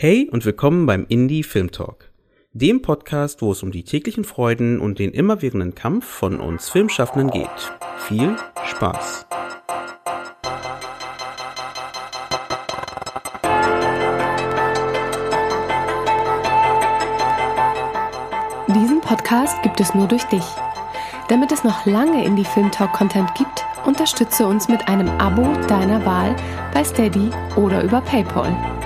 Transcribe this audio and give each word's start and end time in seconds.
Hey 0.00 0.28
und 0.30 0.44
willkommen 0.44 0.86
beim 0.86 1.06
Indie 1.08 1.42
Film 1.42 1.72
Talk, 1.72 2.12
dem 2.52 2.82
Podcast, 2.82 3.42
wo 3.42 3.50
es 3.50 3.64
um 3.64 3.72
die 3.72 3.82
täglichen 3.82 4.22
Freuden 4.22 4.78
und 4.78 5.00
den 5.00 5.10
immerwährenden 5.10 5.74
Kampf 5.74 6.06
von 6.06 6.38
uns 6.38 6.68
Filmschaffenden 6.68 7.32
geht. 7.32 7.50
Viel 7.96 8.36
Spaß! 8.64 9.26
Diesen 18.68 19.00
Podcast 19.00 19.60
gibt 19.64 19.80
es 19.80 19.96
nur 19.96 20.06
durch 20.06 20.22
dich. 20.26 20.44
Damit 21.28 21.50
es 21.50 21.64
noch 21.64 21.86
lange 21.86 22.24
Indie 22.24 22.44
Film 22.44 22.70
Talk 22.70 22.92
Content 22.92 23.34
gibt, 23.34 23.64
unterstütze 23.84 24.46
uns 24.46 24.68
mit 24.68 24.86
einem 24.86 25.08
Abo 25.18 25.42
deiner 25.66 26.06
Wahl 26.06 26.36
bei 26.72 26.84
Steady 26.84 27.30
oder 27.56 27.82
über 27.82 28.00
PayPal. 28.00 28.77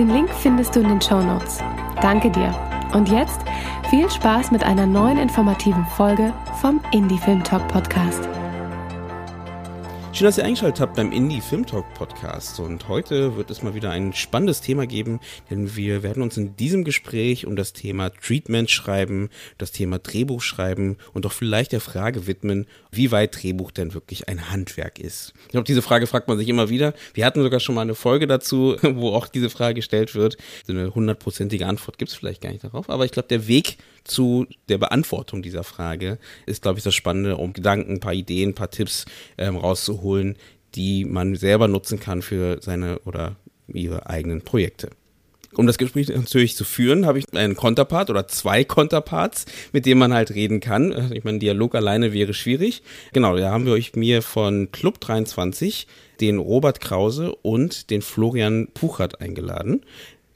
Den 0.00 0.08
Link 0.08 0.30
findest 0.30 0.74
du 0.74 0.80
in 0.80 0.88
den 0.88 1.00
Show 1.02 1.20
Notes. 1.20 1.58
Danke 2.00 2.30
dir. 2.30 2.54
Und 2.94 3.10
jetzt 3.10 3.42
viel 3.90 4.10
Spaß 4.10 4.50
mit 4.50 4.64
einer 4.64 4.86
neuen 4.86 5.18
informativen 5.18 5.84
Folge 5.94 6.32
vom 6.58 6.80
Indie 6.90 7.18
Film 7.18 7.44
Talk 7.44 7.68
Podcast. 7.68 8.26
Schön, 10.20 10.26
dass 10.26 10.36
ihr 10.36 10.44
eingeschaltet 10.44 10.82
habt 10.82 10.96
beim 10.96 11.12
Indie 11.12 11.40
Film 11.40 11.64
Talk 11.64 11.94
Podcast. 11.94 12.60
Und 12.60 12.88
heute 12.88 13.36
wird 13.36 13.50
es 13.50 13.62
mal 13.62 13.74
wieder 13.74 13.90
ein 13.90 14.12
spannendes 14.12 14.60
Thema 14.60 14.86
geben, 14.86 15.18
denn 15.48 15.76
wir 15.76 16.02
werden 16.02 16.22
uns 16.22 16.36
in 16.36 16.56
diesem 16.56 16.84
Gespräch 16.84 17.46
um 17.46 17.56
das 17.56 17.72
Thema 17.72 18.10
Treatment 18.10 18.70
schreiben, 18.70 19.30
das 19.56 19.72
Thema 19.72 19.98
Drehbuch 19.98 20.42
schreiben 20.42 20.98
und 21.14 21.24
auch 21.24 21.32
vielleicht 21.32 21.72
der 21.72 21.80
Frage 21.80 22.26
widmen, 22.26 22.66
wie 22.92 23.12
weit 23.12 23.42
Drehbuch 23.42 23.70
denn 23.70 23.94
wirklich 23.94 24.28
ein 24.28 24.50
Handwerk 24.50 24.98
ist. 24.98 25.32
Ich 25.44 25.52
glaube, 25.52 25.64
diese 25.64 25.80
Frage 25.80 26.06
fragt 26.06 26.28
man 26.28 26.36
sich 26.36 26.50
immer 26.50 26.68
wieder. 26.68 26.92
Wir 27.14 27.24
hatten 27.24 27.42
sogar 27.42 27.60
schon 27.60 27.74
mal 27.74 27.80
eine 27.80 27.94
Folge 27.94 28.26
dazu, 28.26 28.76
wo 28.82 29.14
auch 29.14 29.26
diese 29.26 29.48
Frage 29.48 29.76
gestellt 29.76 30.14
wird. 30.14 30.36
So 30.66 30.74
eine 30.74 30.94
hundertprozentige 30.94 31.66
Antwort 31.66 31.96
gibt 31.96 32.10
es 32.10 32.14
vielleicht 32.18 32.42
gar 32.42 32.50
nicht 32.50 32.62
darauf, 32.62 32.90
aber 32.90 33.06
ich 33.06 33.12
glaube, 33.12 33.28
der 33.28 33.48
Weg 33.48 33.78
zu 34.04 34.46
der 34.68 34.78
Beantwortung 34.78 35.40
dieser 35.40 35.64
Frage 35.64 36.18
ist, 36.44 36.62
glaube 36.62 36.78
ich, 36.78 36.84
das 36.84 36.94
Spannende, 36.94 37.36
um 37.36 37.52
Gedanken, 37.52 37.94
ein 37.94 38.00
paar 38.00 38.12
Ideen, 38.12 38.50
ein 38.50 38.54
paar 38.54 38.70
Tipps 38.70 39.06
ähm, 39.38 39.56
rauszuholen, 39.56 40.09
die 40.74 41.04
man 41.04 41.34
selber 41.36 41.68
nutzen 41.68 42.00
kann 42.00 42.22
für 42.22 42.58
seine 42.62 43.00
oder 43.00 43.36
ihre 43.68 44.08
eigenen 44.08 44.42
Projekte. 44.42 44.90
Um 45.56 45.66
das 45.66 45.78
Gespräch 45.78 46.08
natürlich 46.08 46.54
zu 46.54 46.64
führen, 46.64 47.06
habe 47.06 47.18
ich 47.18 47.24
einen 47.34 47.56
Konterpart 47.56 48.08
oder 48.08 48.28
zwei 48.28 48.62
Konterparts, 48.62 49.46
mit 49.72 49.84
denen 49.84 49.98
man 49.98 50.14
halt 50.14 50.30
reden 50.32 50.60
kann. 50.60 51.12
Ich 51.12 51.24
meine, 51.24 51.40
Dialog 51.40 51.74
alleine 51.74 52.12
wäre 52.12 52.34
schwierig. 52.34 52.82
Genau, 53.12 53.36
da 53.36 53.50
haben 53.50 53.66
wir 53.66 53.72
euch 53.72 53.96
mir 53.96 54.22
von 54.22 54.70
Club 54.70 55.00
23 55.00 55.88
den 56.20 56.38
Robert 56.38 56.80
Krause 56.80 57.34
und 57.42 57.90
den 57.90 58.02
Florian 58.02 58.68
Puchert 58.74 59.20
eingeladen. 59.20 59.82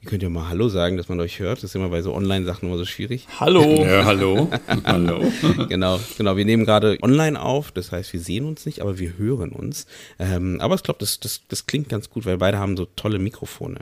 Ihr 0.05 0.09
könnt 0.11 0.21
ja 0.21 0.29
mal 0.29 0.49
Hallo 0.49 0.69
sagen, 0.69 0.97
dass 0.97 1.09
man 1.09 1.19
euch 1.19 1.39
hört. 1.39 1.57
Das 1.57 1.63
ist 1.63 1.75
immer 1.75 1.89
bei 1.89 2.03
so 2.03 2.13
Online-Sachen 2.13 2.69
immer 2.69 2.77
so 2.77 2.85
schwierig. 2.85 3.27
Hallo. 3.39 3.63
Ja, 3.85 4.05
hallo. 4.05 4.51
hallo. 4.83 5.31
genau, 5.67 5.99
genau. 6.15 6.37
Wir 6.37 6.45
nehmen 6.45 6.63
gerade 6.63 6.99
online 7.01 7.41
auf. 7.41 7.71
Das 7.71 7.91
heißt, 7.91 8.13
wir 8.13 8.19
sehen 8.19 8.45
uns 8.45 8.67
nicht, 8.67 8.81
aber 8.81 8.99
wir 8.99 9.17
hören 9.17 9.49
uns. 9.49 9.87
Ähm, 10.19 10.61
aber 10.61 10.75
ich 10.75 10.83
glaube, 10.83 10.99
das, 10.99 11.19
das, 11.19 11.41
das 11.47 11.65
klingt 11.65 11.89
ganz 11.89 12.11
gut, 12.11 12.27
weil 12.27 12.37
beide 12.37 12.59
haben 12.59 12.77
so 12.77 12.85
tolle 12.85 13.17
Mikrofone. 13.17 13.79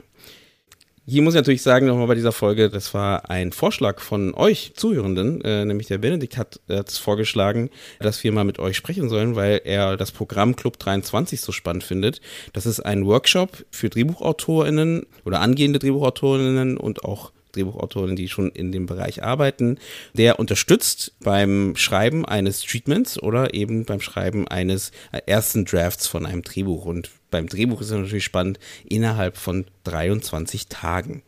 Hier 1.06 1.20
muss 1.20 1.34
ich 1.34 1.38
natürlich 1.38 1.60
sagen, 1.60 1.86
nochmal 1.86 2.06
bei 2.06 2.14
dieser 2.14 2.32
Folge, 2.32 2.70
das 2.70 2.94
war 2.94 3.28
ein 3.28 3.52
Vorschlag 3.52 4.00
von 4.00 4.32
euch 4.32 4.72
Zuhörenden, 4.74 5.42
äh, 5.42 5.66
nämlich 5.66 5.86
der 5.86 5.98
Benedikt 5.98 6.38
hat 6.38 6.60
es 6.66 6.96
vorgeschlagen, 6.96 7.68
dass 8.00 8.24
wir 8.24 8.32
mal 8.32 8.44
mit 8.44 8.58
euch 8.58 8.78
sprechen 8.78 9.10
sollen, 9.10 9.36
weil 9.36 9.60
er 9.64 9.98
das 9.98 10.12
Programm 10.12 10.56
Club 10.56 10.78
23 10.78 11.42
so 11.42 11.52
spannend 11.52 11.84
findet. 11.84 12.22
Das 12.54 12.64
ist 12.64 12.80
ein 12.80 13.04
Workshop 13.04 13.66
für 13.70 13.90
DrehbuchautorInnen 13.90 15.04
oder 15.26 15.40
angehende 15.40 15.78
DrehbuchautorInnen 15.78 16.78
und 16.78 17.04
auch 17.04 17.32
Drehbuchautorinnen, 17.54 18.16
die 18.16 18.28
schon 18.28 18.50
in 18.50 18.72
dem 18.72 18.86
Bereich 18.86 19.22
arbeiten, 19.22 19.78
der 20.12 20.38
unterstützt 20.38 21.12
beim 21.20 21.74
Schreiben 21.76 22.24
eines 22.24 22.62
Treatments 22.62 23.22
oder 23.22 23.54
eben 23.54 23.84
beim 23.84 24.00
Schreiben 24.00 24.46
eines 24.48 24.90
ersten 25.26 25.64
Drafts 25.64 26.06
von 26.06 26.26
einem 26.26 26.42
Drehbuch. 26.42 26.84
Und 26.84 27.10
beim 27.30 27.48
Drehbuch 27.48 27.80
ist 27.80 27.90
es 27.90 27.98
natürlich 27.98 28.24
spannend, 28.24 28.58
innerhalb 28.84 29.36
von 29.36 29.66
23 29.84 30.68
Tagen. 30.68 31.22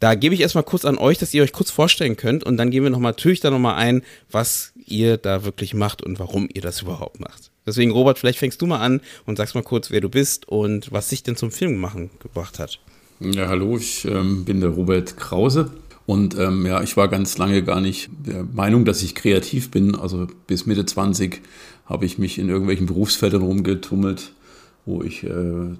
Da 0.00 0.14
gebe 0.14 0.34
ich 0.34 0.40
erstmal 0.40 0.64
kurz 0.64 0.84
an 0.84 0.96
euch, 0.96 1.18
dass 1.18 1.34
ihr 1.34 1.42
euch 1.42 1.52
kurz 1.52 1.70
vorstellen 1.70 2.16
könnt 2.16 2.44
und 2.44 2.56
dann 2.56 2.70
gehen 2.70 2.84
wir 2.84 2.90
nochmal 2.90 3.12
natürlich 3.12 3.40
da 3.40 3.50
nochmal 3.50 3.74
ein, 3.74 4.02
was 4.30 4.72
ihr 4.86 5.16
da 5.16 5.44
wirklich 5.44 5.74
macht 5.74 6.02
und 6.02 6.20
warum 6.20 6.48
ihr 6.52 6.62
das 6.62 6.82
überhaupt 6.82 7.18
macht. 7.18 7.50
Deswegen, 7.66 7.90
Robert, 7.90 8.18
vielleicht 8.18 8.38
fängst 8.38 8.62
du 8.62 8.66
mal 8.66 8.80
an 8.80 9.00
und 9.26 9.36
sagst 9.36 9.54
mal 9.54 9.62
kurz, 9.62 9.90
wer 9.90 10.00
du 10.00 10.08
bist 10.08 10.46
und 10.48 10.92
was 10.92 11.08
dich 11.08 11.22
denn 11.22 11.36
zum 11.36 11.50
Film 11.50 11.76
machen 11.76 12.10
gebracht 12.20 12.58
hat. 12.58 12.78
Ja, 13.20 13.48
hallo, 13.48 13.76
ich 13.76 14.04
ähm, 14.04 14.44
bin 14.44 14.60
der 14.60 14.70
Robert 14.70 15.16
Krause. 15.16 15.72
Und 16.06 16.38
ähm, 16.38 16.64
ja, 16.64 16.84
ich 16.84 16.96
war 16.96 17.08
ganz 17.08 17.36
lange 17.36 17.64
gar 17.64 17.80
nicht 17.80 18.10
der 18.24 18.44
Meinung, 18.44 18.84
dass 18.84 19.02
ich 19.02 19.16
kreativ 19.16 19.72
bin. 19.72 19.96
Also 19.96 20.28
bis 20.46 20.66
Mitte 20.66 20.86
20 20.86 21.42
habe 21.86 22.06
ich 22.06 22.18
mich 22.18 22.38
in 22.38 22.48
irgendwelchen 22.48 22.86
Berufsfeldern 22.86 23.42
rumgetummelt, 23.42 24.30
wo 24.86 25.02
ich 25.02 25.24
äh, 25.24 25.30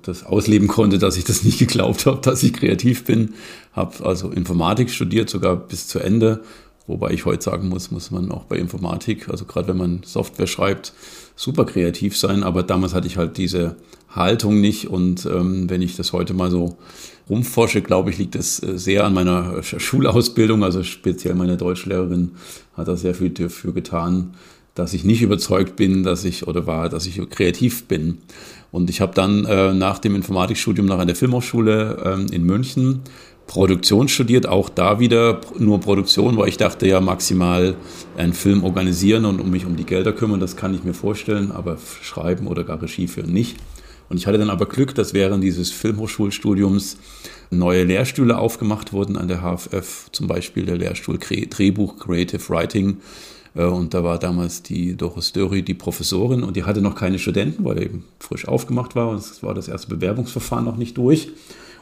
das 0.03 0.27
ausleben 0.27 0.67
konnte, 0.67 0.99
dass 0.99 1.17
ich 1.17 1.23
das 1.23 1.45
nicht 1.45 1.59
geglaubt 1.61 2.07
habe, 2.07 2.21
dass 2.21 2.43
ich 2.43 2.55
kreativ 2.55 3.05
bin. 3.05 3.35
Habe 3.73 4.05
also 4.05 4.31
Informatik 4.31 4.91
studiert, 4.91 5.31
sogar 5.31 5.55
bis 5.55 5.87
zu 5.87 6.01
Ende. 6.01 6.43
Wobei 6.89 7.13
ich 7.13 7.25
heute 7.25 7.45
sagen 7.45 7.69
muss, 7.69 7.93
muss 7.93 8.11
man 8.11 8.33
auch 8.33 8.47
bei 8.47 8.57
Informatik, 8.57 9.29
also 9.29 9.45
gerade 9.45 9.69
wenn 9.69 9.77
man 9.77 10.01
Software 10.03 10.49
schreibt, 10.49 10.93
super 11.39 11.65
kreativ 11.65 12.19
sein. 12.19 12.43
Aber 12.43 12.63
damals 12.65 12.93
hatte 12.93 13.07
ich 13.07 13.17
halt 13.17 13.39
diese 13.39 13.77
Haltung 14.11 14.61
nicht. 14.61 14.89
Und 14.89 15.25
ähm, 15.25 15.71
wenn 15.71 15.81
ich 15.81 15.97
das 15.97 16.13
heute 16.13 16.35
mal 16.35 16.51
so 16.51 16.77
rumforsche, 17.31 17.81
glaube 17.81 18.11
ich, 18.11 18.19
liegt 18.19 18.35
es 18.35 18.63
äh, 18.63 18.77
sehr 18.77 19.05
an 19.05 19.15
meiner 19.15 19.63
Schulausbildung. 19.63 20.65
Also 20.65 20.83
speziell 20.83 21.35
meine 21.35 21.57
Deutschlehrerin 21.57 22.33
hat 22.77 22.89
da 22.89 22.97
sehr 22.97 23.15
viel 23.15 23.31
dafür 23.31 23.73
getan, 23.73 24.35
dass 24.75 24.95
ich 24.95 25.05
nicht 25.05 25.23
überzeugt 25.23 25.77
bin, 25.77 26.03
dass 26.03 26.25
ich 26.25 26.47
oder 26.49 26.67
war, 26.67 26.89
dass 26.89 27.07
ich 27.07 27.21
kreativ 27.31 27.85
bin. 27.85 28.19
Und 28.73 28.91
ich 28.91 29.01
habe 29.01 29.15
dann 29.15 29.45
äh, 29.45 29.73
nach 29.73 29.99
dem 29.99 30.17
Informatikstudium 30.17 30.87
noch 30.87 30.99
an 30.99 31.07
der 31.07 31.17
Filmhochschule 31.17 32.03
ähm, 32.05 32.27
in 32.33 32.43
München 32.43 33.03
Produktion 33.49 34.09
studiert, 34.09 34.47
auch 34.47 34.69
da 34.69 35.01
wieder 35.01 35.41
nur 35.59 35.81
Produktion, 35.81 36.37
weil 36.37 36.49
ich 36.49 36.59
dachte 36.59 36.87
ja 36.87 37.01
maximal 37.01 37.75
einen 38.17 38.35
Film 38.35 38.63
organisieren 38.63 39.25
und 39.25 39.41
um 39.41 39.51
mich 39.51 39.67
um 39.67 39.75
die 39.75 39.85
Gelder 39.85 40.13
kümmern, 40.13 40.39
das 40.39 40.55
kann 40.55 40.75
ich 40.75 40.85
mir 40.85 40.95
vorstellen, 40.95 41.51
aber 41.51 41.79
schreiben 42.03 42.47
oder 42.47 42.63
gar 42.63 42.81
Regie 42.81 43.09
führen 43.09 43.33
nicht. 43.33 43.57
Und 44.11 44.19
ich 44.19 44.27
hatte 44.27 44.39
dann 44.39 44.51
aber 44.51 44.67
Glück, 44.67 44.95
dass 44.95 45.15
während 45.15 45.43
dieses 45.43 45.71
Filmhochschulstudiums 45.71 46.99
neue 47.51 47.85
Lehrstühle 47.85 48.39
aufgemacht 48.39 48.93
wurden 48.93 49.17
an 49.17 49.29
der 49.29 49.41
HFF, 49.41 50.11
zum 50.13 50.29
Beispiel 50.29 50.67
der 50.67 50.77
Lehrstuhl 50.77 51.19
Drehbuch 51.19 51.99
Creative 51.99 52.49
Writing 52.51 52.99
äh, 53.55 53.65
und 53.65 53.95
da 53.95 54.05
war 54.05 54.19
damals 54.19 54.63
die 54.63 54.95
Doris 54.95 55.33
Dörri 55.33 55.63
die 55.63 55.75
Professorin 55.75 56.43
und 56.43 56.57
die 56.57 56.65
hatte 56.65 56.83
noch 56.83 56.95
keine 56.95 57.19
Studenten, 57.19 57.65
weil 57.65 57.79
er 57.79 57.85
eben 57.85 58.05
frisch 58.21 58.47
aufgemacht 58.47 58.95
war 58.95 59.09
und 59.09 59.17
es 59.17 59.43
war 59.43 59.55
das 59.55 59.69
erste 59.69 59.89
Bewerbungsverfahren 59.89 60.67
noch 60.67 60.77
nicht 60.77 60.99
durch. 60.99 61.31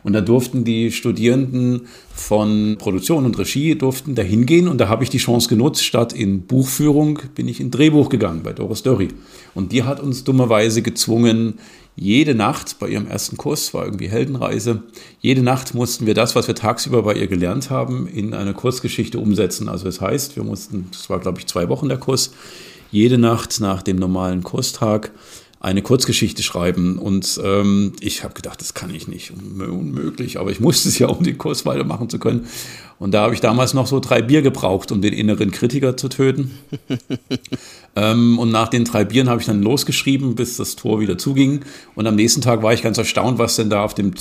Und 0.06 0.12
da 0.12 0.20
durften 0.20 0.62
die 0.62 0.92
Studierenden 0.92 1.88
von 2.14 2.76
Produktion 2.78 3.24
und 3.24 3.36
Regie 3.40 3.74
durften 3.74 4.14
da 4.14 4.22
hingehen 4.22 4.68
und 4.68 4.78
da 4.80 4.88
habe 4.88 5.02
ich 5.02 5.10
die 5.10 5.18
Chance 5.18 5.48
genutzt. 5.48 5.84
Statt 5.84 6.12
in 6.12 6.42
Buchführung 6.42 7.18
bin 7.34 7.48
ich 7.48 7.58
in 7.58 7.72
Drehbuch 7.72 8.08
gegangen 8.08 8.42
bei 8.44 8.52
Doris 8.52 8.84
Dörri. 8.84 9.08
Und 9.56 9.72
die 9.72 9.82
hat 9.82 9.98
uns 9.98 10.22
dummerweise 10.22 10.80
gezwungen, 10.80 11.54
jede 11.96 12.36
Nacht 12.36 12.78
bei 12.78 12.88
ihrem 12.90 13.08
ersten 13.08 13.36
Kurs, 13.36 13.74
war 13.74 13.84
irgendwie 13.84 14.08
Heldenreise, 14.08 14.84
jede 15.18 15.42
Nacht 15.42 15.74
mussten 15.74 16.06
wir 16.06 16.14
das, 16.14 16.36
was 16.36 16.46
wir 16.46 16.54
tagsüber 16.54 17.02
bei 17.02 17.14
ihr 17.14 17.26
gelernt 17.26 17.70
haben, 17.70 18.06
in 18.06 18.32
eine 18.32 18.54
Kurzgeschichte 18.54 19.18
umsetzen. 19.18 19.68
Also 19.68 19.86
das 19.86 20.00
heißt, 20.00 20.36
wir 20.36 20.44
mussten, 20.44 20.86
das 20.92 21.10
war 21.10 21.18
glaube 21.18 21.40
ich 21.40 21.46
zwei 21.48 21.68
Wochen 21.68 21.88
der 21.88 21.98
Kurs, 21.98 22.30
jede 22.92 23.18
Nacht 23.18 23.58
nach 23.58 23.82
dem 23.82 23.96
normalen 23.96 24.44
Kurstag 24.44 25.10
eine 25.60 25.82
Kurzgeschichte 25.82 26.42
schreiben. 26.42 26.98
Und 26.98 27.40
ähm, 27.42 27.92
ich 28.00 28.24
habe 28.24 28.34
gedacht, 28.34 28.60
das 28.60 28.74
kann 28.74 28.94
ich 28.94 29.08
nicht, 29.08 29.32
unmöglich, 29.32 30.38
aber 30.38 30.50
ich 30.50 30.60
musste 30.60 30.88
es 30.88 30.98
ja, 30.98 31.08
um 31.08 31.24
den 31.24 31.38
Kurs 31.38 31.66
weitermachen 31.66 32.08
zu 32.08 32.18
können. 32.18 32.47
Und 32.98 33.13
da 33.13 33.22
habe 33.22 33.34
ich 33.34 33.41
damals 33.41 33.75
noch 33.75 33.87
so 33.87 34.01
drei 34.01 34.22
Bier 34.22 34.41
gebraucht, 34.41 34.91
um 34.91 35.03
den 35.03 35.13
inneren 35.13 35.51
Kritiker 35.51 35.97
zu 35.97 36.09
töten. 36.09 36.59
ähm, 37.97 38.39
und 38.39 38.51
nach 38.51 38.69
den 38.69 38.84
drei 38.84 39.04
Bieren 39.04 39.28
habe 39.28 39.41
ich 39.41 39.47
dann 39.47 39.63
losgeschrieben, 39.63 40.34
bis 40.34 40.57
das 40.57 40.77
Tor 40.77 40.98
wieder 41.01 41.19
zuging. 41.19 41.60
Und 41.95 42.07
am 42.07 42.15
nächsten 42.15 42.41
Tag 42.41 42.63
war 42.63 42.72
ich 42.72 42.83
ganz 42.83 42.97
erstaunt, 42.97 43.39
was 43.39 43.57
denn 43.57 43.69
da 43.69 43.84
auf 43.84 43.93
dem, 43.93 44.15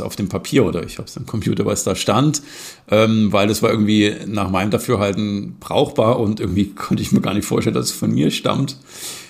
auf 0.00 0.16
dem 0.16 0.28
Papier 0.28 0.64
oder 0.64 0.82
ich 0.84 0.98
habe 0.98 1.06
es 1.06 1.16
im 1.16 1.26
Computer, 1.26 1.66
was 1.66 1.84
da 1.84 1.94
stand, 1.94 2.42
ähm, 2.90 3.32
weil 3.32 3.46
das 3.46 3.62
war 3.62 3.70
irgendwie 3.70 4.12
nach 4.26 4.50
meinem 4.50 4.70
Dafürhalten 4.70 5.56
brauchbar 5.60 6.18
und 6.18 6.40
irgendwie 6.40 6.70
konnte 6.74 7.02
ich 7.02 7.12
mir 7.12 7.20
gar 7.20 7.34
nicht 7.34 7.46
vorstellen, 7.46 7.74
dass 7.74 7.86
es 7.86 7.92
von 7.92 8.10
mir 8.10 8.32
stammt. 8.32 8.76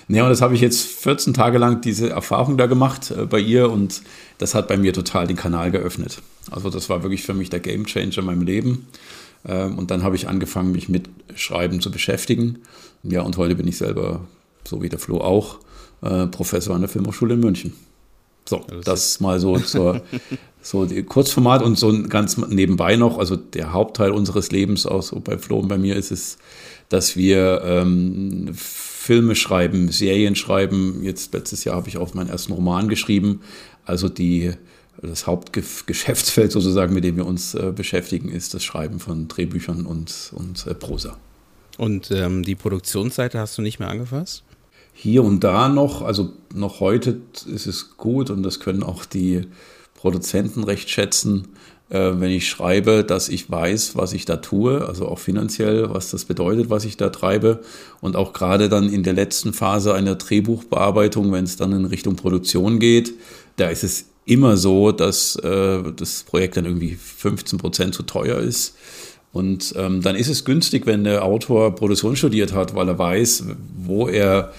Ja, 0.09 0.23
und 0.23 0.29
das 0.29 0.41
habe 0.41 0.55
ich 0.55 0.61
jetzt 0.61 0.87
14 0.87 1.33
Tage 1.33 1.57
lang 1.57 1.81
diese 1.81 2.09
Erfahrung 2.09 2.57
da 2.57 2.65
gemacht 2.65 3.11
äh, 3.11 3.25
bei 3.25 3.39
ihr 3.39 3.69
und 3.69 4.01
das 4.37 4.55
hat 4.55 4.67
bei 4.67 4.77
mir 4.77 4.93
total 4.93 5.27
den 5.27 5.35
Kanal 5.35 5.71
geöffnet. 5.71 6.21
Also 6.51 6.69
das 6.69 6.89
war 6.89 7.03
wirklich 7.03 7.23
für 7.23 7.33
mich 7.33 7.49
der 7.49 7.59
Game 7.59 7.85
Changer 7.85 8.19
in 8.19 8.25
meinem 8.25 8.43
Leben. 8.43 8.87
Ähm, 9.45 9.77
und 9.77 9.91
dann 9.91 10.03
habe 10.03 10.15
ich 10.15 10.27
angefangen, 10.27 10.71
mich 10.71 10.89
mit 10.89 11.09
Schreiben 11.35 11.81
zu 11.81 11.91
beschäftigen. 11.91 12.59
Ja, 13.03 13.21
und 13.21 13.37
heute 13.37 13.55
bin 13.55 13.67
ich 13.67 13.77
selber, 13.77 14.21
so 14.63 14.81
wie 14.81 14.89
der 14.89 14.99
Flo 14.99 15.19
auch, 15.19 15.59
äh, 16.01 16.27
Professor 16.27 16.75
an 16.75 16.81
der 16.81 16.89
Filmhochschule 16.89 17.33
in 17.35 17.39
München. 17.39 17.73
So, 18.47 18.65
das 18.85 19.19
mal 19.19 19.39
so 19.39 19.59
zur 19.59 20.01
so 20.61 20.87
Kurzformat 21.07 21.61
und 21.61 21.77
so 21.77 22.03
ganz 22.03 22.37
nebenbei 22.37 22.95
noch, 22.95 23.17
also 23.17 23.35
der 23.35 23.73
Hauptteil 23.73 24.11
unseres 24.11 24.51
Lebens, 24.51 24.85
auch 24.85 25.03
so 25.03 25.19
bei 25.19 25.37
Flo 25.37 25.59
und 25.59 25.67
bei 25.67 25.77
mir 25.77 25.95
ist 25.95 26.11
es, 26.11 26.37
dass 26.89 27.17
wir 27.17 27.61
ähm, 27.65 28.49
Filme 28.53 29.35
schreiben, 29.35 29.89
Serien 29.89 30.35
schreiben. 30.35 31.03
Jetzt 31.03 31.33
letztes 31.33 31.63
Jahr 31.63 31.75
habe 31.75 31.89
ich 31.89 31.97
auch 31.97 32.13
meinen 32.13 32.29
ersten 32.29 32.53
Roman 32.53 32.89
geschrieben. 32.89 33.41
Also 33.87 34.09
die, 34.09 34.53
das 35.01 35.25
Hauptgeschäftsfeld 35.25 36.51
sozusagen, 36.51 36.93
mit 36.93 37.03
dem 37.03 37.15
wir 37.17 37.25
uns 37.25 37.55
äh, 37.55 37.71
beschäftigen, 37.75 38.29
ist 38.29 38.53
das 38.53 38.63
Schreiben 38.63 38.99
von 38.99 39.27
Drehbüchern 39.27 39.85
und, 39.85 40.31
und 40.33 40.67
äh, 40.67 40.75
Prosa. 40.75 41.17
Und 41.77 42.11
ähm, 42.11 42.43
die 42.43 42.55
Produktionsseite 42.55 43.39
hast 43.39 43.57
du 43.57 43.61
nicht 43.61 43.79
mehr 43.79 43.89
angefasst? 43.89 44.43
Hier 44.93 45.23
und 45.23 45.43
da 45.43 45.69
noch, 45.69 46.01
also 46.01 46.33
noch 46.53 46.79
heute 46.79 47.21
ist 47.45 47.67
es 47.67 47.97
gut 47.97 48.29
und 48.29 48.43
das 48.43 48.59
können 48.59 48.81
auch 48.81 49.05
die 49.05 49.47
Produzenten 49.93 50.63
recht 50.63 50.89
schätzen, 50.89 51.49
äh, 51.89 52.13
wenn 52.15 52.31
ich 52.31 52.49
schreibe, 52.49 53.03
dass 53.03 53.29
ich 53.29 53.49
weiß, 53.49 53.95
was 53.95 54.13
ich 54.13 54.25
da 54.25 54.37
tue, 54.37 54.85
also 54.85 55.07
auch 55.07 55.19
finanziell, 55.19 55.89
was 55.93 56.11
das 56.11 56.25
bedeutet, 56.25 56.69
was 56.69 56.83
ich 56.83 56.97
da 56.97 57.09
treibe. 57.09 57.61
Und 58.01 58.15
auch 58.15 58.33
gerade 58.33 58.69
dann 58.69 58.91
in 58.91 59.03
der 59.03 59.13
letzten 59.13 59.53
Phase 59.53 59.93
einer 59.93 60.15
Drehbuchbearbeitung, 60.15 61.31
wenn 61.31 61.45
es 61.45 61.55
dann 61.55 61.71
in 61.71 61.85
Richtung 61.85 62.15
Produktion 62.15 62.79
geht, 62.79 63.13
da 63.57 63.69
ist 63.69 63.83
es 63.83 64.05
immer 64.25 64.57
so, 64.57 64.91
dass 64.91 65.35
äh, 65.37 65.83
das 65.95 66.23
Projekt 66.23 66.57
dann 66.57 66.65
irgendwie 66.65 66.95
15 66.95 67.59
Prozent 67.59 67.93
zu 67.93 68.03
teuer 68.03 68.39
ist. 68.39 68.75
Und 69.33 69.73
ähm, 69.77 70.01
dann 70.01 70.15
ist 70.15 70.29
es 70.29 70.45
günstig, 70.45 70.85
wenn 70.85 71.03
der 71.03 71.23
Autor 71.23 71.75
Produktion 71.75 72.15
studiert 72.15 72.53
hat, 72.53 72.75
weil 72.75 72.87
er 72.87 72.97
weiß, 72.97 73.45
wo 73.77 74.07
er 74.07 74.51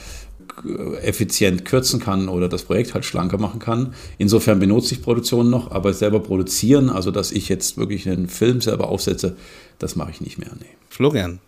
effizient 1.03 1.65
kürzen 1.65 2.01
kann 2.01 2.29
oder 2.29 2.49
das 2.49 2.65
Projekt 2.65 2.95
halt 2.95 3.05
schlanker 3.05 3.39
machen 3.39 3.61
kann. 3.61 3.95
Insofern 4.19 4.59
benutze 4.59 4.95
ich 4.95 5.03
Produktion 5.03 5.51
noch, 5.51 5.71
aber 5.71 5.93
selber 5.93 6.21
produzieren, 6.21 6.91
also 6.91 7.11
dass 7.11 7.31
ich 7.31 7.49
jetzt 7.49 7.77
wirklich 7.77 8.09
einen 8.09 8.29
Film 8.29 8.61
selber 8.61 8.89
aufsetze, 8.89 9.37
das 9.79 9.97
mache 9.97 10.11
ich 10.11 10.21
nicht 10.21 10.39
mehr. 10.39 10.51
Nee. 10.59 10.67
Florian, 10.89 11.39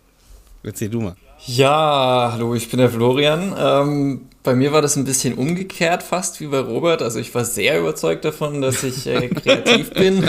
erzähl 0.63 0.89
du 0.89 1.01
mal. 1.01 1.15
Ja, 1.45 2.29
hallo, 2.33 2.55
ich 2.55 2.69
bin 2.69 2.79
der 2.79 2.89
Florian. 2.89 3.53
Ähm, 3.57 4.21
bei 4.43 4.55
mir 4.55 4.71
war 4.71 4.81
das 4.81 4.95
ein 4.95 5.05
bisschen 5.05 5.35
umgekehrt 5.35 6.01
fast 6.01 6.41
wie 6.41 6.47
bei 6.47 6.59
Robert. 6.59 7.01
Also 7.01 7.19
ich 7.19 7.33
war 7.35 7.45
sehr 7.45 7.79
überzeugt 7.79 8.25
davon, 8.25 8.61
dass 8.61 8.83
ich 8.83 9.05
äh, 9.05 9.27
kreativ 9.29 9.91
bin. 9.91 10.27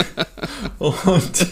Und 0.78 1.46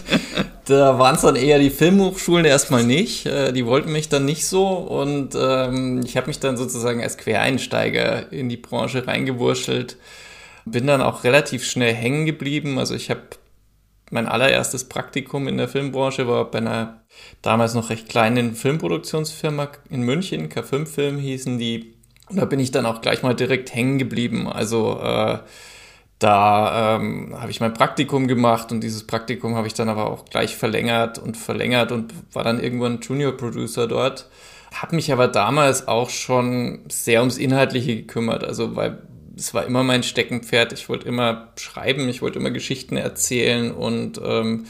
da 0.67 0.99
waren 0.99 1.15
es 1.15 1.23
dann 1.23 1.37
eher 1.37 1.59
die 1.59 1.71
Filmhochschulen 1.71 2.45
erstmal 2.45 2.85
nicht. 2.85 3.27
Äh, 3.27 3.53
die 3.53 3.65
wollten 3.65 3.93
mich 3.93 4.09
dann 4.09 4.27
nicht 4.27 4.47
so. 4.47 4.67
Und 4.69 5.35
ähm, 5.41 6.03
ich 6.05 6.17
habe 6.17 6.27
mich 6.27 6.39
dann 6.39 6.57
sozusagen 6.57 7.03
als 7.03 7.17
Quereinsteiger 7.17 8.31
in 8.33 8.49
die 8.49 8.59
Branche 8.59 9.07
reingewurschtelt. 9.07 9.97
Bin 10.67 10.87
dann 10.87 11.01
auch 11.01 11.25
relativ 11.25 11.65
schnell 11.65 11.95
hängen 11.95 12.27
geblieben. 12.27 12.79
Also 12.79 12.95
ich 12.95 13.09
habe 13.09 13.23
mein 14.11 14.27
allererstes 14.27 14.85
Praktikum 14.85 15.49
in 15.49 15.57
der 15.57 15.69
Filmbranche 15.69 16.29
war 16.29 16.51
bei 16.51 16.59
einer 16.59 17.05
damals 17.43 17.75
noch 17.75 17.91
recht 17.91 18.09
kleinen 18.09 18.55
Filmproduktionsfirma 18.55 19.69
in 19.89 20.03
München, 20.03 20.49
K5 20.49 20.87
Film 20.87 21.19
hießen 21.19 21.59
die. 21.59 21.95
Und 22.31 22.37
da 22.37 22.45
bin 22.45 22.61
ich 22.61 22.71
dann 22.71 22.87
auch 22.87 23.01
gleich 23.01 23.23
mal 23.23 23.35
direkt 23.35 23.75
hängen 23.75 23.99
geblieben. 23.99 24.49
Also 24.49 25.01
äh, 25.03 25.39
da 26.21 26.97
ähm, 26.97 27.35
habe 27.41 27.51
ich 27.51 27.61
mein 27.61 27.75
Praktikum 27.75 28.29
gemacht 28.29 28.71
und 28.71 28.83
dieses 28.83 29.07
Praktikum 29.07 29.57
habe 29.57 29.67
ich 29.67 29.75
dann 29.75 29.89
aber 29.89 30.09
auch 30.09 30.27
gleich 30.27 30.57
verlängert 30.57 31.19
und 31.19 31.37
verlängert 31.37 31.93
und 31.93 32.15
war 32.33 32.45
dann 32.45 32.63
irgendwann 32.63 33.01
Junior 33.01 33.33
Producer 33.33 33.89
dort. 33.89 34.29
Habe 34.73 34.97
mich 34.97 35.13
aber 35.13 35.27
damals 35.27 35.89
auch 35.89 36.11
schon 36.11 36.81
sehr 36.89 37.21
ums 37.21 37.39
Inhaltliche 37.39 37.97
gekümmert, 37.97 38.45
also 38.45 38.77
weil 38.77 39.03
es 39.37 39.55
war 39.55 39.65
immer 39.65 39.83
mein 39.83 40.03
Steckenpferd. 40.03 40.73
Ich 40.73 40.89
wollte 40.89 41.09
immer 41.09 41.49
schreiben, 41.57 42.09
ich 42.09 42.23
wollte 42.23 42.39
immer 42.39 42.51
Geschichten 42.51 42.97
erzählen 42.97 43.73
und 43.73 44.21
ähm, 44.23 44.67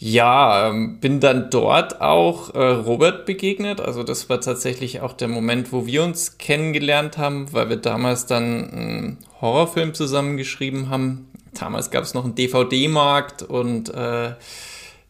ja, 0.00 0.68
ähm, 0.68 1.00
bin 1.00 1.18
dann 1.18 1.50
dort 1.50 2.00
auch 2.00 2.54
äh, 2.54 2.58
Robert 2.58 3.26
begegnet. 3.26 3.80
Also 3.80 4.04
das 4.04 4.28
war 4.28 4.40
tatsächlich 4.40 5.00
auch 5.00 5.12
der 5.12 5.26
Moment, 5.26 5.72
wo 5.72 5.86
wir 5.86 6.04
uns 6.04 6.38
kennengelernt 6.38 7.18
haben, 7.18 7.52
weil 7.52 7.68
wir 7.68 7.78
damals 7.78 8.26
dann 8.26 8.70
einen 8.70 9.18
Horrorfilm 9.40 9.94
zusammengeschrieben 9.94 10.88
haben. 10.88 11.28
Damals 11.58 11.90
gab 11.90 12.04
es 12.04 12.14
noch 12.14 12.24
einen 12.24 12.36
DVD-Markt 12.36 13.42
und 13.42 13.92
äh, 13.92 14.34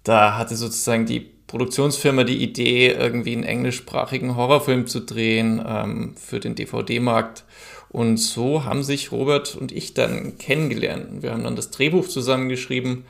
da 0.04 0.38
hatte 0.38 0.56
sozusagen 0.56 1.04
die 1.04 1.20
Produktionsfirma 1.20 2.24
die 2.24 2.42
Idee, 2.42 2.88
irgendwie 2.88 3.32
einen 3.32 3.44
englischsprachigen 3.44 4.36
Horrorfilm 4.36 4.86
zu 4.86 5.00
drehen 5.00 5.62
ähm, 5.66 6.14
für 6.16 6.40
den 6.40 6.54
DVD-Markt. 6.54 7.44
Und 7.90 8.16
so 8.16 8.64
haben 8.64 8.82
sich 8.82 9.12
Robert 9.12 9.54
und 9.54 9.70
ich 9.70 9.92
dann 9.92 10.38
kennengelernt. 10.38 11.22
Wir 11.22 11.32
haben 11.32 11.44
dann 11.44 11.56
das 11.56 11.70
Drehbuch 11.70 12.08
zusammengeschrieben 12.08 13.04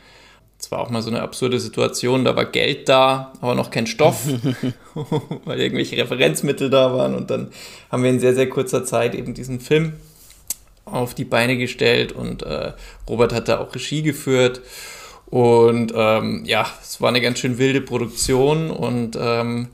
es 0.58 0.72
war 0.72 0.81
auch 0.81 0.90
mal 0.90 1.02
so 1.02 1.10
eine 1.10 1.22
absurde 1.22 1.60
Situation, 1.60 2.25
da 2.25 2.34
war 2.34 2.44
Geld 2.44 2.88
da, 2.88 3.32
aber 3.40 3.55
noch 3.55 3.70
kein 3.70 3.87
Stoff, 3.87 4.25
weil 5.44 5.60
irgendwelche 5.60 5.96
Referenzmittel 5.96 6.69
da 6.69 6.93
waren. 6.93 7.14
Und 7.14 7.31
dann 7.31 7.52
haben 7.90 8.02
wir 8.02 8.10
in 8.10 8.19
sehr, 8.19 8.34
sehr 8.34 8.49
kurzer 8.49 8.84
Zeit 8.84 9.14
eben 9.14 9.34
diesen 9.34 9.60
Film 9.60 9.93
auf 10.84 11.14
die 11.14 11.25
Beine 11.25 11.56
gestellt 11.56 12.12
und 12.12 12.43
äh, 12.43 12.72
Robert 13.08 13.32
hat 13.32 13.49
da 13.49 13.60
auch 13.60 13.75
Regie 13.75 14.02
geführt. 14.02 14.62
Und 15.26 15.93
ähm, 15.94 16.43
ja, 16.44 16.66
es 16.82 17.00
war 17.00 17.11
eine 17.11 17.20
ganz 17.20 17.38
schön 17.38 17.58
wilde 17.58 17.82
Produktion 17.82 18.70
und 18.70 19.16
ähm, 19.20 19.69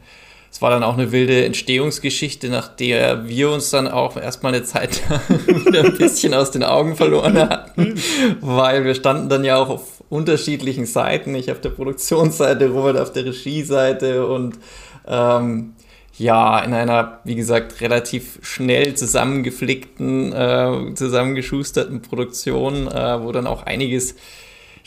es 0.50 0.60
war 0.60 0.70
dann 0.70 0.82
auch 0.82 0.94
eine 0.94 1.12
wilde 1.12 1.44
Entstehungsgeschichte, 1.44 2.48
nach 2.48 2.68
der 2.68 3.26
wir 3.26 3.50
uns 3.50 3.70
dann 3.70 3.88
auch 3.88 4.16
erstmal 4.16 4.54
eine 4.54 4.64
Zeit 4.64 5.02
wieder 5.66 5.84
ein 5.84 5.96
bisschen 5.96 6.34
aus 6.34 6.50
den 6.50 6.62
Augen 6.62 6.96
verloren 6.96 7.38
hatten, 7.38 7.94
weil 8.40 8.84
wir 8.84 8.94
standen 8.94 9.28
dann 9.28 9.44
ja 9.44 9.56
auch 9.56 9.70
auf 9.70 9.93
unterschiedlichen 10.08 10.86
Seiten. 10.86 11.34
Ich 11.34 11.50
auf 11.50 11.60
der 11.60 11.70
Produktionsseite, 11.70 12.68
Robert 12.68 12.98
auf 12.98 13.12
der 13.12 13.24
Regie-Seite 13.26 14.26
und 14.26 14.58
ähm, 15.06 15.74
ja, 16.16 16.60
in 16.60 16.72
einer, 16.74 17.20
wie 17.24 17.34
gesagt, 17.34 17.80
relativ 17.80 18.38
schnell 18.42 18.94
zusammengeflickten, 18.94 20.32
äh, 20.32 20.94
zusammengeschusterten 20.94 22.02
Produktion, 22.02 22.86
äh, 22.86 23.22
wo 23.22 23.32
dann 23.32 23.48
auch 23.48 23.64
einiges 23.64 24.14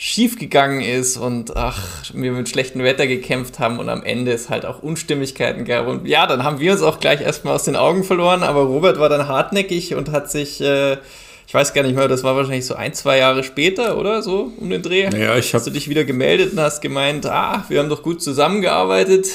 schiefgegangen 0.00 0.80
ist 0.80 1.16
und 1.16 1.56
ach, 1.56 2.04
wir 2.14 2.30
mit 2.30 2.48
schlechtem 2.48 2.84
Wetter 2.84 3.08
gekämpft 3.08 3.58
haben 3.58 3.80
und 3.80 3.88
am 3.88 4.04
Ende 4.04 4.32
es 4.32 4.48
halt 4.48 4.64
auch 4.64 4.80
Unstimmigkeiten 4.80 5.64
gab. 5.64 5.88
Und 5.88 6.06
ja, 6.06 6.26
dann 6.28 6.44
haben 6.44 6.60
wir 6.60 6.70
uns 6.70 6.82
auch 6.82 7.00
gleich 7.00 7.20
erstmal 7.20 7.56
aus 7.56 7.64
den 7.64 7.74
Augen 7.74 8.04
verloren, 8.04 8.44
aber 8.44 8.62
Robert 8.62 9.00
war 9.00 9.08
dann 9.08 9.26
hartnäckig 9.26 9.96
und 9.96 10.12
hat 10.12 10.30
sich 10.30 10.60
äh, 10.60 10.98
ich 11.48 11.54
weiß 11.54 11.72
gar 11.72 11.82
nicht 11.82 11.96
mehr, 11.96 12.08
das 12.08 12.24
war 12.24 12.36
wahrscheinlich 12.36 12.66
so 12.66 12.74
ein, 12.74 12.92
zwei 12.92 13.16
Jahre 13.16 13.42
später 13.42 13.96
oder 13.96 14.20
so 14.20 14.52
um 14.58 14.68
den 14.68 14.82
Dreh. 14.82 15.08
Ja, 15.08 15.34
ich 15.34 15.54
hast 15.54 15.66
du 15.66 15.70
dich 15.70 15.88
wieder 15.88 16.04
gemeldet 16.04 16.52
und 16.52 16.60
hast 16.60 16.82
gemeint, 16.82 17.24
ah, 17.24 17.64
wir 17.70 17.78
haben 17.78 17.88
doch 17.88 18.02
gut 18.02 18.22
zusammengearbeitet, 18.22 19.28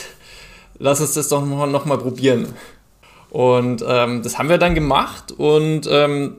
lass 0.77 1.01
uns 1.01 1.13
das 1.13 1.27
doch 1.29 1.43
noch 1.43 1.85
mal 1.85 1.97
probieren. 1.97 2.53
Und 3.31 3.83
ähm, 3.87 4.21
das 4.21 4.37
haben 4.37 4.47
wir 4.47 4.59
dann 4.59 4.75
gemacht 4.75 5.31
und 5.31 5.89
ähm, 5.89 6.35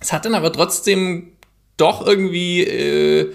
es 0.00 0.14
hat 0.14 0.24
dann 0.24 0.34
aber 0.34 0.50
trotzdem 0.50 1.32
doch 1.76 2.06
irgendwie, 2.06 2.62
äh, 2.62 3.34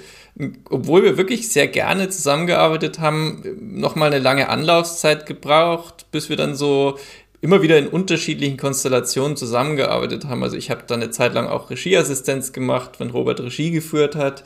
obwohl 0.72 1.04
wir 1.04 1.16
wirklich 1.16 1.52
sehr 1.52 1.68
gerne 1.68 2.10
zusammengearbeitet 2.10 2.98
haben, 2.98 3.44
nochmal 3.62 4.12
eine 4.12 4.24
lange 4.24 4.50
Anlaufzeit 4.50 5.28
gebraucht, 5.28 6.08
bis 6.10 6.28
wir 6.28 6.38
dann 6.38 6.56
so 6.56 6.98
immer 7.44 7.62
wieder 7.62 7.78
in 7.78 7.88
unterschiedlichen 7.88 8.56
Konstellationen 8.56 9.36
zusammengearbeitet 9.36 10.26
haben. 10.26 10.44
Also 10.44 10.56
ich 10.56 10.72
habe 10.72 10.84
da 10.88 10.96
eine 10.96 11.10
Zeit 11.10 11.34
lang 11.34 11.48
auch 11.48 11.70
Regieassistenz 11.70 12.54
gemacht, 12.54 13.02
wenn 13.02 13.10
Robert 13.10 13.42
Regie 13.42 13.70
geführt 13.72 14.16
hat. 14.16 14.46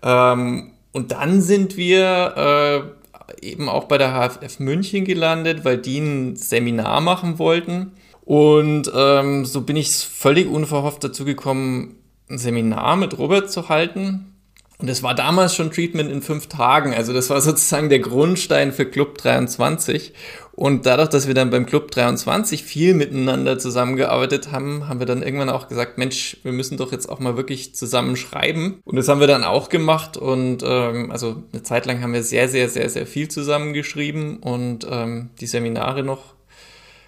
Ähm, 0.00 0.70
und 0.92 1.10
dann 1.10 1.42
sind 1.42 1.76
wir 1.76 2.94
äh, 3.42 3.44
eben 3.44 3.68
auch 3.68 3.84
bei 3.84 3.98
der 3.98 4.12
HFF 4.12 4.60
München 4.60 5.04
gelandet, 5.04 5.64
weil 5.64 5.78
die 5.78 5.98
ein 5.98 6.36
Seminar 6.36 7.00
machen 7.00 7.40
wollten. 7.40 7.94
Und 8.24 8.92
ähm, 8.94 9.44
so 9.44 9.62
bin 9.62 9.74
ich 9.74 9.90
völlig 9.90 10.48
unverhofft 10.48 11.02
dazu 11.02 11.24
gekommen, 11.24 11.96
ein 12.30 12.38
Seminar 12.38 12.94
mit 12.94 13.18
Robert 13.18 13.50
zu 13.50 13.68
halten. 13.68 14.35
Und 14.78 14.88
es 14.90 15.02
war 15.02 15.14
damals 15.14 15.54
schon 15.54 15.70
Treatment 15.70 16.10
in 16.10 16.20
fünf 16.20 16.48
Tagen. 16.48 16.92
Also 16.94 17.12
das 17.12 17.30
war 17.30 17.40
sozusagen 17.40 17.88
der 17.88 18.00
Grundstein 18.00 18.72
für 18.72 18.84
Club 18.84 19.16
23. 19.18 20.12
Und 20.52 20.86
dadurch, 20.86 21.10
dass 21.10 21.26
wir 21.26 21.34
dann 21.34 21.50
beim 21.50 21.66
Club 21.66 21.90
23 21.90 22.64
viel 22.64 22.94
miteinander 22.94 23.58
zusammengearbeitet 23.58 24.52
haben, 24.52 24.88
haben 24.88 25.00
wir 25.00 25.06
dann 25.06 25.22
irgendwann 25.22 25.50
auch 25.50 25.68
gesagt, 25.68 25.98
Mensch, 25.98 26.38
wir 26.44 26.52
müssen 26.52 26.78
doch 26.78 26.92
jetzt 26.92 27.08
auch 27.08 27.20
mal 27.20 27.36
wirklich 27.36 27.74
zusammen 27.74 28.16
schreiben. 28.16 28.80
Und 28.84 28.96
das 28.96 29.08
haben 29.08 29.20
wir 29.20 29.26
dann 29.26 29.44
auch 29.44 29.68
gemacht. 29.68 30.16
Und 30.16 30.62
ähm, 30.64 31.10
also 31.10 31.42
eine 31.52 31.62
Zeit 31.62 31.84
lang 31.84 32.02
haben 32.02 32.14
wir 32.14 32.22
sehr, 32.22 32.48
sehr, 32.48 32.70
sehr, 32.70 32.88
sehr 32.88 33.06
viel 33.06 33.28
zusammengeschrieben 33.28 34.38
und 34.38 34.86
ähm, 34.90 35.30
die 35.40 35.46
Seminare 35.46 36.02
noch 36.02 36.35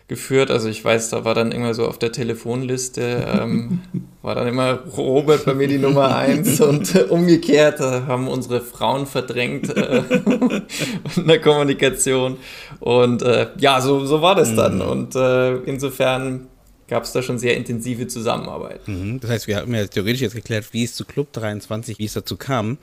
geführt. 0.09 0.51
Also 0.51 0.69
ich 0.69 0.83
weiß, 0.83 1.11
da 1.11 1.25
war 1.25 1.35
dann 1.35 1.53
immer 1.53 1.75
so 1.75 1.87
auf 1.87 1.99
der 1.99 2.11
Telefonliste, 2.11 3.27
ähm, 3.41 3.81
war 4.23 4.35
dann 4.35 4.49
immer 4.49 4.81
Robert 4.97 5.45
bei 5.45 5.55
mir 5.55 5.69
die 5.69 5.79
Nummer 5.79 6.17
eins 6.17 6.61
und 6.61 6.95
äh, 6.95 7.03
umgekehrt 7.03 7.81
äh, 7.81 8.03
haben 8.07 8.27
unsere 8.27 8.63
Frauen 8.63 9.07
verdrängt 9.07 9.69
äh, 9.77 10.03
in 11.17 11.27
der 11.27 11.41
Kommunikation. 11.41 12.39
Und 12.81 13.23
äh, 13.23 13.49
ja, 13.59 13.81
so, 13.81 14.07
so 14.07 14.23
war 14.23 14.35
das 14.35 14.55
dann. 14.57 14.77
Mhm. 14.77 14.83
Und 14.83 15.15
äh, 15.15 15.57
insofern 15.59 16.49
gab 16.89 17.05
es 17.05 17.13
da 17.13 17.23
schon 17.23 17.39
sehr 17.39 17.57
intensive 17.57 18.07
Zusammenarbeit. 18.07 18.89
Mhm. 18.89 19.21
Das 19.21 19.31
heißt, 19.31 19.47
wir 19.47 19.57
haben 19.57 19.75
ja 19.75 19.87
theoretisch 19.87 20.23
jetzt 20.23 20.35
geklärt, 20.35 20.73
wie 20.73 20.85
es 20.85 20.95
zu 20.95 21.05
Club 21.05 21.33
23, 21.35 21.99
wie 21.99 22.07
es 22.07 22.15
dazu 22.15 22.39
kam. 22.39 22.79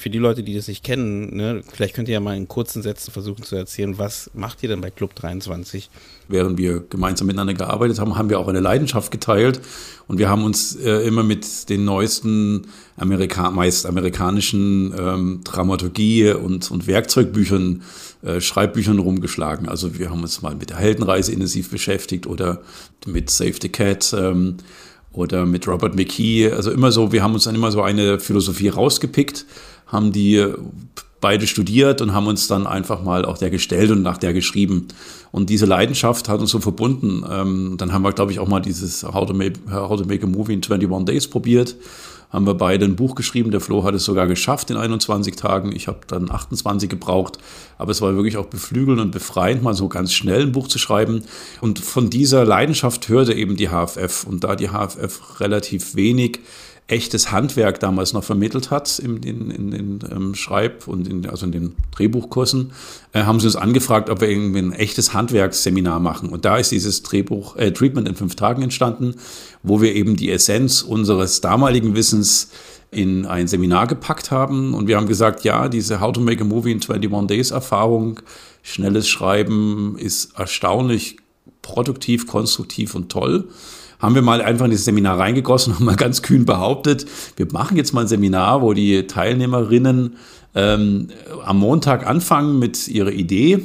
Für 0.00 0.08
die 0.08 0.16
Leute, 0.16 0.42
die 0.42 0.54
das 0.54 0.66
nicht 0.66 0.82
kennen, 0.82 1.36
ne, 1.36 1.62
vielleicht 1.70 1.94
könnt 1.94 2.08
ihr 2.08 2.14
ja 2.14 2.20
mal 2.20 2.34
in 2.34 2.48
kurzen 2.48 2.80
Sätzen 2.80 3.10
versuchen 3.10 3.42
zu 3.42 3.54
erzählen, 3.54 3.98
was 3.98 4.30
macht 4.32 4.62
ihr 4.62 4.70
denn 4.70 4.80
bei 4.80 4.88
Club 4.88 5.14
23? 5.14 5.90
Während 6.26 6.56
wir 6.56 6.80
gemeinsam 6.88 7.26
miteinander 7.26 7.52
gearbeitet 7.52 7.98
haben, 7.98 8.16
haben 8.16 8.30
wir 8.30 8.38
auch 8.38 8.48
eine 8.48 8.60
Leidenschaft 8.60 9.10
geteilt 9.10 9.60
und 10.08 10.16
wir 10.16 10.30
haben 10.30 10.42
uns 10.42 10.74
äh, 10.74 11.06
immer 11.06 11.22
mit 11.22 11.68
den 11.68 11.84
neuesten 11.84 12.62
Amerika 12.96 13.50
meist 13.50 13.84
amerikanischen 13.84 14.94
ähm, 14.98 15.40
Dramaturgie 15.44 16.30
und, 16.30 16.70
und 16.70 16.86
Werkzeugbüchern, 16.86 17.82
äh, 18.22 18.40
Schreibbüchern 18.40 19.00
rumgeschlagen. 19.00 19.68
Also 19.68 19.98
wir 19.98 20.08
haben 20.08 20.22
uns 20.22 20.40
mal 20.40 20.54
mit 20.54 20.70
der 20.70 20.78
Heldenreise 20.78 21.30
intensiv 21.30 21.70
beschäftigt 21.70 22.26
oder 22.26 22.62
mit 23.04 23.28
Save 23.28 23.56
the 23.60 23.68
Cat. 23.68 24.14
Ähm, 24.18 24.56
oder 25.12 25.44
mit 25.44 25.66
Robert 25.66 25.96
McKee. 25.96 26.52
Also 26.52 26.70
immer 26.70 26.92
so, 26.92 27.10
wir 27.10 27.22
haben 27.22 27.34
uns 27.34 27.42
dann 27.42 27.56
immer 27.56 27.72
so 27.72 27.82
eine 27.82 28.20
Philosophie 28.20 28.68
rausgepickt 28.68 29.44
haben 29.90 30.12
die 30.12 30.46
beide 31.20 31.46
studiert 31.46 32.00
und 32.00 32.14
haben 32.14 32.26
uns 32.26 32.46
dann 32.48 32.66
einfach 32.66 33.02
mal 33.02 33.24
auch 33.24 33.38
der 33.38 33.50
gestellt 33.50 33.90
und 33.90 34.02
nach 34.02 34.18
der 34.18 34.32
geschrieben. 34.32 34.88
Und 35.32 35.50
diese 35.50 35.66
Leidenschaft 35.66 36.28
hat 36.28 36.40
uns 36.40 36.50
so 36.50 36.60
verbunden. 36.60 37.24
Ähm, 37.30 37.74
dann 37.76 37.92
haben 37.92 38.02
wir, 38.02 38.12
glaube 38.12 38.32
ich, 38.32 38.38
auch 38.38 38.48
mal 38.48 38.60
dieses 38.60 39.04
How 39.04 39.26
to, 39.26 39.34
make, 39.34 39.60
How 39.70 40.00
to 40.00 40.06
Make 40.06 40.24
a 40.24 40.28
Movie 40.28 40.54
in 40.54 40.62
21 40.62 41.04
Days 41.04 41.28
probiert. 41.28 41.76
Haben 42.30 42.46
wir 42.46 42.54
beide 42.54 42.84
ein 42.84 42.94
Buch 42.94 43.16
geschrieben. 43.16 43.50
Der 43.50 43.60
Flo 43.60 43.82
hat 43.82 43.94
es 43.94 44.04
sogar 44.04 44.28
geschafft 44.28 44.70
in 44.70 44.76
21 44.76 45.34
Tagen. 45.34 45.74
Ich 45.74 45.88
habe 45.88 45.98
dann 46.06 46.30
28 46.30 46.88
gebraucht. 46.88 47.38
Aber 47.76 47.90
es 47.90 48.00
war 48.00 48.14
wirklich 48.14 48.36
auch 48.36 48.46
beflügelnd 48.46 49.00
und 49.00 49.10
befreiend, 49.10 49.62
mal 49.62 49.74
so 49.74 49.88
ganz 49.88 50.12
schnell 50.12 50.42
ein 50.42 50.52
Buch 50.52 50.68
zu 50.68 50.78
schreiben. 50.78 51.24
Und 51.60 51.80
von 51.80 52.08
dieser 52.08 52.44
Leidenschaft 52.44 53.08
hörte 53.08 53.34
eben 53.34 53.56
die 53.56 53.68
HFF. 53.68 54.24
Und 54.24 54.44
da 54.44 54.54
die 54.54 54.68
HFF 54.68 55.40
relativ 55.40 55.96
wenig 55.96 56.38
echtes 56.90 57.30
Handwerk 57.30 57.80
damals 57.80 58.12
noch 58.12 58.24
vermittelt 58.24 58.70
hat 58.70 58.98
in 58.98 59.20
den 59.20 59.50
in, 59.50 59.72
in, 59.72 59.98
ähm, 60.10 60.34
Schreib- 60.34 60.88
und 60.88 61.06
in, 61.08 61.28
also 61.28 61.46
in 61.46 61.52
den 61.52 61.76
Drehbuchkursen, 61.92 62.72
äh, 63.12 63.22
haben 63.22 63.40
sie 63.40 63.46
uns 63.46 63.56
angefragt, 63.56 64.10
ob 64.10 64.20
wir 64.20 64.28
irgendwie 64.28 64.58
ein 64.58 64.72
echtes 64.72 65.14
Handwerksseminar 65.14 66.00
machen. 66.00 66.30
Und 66.30 66.44
da 66.44 66.56
ist 66.56 66.72
dieses 66.72 67.02
Drehbuch 67.02 67.56
äh, 67.56 67.72
Treatment 67.72 68.08
in 68.08 68.16
fünf 68.16 68.34
Tagen 68.34 68.62
entstanden, 68.62 69.14
wo 69.62 69.80
wir 69.80 69.94
eben 69.94 70.16
die 70.16 70.30
Essenz 70.30 70.82
unseres 70.82 71.40
damaligen 71.40 71.94
Wissens 71.94 72.50
in 72.90 73.24
ein 73.24 73.46
Seminar 73.46 73.86
gepackt 73.86 74.30
haben. 74.30 74.74
Und 74.74 74.88
wir 74.88 74.96
haben 74.96 75.06
gesagt, 75.06 75.44
ja, 75.44 75.68
diese 75.68 76.00
How 76.00 76.12
to 76.12 76.20
Make 76.20 76.42
a 76.42 76.46
Movie 76.46 76.72
in 76.72 76.80
21 76.82 77.26
Days 77.28 77.50
Erfahrung, 77.52 78.20
schnelles 78.62 79.08
Schreiben 79.08 79.96
ist 79.96 80.36
erstaunlich 80.36 81.18
produktiv, 81.62 82.26
konstruktiv 82.26 82.94
und 82.94 83.10
toll 83.10 83.48
haben 84.00 84.14
wir 84.14 84.22
mal 84.22 84.42
einfach 84.42 84.64
in 84.64 84.70
dieses 84.70 84.86
Seminar 84.86 85.18
reingegossen 85.18 85.74
und 85.78 85.84
mal 85.84 85.96
ganz 85.96 86.22
kühn 86.22 86.44
behauptet, 86.44 87.06
wir 87.36 87.46
machen 87.52 87.76
jetzt 87.76 87.92
mal 87.92 88.02
ein 88.02 88.08
Seminar, 88.08 88.62
wo 88.62 88.72
die 88.72 89.06
Teilnehmerinnen 89.06 90.16
ähm, 90.54 91.08
am 91.44 91.58
Montag 91.58 92.06
anfangen 92.06 92.58
mit 92.58 92.88
ihrer 92.88 93.12
Idee, 93.12 93.62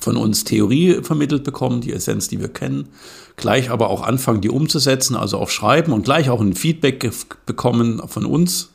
von 0.00 0.16
uns 0.16 0.42
Theorie 0.42 1.02
vermittelt 1.02 1.44
bekommen, 1.44 1.80
die 1.80 1.92
Essenz, 1.92 2.26
die 2.26 2.40
wir 2.40 2.48
kennen, 2.48 2.88
gleich 3.36 3.70
aber 3.70 3.90
auch 3.90 4.02
anfangen, 4.02 4.40
die 4.40 4.50
umzusetzen, 4.50 5.14
also 5.14 5.38
auch 5.38 5.50
schreiben 5.50 5.92
und 5.92 6.04
gleich 6.04 6.30
auch 6.30 6.40
ein 6.40 6.54
Feedback 6.54 7.08
bekommen 7.46 8.02
von 8.08 8.26
uns 8.26 8.70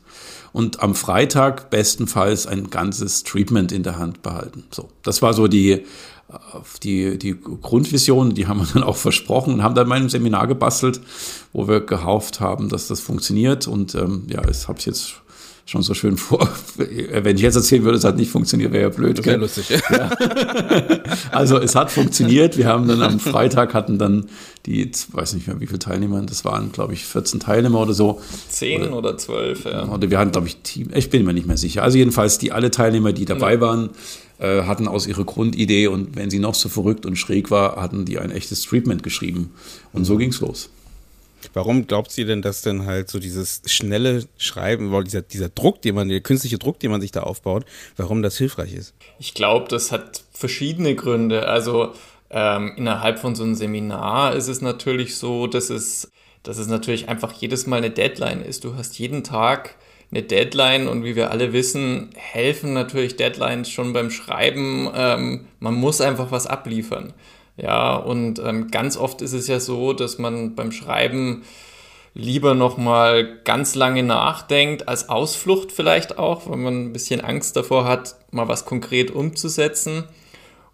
und 0.52 0.82
am 0.82 0.94
Freitag 0.94 1.70
bestenfalls 1.70 2.46
ein 2.46 2.70
ganzes 2.70 3.22
Treatment 3.22 3.72
in 3.72 3.82
der 3.82 3.98
Hand 3.98 4.22
behalten. 4.22 4.64
So, 4.70 4.88
das 5.02 5.22
war 5.22 5.34
so 5.34 5.46
die 5.46 5.84
die, 6.82 7.18
die 7.18 7.38
Grundvision, 7.40 8.34
die 8.34 8.46
haben 8.46 8.60
wir 8.60 8.66
dann 8.72 8.82
auch 8.82 8.96
versprochen 8.96 9.54
und 9.54 9.62
haben 9.62 9.74
dann 9.74 9.88
mal 9.88 9.96
ein 9.96 10.08
Seminar 10.08 10.46
gebastelt, 10.46 11.00
wo 11.52 11.68
wir 11.68 11.80
gehofft 11.80 12.40
haben, 12.40 12.68
dass 12.68 12.88
das 12.88 13.00
funktioniert. 13.00 13.66
Und 13.66 13.94
ähm, 13.94 14.24
ja, 14.28 14.42
ich 14.48 14.68
habe 14.68 14.78
es 14.78 14.84
jetzt 14.84 15.14
schon 15.70 15.82
so 15.82 15.94
schön 15.94 16.16
vor. 16.16 16.48
Wenn 16.76 17.36
ich 17.36 17.42
jetzt 17.42 17.54
erzählen 17.54 17.84
würde, 17.84 17.98
es 17.98 18.04
hat 18.04 18.16
nicht 18.16 18.30
funktioniert, 18.30 18.72
wäre 18.72 18.84
ja 18.84 18.88
blöd. 18.88 19.18
Das 19.18 19.26
wäre 19.26 19.36
lustig. 19.36 19.70
Ja. 19.90 20.10
also 21.30 21.58
es 21.58 21.76
hat 21.76 21.92
funktioniert. 21.92 22.58
Wir 22.58 22.66
haben 22.66 22.88
dann 22.88 23.02
am 23.02 23.20
Freitag 23.20 23.72
hatten 23.72 23.96
dann 23.98 24.26
die, 24.66 24.90
weiß 25.12 25.34
nicht 25.34 25.46
mehr 25.46 25.60
wie 25.60 25.66
viele 25.66 25.78
Teilnehmer, 25.78 26.20
das 26.22 26.44
waren 26.44 26.72
glaube 26.72 26.92
ich 26.92 27.04
14 27.04 27.40
Teilnehmer 27.40 27.80
oder 27.80 27.94
so. 27.94 28.20
Zehn 28.48 28.82
oder, 28.82 28.96
oder 28.96 29.18
zwölf, 29.18 29.64
ja. 29.64 29.88
Oder 29.88 30.10
wir 30.10 30.18
hatten 30.18 30.32
glaube 30.32 30.48
ich 30.48 30.56
Team, 30.58 30.90
ich 30.92 31.08
bin 31.08 31.24
mir 31.24 31.32
nicht 31.32 31.46
mehr 31.46 31.56
sicher. 31.56 31.82
Also 31.82 31.98
jedenfalls 31.98 32.38
die 32.38 32.52
alle 32.52 32.70
Teilnehmer, 32.70 33.12
die 33.12 33.24
dabei 33.24 33.54
ja. 33.54 33.60
waren, 33.60 33.90
äh, 34.40 34.62
hatten 34.62 34.88
aus 34.88 35.06
ihrer 35.06 35.24
Grundidee 35.24 35.86
und 35.86 36.16
wenn 36.16 36.30
sie 36.30 36.38
noch 36.38 36.54
so 36.54 36.68
verrückt 36.68 37.06
und 37.06 37.16
schräg 37.16 37.50
war, 37.50 37.76
hatten 37.80 38.04
die 38.04 38.18
ein 38.18 38.30
echtes 38.30 38.62
Treatment 38.62 39.02
geschrieben. 39.02 39.52
Und 39.92 40.04
so 40.04 40.16
ging's 40.16 40.40
los. 40.40 40.70
Warum 41.54 41.86
glaubt 41.86 42.10
sie 42.10 42.24
denn, 42.24 42.42
dass 42.42 42.62
denn 42.62 42.86
halt 42.86 43.10
so 43.10 43.18
dieses 43.18 43.62
schnelle 43.66 44.24
Schreiben, 44.36 44.92
weil 44.92 45.04
dieser, 45.04 45.22
dieser 45.22 45.48
Druck, 45.48 45.82
den 45.82 45.94
man, 45.94 46.08
der 46.08 46.20
künstliche 46.20 46.58
Druck, 46.58 46.80
den 46.80 46.90
man 46.90 47.00
sich 47.00 47.12
da 47.12 47.22
aufbaut, 47.22 47.64
warum 47.96 48.22
das 48.22 48.36
hilfreich 48.36 48.74
ist? 48.74 48.94
Ich 49.18 49.34
glaube, 49.34 49.68
das 49.68 49.92
hat 49.92 50.22
verschiedene 50.32 50.94
Gründe. 50.94 51.46
Also 51.46 51.92
ähm, 52.30 52.72
innerhalb 52.76 53.18
von 53.18 53.34
so 53.34 53.42
einem 53.42 53.54
Seminar 53.54 54.34
ist 54.34 54.48
es 54.48 54.60
natürlich 54.60 55.16
so, 55.16 55.46
dass 55.46 55.70
es, 55.70 56.10
dass 56.42 56.58
es 56.58 56.66
natürlich 56.66 57.08
einfach 57.08 57.32
jedes 57.32 57.66
Mal 57.66 57.76
eine 57.76 57.90
Deadline 57.90 58.42
ist. 58.42 58.64
Du 58.64 58.76
hast 58.76 58.98
jeden 58.98 59.24
Tag 59.24 59.76
eine 60.12 60.22
Deadline 60.22 60.88
und 60.88 61.04
wie 61.04 61.16
wir 61.16 61.30
alle 61.30 61.52
wissen, 61.52 62.10
helfen 62.16 62.72
natürlich 62.72 63.16
Deadlines 63.16 63.70
schon 63.70 63.92
beim 63.92 64.10
Schreiben. 64.10 64.90
Ähm, 64.94 65.46
man 65.60 65.74
muss 65.74 66.00
einfach 66.00 66.32
was 66.32 66.46
abliefern. 66.46 67.12
Ja, 67.56 67.96
und 67.96 68.38
ähm, 68.38 68.70
ganz 68.70 68.96
oft 68.96 69.22
ist 69.22 69.32
es 69.32 69.46
ja 69.46 69.60
so, 69.60 69.92
dass 69.92 70.18
man 70.18 70.54
beim 70.54 70.72
Schreiben 70.72 71.44
lieber 72.14 72.54
nochmal 72.54 73.38
ganz 73.44 73.74
lange 73.74 74.02
nachdenkt, 74.02 74.88
als 74.88 75.08
Ausflucht 75.08 75.70
vielleicht 75.70 76.18
auch, 76.18 76.48
weil 76.48 76.56
man 76.56 76.86
ein 76.86 76.92
bisschen 76.92 77.20
Angst 77.20 77.56
davor 77.56 77.84
hat, 77.84 78.16
mal 78.30 78.48
was 78.48 78.64
konkret 78.64 79.10
umzusetzen. 79.10 80.04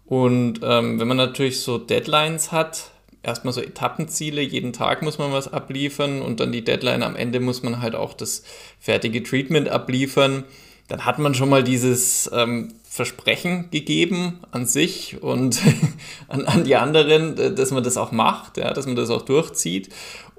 Und 0.05 0.61
ähm, 0.63 0.99
wenn 0.99 1.07
man 1.07 1.17
natürlich 1.17 1.59
so 1.61 1.77
Deadlines 1.77 2.51
hat, 2.51 2.91
erstmal 3.27 3.53
so 3.53 3.61
Etappenziele, 3.61 4.41
jeden 4.41 4.73
Tag 4.73 5.01
muss 5.01 5.17
man 5.17 5.31
was 5.31 5.51
abliefern 5.51 6.21
und 6.21 6.39
dann 6.39 6.51
die 6.51 6.63
Deadline 6.63 7.03
am 7.03 7.15
Ende 7.15 7.39
muss 7.39 7.61
man 7.61 7.81
halt 7.81 7.93
auch 7.93 8.13
das 8.13 8.43
fertige 8.79 9.21
Treatment 9.21 9.69
abliefern. 9.69 10.45
Dann 10.87 11.03
hat 11.03 11.19
man 11.19 11.35
schon 11.35 11.49
mal 11.49 11.63
dieses 11.63 12.31
ähm, 12.33 12.73
Versprechen 12.89 13.69
gegeben 13.69 14.39
an 14.51 14.65
sich 14.65 15.21
und 15.21 15.59
an, 16.29 16.45
an 16.45 16.63
die 16.63 16.77
anderen, 16.77 17.55
dass 17.55 17.71
man 17.71 17.83
das 17.83 17.97
auch 17.97 18.13
macht, 18.13 18.57
ja, 18.57 18.73
dass 18.73 18.85
man 18.87 18.95
das 18.95 19.09
auch 19.09 19.23
durchzieht. 19.23 19.89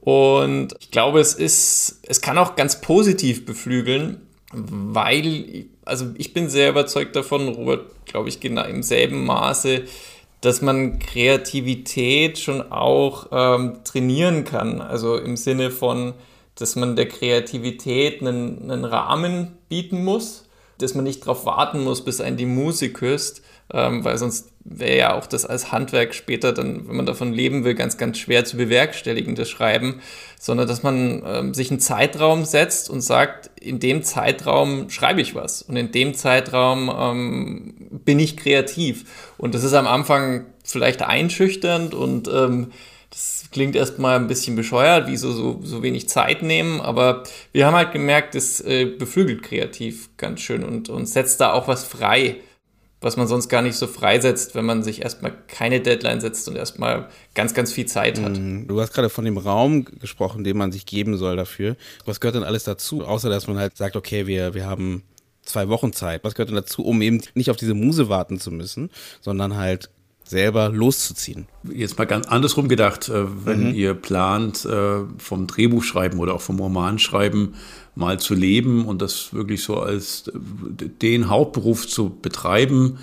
Und 0.01 0.75
ich 0.81 0.91
glaube, 0.91 1.21
es 1.21 1.35
ist, 1.35 2.01
es 2.05 2.23
kann 2.23 2.39
auch 2.39 2.57
ganz 2.57 2.81
positiv 2.81 3.45
beflügeln, 3.45 4.23
weil, 4.53 5.67
also 5.85 6.07
ich 6.17 6.33
bin 6.33 6.49
sehr 6.49 6.71
überzeugt 6.71 7.15
davon, 7.15 7.49
Robert, 7.49 8.07
glaube 8.07 8.31
ich, 8.31 8.41
genau 8.41 8.65
im 8.65 8.83
selben 8.83 9.27
Maße, 9.27 9.83
dass 10.41 10.63
man 10.63 10.99
Kreativität 10.99 12.39
schon 12.39 12.71
auch 12.71 13.27
ähm, 13.33 13.81
trainieren 13.85 14.45
kann. 14.45 14.81
Also 14.81 15.17
im 15.17 15.37
Sinne 15.37 15.71
von, 15.71 16.15
dass 16.55 16.77
man 16.77 16.97
der 16.97 17.09
Kreativität 17.09 18.21
einen, 18.21 18.71
einen 18.71 18.85
Rahmen 18.85 19.59
bieten 19.69 20.05
muss, 20.05 20.49
dass 20.79 20.95
man 20.95 21.05
nicht 21.05 21.23
darauf 21.23 21.45
warten 21.45 21.83
muss, 21.83 22.05
bis 22.05 22.21
einen 22.21 22.37
die 22.37 22.47
Musik 22.47 22.95
küsst, 22.95 23.43
ähm, 23.73 24.05
weil 24.05 24.19
sonst 24.19 24.53
wäre 24.65 24.97
ja 24.97 25.15
auch 25.15 25.27
das 25.27 25.45
als 25.45 25.73
Handwerk 25.73 26.15
später 26.15 26.53
dann, 26.53 26.89
wenn 26.89 26.97
man 26.97 27.07
davon 27.07 27.33
leben 27.33 27.65
will, 27.65 27.75
ganz, 27.75 27.97
ganz 27.97 28.19
schwer 28.19 28.45
zu 28.45 28.57
bewerkstelligen, 28.57 29.35
das 29.35 29.49
Schreiben, 29.49 30.01
sondern 30.39 30.69
dass 30.69 30.83
man 30.83 31.23
ähm, 31.27 31.55
sich 31.55 31.71
einen 31.71 31.81
Zeitraum 31.81 32.45
setzt 32.45 32.91
und 32.91 33.01
sagt, 33.01 33.51
in 33.61 33.79
dem 33.81 34.03
Zeitraum 34.03 34.91
schreibe 34.91 35.21
ich 35.21 35.35
was 35.35 35.63
und 35.63 35.77
in 35.77 35.93
dem 35.93 36.15
Zeitraum 36.15 36.91
ähm, 36.95 37.75
bin 38.05 38.19
ich 38.19 38.37
kreativ. 38.37 39.05
Und 39.37 39.55
das 39.55 39.65
ist 39.65 39.75
am 39.75 39.87
Anfang 39.87 40.47
vielleicht 40.65 41.03
einschüchternd 41.03 41.95
und 41.95 42.29
ähm, 42.29 42.73
das 43.11 43.47
klingt 43.51 43.75
erstmal 43.75 44.17
ein 44.17 44.29
bisschen 44.29 44.55
bescheuert, 44.55 45.09
wie 45.09 45.17
so, 45.17 45.33
so, 45.33 45.61
so 45.63 45.83
wenig 45.83 46.11
Zeit 46.11 46.43
nehmen, 46.43 46.81
aber 46.81 47.23
wir 47.53 47.67
haben 47.67 47.75
halt 47.75 47.93
gemerkt, 47.93 48.35
es 48.35 48.61
äh, 48.61 48.85
beflügelt 48.85 49.43
kreativ 49.43 50.11
ganz 50.19 50.41
schön 50.41 50.63
und, 50.63 50.91
und 50.91 51.07
setzt 51.07 51.41
da 51.41 51.53
auch 51.53 51.69
was 51.69 51.85
frei 51.85 52.37
was 53.01 53.17
man 53.17 53.27
sonst 53.27 53.49
gar 53.49 53.63
nicht 53.63 53.77
so 53.77 53.87
freisetzt, 53.87 54.55
wenn 54.55 54.65
man 54.65 54.83
sich 54.83 55.03
erstmal 55.03 55.33
keine 55.47 55.81
Deadline 55.81 56.21
setzt 56.21 56.49
und 56.49 56.57
erstmal 56.57 57.09
ganz, 57.35 57.55
ganz 57.55 57.73
viel 57.73 57.87
Zeit 57.87 58.21
hat. 58.21 58.39
Mhm. 58.39 58.67
Du 58.67 58.81
hast 58.81 58.93
gerade 58.93 59.09
von 59.09 59.25
dem 59.25 59.39
Raum 59.39 59.85
gesprochen, 59.85 60.43
den 60.43 60.57
man 60.57 60.73
sich 60.73 60.85
geben 60.85 61.17
soll 61.17 61.37
dafür. 61.37 61.77
Was 62.05 62.21
gehört 62.21 62.35
denn 62.35 62.45
alles 62.45 62.65
dazu? 62.65 63.05
Außer, 63.05 63.31
dass 63.31 63.47
man 63.47 63.59
halt 63.59 63.77
sagt, 63.77 63.95
okay, 63.95 64.27
wir, 64.27 64.55
wir 64.55 64.67
haben 64.67 65.03
zwei 65.43 65.69
Wochen 65.69 65.93
Zeit. 65.93 66.25
Was 66.25 66.35
gehört 66.35 66.49
denn 66.49 66.57
dazu, 66.57 66.85
um 66.85 67.01
eben 67.03 67.23
nicht 67.35 67.51
auf 67.51 67.57
diese 67.57 67.75
Muse 67.75 68.09
warten 68.09 68.41
zu 68.41 68.51
müssen, 68.51 68.91
sondern 69.21 69.57
halt 69.57 69.91
selber 70.29 70.69
loszuziehen. 70.69 71.47
Jetzt 71.73 71.97
mal 71.97 72.05
ganz 72.05 72.27
andersrum 72.27 72.69
gedacht, 72.69 73.09
äh, 73.09 73.25
wenn 73.47 73.69
mhm. 73.69 73.75
ihr 73.75 73.95
plant, 73.95 74.65
äh, 74.67 75.01
vom 75.17 75.47
Drehbuch 75.47 75.83
schreiben 75.83 76.19
oder 76.19 76.35
auch 76.35 76.43
vom 76.43 76.61
Roman 76.61 76.99
schreiben, 76.99 77.55
mal 77.99 78.21
zu 78.21 78.35
leben 78.35 78.87
und 78.87 79.03
das 79.03 79.35
wirklich 79.35 79.63
so 79.63 79.81
als 79.81 80.31
den 81.03 81.29
Hauptberuf 81.29 81.89
zu 81.89 82.11
betreiben, 82.11 82.99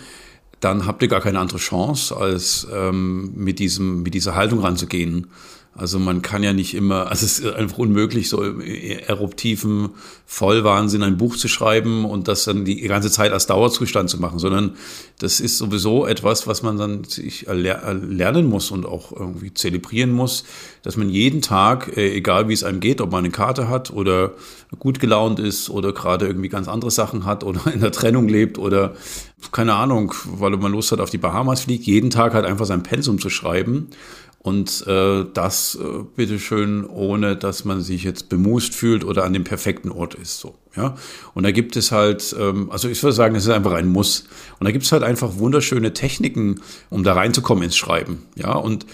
dann 0.62 0.86
habt 0.86 1.02
ihr 1.02 1.10
gar 1.10 1.20
keine 1.20 1.40
andere 1.40 1.60
Chance, 1.60 2.16
als 2.16 2.66
ähm, 2.74 3.34
mit, 3.36 3.60
diesem, 3.60 4.04
mit 4.04 4.14
dieser 4.14 4.36
Haltung 4.36 4.60
ranzugehen. 4.60 5.28
Also 5.78 6.00
man 6.00 6.22
kann 6.22 6.42
ja 6.42 6.54
nicht 6.54 6.74
immer, 6.74 7.08
also 7.10 7.26
es 7.26 7.40
ist 7.40 7.54
einfach 7.54 7.80
unmöglich, 7.80 8.30
so 8.30 8.42
im 8.42 8.62
eruptiven 8.62 9.90
Vollwahnsinn 10.26 11.04
ein 11.04 11.18
Buch 11.18 11.36
zu 11.36 11.50
schreiben 11.50 12.06
und 12.06 12.30
das 12.30 12.46
dann 12.46 12.64
die 12.64 12.80
ganze 12.82 13.12
Zeit 13.12 13.34
als 13.34 13.46
Dauerzustand 13.46 14.10
zu 14.10 14.18
machen, 14.18 14.40
sondern 14.40 14.78
das 15.20 15.42
ist 15.42 15.58
sowieso 15.58 16.06
etwas, 16.06 16.48
was 16.48 16.64
man 16.64 16.78
dann 16.78 17.04
sich 17.04 17.48
lernen 17.50 18.48
muss 18.48 18.72
und 18.72 18.86
auch 18.86 19.12
irgendwie 19.12 19.54
zelebrieren 19.54 20.14
muss, 20.14 20.46
dass 20.82 20.96
man 20.96 21.10
jeden 21.10 21.42
Tag, 21.42 21.98
äh, 21.98 22.16
egal 22.16 22.48
wie 22.48 22.54
es 22.54 22.64
einem 22.64 22.80
geht, 22.80 23.02
ob 23.02 23.12
man 23.12 23.26
eine 23.26 23.32
Karte 23.32 23.68
hat 23.68 23.92
oder 23.92 24.32
gut 24.80 25.02
gelaunt 25.02 25.40
ist 25.40 25.70
oder 25.70 25.92
gerade 25.92 26.26
irgendwie 26.26 26.50
ganz 26.50 26.70
andere 26.70 26.92
Sachen 26.92 27.26
hat 27.26 27.44
oder 27.44 27.60
in 27.74 27.82
der 27.82 27.92
Trennung 27.92 28.30
lebt 28.30 28.58
oder 28.58 28.94
keine 29.52 29.74
Ahnung, 29.74 30.14
weil 30.24 30.52
man 30.52 30.72
Lust 30.72 30.94
hat 30.94 31.02
auf 31.02 31.10
die 31.10 31.18
Bahamas 31.18 31.62
fliegt, 31.62 31.86
jeden 31.86 32.10
Tag 32.10 32.34
halt 32.34 32.46
einfach 32.46 32.66
sein 32.66 32.82
Pensum 32.82 33.20
zu 33.20 33.30
schreiben 33.30 33.90
und 34.46 34.86
äh, 34.86 35.26
das 35.34 35.74
äh, 35.74 36.04
bitteschön, 36.16 36.86
ohne 36.86 37.36
dass 37.36 37.66
man 37.66 37.82
sich 37.82 38.04
jetzt 38.04 38.30
bemust 38.30 38.76
fühlt 38.76 39.04
oder 39.04 39.24
an 39.24 39.34
dem 39.34 39.44
perfekten 39.44 39.90
Ort 39.90 40.14
ist. 40.14 40.40
So, 40.40 40.54
ja. 40.76 40.96
Und 41.34 41.42
da 41.42 41.50
gibt 41.50 41.76
es 41.76 41.92
halt, 41.92 42.36
ähm, 42.40 42.70
also 42.70 42.88
ich 42.88 43.02
würde 43.02 43.16
sagen, 43.16 43.34
es 43.34 43.46
ist 43.46 43.50
einfach 43.50 43.72
ein 43.72 43.88
Muss. 43.88 44.26
Und 44.60 44.66
da 44.66 44.72
gibt 44.72 44.86
es 44.86 44.92
halt 44.92 45.02
einfach 45.02 45.40
wunderschöne 45.40 45.94
Techniken, 45.94 46.62
um 46.92 47.04
da 47.04 47.14
reinzukommen 47.14 47.64
ins 47.64 47.76
Schreiben. 47.76 48.22
Ja. 48.36 48.54
Und 48.54 48.86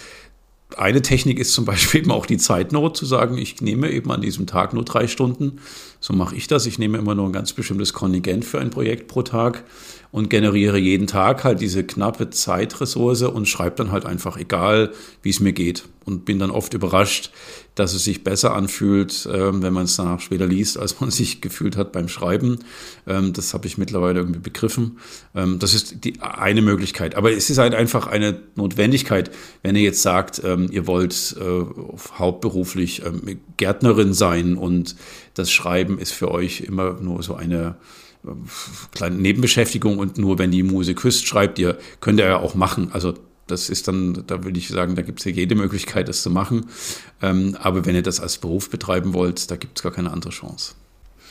eine 0.78 1.02
Technik 1.02 1.38
ist 1.38 1.52
zum 1.54 1.66
Beispiel 1.66 2.00
eben 2.04 2.12
auch 2.12 2.28
die 2.28 2.38
Zeitnot, 2.38 2.96
zu 2.96 3.06
sagen, 3.06 3.38
ich 3.38 3.60
nehme 3.60 3.92
eben 3.92 4.10
an 4.10 4.22
diesem 4.22 4.48
Tag 4.48 4.74
nur 4.74 4.86
drei 4.86 5.08
Stunden. 5.08 5.60
So 6.04 6.14
mache 6.14 6.36
ich 6.36 6.48
das. 6.48 6.66
Ich 6.66 6.80
nehme 6.80 6.98
immer 6.98 7.14
nur 7.14 7.28
ein 7.28 7.32
ganz 7.32 7.54
bestimmtes 7.54 7.94
Kontingent 7.94 8.44
für 8.44 8.60
ein 8.60 8.72
Projekt 8.72 9.08
pro 9.08 9.22
Tag 9.22 9.64
und 10.12 10.30
generiere 10.30 10.78
jeden 10.78 11.08
Tag 11.08 11.44
halt 11.44 11.62
diese 11.62 11.84
knappe 11.84 12.32
Zeitressource 12.32 13.22
und 13.22 13.48
schreibe 13.48 13.78
dann 13.78 13.92
halt 13.92 14.06
einfach, 14.06 14.36
egal 14.36 14.92
wie 15.22 15.30
es 15.30 15.40
mir 15.40 15.54
geht. 15.54 15.84
Und 16.04 16.26
bin 16.26 16.40
dann 16.40 16.50
oft 16.50 16.74
überrascht, 16.74 17.30
dass 17.76 17.94
es 17.94 18.04
sich 18.04 18.24
besser 18.24 18.56
anfühlt, 18.56 19.30
ähm, 19.32 19.62
wenn 19.62 19.72
man 19.72 19.84
es 19.84 19.96
danach 19.96 20.20
später 20.20 20.48
liest, 20.48 20.80
als 20.80 21.00
man 21.00 21.12
sich 21.12 21.42
gefühlt 21.42 21.78
hat 21.78 21.92
beim 21.92 22.08
Schreiben. 22.08 22.58
Ähm, 23.06 23.34
das 23.34 23.54
habe 23.54 23.68
ich 23.68 23.78
mittlerweile 23.78 24.20
irgendwie 24.20 24.40
begriffen. 24.40 24.98
Ähm, 25.36 25.60
das 25.60 25.76
ist 25.76 26.04
die 26.04 26.20
eine 26.20 26.64
Möglichkeit. 26.64 27.14
Aber 27.14 27.32
es 27.32 27.52
ist 27.52 27.60
halt 27.60 27.76
einfach 27.76 28.08
eine 28.08 28.40
Notwendigkeit, 28.56 29.30
wenn 29.62 29.76
ihr 29.76 29.84
jetzt 29.84 30.02
sagt, 30.02 30.40
ihr 30.40 30.88
wollt 30.88 31.36
äh, 31.40 31.66
hauptberuflich 32.18 33.04
Gärtnerin 33.58 34.14
sein 34.14 34.58
und 34.58 34.96
das 35.34 35.52
Schreiben 35.52 35.98
ist 36.00 36.12
für 36.12 36.32
euch 36.32 36.62
immer 36.62 36.94
nur 36.94 37.24
so 37.24 37.36
eine 37.36 37.76
kleine 38.92 39.16
Nebenbeschäftigung 39.16 39.98
und 39.98 40.18
nur 40.18 40.38
wenn 40.38 40.52
die 40.52 40.64
Muse 40.64 40.94
küsst, 40.94 41.26
schreibt 41.26 41.58
ihr, 41.60 41.78
könnt 42.02 42.20
ihr 42.20 42.28
ja 42.28 42.40
auch 42.40 42.54
machen. 42.54 42.92
Also 42.92 43.16
das 43.48 43.70
ist 43.70 43.88
dann, 43.88 44.24
da 44.28 44.44
würde 44.44 44.58
ich 44.58 44.70
sagen, 44.70 44.96
da 44.96 45.02
gibt 45.02 45.20
es 45.20 45.26
ja 45.26 45.32
jede 45.32 45.56
Möglichkeit, 45.56 46.08
das 46.08 46.22
zu 46.22 46.30
machen. 46.30 46.68
Ähm, 47.22 47.58
aber 47.60 47.86
wenn 47.86 47.96
ihr 47.96 48.04
das 48.04 48.20
als 48.20 48.38
Beruf 48.38 48.70
betreiben 48.70 49.14
wollt, 49.14 49.50
da 49.52 49.56
gibt 49.56 49.78
es 49.80 49.84
gar 49.84 49.92
keine 49.92 50.12
andere 50.12 50.32
Chance. 50.32 50.76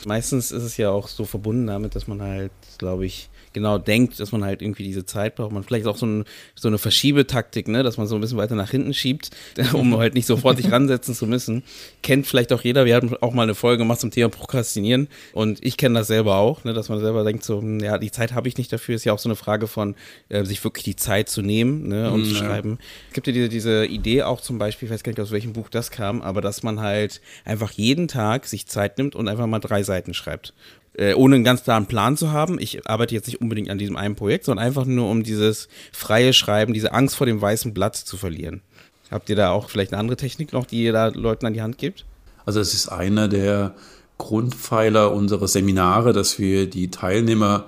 Meistens 0.04 0.50
ist 0.50 0.62
es 0.62 0.76
ja 0.76 0.90
auch 0.90 1.08
so 1.08 1.24
verbunden 1.24 1.66
damit, 1.66 1.94
dass 1.94 2.06
man 2.06 2.22
halt, 2.22 2.52
glaube 2.78 3.06
ich, 3.06 3.28
genau 3.52 3.78
denkt, 3.78 4.20
dass 4.20 4.32
man 4.32 4.44
halt 4.44 4.62
irgendwie 4.62 4.84
diese 4.84 5.04
Zeit 5.04 5.36
braucht. 5.36 5.52
Man 5.52 5.62
vielleicht 5.62 5.86
auch 5.86 5.96
so, 5.96 6.06
ein, 6.06 6.24
so 6.54 6.68
eine 6.68 6.78
Verschiebetaktik, 6.78 7.68
ne, 7.68 7.82
dass 7.82 7.96
man 7.96 8.06
so 8.06 8.14
ein 8.14 8.20
bisschen 8.20 8.38
weiter 8.38 8.54
nach 8.54 8.70
hinten 8.70 8.94
schiebt, 8.94 9.30
um 9.72 9.96
halt 9.96 10.14
nicht 10.14 10.26
sofort 10.26 10.56
sich 10.56 10.70
ransetzen 10.70 11.14
zu 11.14 11.26
müssen. 11.26 11.62
Kennt 12.02 12.26
vielleicht 12.26 12.52
auch 12.52 12.62
jeder. 12.62 12.84
Wir 12.84 12.96
hatten 12.96 13.14
auch 13.20 13.32
mal 13.32 13.42
eine 13.42 13.54
Folge 13.54 13.78
gemacht 13.78 14.00
zum 14.00 14.10
Thema 14.10 14.28
Prokrastinieren 14.28 15.08
und 15.32 15.64
ich 15.64 15.76
kenne 15.76 15.98
das 15.98 16.06
selber 16.06 16.36
auch, 16.36 16.64
ne, 16.64 16.72
dass 16.72 16.88
man 16.88 17.00
selber 17.00 17.24
denkt 17.24 17.44
so, 17.44 17.60
hm, 17.60 17.80
ja, 17.80 17.98
die 17.98 18.10
Zeit 18.10 18.34
habe 18.34 18.48
ich 18.48 18.56
nicht 18.56 18.72
dafür. 18.72 18.94
Ist 18.94 19.04
ja 19.04 19.12
auch 19.12 19.18
so 19.18 19.28
eine 19.28 19.36
Frage 19.36 19.66
von, 19.66 19.94
äh, 20.28 20.44
sich 20.44 20.62
wirklich 20.62 20.84
die 20.84 20.96
Zeit 20.96 21.28
zu 21.28 21.42
nehmen 21.42 21.88
ne, 21.88 22.10
und 22.10 22.22
mhm, 22.22 22.24
zu 22.26 22.34
schreiben. 22.34 22.78
Es 23.08 23.14
gibt 23.14 23.26
ja 23.26 23.32
diese, 23.32 23.48
diese 23.48 23.86
Idee 23.86 24.22
auch 24.22 24.40
zum 24.40 24.58
Beispiel, 24.58 24.86
ich 24.86 24.94
weiß 24.94 25.02
gar 25.02 25.10
nicht, 25.10 25.20
aus 25.20 25.30
welchem 25.30 25.52
Buch 25.52 25.68
das 25.68 25.90
kam, 25.90 26.22
aber 26.22 26.40
dass 26.40 26.62
man 26.62 26.80
halt 26.80 27.20
einfach 27.44 27.70
jeden 27.72 28.08
Tag 28.08 28.46
sich 28.46 28.66
Zeit 28.66 28.98
nimmt 28.98 29.14
und 29.14 29.28
einfach 29.28 29.46
mal 29.46 29.58
drei 29.58 29.82
Seiten 29.82 30.14
schreibt 30.14 30.54
äh, 30.94 31.14
ohne 31.14 31.36
einen 31.36 31.44
ganz 31.44 31.62
klaren 31.62 31.86
Plan 31.86 32.16
zu 32.16 32.32
haben. 32.32 32.58
Ich 32.60 32.88
arbeite 32.88 33.14
jetzt 33.14 33.26
nicht 33.26 33.40
unbedingt 33.40 33.70
an 33.70 33.78
diesem 33.78 33.96
einen 33.96 34.16
Projekt, 34.16 34.44
sondern 34.44 34.64
einfach 34.64 34.84
nur 34.84 35.10
um 35.10 35.22
dieses 35.22 35.68
freie 35.92 36.32
Schreiben, 36.32 36.74
diese 36.74 36.92
Angst 36.92 37.16
vor 37.16 37.26
dem 37.26 37.40
weißen 37.40 37.72
Blatt 37.74 37.96
zu 37.96 38.16
verlieren. 38.16 38.62
Habt 39.10 39.28
ihr 39.28 39.36
da 39.36 39.50
auch 39.50 39.70
vielleicht 39.70 39.92
eine 39.92 40.00
andere 40.00 40.16
Technik 40.16 40.52
noch, 40.52 40.66
die 40.66 40.84
ihr 40.84 40.92
da 40.92 41.08
Leuten 41.08 41.46
an 41.46 41.54
die 41.54 41.62
Hand 41.62 41.78
gibt? 41.78 42.04
Also 42.46 42.60
es 42.60 42.74
ist 42.74 42.88
einer 42.88 43.28
der 43.28 43.74
Grundpfeiler 44.18 45.12
unserer 45.12 45.48
Seminare, 45.48 46.12
dass 46.12 46.38
wir 46.38 46.68
die 46.68 46.90
Teilnehmer 46.90 47.66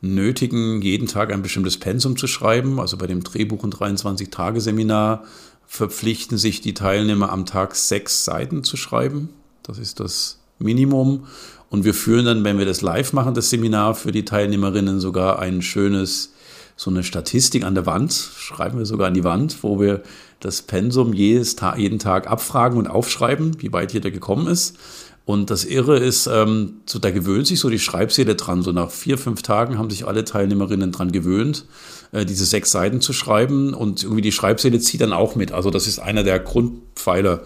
nötigen, 0.00 0.82
jeden 0.82 1.06
Tag 1.06 1.32
ein 1.32 1.42
bestimmtes 1.42 1.78
Pensum 1.78 2.16
zu 2.16 2.26
schreiben. 2.26 2.80
Also 2.80 2.96
bei 2.98 3.06
dem 3.06 3.22
Drehbuch- 3.22 3.62
und 3.62 3.76
23-Tage-Seminar 3.76 5.24
verpflichten 5.66 6.36
sich 6.36 6.60
die 6.60 6.74
Teilnehmer 6.74 7.30
am 7.30 7.46
Tag 7.46 7.74
sechs 7.74 8.24
Seiten 8.24 8.64
zu 8.64 8.76
schreiben. 8.76 9.30
Das 9.62 9.78
ist 9.78 10.00
das 10.00 10.40
Minimum. 10.58 11.26
Und 11.72 11.84
wir 11.84 11.94
führen 11.94 12.26
dann, 12.26 12.44
wenn 12.44 12.58
wir 12.58 12.66
das 12.66 12.82
live 12.82 13.14
machen, 13.14 13.32
das 13.32 13.48
Seminar 13.48 13.94
für 13.94 14.12
die 14.12 14.26
Teilnehmerinnen 14.26 15.00
sogar 15.00 15.38
ein 15.38 15.62
schönes, 15.62 16.34
so 16.76 16.90
eine 16.90 17.02
Statistik 17.02 17.64
an 17.64 17.74
der 17.74 17.86
Wand, 17.86 18.12
schreiben 18.12 18.76
wir 18.76 18.84
sogar 18.84 19.06
an 19.06 19.14
die 19.14 19.24
Wand, 19.24 19.62
wo 19.62 19.80
wir 19.80 20.02
das 20.38 20.60
Pensum 20.60 21.14
jedes 21.14 21.56
Tag, 21.56 21.78
jeden 21.78 21.98
Tag 21.98 22.30
abfragen 22.30 22.76
und 22.76 22.88
aufschreiben, 22.88 23.56
wie 23.62 23.72
weit 23.72 23.94
jeder 23.94 24.10
gekommen 24.10 24.48
ist. 24.48 24.76
Und 25.24 25.48
das 25.48 25.64
Irre 25.64 25.98
ist, 25.98 26.26
ähm, 26.26 26.82
so, 26.84 26.98
da 26.98 27.10
gewöhnt 27.10 27.46
sich 27.46 27.58
so 27.58 27.70
die 27.70 27.78
Schreibseele 27.78 28.34
dran. 28.34 28.60
So 28.60 28.72
nach 28.72 28.90
vier, 28.90 29.16
fünf 29.16 29.40
Tagen 29.40 29.78
haben 29.78 29.88
sich 29.88 30.06
alle 30.06 30.26
Teilnehmerinnen 30.26 30.92
dran 30.92 31.10
gewöhnt, 31.10 31.64
äh, 32.10 32.26
diese 32.26 32.44
sechs 32.44 32.70
Seiten 32.70 33.00
zu 33.00 33.14
schreiben. 33.14 33.72
Und 33.72 34.02
irgendwie 34.02 34.20
die 34.20 34.32
Schreibseele 34.32 34.78
zieht 34.78 35.00
dann 35.00 35.14
auch 35.14 35.36
mit. 35.36 35.52
Also 35.52 35.70
das 35.70 35.86
ist 35.86 36.00
einer 36.00 36.22
der 36.22 36.38
Grundpfeiler 36.38 37.40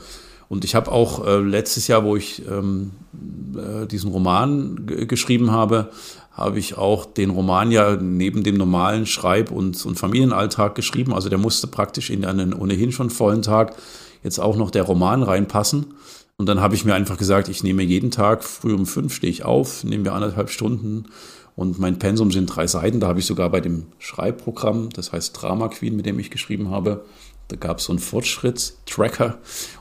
und 0.49 0.65
ich 0.65 0.75
habe 0.75 0.93
auch 0.93 1.27
äh, 1.27 1.39
letztes 1.39 1.89
Jahr, 1.89 2.05
wo 2.05 2.17
ich 2.17 2.43
ähm, 2.49 2.93
äh, 3.57 3.87
diesen 3.87 4.11
Roman 4.11 4.87
geschrieben 4.87 5.51
habe, 5.51 5.91
habe 6.33 6.59
ich 6.59 6.77
auch 6.77 7.07
den 7.07 7.31
Roman 7.31 7.71
ja 7.71 7.97
neben 7.97 8.45
dem 8.45 8.57
normalen 8.57 9.07
Schreib- 9.07 9.51
und, 9.51 9.85
und 9.87 9.99
Familienalltag 9.99 10.75
geschrieben. 10.75 11.15
Also 11.15 11.29
der 11.31 11.39
musste 11.39 11.67
praktisch 11.67 12.11
in 12.11 12.25
einen 12.25 12.53
ohnehin 12.53 12.93
schon 12.93 13.11
vollen 13.11 13.43
Tag 13.43 13.75
jetzt 14.23 14.39
auch 14.39 14.57
noch 14.57 14.71
der 14.71 14.83
Roman 14.83 15.23
reinpassen. 15.23 15.95
Und 16.37 16.47
dann 16.47 16.61
habe 16.61 16.75
ich 16.75 16.85
mir 16.85 16.95
einfach 16.95 17.17
gesagt, 17.17 17.49
ich 17.49 17.63
nehme 17.63 17.83
jeden 17.83 18.11
Tag 18.11 18.45
früh 18.45 18.75
um 18.75 18.85
fünf 18.85 19.15
stehe 19.15 19.31
ich 19.31 19.45
auf, 19.45 19.83
nehme 19.85 20.05
mir 20.05 20.13
anderthalb 20.13 20.51
Stunden 20.51 21.07
und 21.55 21.79
mein 21.79 21.99
Pensum 21.99 22.31
sind 22.31 22.47
drei 22.47 22.67
Seiten. 22.67 23.01
Da 23.01 23.09
habe 23.09 23.19
ich 23.19 23.27
sogar 23.27 23.49
bei 23.49 23.63
dem 23.63 23.87
Schreibprogramm, 23.99 24.91
das 24.91 25.13
heißt 25.13 25.41
Drama 25.41 25.69
Queen, 25.69 25.97
mit 25.97 26.05
dem 26.05 26.19
ich 26.19 26.31
geschrieben 26.31 26.71
habe, 26.71 27.07
da 27.49 27.57
gab 27.57 27.79
es 27.79 27.85
so 27.85 27.93
einen 27.93 28.01
Fortschrittstracker. 28.01 29.39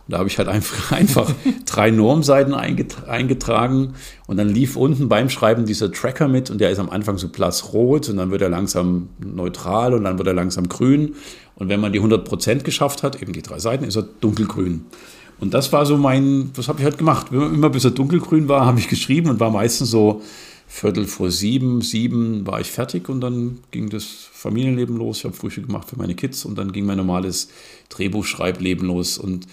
Und 0.08 0.12
da 0.12 0.20
habe 0.20 0.30
ich 0.30 0.38
halt 0.38 0.48
einfach, 0.48 0.92
einfach 0.96 1.32
drei 1.66 1.90
Normseiten 1.90 2.54
eingetragen. 2.54 3.94
Und 4.28 4.38
dann 4.38 4.50
lief 4.50 4.76
unten 4.76 5.10
beim 5.10 5.30
Schreiben 5.30 5.66
dieser 5.66 5.92
Tracker 5.92 6.28
mit. 6.28 6.50
Und 6.50 6.62
der 6.62 6.70
ist 6.70 6.80
am 6.80 6.90
Anfang 6.90 7.18
so 7.18 7.30
blassrot. 7.30 8.10
Und 8.10 8.18
dann 8.18 8.30
wird 8.32 8.42
er 8.42 8.50
langsam 8.50 9.10
neutral 9.20 9.94
und 9.94 10.04
dann 10.04 10.18
wird 10.18 10.28
er 10.28 10.34
langsam 10.36 10.70
grün. 10.70 11.16
Und 11.56 11.70
wenn 11.70 11.80
man 11.80 11.92
die 11.92 12.02
100% 12.02 12.64
geschafft 12.64 13.02
hat, 13.02 13.22
eben 13.22 13.34
die 13.34 13.42
drei 13.42 13.60
Seiten, 13.60 13.84
ist 13.86 13.96
er 13.96 14.04
dunkelgrün. 14.04 14.86
Und 15.40 15.54
das 15.54 15.74
war 15.74 15.86
so 15.86 15.98
mein, 15.98 16.52
das 16.56 16.68
habe 16.68 16.80
ich 16.80 16.86
halt 16.86 16.98
gemacht. 16.98 17.28
Immer 17.32 17.70
bis 17.70 17.84
er 17.84 17.92
dunkelgrün 17.92 18.48
war, 18.48 18.66
habe 18.66 18.80
ich 18.80 18.88
geschrieben 18.88 19.30
und 19.30 19.40
war 19.40 19.50
meistens 19.50 19.90
so 19.90 20.22
Viertel 20.68 21.06
vor 21.06 21.32
sieben, 21.32 21.82
sieben 21.82 22.46
war 22.48 22.60
ich 22.60 22.72
fertig 22.72 23.08
und 23.08 23.22
dann 23.22 23.60
ging 23.72 23.90
das 23.90 24.06
Familienleben 24.06 24.98
los. 24.98 25.20
Ich 25.20 25.24
habe 25.26 25.36
Frühstück 25.36 25.68
gemacht 25.68 25.90
für 25.90 25.98
meine 25.98 26.16
Kids 26.16 26.44
und 26.46 26.58
dann 26.58 26.72
ging 26.72 26.86
mein 26.86 26.98
normales 26.98 27.50
Drehbuchschreibleben 27.90 28.88
los. 28.88 29.18
Und 29.18 29.48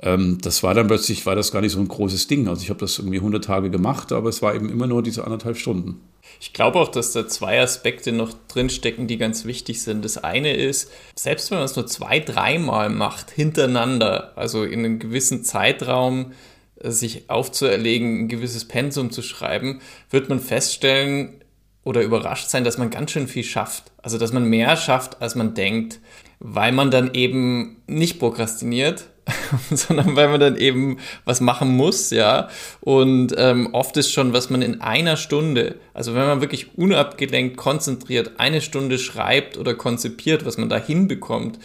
ähm, 0.00 0.38
das 0.42 0.62
war 0.62 0.74
dann 0.74 0.86
plötzlich, 0.86 1.26
war 1.26 1.34
das 1.34 1.52
gar 1.52 1.60
nicht 1.60 1.72
so 1.72 1.80
ein 1.80 1.88
großes 1.88 2.26
Ding. 2.26 2.48
Also 2.48 2.62
ich 2.62 2.70
habe 2.70 2.80
das 2.80 2.98
irgendwie 2.98 3.18
100 3.18 3.44
Tage 3.44 3.70
gemacht, 3.70 4.12
aber 4.12 4.28
es 4.28 4.42
war 4.42 4.54
eben 4.54 4.70
immer 4.70 4.86
nur 4.86 5.02
diese 5.02 5.24
anderthalb 5.24 5.56
Stunden. 5.56 6.00
Ich 6.40 6.52
glaube 6.52 6.78
auch, 6.78 6.88
dass 6.88 7.12
da 7.12 7.26
zwei 7.26 7.60
Aspekte 7.60 8.12
noch 8.12 8.32
drinstecken, 8.48 9.06
die 9.06 9.18
ganz 9.18 9.44
wichtig 9.44 9.82
sind. 9.82 10.04
Das 10.04 10.18
eine 10.18 10.54
ist, 10.54 10.90
selbst 11.14 11.50
wenn 11.50 11.58
man 11.58 11.64
es 11.64 11.76
nur 11.76 11.86
zwei, 11.86 12.20
dreimal 12.20 12.88
macht, 12.88 13.30
hintereinander, 13.30 14.32
also 14.36 14.64
in 14.64 14.80
einem 14.80 14.98
gewissen 14.98 15.42
Zeitraum, 15.44 16.32
sich 16.82 17.28
aufzuerlegen, 17.28 18.22
ein 18.24 18.28
gewisses 18.28 18.66
Pensum 18.66 19.10
zu 19.10 19.22
schreiben, 19.22 19.80
wird 20.10 20.28
man 20.28 20.40
feststellen 20.40 21.42
oder 21.84 22.02
überrascht 22.02 22.48
sein, 22.48 22.64
dass 22.64 22.78
man 22.78 22.90
ganz 22.90 23.10
schön 23.10 23.28
viel 23.28 23.44
schafft. 23.44 23.92
Also 24.02 24.18
dass 24.18 24.32
man 24.32 24.44
mehr 24.44 24.76
schafft, 24.76 25.20
als 25.20 25.34
man 25.34 25.54
denkt, 25.54 26.00
weil 26.38 26.72
man 26.72 26.90
dann 26.90 27.14
eben 27.14 27.82
nicht 27.86 28.18
prokrastiniert, 28.18 29.06
sondern 29.70 30.16
weil 30.16 30.28
man 30.28 30.40
dann 30.40 30.56
eben 30.56 30.98
was 31.24 31.40
machen 31.40 31.76
muss, 31.76 32.10
ja. 32.10 32.48
Und 32.80 33.34
ähm, 33.36 33.68
oft 33.72 33.96
ist 33.96 34.12
schon, 34.12 34.32
was 34.32 34.50
man 34.50 34.62
in 34.62 34.80
einer 34.80 35.16
Stunde, 35.16 35.76
also 35.94 36.14
wenn 36.14 36.26
man 36.26 36.40
wirklich 36.40 36.78
unabgelenkt, 36.78 37.56
konzentriert 37.56 38.32
eine 38.38 38.60
Stunde 38.60 38.98
schreibt 38.98 39.56
oder 39.58 39.74
konzipiert, 39.74 40.44
was 40.44 40.58
man 40.58 40.68
da 40.68 40.78
hinbekommt, 40.78 41.58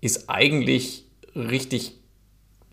ist 0.00 0.30
eigentlich 0.30 1.04
richtig 1.34 1.96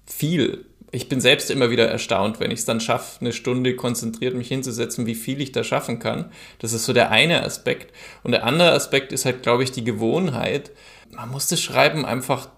viel 0.06 0.66
ich 0.92 1.10
bin 1.10 1.20
selbst 1.20 1.52
immer 1.52 1.70
wieder 1.70 1.88
erstaunt, 1.88 2.40
wenn 2.40 2.52
ich 2.52 2.60
es 2.60 2.66
dann 2.66 2.80
schaffe, 2.80 3.20
eine 3.20 3.34
Stunde 3.34 3.76
konzentriert 3.76 4.36
mich 4.36 4.48
hinzusetzen, 4.48 5.06
wie 5.06 5.16
viel 5.16 5.42
ich 5.42 5.52
da 5.52 5.64
schaffen 5.64 6.00
kann. 6.00 6.32
Das 6.60 6.72
ist 6.74 6.86
so 6.86 6.94
der 6.94 7.12
eine 7.12 7.44
Aspekt. 7.44 7.94
Und 8.24 8.32
der 8.32 8.46
andere 8.46 8.72
Aspekt 8.72 9.12
ist 9.12 9.26
halt, 9.26 9.44
glaube 9.44 9.64
ich, 9.64 9.72
die 9.72 9.84
Gewohnheit. 9.84 10.72
Man 11.12 11.30
muss 11.30 11.48
das 11.48 11.62
Schreiben 11.62 12.06
einfach 12.06 12.50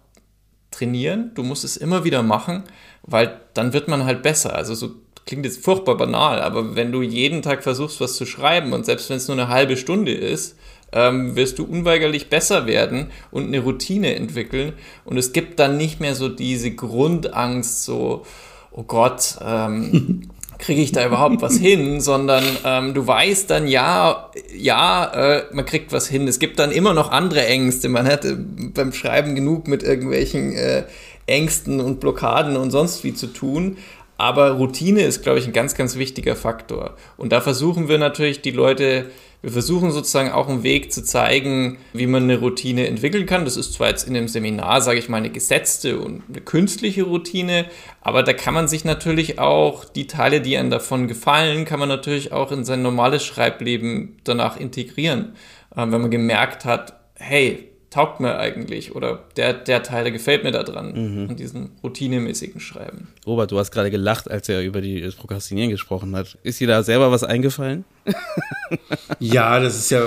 trainieren, 0.72 1.32
du 1.34 1.44
musst 1.44 1.64
es 1.64 1.78
immer 1.78 2.04
wieder 2.04 2.22
machen, 2.22 2.64
weil 3.02 3.42
dann 3.56 3.74
wird 3.74 3.88
man 3.88 4.06
halt 4.06 4.22
besser. 4.22 4.56
Also 4.56 4.76
so 4.76 4.92
klingt 5.26 5.46
jetzt 5.46 5.64
furchtbar 5.64 5.98
banal, 5.98 6.42
aber 6.42 6.76
wenn 6.76 6.92
du 6.92 7.02
jeden 7.02 7.42
Tag 7.42 7.64
versuchst, 7.64 8.00
was 8.00 8.16
zu 8.16 8.26
schreiben 8.26 8.74
und 8.74 8.86
selbst 8.86 9.10
wenn 9.10 9.18
es 9.18 9.28
nur 9.28 9.38
eine 9.38 9.48
halbe 9.48 9.78
Stunde 9.78 10.14
ist, 10.14 10.58
ähm, 10.92 11.36
wirst 11.36 11.60
du 11.60 11.66
unweigerlich 11.66 12.30
besser 12.30 12.66
werden 12.66 13.08
und 13.32 13.48
eine 13.48 13.60
Routine 13.60 14.16
entwickeln. 14.16 14.74
Und 15.06 15.18
es 15.18 15.34
gibt 15.34 15.60
dann 15.60 15.78
nicht 15.78 16.00
mehr 16.00 16.16
so 16.16 16.30
diese 16.30 16.72
Grundangst, 16.72 17.84
so, 17.84 18.26
oh 18.72 18.84
Gott, 18.84 19.38
ähm, 19.46 20.30
kriege 20.60 20.82
ich 20.82 20.92
da 20.92 21.06
überhaupt 21.06 21.42
was 21.42 21.58
hin, 21.58 22.02
sondern 22.02 22.44
ähm, 22.66 22.94
du 22.94 23.08
weißt 23.08 23.50
dann, 23.50 23.68
ja, 23.68 24.30
ja, 24.56 25.06
äh, 25.38 25.44
man 25.54 25.66
kriegt 25.66 25.94
was 25.94 26.08
hin. 26.08 26.28
Es 26.28 26.38
gibt 26.38 26.60
dann 26.60 26.72
immer 26.72 26.94
noch 26.94 27.12
andere 27.12 27.46
Ängste. 27.46 27.88
Man 27.88 28.06
hätte 28.06 28.36
beim 28.36 28.92
Schreiben 28.92 29.36
genug 29.36 29.68
mit 29.68 29.84
irgendwelchen 29.84 30.54
äh, 30.54 30.84
Ängsten 31.28 31.80
und 31.80 32.02
Blockaden 32.02 32.58
und 32.58 32.72
sonst 32.72 33.04
wie 33.06 33.14
zu 33.14 33.28
tun. 33.28 33.78
Aber 34.18 34.52
Routine 34.52 35.04
ist, 35.04 35.24
glaube 35.24 35.40
ich, 35.40 35.48
ein 35.48 35.54
ganz, 35.54 35.76
ganz 35.76 35.96
wichtiger 35.96 36.36
Faktor. 36.36 36.96
Und 37.16 37.32
da 37.32 37.40
versuchen 37.40 37.88
wir 37.88 37.98
natürlich 37.98 38.42
die 38.42 38.52
Leute, 38.52 39.06
wir 39.42 39.52
versuchen 39.52 39.92
sozusagen 39.92 40.32
auch 40.32 40.50
einen 40.50 40.64
Weg 40.64 40.92
zu 40.92 41.02
zeigen, 41.04 41.78
wie 41.94 42.08
man 42.08 42.24
eine 42.24 42.40
Routine 42.40 42.88
entwickeln 42.88 43.26
kann. 43.26 43.46
Das 43.46 43.56
ist 43.56 43.74
zwar 43.74 43.88
jetzt 43.88 44.06
in 44.06 44.14
dem 44.14 44.28
Seminar, 44.28 44.82
sage 44.82 45.00
ich 45.00 45.08
mal, 45.08 45.18
eine 45.18 45.30
gesetzte 45.30 46.00
und 46.00 46.24
eine 46.28 46.42
künstliche 46.42 47.04
Routine, 47.04 47.66
aber 48.02 48.24
da 48.24 48.34
kann 48.34 48.54
man 48.54 48.68
sich 48.68 48.84
natürlich 48.84 49.40
auch 49.40 49.86
die 49.86 50.08
Teile, 50.08 50.42
die 50.42 50.58
einem 50.58 50.70
davon 50.70 51.08
gefallen, 51.08 51.64
kann 51.64 51.80
man 51.80 51.88
natürlich 51.88 52.34
auch 52.34 52.52
in 52.52 52.66
sein 52.66 52.82
normales 52.82 53.24
Schreibleben 53.24 54.18
danach 54.26 54.58
integrieren. 54.58 55.36
Ähm, 55.76 55.94
wenn 55.94 56.02
man 56.02 56.12
gemerkt 56.12 56.66
hat, 56.66 57.00
hey, 57.16 57.69
taugt 57.90 58.20
mir 58.20 58.38
eigentlich 58.38 58.96
oder 58.96 59.24
der, 59.36 59.54
der 59.54 59.82
Teil, 59.84 60.04
der 60.04 60.12
gefällt 60.12 60.44
mir 60.44 60.52
da 60.52 60.64
dran, 60.64 60.94
mhm. 60.94 61.30
an 61.30 61.36
diesem 61.36 61.72
routinemäßigen 61.84 62.62
Schreiben. 62.62 63.08
Robert, 63.26 63.52
du 63.52 63.58
hast 63.58 63.72
gerade 63.72 63.90
gelacht, 63.90 64.30
als 64.30 64.48
er 64.50 64.62
über 64.62 64.82
die, 64.82 65.02
das 65.02 65.16
Prokrastinieren 65.16 65.72
gesprochen 65.72 66.16
hat. 66.16 66.38
Ist 66.44 66.60
dir 66.60 66.68
da 66.68 66.84
selber 66.84 67.12
was 67.12 67.24
eingefallen? 67.24 67.86
ja, 69.20 69.60
das 69.60 69.78
ist 69.78 69.92
ja, 69.92 70.04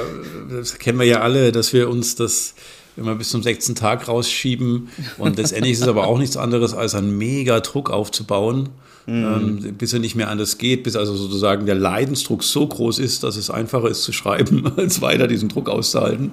das 0.51 0.79
kennen 0.79 0.99
wir 0.99 1.07
ja 1.07 1.21
alle, 1.21 1.51
dass 1.51 1.73
wir 1.73 1.89
uns 1.89 2.15
das 2.15 2.55
immer 2.97 3.15
bis 3.15 3.31
zum 3.31 3.43
sechsten 3.43 3.75
Tag 3.75 4.07
rausschieben 4.07 4.89
und 5.19 5.39
letztendlich 5.39 5.73
ist 5.73 5.81
es 5.81 5.89
aber 5.89 6.07
auch 6.07 6.19
nichts 6.19 6.37
anderes, 6.37 6.75
als 6.75 6.95
einen 6.95 7.17
mega 7.17 7.61
Druck 7.61 7.91
aufzubauen 7.91 8.69
mhm. 9.07 9.61
ähm, 9.65 9.75
bis 9.75 9.93
er 9.93 9.99
nicht 9.99 10.15
mehr 10.15 10.29
anders 10.29 10.59
geht, 10.59 10.83
bis 10.83 10.97
also 10.97 11.15
sozusagen 11.15 11.67
der 11.67 11.75
Leidensdruck 11.75 12.43
so 12.43 12.67
groß 12.67 12.99
ist, 12.99 13.23
dass 13.23 13.37
es 13.37 13.51
einfacher 13.51 13.89
ist 13.89 14.03
zu 14.03 14.13
schreiben, 14.13 14.71
als 14.77 15.01
weiter 15.01 15.27
diesen 15.27 15.49
Druck 15.49 15.69
auszuhalten. 15.69 16.33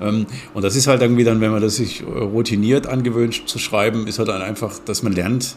Ähm, 0.00 0.26
und 0.54 0.62
das 0.62 0.76
ist 0.76 0.86
halt 0.86 1.02
irgendwie 1.02 1.24
dann, 1.24 1.40
wenn 1.40 1.50
man 1.50 1.62
das 1.62 1.76
sich 1.76 2.04
routiniert 2.04 2.86
angewöhnt 2.86 3.48
zu 3.48 3.58
schreiben, 3.58 4.06
ist 4.06 4.18
halt 4.18 4.28
dann 4.28 4.42
einfach, 4.42 4.78
dass 4.84 5.02
man 5.02 5.12
lernt, 5.12 5.56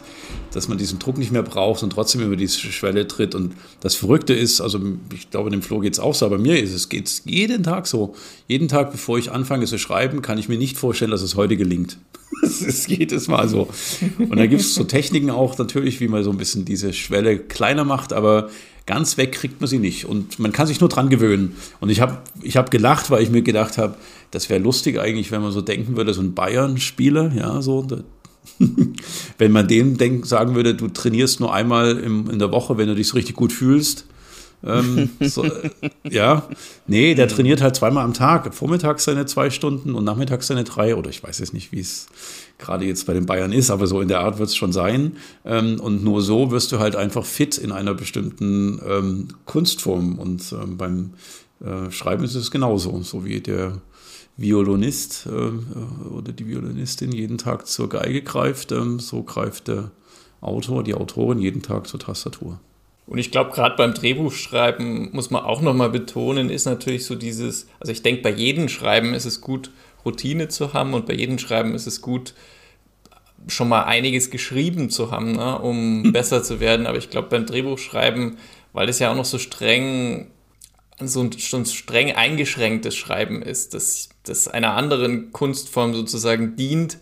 dass 0.52 0.68
man 0.68 0.78
diesen 0.78 0.98
Druck 0.98 1.18
nicht 1.18 1.32
mehr 1.32 1.42
braucht 1.42 1.82
und 1.82 1.90
trotzdem 1.90 2.22
über 2.22 2.36
diese 2.36 2.58
Schwelle 2.58 3.06
tritt. 3.06 3.34
Und 3.34 3.54
das 3.80 3.94
Verrückte 3.94 4.34
ist, 4.34 4.60
also 4.60 4.80
ich 5.14 5.30
glaube, 5.30 5.50
dem 5.50 5.62
Flo 5.62 5.80
geht 5.80 5.94
es 5.94 6.00
auch 6.00 6.14
so, 6.14 6.26
aber 6.26 6.38
mir 6.38 6.60
ist 6.60 6.72
es 6.72 6.88
geht 6.88 7.22
jeden 7.24 7.62
Tag 7.62 7.86
so. 7.86 8.14
Jeden 8.48 8.68
Tag, 8.68 8.92
bevor 8.92 9.18
ich 9.18 9.30
anfange 9.30 9.66
zu 9.66 9.78
schreiben, 9.78 10.22
kann 10.22 10.38
ich 10.38 10.48
mir 10.48 10.58
nicht 10.58 10.76
vorstellen, 10.76 11.10
dass 11.10 11.22
es 11.22 11.36
heute 11.36 11.56
gelingt. 11.56 11.98
Das 12.42 12.62
ist 12.62 12.88
jedes 12.88 13.28
Mal 13.28 13.48
so. 13.48 13.68
Und 14.18 14.36
da 14.38 14.46
gibt 14.46 14.62
es 14.62 14.74
so 14.74 14.84
Techniken 14.84 15.30
auch 15.30 15.58
natürlich, 15.58 16.00
wie 16.00 16.08
man 16.08 16.24
so 16.24 16.30
ein 16.30 16.38
bisschen 16.38 16.64
diese 16.64 16.92
Schwelle 16.94 17.38
kleiner 17.38 17.84
macht, 17.84 18.14
aber 18.14 18.48
ganz 18.86 19.16
weg 19.16 19.32
kriegt 19.32 19.60
man 19.60 19.68
sie 19.68 19.78
nicht. 19.78 20.04
Und 20.04 20.38
man 20.38 20.52
kann 20.52 20.66
sich 20.66 20.80
nur 20.80 20.88
dran 20.88 21.08
gewöhnen. 21.08 21.56
Und 21.80 21.90
ich 21.90 22.00
habe 22.00 22.18
ich 22.42 22.56
hab 22.56 22.70
gelacht, 22.70 23.10
weil 23.10 23.22
ich 23.22 23.30
mir 23.30 23.42
gedacht 23.42 23.78
habe, 23.78 23.96
das 24.30 24.48
wäre 24.48 24.60
lustig 24.60 24.98
eigentlich, 24.98 25.30
wenn 25.30 25.42
man 25.42 25.52
so 25.52 25.60
denken 25.60 25.96
würde, 25.96 26.14
so 26.14 26.22
ein 26.22 26.34
Bayern-Spieler, 26.34 27.32
ja, 27.34 27.62
so. 27.62 27.86
wenn 29.38 29.52
man 29.52 29.68
dem 29.68 29.96
denk, 29.96 30.26
sagen 30.26 30.54
würde, 30.54 30.74
du 30.74 30.88
trainierst 30.88 31.40
nur 31.40 31.52
einmal 31.52 31.98
im, 31.98 32.30
in 32.30 32.38
der 32.38 32.52
Woche, 32.52 32.78
wenn 32.78 32.88
du 32.88 32.94
dich 32.94 33.08
so 33.08 33.16
richtig 33.16 33.36
gut 33.36 33.52
fühlst, 33.52 34.06
ähm, 34.62 35.10
so, 35.20 35.44
äh, 35.44 35.70
ja, 36.08 36.48
nee, 36.86 37.14
der 37.14 37.28
trainiert 37.28 37.60
halt 37.62 37.76
zweimal 37.76 38.04
am 38.04 38.14
Tag. 38.14 38.54
Vormittags 38.54 39.04
seine 39.04 39.26
zwei 39.26 39.50
Stunden 39.50 39.94
und 39.94 40.04
nachmittags 40.04 40.46
seine 40.46 40.64
drei. 40.64 40.96
Oder 40.96 41.10
ich 41.10 41.22
weiß 41.22 41.38
jetzt 41.38 41.54
nicht, 41.54 41.72
wie 41.72 41.80
es 41.80 42.08
gerade 42.60 42.84
jetzt 42.84 43.06
bei 43.06 43.14
den 43.14 43.26
Bayern 43.26 43.52
ist, 43.52 43.70
aber 43.70 43.86
so 43.86 44.00
in 44.00 44.08
der 44.08 44.20
Art 44.20 44.38
wird 44.38 44.48
es 44.48 44.56
schon 44.56 44.72
sein. 44.72 45.16
Ähm, 45.44 45.80
und 45.80 46.04
nur 46.04 46.22
so 46.22 46.50
wirst 46.50 46.70
du 46.72 46.78
halt 46.78 46.94
einfach 46.94 47.24
fit 47.24 47.58
in 47.58 47.72
einer 47.72 47.94
bestimmten 47.94 48.80
ähm, 48.86 49.28
Kunstform. 49.46 50.18
Und 50.18 50.52
ähm, 50.52 50.76
beim 50.76 51.14
äh, 51.64 51.90
Schreiben 51.90 52.24
ist 52.24 52.34
es 52.34 52.50
genauso, 52.50 53.02
so 53.02 53.24
wie 53.24 53.40
der 53.40 53.80
Violinist 54.36 55.26
äh, 55.26 56.08
oder 56.08 56.32
die 56.32 56.46
Violinistin 56.46 57.12
jeden 57.12 57.38
Tag 57.38 57.66
zur 57.66 57.88
Geige 57.88 58.22
greift, 58.22 58.72
so 58.98 59.22
greift 59.22 59.68
der 59.68 59.90
Autor, 60.40 60.82
die 60.84 60.94
Autorin 60.94 61.38
jeden 61.38 61.62
Tag 61.62 61.86
zur 61.86 62.00
Tastatur. 62.00 62.60
Und 63.10 63.18
ich 63.18 63.32
glaube, 63.32 63.50
gerade 63.50 63.74
beim 63.76 63.92
Drehbuchschreiben 63.92 65.10
muss 65.12 65.30
man 65.30 65.42
auch 65.42 65.60
nochmal 65.62 65.90
betonen, 65.90 66.48
ist 66.48 66.64
natürlich 66.64 67.06
so 67.06 67.16
dieses, 67.16 67.66
also 67.80 67.90
ich 67.90 68.02
denke, 68.02 68.22
bei 68.22 68.30
jedem 68.30 68.68
Schreiben 68.68 69.14
ist 69.14 69.24
es 69.24 69.40
gut, 69.40 69.72
Routine 70.04 70.48
zu 70.48 70.72
haben 70.72 70.94
und 70.94 71.06
bei 71.06 71.14
jedem 71.14 71.38
Schreiben 71.38 71.74
ist 71.74 71.86
es 71.86 72.00
gut, 72.00 72.34
schon 73.48 73.68
mal 73.68 73.84
einiges 73.84 74.30
geschrieben 74.30 74.90
zu 74.90 75.10
haben, 75.10 75.32
ne, 75.32 75.58
um 75.58 76.12
besser 76.12 76.42
zu 76.42 76.60
werden. 76.60 76.86
Aber 76.86 76.98
ich 76.98 77.10
glaube, 77.10 77.28
beim 77.28 77.46
Drehbuchschreiben, 77.46 78.38
weil 78.72 78.88
es 78.88 78.98
ja 78.98 79.10
auch 79.10 79.16
noch 79.16 79.24
so 79.24 79.38
streng, 79.38 80.30
so 80.98 81.22
ein, 81.22 81.32
so 81.32 81.56
ein 81.56 81.66
streng 81.66 82.12
eingeschränktes 82.12 82.94
Schreiben 82.94 83.42
ist, 83.42 83.74
das, 83.74 84.10
das 84.24 84.48
einer 84.48 84.74
anderen 84.74 85.32
Kunstform 85.32 85.94
sozusagen 85.94 86.56
dient, 86.56 86.98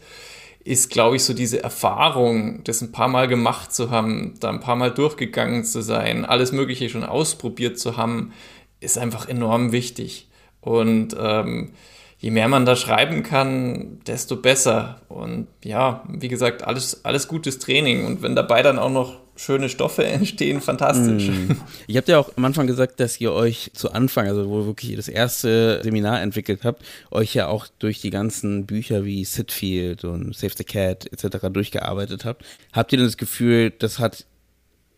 ist, 0.64 0.90
glaube 0.90 1.16
ich, 1.16 1.24
so 1.24 1.32
diese 1.32 1.62
Erfahrung, 1.62 2.62
das 2.64 2.82
ein 2.82 2.92
paar 2.92 3.08
Mal 3.08 3.26
gemacht 3.26 3.72
zu 3.72 3.90
haben, 3.90 4.34
da 4.38 4.50
ein 4.50 4.60
paar 4.60 4.76
Mal 4.76 4.90
durchgegangen 4.90 5.64
zu 5.64 5.82
sein, 5.82 6.24
alles 6.24 6.52
Mögliche 6.52 6.90
schon 6.90 7.04
ausprobiert 7.04 7.78
zu 7.78 7.96
haben, 7.96 8.32
ist 8.80 8.98
einfach 8.98 9.28
enorm 9.28 9.72
wichtig. 9.72 10.28
Und 10.60 11.16
ähm, 11.18 11.72
je 12.18 12.30
mehr 12.30 12.48
man 12.48 12.66
da 12.66 12.76
schreiben 12.76 13.22
kann, 13.22 14.00
desto 14.06 14.36
besser. 14.36 15.00
Und 15.08 15.46
ja, 15.64 16.02
wie 16.08 16.28
gesagt, 16.28 16.64
alles, 16.64 17.04
alles 17.04 17.28
gutes 17.28 17.58
Training. 17.58 18.04
Und 18.06 18.22
wenn 18.22 18.34
dabei 18.34 18.62
dann 18.62 18.78
auch 18.78 18.90
noch 18.90 19.20
schöne 19.36 19.68
Stoffe 19.68 20.04
entstehen, 20.06 20.60
fantastisch. 20.60 21.28
Mm. 21.28 21.52
Ich 21.86 21.96
habe 21.96 22.10
ja 22.10 22.18
auch 22.18 22.30
am 22.36 22.44
Anfang 22.44 22.66
gesagt, 22.66 22.98
dass 22.98 23.20
ihr 23.20 23.32
euch 23.32 23.70
zu 23.72 23.92
Anfang, 23.92 24.26
also 24.26 24.48
wo 24.48 24.66
wirklich 24.66 24.96
das 24.96 25.06
erste 25.06 25.80
Seminar 25.84 26.20
entwickelt 26.20 26.64
habt, 26.64 26.82
euch 27.12 27.34
ja 27.34 27.46
auch 27.46 27.68
durch 27.78 28.00
die 28.00 28.10
ganzen 28.10 28.66
Bücher 28.66 29.04
wie 29.04 29.24
Sitfield 29.24 30.04
und 30.04 30.34
Save 30.34 30.54
the 30.56 30.64
Cat 30.64 31.06
etc. 31.12 31.46
durchgearbeitet 31.52 32.24
habt. 32.24 32.44
Habt 32.72 32.92
ihr 32.92 32.98
denn 32.98 33.06
das 33.06 33.16
Gefühl, 33.16 33.70
das 33.70 34.00
hat 34.00 34.26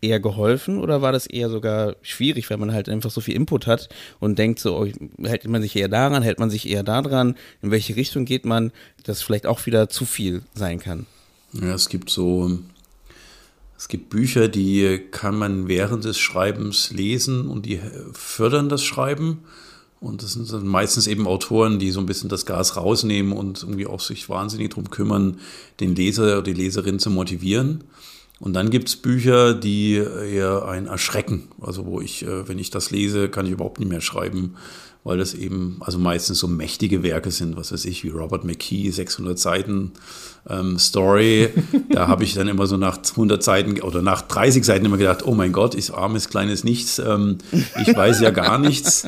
eher 0.01 0.19
geholfen 0.19 0.79
oder 0.79 1.01
war 1.01 1.11
das 1.11 1.27
eher 1.27 1.49
sogar 1.49 1.95
schwierig, 2.01 2.49
weil 2.49 2.57
man 2.57 2.73
halt 2.73 2.89
einfach 2.89 3.11
so 3.11 3.21
viel 3.21 3.35
Input 3.35 3.67
hat 3.67 3.89
und 4.19 4.39
denkt 4.39 4.59
so, 4.59 4.77
oh, 4.77 4.87
hält 5.23 5.47
man 5.47 5.61
sich 5.61 5.75
eher 5.75 5.89
daran, 5.89 6.23
hält 6.23 6.39
man 6.39 6.49
sich 6.49 6.67
eher 6.67 6.83
daran, 6.83 7.35
in 7.61 7.71
welche 7.71 7.95
Richtung 7.95 8.25
geht 8.25 8.45
man, 8.45 8.71
dass 9.03 9.21
vielleicht 9.21 9.45
auch 9.45 9.65
wieder 9.65 9.89
zu 9.89 10.05
viel 10.05 10.41
sein 10.53 10.79
kann? 10.79 11.05
Ja, 11.53 11.73
es 11.73 11.89
gibt 11.89 12.09
so 12.09 12.59
es 13.81 13.87
gibt 13.87 14.11
Bücher, 14.11 14.47
die 14.47 15.01
kann 15.09 15.35
man 15.35 15.67
während 15.67 16.05
des 16.05 16.19
Schreibens 16.19 16.91
lesen 16.91 17.47
und 17.47 17.65
die 17.65 17.81
fördern 18.13 18.69
das 18.69 18.83
Schreiben. 18.83 19.39
Und 19.99 20.21
das 20.21 20.33
sind 20.33 20.63
meistens 20.65 21.07
eben 21.07 21.25
Autoren, 21.25 21.79
die 21.79 21.89
so 21.89 21.99
ein 21.99 22.05
bisschen 22.05 22.29
das 22.29 22.45
Gas 22.45 22.77
rausnehmen 22.77 23.33
und 23.33 23.63
irgendwie 23.63 23.87
auch 23.87 23.99
sich 23.99 24.29
wahnsinnig 24.29 24.69
darum 24.69 24.91
kümmern, 24.91 25.39
den 25.79 25.95
Leser 25.95 26.25
oder 26.25 26.43
die 26.43 26.53
Leserin 26.53 26.99
zu 26.99 27.09
motivieren. 27.09 27.83
Und 28.41 28.53
dann 28.53 28.71
gibt's 28.71 28.97
Bücher, 28.97 29.53
die 29.53 29.95
eher 29.95 30.67
ein 30.67 30.87
erschrecken. 30.87 31.47
Also 31.61 31.85
wo 31.85 32.01
ich, 32.01 32.23
äh, 32.23 32.47
wenn 32.47 32.59
ich 32.59 32.71
das 32.71 32.91
lese, 32.91 33.29
kann 33.29 33.45
ich 33.45 33.53
überhaupt 33.53 33.79
nicht 33.79 33.89
mehr 33.89 34.01
schreiben 34.01 34.55
weil 35.03 35.17
das 35.17 35.33
eben 35.33 35.77
also 35.79 35.97
meistens 35.97 36.39
so 36.39 36.47
mächtige 36.47 37.01
Werke 37.01 37.31
sind, 37.31 37.57
was 37.57 37.71
weiß 37.71 37.85
ich, 37.85 38.03
wie 38.03 38.09
Robert 38.09 38.43
McKee, 38.43 38.91
600 38.91 39.37
Seiten 39.39 39.93
ähm, 40.47 40.77
Story. 40.77 41.49
da 41.89 42.07
habe 42.07 42.23
ich 42.23 42.35
dann 42.35 42.47
immer 42.47 42.67
so 42.67 42.77
nach 42.77 42.97
100 42.97 43.41
Seiten 43.41 43.81
oder 43.81 44.03
nach 44.03 44.21
30 44.21 44.63
Seiten 44.63 44.85
immer 44.85 44.97
gedacht, 44.97 45.25
oh 45.25 45.33
mein 45.33 45.53
Gott, 45.53 45.73
ich 45.73 45.91
armes 45.91 46.29
kleines 46.29 46.63
Nichts, 46.63 46.99
ähm, 46.99 47.39
ich 47.51 47.95
weiß 47.95 48.21
ja 48.21 48.29
gar 48.29 48.59
nichts. 48.59 49.07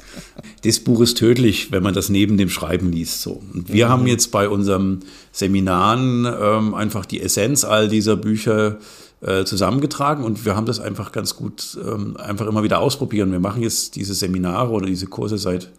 Das 0.63 0.79
Buch 0.79 1.01
ist 1.01 1.17
tödlich, 1.17 1.71
wenn 1.71 1.83
man 1.83 1.93
das 1.93 2.09
neben 2.09 2.37
dem 2.37 2.49
Schreiben 2.49 2.91
liest. 2.91 3.21
So. 3.21 3.43
Und 3.53 3.71
wir 3.71 3.85
mhm. 3.85 3.89
haben 3.91 4.07
jetzt 4.07 4.31
bei 4.31 4.49
unserem 4.49 5.01
Seminaren 5.31 6.25
ähm, 6.25 6.73
einfach 6.73 7.05
die 7.05 7.21
Essenz 7.21 7.63
all 7.63 7.87
dieser 7.87 8.15
Bücher 8.15 8.79
äh, 9.23 9.45
zusammengetragen 9.45 10.23
und 10.23 10.45
wir 10.45 10.55
haben 10.55 10.65
das 10.65 10.79
einfach 10.79 11.11
ganz 11.11 11.35
gut 11.35 11.77
ähm, 11.81 12.17
einfach 12.17 12.45
immer 12.45 12.63
wieder 12.63 12.79
ausprobieren. 12.79 13.31
Wir 13.31 13.39
machen 13.39 13.61
jetzt 13.61 13.95
diese 13.95 14.13
Seminare 14.13 14.71
oder 14.71 14.85
diese 14.85 15.07
Kurse 15.07 15.37
seit 15.37 15.71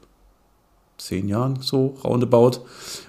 zehn 0.98 1.28
Jahren 1.28 1.59
so 1.61 1.98
roundabout. 2.04 2.61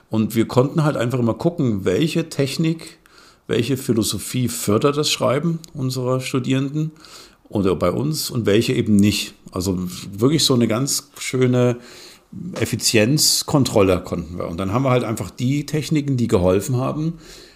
Und 0.09 0.35
wir 0.35 0.47
konnten 0.47 0.83
halt 0.83 0.97
einfach 0.97 1.19
immer 1.19 1.33
gucken, 1.33 1.85
welche 1.85 2.29
Technik, 2.29 2.99
welche 3.47 3.77
Philosophie 3.77 4.47
fördert 4.47 4.97
das 4.97 5.09
Schreiben 5.09 5.59
unserer 5.73 6.19
Studierenden 6.19 6.91
oder 7.49 7.75
bei 7.75 7.91
uns 7.91 8.29
und 8.29 8.45
welche 8.45 8.73
eben 8.73 8.95
nicht. 8.95 9.33
Also 9.51 9.77
wirklich 10.11 10.43
so 10.43 10.53
eine 10.53 10.67
ganz 10.67 11.11
schöne 11.17 11.77
Effizienzkontrolle 12.55 14.01
konnten 14.01 14.37
wir. 14.37 14.47
Und 14.47 14.57
dann 14.57 14.73
haben 14.73 14.83
wir 14.83 14.89
halt 14.89 15.03
einfach 15.03 15.29
die 15.29 15.65
Techniken, 15.65 16.17
die 16.17 16.27
geholfen 16.27 16.77
haben, 16.77 17.13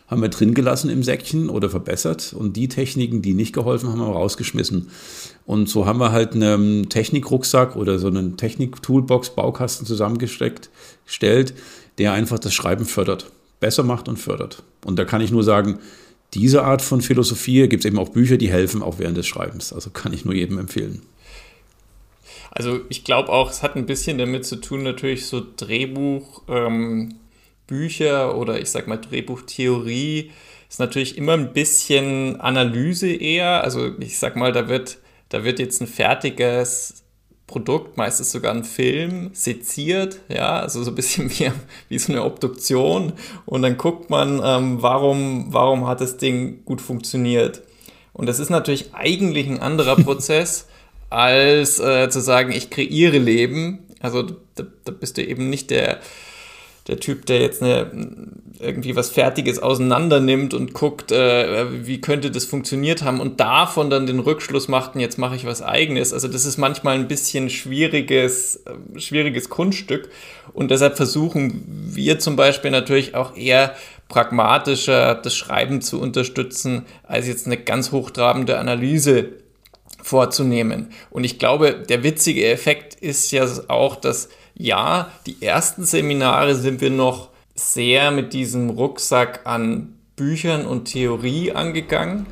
haben 0.10 0.22
wir 0.22 0.30
drin 0.30 0.54
gelassen 0.54 0.90
im 0.90 1.04
Säckchen 1.04 1.50
oder 1.50 1.70
verbessert 1.70 2.34
und 2.34 2.58
die 2.58 2.68
Techniken, 2.68 3.22
die 3.22 3.34
nicht 3.34 3.54
geholfen 3.54 3.90
haben, 3.90 4.00
haben 4.00 4.10
wir 4.10 4.16
rausgeschmissen. 4.16 4.90
Und 5.46 5.70
so 5.70 5.86
haben 5.86 6.00
wir 6.00 6.12
halt 6.12 6.34
einen 6.34 6.90
Technikrucksack 6.90 7.76
oder 7.76 8.00
so 8.00 8.08
einen 8.08 8.36
Technik-Toolbox, 8.36 9.36
Baukasten 9.36 9.86
zusammengesteckt, 9.86 10.70
gestellt, 11.06 11.54
der 12.00 12.14
einfach 12.14 12.40
das 12.40 12.54
Schreiben 12.54 12.86
fördert, 12.86 13.32
besser 13.60 13.84
macht 13.84 14.08
und 14.08 14.18
fördert. 14.18 14.64
Und 14.84 14.98
da 14.98 15.06
kann 15.06 15.22
ich 15.22 15.32
nur 15.32 15.44
sagen, 15.44 15.80
diese 16.34 16.64
Art 16.64 16.82
von 16.82 17.02
Philosophie 17.02 17.68
gibt 17.68 17.84
es 17.84 17.88
eben 17.88 18.00
auch 18.00 18.10
Bücher, 18.10 18.38
die 18.38 18.50
helfen 18.50 18.82
auch 18.82 19.00
während 19.00 19.18
des 19.18 19.28
Schreibens. 19.28 19.74
Also 19.74 19.90
kann 19.92 20.14
ich 20.14 20.26
nur 20.26 20.34
jedem 20.34 20.58
empfehlen. 20.58 21.02
Also 22.52 22.80
ich 22.90 23.04
glaube 23.04 23.30
auch, 23.30 23.52
es 23.52 23.62
hat 23.62 23.76
ein 23.76 23.86
bisschen 23.86 24.18
damit 24.18 24.46
zu 24.46 24.56
tun, 24.56 24.84
natürlich 24.84 25.28
so 25.28 25.44
Drehbuch, 25.56 26.42
ähm, 26.48 27.16
Bücher 27.70 28.36
oder 28.36 28.60
ich 28.60 28.72
sag 28.72 28.88
mal 28.88 28.98
Drehbuchtheorie 28.98 30.32
ist 30.68 30.80
natürlich 30.80 31.18
immer 31.18 31.34
ein 31.34 31.54
bisschen 31.54 32.40
Analyse 32.42 33.12
eher. 33.12 33.64
Also 33.64 33.92
ich 34.00 34.20
sag 34.20 34.36
mal, 34.36 34.52
da 34.52 34.68
wird, 34.68 34.98
da 35.30 35.44
wird 35.44 35.60
jetzt 35.60 35.82
ein 35.82 35.88
fertiges 35.88 37.04
Produkt, 37.48 37.98
meistens 37.98 38.32
sogar 38.32 38.54
ein 38.54 38.64
Film, 38.64 39.32
seziert, 39.34 40.20
ja, 40.30 40.60
also 40.60 40.84
so 40.84 40.92
ein 40.92 40.96
bisschen 40.96 41.30
wie, 41.40 41.52
wie 41.90 42.00
so 42.00 42.14
eine 42.14 42.24
Obduktion. 42.24 43.14
Und 43.46 43.64
dann 43.64 43.78
guckt 43.78 44.10
man, 44.10 44.42
ähm, 44.44 44.82
warum, 44.82 45.48
warum 45.52 45.88
hat 45.88 46.02
das 46.02 46.18
Ding 46.18 46.64
gut 46.66 46.82
funktioniert. 46.82 47.64
Und 48.14 48.28
das 48.28 48.40
ist 48.40 48.50
natürlich 48.50 48.94
eigentlich 48.94 49.48
ein 49.48 49.60
anderer 49.60 49.96
Prozess, 50.04 50.68
als 51.10 51.80
äh, 51.80 52.10
zu 52.10 52.22
sagen, 52.22 52.52
ich 52.52 52.70
kreiere 52.70 53.18
Leben. 53.18 53.80
Also 54.00 54.24
da, 54.56 54.66
da 54.86 54.92
bist 54.92 55.18
du 55.18 55.26
eben 55.26 55.50
nicht 55.50 55.72
der, 55.72 56.00
der 56.90 57.00
Typ, 57.00 57.28
der 57.28 57.40
jetzt 57.40 57.62
eine, 57.62 57.92
irgendwie 58.60 58.96
was 58.96 59.10
Fertiges 59.10 59.60
auseinander 59.60 60.20
nimmt 60.20 60.54
und 60.54 60.74
guckt, 60.74 61.12
äh, 61.12 61.86
wie 61.86 62.02
könnte 62.02 62.32
das 62.32 62.46
funktioniert 62.46 63.04
haben 63.04 63.22
und 63.22 63.40
davon 63.40 63.90
dann 63.90 64.08
den 64.08 64.20
Rückschluss 64.20 64.68
macht, 64.68 64.96
und 64.96 65.02
jetzt 65.02 65.18
mache 65.18 65.36
ich 65.36 65.46
was 65.46 65.62
eigenes. 65.62 66.12
Also 66.12 66.28
das 66.28 66.46
ist 66.46 66.58
manchmal 66.58 66.96
ein 66.96 67.08
bisschen 67.08 67.50
schwieriges, 67.50 68.64
äh, 68.66 69.00
schwieriges 69.00 69.50
Kunststück 69.50 70.10
und 70.52 70.72
deshalb 70.72 70.98
versuchen 70.98 71.64
wir 71.68 72.20
zum 72.20 72.36
Beispiel 72.36 72.72
natürlich 72.72 73.16
auch 73.16 73.38
eher 73.38 73.76
pragmatischer 74.08 75.14
das 75.14 75.36
Schreiben 75.36 75.82
zu 75.82 76.02
unterstützen, 76.02 76.86
als 77.04 77.28
jetzt 77.28 77.46
eine 77.46 77.58
ganz 77.58 77.92
hochtrabende 77.92 78.58
Analyse 78.58 79.30
vorzunehmen. 80.02 80.88
Und 81.12 81.24
ich 81.24 81.38
glaube, 81.38 81.84
der 81.88 82.04
witzige 82.04 82.48
Effekt 82.48 82.96
ist 82.96 83.32
ja 83.32 83.48
auch, 83.68 83.96
dass 83.96 84.30
ja, 84.60 85.10
die 85.26 85.42
ersten 85.42 85.86
Seminare 85.86 86.54
sind 86.54 86.82
wir 86.82 86.90
noch 86.90 87.30
sehr 87.56 88.12
mit 88.12 88.34
diesem 88.34 88.70
Rucksack 88.70 89.42
an 89.46 89.96
Büchern 90.18 90.66
und 90.66 90.86
Theorie 90.86 91.54
angegangen. 91.54 92.28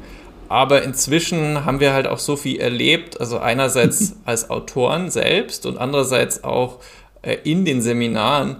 Aber 0.49 0.83
inzwischen 0.83 1.65
haben 1.65 1.79
wir 1.79 1.93
halt 1.93 2.05
auch 2.05 2.19
so 2.19 2.35
viel 2.35 2.59
erlebt, 2.59 3.19
also 3.19 3.39
einerseits 3.39 4.17
als 4.25 4.49
Autoren 4.49 5.09
selbst 5.09 5.65
und 5.65 5.77
andererseits 5.77 6.43
auch 6.43 6.79
äh, 7.21 7.37
in 7.43 7.63
den 7.63 7.81
Seminaren, 7.81 8.57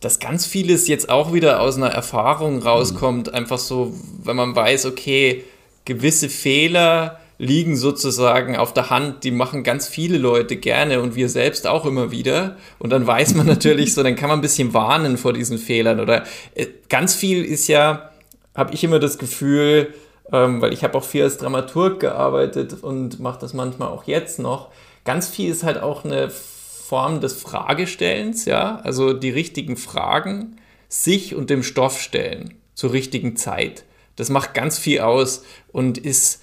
dass 0.00 0.18
ganz 0.18 0.44
vieles 0.44 0.86
jetzt 0.86 1.08
auch 1.08 1.32
wieder 1.32 1.60
aus 1.60 1.76
einer 1.76 1.90
Erfahrung 1.90 2.62
rauskommt. 2.62 3.32
Einfach 3.32 3.58
so, 3.58 3.94
wenn 4.22 4.36
man 4.36 4.54
weiß, 4.54 4.84
okay, 4.84 5.44
gewisse 5.86 6.28
Fehler 6.28 7.18
liegen 7.38 7.76
sozusagen 7.76 8.56
auf 8.56 8.72
der 8.72 8.90
Hand, 8.90 9.24
die 9.24 9.30
machen 9.30 9.62
ganz 9.62 9.88
viele 9.88 10.18
Leute 10.18 10.56
gerne 10.56 11.00
und 11.00 11.16
wir 11.16 11.28
selbst 11.28 11.66
auch 11.66 11.84
immer 11.84 12.10
wieder. 12.10 12.56
Und 12.78 12.90
dann 12.90 13.06
weiß 13.06 13.34
man 13.34 13.46
natürlich 13.46 13.94
so, 13.94 14.02
dann 14.02 14.16
kann 14.16 14.28
man 14.28 14.38
ein 14.38 14.42
bisschen 14.42 14.74
warnen 14.74 15.18
vor 15.18 15.32
diesen 15.32 15.58
Fehlern. 15.58 16.00
Oder 16.00 16.24
äh, 16.54 16.66
ganz 16.88 17.14
viel 17.14 17.44
ist 17.44 17.68
ja, 17.68 18.10
habe 18.54 18.72
ich 18.74 18.84
immer 18.84 18.98
das 18.98 19.18
Gefühl, 19.18 19.94
ähm, 20.32 20.60
weil 20.60 20.72
ich 20.72 20.82
habe 20.82 20.96
auch 20.96 21.04
viel 21.04 21.22
als 21.22 21.38
Dramaturg 21.38 22.00
gearbeitet 22.00 22.82
und 22.82 23.20
mache 23.20 23.40
das 23.40 23.52
manchmal 23.52 23.88
auch 23.88 24.04
jetzt 24.04 24.38
noch. 24.38 24.70
Ganz 25.04 25.28
viel 25.28 25.50
ist 25.50 25.62
halt 25.62 25.80
auch 25.80 26.04
eine 26.04 26.30
Form 26.30 27.20
des 27.20 27.34
Fragestellens, 27.34 28.44
ja, 28.44 28.80
also 28.82 29.12
die 29.12 29.30
richtigen 29.30 29.76
Fragen 29.76 30.56
sich 30.88 31.34
und 31.34 31.50
dem 31.50 31.62
Stoff 31.62 32.00
stellen 32.00 32.54
zur 32.74 32.92
richtigen 32.92 33.36
Zeit. 33.36 33.84
Das 34.16 34.30
macht 34.30 34.54
ganz 34.54 34.78
viel 34.78 35.00
aus 35.00 35.44
und 35.72 35.98
ist 35.98 36.42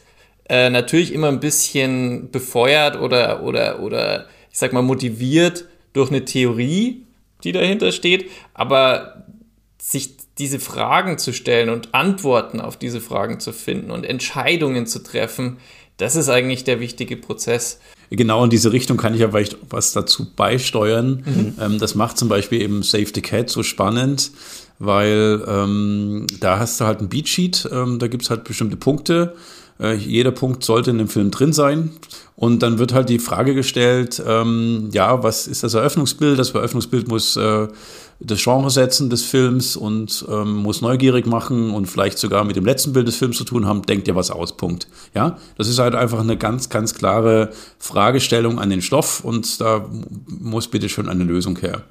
äh, 0.54 0.70
natürlich 0.70 1.12
immer 1.12 1.30
ein 1.30 1.40
bisschen 1.40 2.30
befeuert 2.30 3.00
oder, 3.00 3.42
oder, 3.42 3.82
oder 3.82 4.28
ich 4.52 4.60
sag 4.60 4.72
mal 4.72 4.84
motiviert 4.84 5.66
durch 5.94 6.12
eine 6.12 6.26
Theorie, 6.26 7.06
die 7.44 7.54
dahinter 7.54 7.92
steht, 7.92 8.30
aber 8.54 9.26
sich 9.82 10.12
diese 10.38 10.60
Fragen 10.60 11.18
zu 11.18 11.34
stellen 11.34 11.70
und 11.70 11.96
Antworten 11.96 12.62
auf 12.62 12.78
diese 12.78 13.02
Fragen 13.02 13.40
zu 13.40 13.52
finden 13.52 13.90
und 13.90 14.06
Entscheidungen 14.06 14.86
zu 14.86 15.02
treffen, 15.02 15.58
das 15.98 16.16
ist 16.16 16.30
eigentlich 16.30 16.64
der 16.64 16.80
wichtige 16.80 17.18
Prozess. 17.18 17.80
Genau 18.12 18.44
in 18.44 18.52
diese 18.52 18.72
Richtung 18.72 18.98
kann 18.98 19.16
ich 19.16 19.22
ja 19.22 19.30
vielleicht 19.30 19.58
was 19.72 19.92
dazu 19.92 20.36
beisteuern. 20.36 21.24
Mhm. 21.26 21.56
Ähm, 21.60 21.80
das 21.80 21.96
macht 21.96 22.20
zum 22.20 22.30
Beispiel 22.30 22.62
eben 22.62 22.84
Save 22.84 23.08
the 23.12 23.22
Cat 23.22 23.50
so 23.50 23.64
spannend, 23.64 24.30
weil 24.78 25.44
ähm, 25.48 26.28
da 26.40 26.60
hast 26.60 26.80
du 26.80 26.86
halt 26.86 27.02
ein 27.02 27.10
Beatsheet, 27.10 27.68
ähm, 27.72 27.98
da 27.98 28.08
gibt 28.08 28.22
es 28.22 28.30
halt 28.30 28.44
bestimmte 28.44 28.78
Punkte 28.78 29.34
äh, 29.84 29.94
jeder 29.94 30.32
Punkt 30.32 30.64
sollte 30.64 30.92
in 30.92 30.98
dem 30.98 31.10
Film 31.10 31.30
drin 31.30 31.54
sein. 31.54 31.92
Und 32.36 32.64
dann 32.64 32.80
wird 32.80 32.94
halt 32.94 33.10
die 33.10 33.20
Frage 33.20 33.54
gestellt, 33.54 34.22
ähm, 34.26 34.90
ja, 34.92 35.22
was 35.22 35.46
ist 35.46 35.64
das 35.64 35.76
Eröffnungsbild? 35.76 36.40
Das 36.40 36.50
Eröffnungsbild 36.52 37.08
muss 37.08 37.36
äh, 37.36 37.68
das 38.20 38.42
Genre 38.42 38.72
setzen 38.72 39.10
des 39.10 39.24
Films 39.24 39.76
und 39.76 40.26
ähm, 40.30 40.56
muss 40.56 40.82
neugierig 40.82 41.28
machen 41.28 41.72
und 41.72 41.86
vielleicht 41.86 42.18
sogar 42.18 42.44
mit 42.44 42.56
dem 42.56 42.66
letzten 42.66 42.94
Bild 42.94 43.08
des 43.08 43.18
Films 43.18 43.38
zu 43.38 43.44
tun 43.44 43.66
haben. 43.66 43.84
Denkt 43.84 44.08
ihr 44.08 44.16
was 44.16 44.32
aus? 44.32 44.58
Punkt. 44.58 44.88
Ja, 45.14 45.38
das 45.58 45.68
ist 45.68 45.78
halt 45.80 45.94
einfach 45.94 46.22
eine 46.22 46.38
ganz, 46.38 46.70
ganz 46.70 46.96
klare 46.96 47.52
Fragestellung 47.78 48.60
an 48.60 48.70
den 48.70 48.82
Stoff 48.82 49.24
und 49.24 49.62
da 49.62 49.86
muss 50.28 50.68
bitte 50.68 50.90
schon 50.90 51.10
eine 51.10 51.24
Lösung 51.24 51.60
her. 51.60 51.84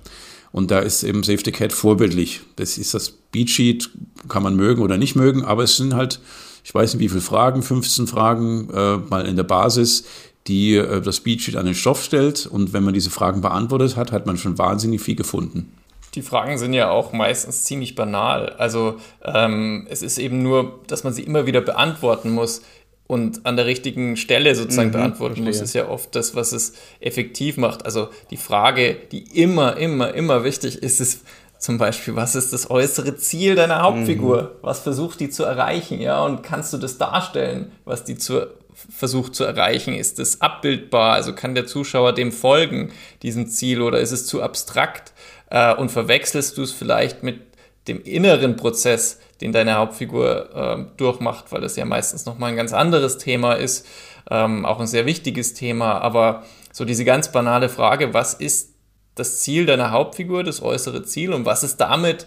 Und 0.50 0.70
da 0.70 0.80
ist 0.80 1.02
eben 1.02 1.22
Safety 1.22 1.52
Cat 1.52 1.72
vorbildlich. 1.72 2.40
Das 2.56 2.78
ist 2.78 2.94
das 2.94 3.10
Beatsheet, 3.10 3.90
kann 4.28 4.42
man 4.42 4.56
mögen 4.56 4.82
oder 4.82 4.98
nicht 4.98 5.16
mögen, 5.16 5.44
aber 5.44 5.62
es 5.62 5.76
sind 5.76 5.94
halt 5.94 6.20
ich 6.64 6.74
weiß 6.74 6.94
nicht 6.94 7.02
wie 7.02 7.08
viele 7.08 7.20
Fragen, 7.20 7.62
15 7.62 8.06
Fragen 8.06 8.68
äh, 8.70 8.96
mal 8.96 9.26
in 9.26 9.36
der 9.36 9.42
Basis, 9.42 10.04
die 10.46 10.76
äh, 10.76 11.00
das 11.00 11.16
Speedsheet 11.16 11.56
an 11.56 11.66
den 11.66 11.74
Stoff 11.74 12.02
stellt. 12.02 12.46
Und 12.46 12.72
wenn 12.72 12.84
man 12.84 12.94
diese 12.94 13.10
Fragen 13.10 13.40
beantwortet 13.40 13.96
hat, 13.96 14.12
hat 14.12 14.26
man 14.26 14.36
schon 14.36 14.58
wahnsinnig 14.58 15.00
viel 15.00 15.16
gefunden. 15.16 15.72
Die 16.14 16.22
Fragen 16.22 16.58
sind 16.58 16.74
ja 16.74 16.90
auch 16.90 17.12
meistens 17.12 17.64
ziemlich 17.64 17.94
banal. 17.94 18.50
Also 18.50 18.96
ähm, 19.24 19.86
es 19.88 20.02
ist 20.02 20.18
eben 20.18 20.42
nur, 20.42 20.80
dass 20.86 21.04
man 21.04 21.12
sie 21.12 21.22
immer 21.22 21.46
wieder 21.46 21.62
beantworten 21.62 22.30
muss 22.30 22.62
und 23.06 23.44
an 23.46 23.56
der 23.56 23.66
richtigen 23.66 24.16
Stelle 24.16 24.54
sozusagen 24.54 24.88
mhm, 24.88 24.92
beantworten 24.92 25.34
verstehe. 25.36 25.60
muss, 25.60 25.60
ist 25.60 25.74
ja 25.74 25.88
oft 25.88 26.14
das, 26.14 26.34
was 26.34 26.52
es 26.52 26.74
effektiv 27.00 27.56
macht. 27.56 27.84
Also 27.86 28.08
die 28.30 28.36
Frage, 28.36 28.96
die 29.10 29.20
immer, 29.42 29.76
immer, 29.76 30.14
immer 30.14 30.44
wichtig 30.44 30.82
ist, 30.82 31.00
ist, 31.00 31.22
zum 31.62 31.78
Beispiel, 31.78 32.16
was 32.16 32.34
ist 32.34 32.52
das 32.52 32.72
äußere 32.72 33.16
Ziel 33.16 33.54
deiner 33.54 33.82
Hauptfigur? 33.82 34.42
Mhm. 34.42 34.48
Was 34.62 34.80
versucht 34.80 35.20
die 35.20 35.30
zu 35.30 35.44
erreichen? 35.44 36.00
Ja, 36.00 36.24
und 36.24 36.42
kannst 36.42 36.72
du 36.72 36.76
das 36.76 36.98
darstellen, 36.98 37.70
was 37.84 38.02
die 38.02 38.18
zu, 38.18 38.48
versucht 38.74 39.36
zu 39.36 39.44
erreichen? 39.44 39.94
Ist 39.94 40.18
das 40.18 40.40
abbildbar? 40.40 41.12
Also 41.12 41.36
kann 41.36 41.54
der 41.54 41.68
Zuschauer 41.68 42.14
dem 42.14 42.32
folgen, 42.32 42.90
diesem 43.22 43.46
Ziel, 43.46 43.80
oder 43.80 44.00
ist 44.00 44.10
es 44.10 44.26
zu 44.26 44.42
abstrakt? 44.42 45.12
Äh, 45.50 45.72
und 45.76 45.92
verwechselst 45.92 46.58
du 46.58 46.62
es 46.62 46.72
vielleicht 46.72 47.22
mit 47.22 47.38
dem 47.86 48.02
inneren 48.02 48.56
Prozess, 48.56 49.20
den 49.40 49.52
deine 49.52 49.76
Hauptfigur 49.76 50.48
äh, 50.52 50.96
durchmacht, 50.96 51.52
weil 51.52 51.60
das 51.60 51.76
ja 51.76 51.84
meistens 51.84 52.26
nochmal 52.26 52.50
ein 52.50 52.56
ganz 52.56 52.72
anderes 52.72 53.18
Thema 53.18 53.52
ist, 53.52 53.86
ähm, 54.28 54.66
auch 54.66 54.80
ein 54.80 54.88
sehr 54.88 55.06
wichtiges 55.06 55.54
Thema, 55.54 56.00
aber 56.00 56.42
so 56.72 56.84
diese 56.84 57.04
ganz 57.04 57.30
banale 57.30 57.68
Frage, 57.68 58.12
was 58.14 58.34
ist 58.34 58.71
das 59.14 59.40
Ziel 59.40 59.66
deiner 59.66 59.90
Hauptfigur, 59.90 60.44
das 60.44 60.62
äußere 60.62 61.02
Ziel 61.02 61.32
und 61.32 61.44
was 61.44 61.62
ist 61.62 61.76
damit 61.76 62.26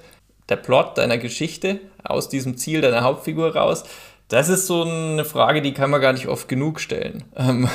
der 0.50 0.58
Plot 0.58 0.98
deiner 0.98 1.17
Geschichte 1.17 1.80
aus 2.04 2.30
diesem 2.30 2.58
Ziel 2.58 2.82
deiner 2.82 3.02
Hauptfigur 3.02 3.56
raus? 3.56 3.84
Das 4.28 4.50
ist 4.50 4.65
so 4.65 4.84
eine 4.84 5.24
Frage, 5.24 5.62
die 5.62 5.74
kann 5.74 5.91
man 5.91 6.02
gar 6.02 6.13
nicht 6.13 6.28
oft 6.28 6.48
genug 6.48 6.80
stellen. 6.80 7.24
Ähm, 7.38 7.69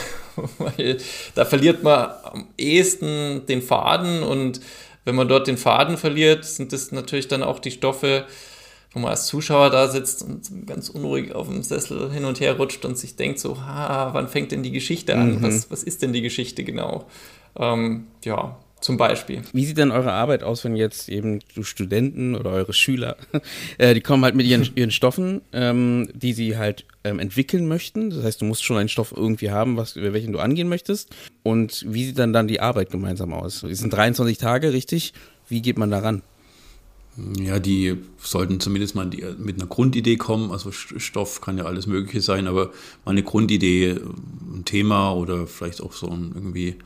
weil 0.59 0.97
da 1.35 1.45
verliert 1.45 1.83
man 1.83 2.09
am 2.25 2.49
ehesten 2.57 3.45
den 3.47 3.61
Faden 3.61 4.23
und 4.23 4.61
wenn 5.05 5.15
man 5.15 5.29
dort 5.29 5.49
den 5.49 5.59
Faden 5.59 5.99
verliert, 5.99 6.45
sind 6.47 6.73
das 6.73 6.93
natürlich 6.93 7.29
dann 7.29 7.43
auch 7.43 7.59
die 7.59 7.71
Stoffe, 7.71 8.25
wo 8.93 9.01
man 9.01 9.11
als 9.11 9.27
Zuschauer 9.27 9.71
da 9.71 9.89
sitzt 9.89 10.23
und 10.23 10.67
ganz 10.67 10.89
unruhig 10.89 11.35
auf 11.35 11.49
dem 11.49 11.63
Sessel 11.63 12.11
hin 12.11 12.25
und 12.25 12.41
her 12.41 12.57
rutscht 12.57 12.85
und 12.85 12.97
sich 12.97 13.17
denkt 13.17 13.39
so, 13.39 13.61
ha, 13.61 14.11
wann 14.13 14.29
fängt 14.29 14.53
denn 14.53 14.63
die 14.63 14.73
Geschichte 14.73 15.15
an? 15.15 15.37
Mhm. 15.37 15.43
Was, 15.43 15.71
was 15.71 15.83
ist 15.83 16.01
denn 16.03 16.13
die 16.13 16.23
Geschichte 16.23 16.65
genau? 16.65 17.07
Ähm, 17.59 18.07
ja, 18.25 18.57
zum 18.81 18.97
Beispiel. 18.97 19.43
Wie 19.53 19.67
sieht 19.67 19.79
denn 19.79 19.91
eure 19.91 20.13
Arbeit 20.13 20.43
aus, 20.43 20.65
wenn 20.65 20.77
jetzt 20.77 21.09
eben 21.09 21.41
du 21.55 21.63
Studenten 21.63 22.35
oder 22.35 22.51
eure 22.51 22.73
Schüler, 22.73 23.17
äh, 23.79 23.95
die 23.95 24.01
kommen 24.01 24.25
halt 24.25 24.35
mit 24.35 24.47
ihren, 24.47 24.69
ihren 24.75 24.91
Stoffen, 24.91 25.43
ähm, 25.53 26.09
die 26.15 26.33
sie 26.33 26.57
halt 26.57 26.87
ähm, 27.05 27.19
entwickeln 27.19 27.69
möchten. 27.69 28.11
Das 28.11 28.25
heißt, 28.25 28.41
du 28.41 28.45
musst 28.45 28.65
schon 28.65 28.77
einen 28.77 28.89
Stoff 28.89 29.13
irgendwie 29.15 29.51
haben, 29.51 29.77
was, 29.77 29.97
über 29.97 30.13
welchen 30.13 30.33
du 30.33 30.39
angehen 30.39 30.69
möchtest. 30.69 31.11
Und 31.43 31.85
wie 31.89 32.07
sieht 32.07 32.19
dann 32.19 32.33
dann 32.33 32.49
die 32.49 32.61
Arbeit 32.61 32.91
gemeinsam 32.91 33.33
aus? 33.33 33.63
Es 33.63 33.79
sind 33.79 33.93
23 33.93 34.39
Tage, 34.39 34.73
richtig? 34.73 35.13
Wie 35.49 35.63
geht 35.63 35.79
man 35.79 35.91
daran? 35.91 36.23
Ja, 37.39 37.59
die 37.59 37.97
sollten 38.19 38.61
zumindest 38.61 38.95
mal 38.95 39.11
mit 39.39 39.57
einer 39.57 39.67
Grundidee 39.67 40.17
kommen. 40.17 40.53
Also 40.53 40.71
Stoff 40.71 41.41
kann 41.41 41.59
ja 41.59 41.65
alles 41.65 41.87
Mögliche 41.87 42.21
sein, 42.21 42.47
aber 42.47 42.67
mal 43.05 43.13
eine 43.13 43.23
Grundidee, 43.23 43.97
ein 44.55 44.65
Thema 44.65 45.13
oder 45.13 45.47
vielleicht 45.47 45.83
auch 45.83 45.93
so 45.93 46.09
ein 46.09 46.33
irgendwie 46.35 46.77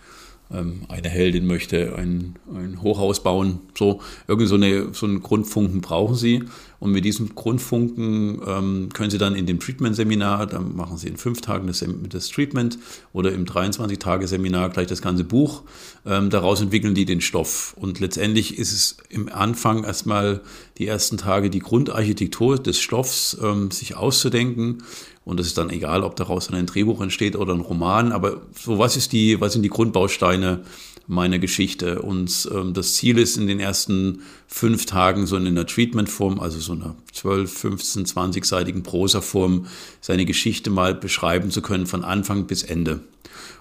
eine 0.88 1.08
Heldin 1.08 1.46
möchte 1.46 1.96
ein, 1.96 2.36
ein 2.54 2.82
Hochhaus 2.82 3.22
bauen. 3.22 3.60
So, 3.76 4.00
irgend 4.28 4.48
so, 4.48 4.54
eine, 4.54 4.92
so 4.92 5.06
einen 5.06 5.22
Grundfunken 5.22 5.80
brauchen 5.80 6.16
sie. 6.16 6.44
Und 6.80 6.92
mit 6.92 7.04
diesem 7.06 7.34
Grundfunken 7.34 8.42
ähm, 8.46 8.88
können 8.92 9.10
sie 9.10 9.16
dann 9.16 9.34
in 9.34 9.46
dem 9.46 9.58
Treatment-Seminar, 9.58 10.46
dann 10.46 10.76
machen 10.76 10.98
sie 10.98 11.08
in 11.08 11.16
fünf 11.16 11.40
Tagen 11.40 11.66
das, 11.66 11.82
das 12.10 12.28
Treatment 12.28 12.78
oder 13.14 13.32
im 13.32 13.46
23-Tage-Seminar 13.46 14.68
gleich 14.68 14.86
das 14.86 15.00
ganze 15.00 15.24
Buch. 15.24 15.62
Ähm, 16.04 16.28
daraus 16.28 16.60
entwickeln 16.60 16.94
die 16.94 17.06
den 17.06 17.22
Stoff. 17.22 17.74
Und 17.78 18.00
letztendlich 18.00 18.58
ist 18.58 18.72
es 18.72 18.96
im 19.08 19.30
Anfang 19.32 19.84
erstmal 19.84 20.42
die 20.76 20.86
ersten 20.86 21.16
Tage 21.16 21.48
die 21.48 21.60
Grundarchitektur 21.60 22.58
des 22.58 22.78
Stoffs 22.78 23.36
ähm, 23.42 23.70
sich 23.70 23.96
auszudenken 23.96 24.82
und 25.24 25.40
es 25.40 25.46
ist 25.46 25.58
dann 25.58 25.70
egal, 25.70 26.02
ob 26.02 26.16
daraus 26.16 26.48
dann 26.48 26.58
ein 26.58 26.66
Drehbuch 26.66 27.00
entsteht 27.00 27.36
oder 27.36 27.54
ein 27.54 27.60
Roman. 27.60 28.12
Aber 28.12 28.42
so, 28.58 28.78
was 28.78 28.96
ist 28.96 29.12
die, 29.12 29.40
was 29.40 29.54
sind 29.54 29.62
die 29.62 29.70
Grundbausteine 29.70 30.60
meiner 31.06 31.38
Geschichte? 31.38 32.02
Und 32.02 32.48
ähm, 32.54 32.74
das 32.74 32.94
Ziel 32.94 33.18
ist 33.18 33.38
in 33.38 33.46
den 33.46 33.58
ersten 33.58 34.20
fünf 34.46 34.84
Tagen 34.84 35.26
so 35.26 35.36
in 35.36 35.46
einer 35.46 35.66
Treatment-Form, 35.66 36.40
also 36.40 36.58
so 36.60 36.72
einer 36.72 36.94
12, 37.12 37.52
15, 37.52 38.04
20-seitigen 38.04 38.82
Prosa-Form, 38.82 39.66
seine 40.02 40.26
Geschichte 40.26 40.68
mal 40.68 40.94
beschreiben 40.94 41.50
zu 41.50 41.62
können 41.62 41.86
von 41.86 42.04
Anfang 42.04 42.46
bis 42.46 42.62
Ende. 42.62 43.00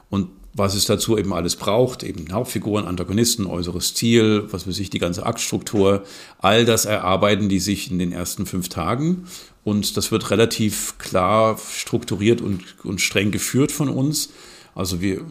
Und 0.10 0.30
was 0.56 0.76
es 0.76 0.86
dazu 0.86 1.18
eben 1.18 1.34
alles 1.34 1.56
braucht, 1.56 2.04
eben 2.04 2.32
Hauptfiguren, 2.32 2.86
Antagonisten, 2.86 3.48
äußeres 3.48 3.96
Ziel, 3.96 4.48
was 4.52 4.68
weiß 4.68 4.78
ich, 4.80 4.92
die 4.92 5.00
ganze 5.00 5.26
Aktstruktur, 5.26 6.04
all 6.38 6.66
das 6.66 6.86
erarbeiten 6.86 7.50
die 7.50 7.60
sich 7.60 7.90
in 7.90 7.98
den 7.98 8.12
ersten 8.12 8.46
fünf 8.46 8.70
Tagen 8.70 9.24
und 9.64 9.96
das 9.96 10.12
wird 10.12 10.30
relativ 10.32 10.98
klar 10.98 11.58
strukturiert 11.58 12.42
und, 12.42 12.64
und 12.84 13.00
streng 13.00 13.32
geführt 13.32 13.72
von 13.72 13.90
uns. 13.90 14.30
Also 14.76 15.02
wir 15.02 15.22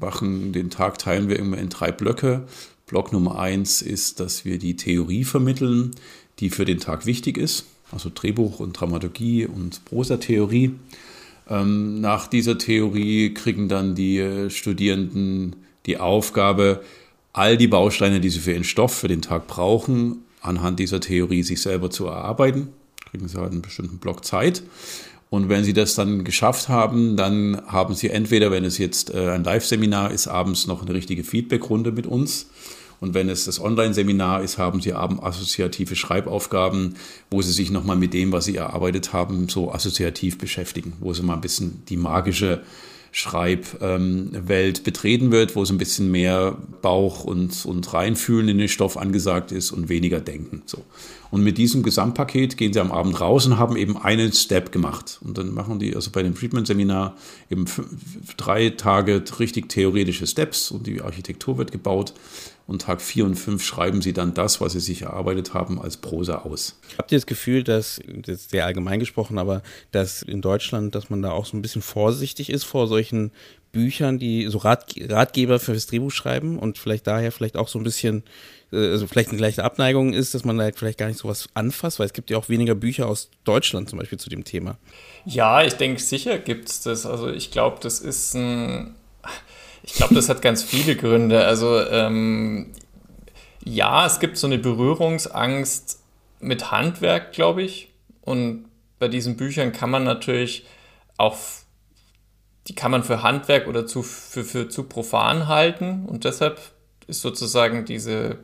machen 0.00 0.52
den 0.52 0.70
Tag, 0.70 0.98
teilen 0.98 1.28
wir 1.28 1.38
immer 1.38 1.58
in 1.58 1.68
drei 1.68 1.92
Blöcke. 1.92 2.44
Block 2.86 3.12
Nummer 3.12 3.38
eins 3.38 3.82
ist, 3.82 4.20
dass 4.20 4.44
wir 4.44 4.58
die 4.58 4.76
Theorie 4.76 5.24
vermitteln, 5.24 5.92
die 6.38 6.50
für 6.50 6.64
den 6.64 6.80
Tag 6.80 7.06
wichtig 7.06 7.36
ist. 7.36 7.66
Also 7.92 8.10
Drehbuch 8.12 8.60
und 8.60 8.72
Dramaturgie 8.72 9.46
und 9.46 9.84
Prosatheorie. 9.84 10.72
Ähm, 11.48 12.00
nach 12.00 12.26
dieser 12.26 12.56
Theorie 12.56 13.34
kriegen 13.34 13.68
dann 13.68 13.94
die 13.94 14.48
Studierenden 14.48 15.56
die 15.84 15.98
Aufgabe, 15.98 16.82
all 17.34 17.58
die 17.58 17.68
Bausteine, 17.68 18.20
die 18.20 18.30
sie 18.30 18.38
für 18.38 18.52
ihren 18.52 18.64
Stoff, 18.64 18.94
für 18.94 19.08
den 19.08 19.20
Tag 19.20 19.46
brauchen, 19.46 20.24
anhand 20.40 20.78
dieser 20.78 21.00
Theorie 21.00 21.42
sich 21.42 21.60
selber 21.60 21.90
zu 21.90 22.06
erarbeiten 22.06 22.68
kriegen 23.14 23.28
Sie 23.28 23.38
halt 23.38 23.52
einen 23.52 23.62
bestimmten 23.62 23.98
Block 23.98 24.24
Zeit. 24.24 24.64
Und 25.30 25.48
wenn 25.48 25.62
Sie 25.62 25.72
das 25.72 25.94
dann 25.94 26.24
geschafft 26.24 26.68
haben, 26.68 27.16
dann 27.16 27.62
haben 27.66 27.94
Sie 27.94 28.10
entweder, 28.10 28.50
wenn 28.50 28.64
es 28.64 28.76
jetzt 28.78 29.14
äh, 29.14 29.30
ein 29.30 29.44
Live-Seminar 29.44 30.10
ist, 30.10 30.26
abends 30.26 30.66
noch 30.66 30.82
eine 30.82 30.94
richtige 30.94 31.22
Feedback-Runde 31.22 31.92
mit 31.92 32.08
uns. 32.08 32.50
Und 32.98 33.14
wenn 33.14 33.28
es 33.28 33.44
das 33.44 33.60
Online-Seminar 33.60 34.42
ist, 34.42 34.58
haben 34.58 34.80
Sie 34.80 34.94
abends 34.94 35.22
assoziative 35.22 35.94
Schreibaufgaben, 35.94 36.94
wo 37.30 37.40
Sie 37.40 37.52
sich 37.52 37.70
nochmal 37.70 37.96
mit 37.96 38.14
dem, 38.14 38.32
was 38.32 38.46
Sie 38.46 38.56
erarbeitet 38.56 39.12
haben, 39.12 39.48
so 39.48 39.72
assoziativ 39.72 40.36
beschäftigen, 40.36 40.94
wo 40.98 41.12
Sie 41.14 41.22
mal 41.22 41.34
ein 41.34 41.40
bisschen 41.40 41.84
die 41.88 41.96
magische 41.96 42.62
Schreibwelt 43.16 44.78
ähm, 44.78 44.82
betreten 44.82 45.30
wird, 45.30 45.54
wo 45.54 45.62
es 45.62 45.70
ein 45.70 45.78
bisschen 45.78 46.10
mehr 46.10 46.58
Bauch 46.82 47.22
und, 47.22 47.64
und 47.64 47.94
reinfühlen 47.94 48.48
in 48.48 48.58
den 48.58 48.68
Stoff 48.68 48.96
angesagt 48.96 49.52
ist 49.52 49.70
und 49.70 49.88
weniger 49.88 50.18
denken. 50.18 50.62
So. 50.66 50.78
Und 51.30 51.44
mit 51.44 51.56
diesem 51.56 51.84
Gesamtpaket 51.84 52.56
gehen 52.56 52.72
sie 52.72 52.80
am 52.80 52.90
Abend 52.90 53.20
raus 53.20 53.46
und 53.46 53.56
haben 53.56 53.76
eben 53.76 53.96
einen 53.96 54.32
Step 54.32 54.72
gemacht. 54.72 55.20
Und 55.24 55.38
dann 55.38 55.54
machen 55.54 55.78
die 55.78 55.94
also 55.94 56.10
bei 56.10 56.24
dem 56.24 56.34
Treatment-Seminar 56.34 57.16
eben 57.50 57.66
drei 58.36 58.70
Tage 58.70 59.22
richtig 59.38 59.68
theoretische 59.68 60.26
Steps 60.26 60.72
und 60.72 60.88
die 60.88 61.00
Architektur 61.00 61.56
wird 61.56 61.70
gebaut. 61.70 62.14
Und 62.66 62.82
Tag 62.82 63.02
vier 63.02 63.26
und 63.26 63.34
fünf 63.34 63.62
schreiben 63.62 64.00
sie 64.00 64.14
dann 64.14 64.32
das, 64.32 64.60
was 64.60 64.72
sie 64.72 64.80
sich 64.80 65.02
erarbeitet 65.02 65.52
haben, 65.52 65.80
als 65.80 65.98
Prosa 65.98 66.38
aus. 66.38 66.78
Habt 66.96 67.12
ihr 67.12 67.18
das 67.18 67.26
Gefühl, 67.26 67.62
dass, 67.62 68.00
das 68.06 68.36
ist 68.36 68.50
sehr 68.50 68.64
allgemein 68.64 69.00
gesprochen, 69.00 69.38
aber 69.38 69.62
dass 69.92 70.22
in 70.22 70.40
Deutschland, 70.40 70.94
dass 70.94 71.10
man 71.10 71.20
da 71.20 71.30
auch 71.30 71.44
so 71.44 71.56
ein 71.56 71.62
bisschen 71.62 71.82
vorsichtig 71.82 72.48
ist 72.48 72.64
vor 72.64 72.86
solchen 72.86 73.32
Büchern, 73.72 74.18
die 74.18 74.46
so 74.48 74.58
Rat, 74.58 74.94
Ratgeber 74.98 75.58
fürs 75.58 75.86
Drehbuch 75.86 76.12
schreiben 76.12 76.58
und 76.58 76.78
vielleicht 76.78 77.06
daher 77.06 77.32
vielleicht 77.32 77.56
auch 77.56 77.68
so 77.68 77.78
ein 77.78 77.84
bisschen 77.84 78.22
äh, 78.74 78.90
also 78.90 79.06
vielleicht 79.06 79.30
eine 79.30 79.38
gleiche 79.38 79.64
Abneigung 79.64 80.12
ist, 80.12 80.34
dass 80.34 80.44
man 80.44 80.58
da 80.58 80.64
halt 80.64 80.78
vielleicht 80.78 80.98
gar 80.98 81.06
nicht 81.06 81.18
sowas 81.18 81.48
anfasst, 81.54 81.98
weil 81.98 82.06
es 82.06 82.12
gibt 82.12 82.30
ja 82.30 82.38
auch 82.38 82.48
weniger 82.48 82.74
Bücher 82.74 83.06
aus 83.08 83.30
Deutschland 83.44 83.88
zum 83.88 83.98
Beispiel 83.98 84.18
zu 84.18 84.28
dem 84.28 84.44
Thema. 84.44 84.78
Ja, 85.24 85.62
ich 85.62 85.74
denke, 85.74 86.00
sicher 86.00 86.38
gibt 86.38 86.68
es 86.68 86.82
das. 86.82 87.06
Also 87.06 87.28
ich 87.30 87.50
glaube, 87.50 87.78
das 87.80 88.00
ist 88.00 88.34
ein, 88.34 88.94
ich 89.84 89.94
glaube, 89.94 90.14
das 90.14 90.28
hat 90.28 90.40
ganz 90.40 90.62
viele 90.62 90.96
Gründe. 90.96 91.44
Also 91.44 91.78
ähm, 91.78 92.72
ja, 93.64 94.06
es 94.06 94.18
gibt 94.18 94.38
so 94.38 94.46
eine 94.46 94.58
Berührungsangst 94.58 96.00
mit 96.40 96.70
Handwerk, 96.70 97.32
glaube 97.32 97.62
ich. 97.62 97.92
Und 98.22 98.64
bei 98.98 99.08
diesen 99.08 99.36
Büchern 99.36 99.72
kann 99.72 99.90
man 99.90 100.04
natürlich 100.04 100.66
auch, 101.18 101.36
die 102.66 102.74
kann 102.74 102.90
man 102.90 103.04
für 103.04 103.22
Handwerk 103.22 103.68
oder 103.68 103.86
zu, 103.86 104.02
für, 104.02 104.42
für 104.42 104.68
zu 104.70 104.84
profan 104.84 105.48
halten. 105.48 106.06
Und 106.06 106.24
deshalb 106.24 106.58
ist 107.06 107.20
sozusagen 107.20 107.84
diese 107.84 108.38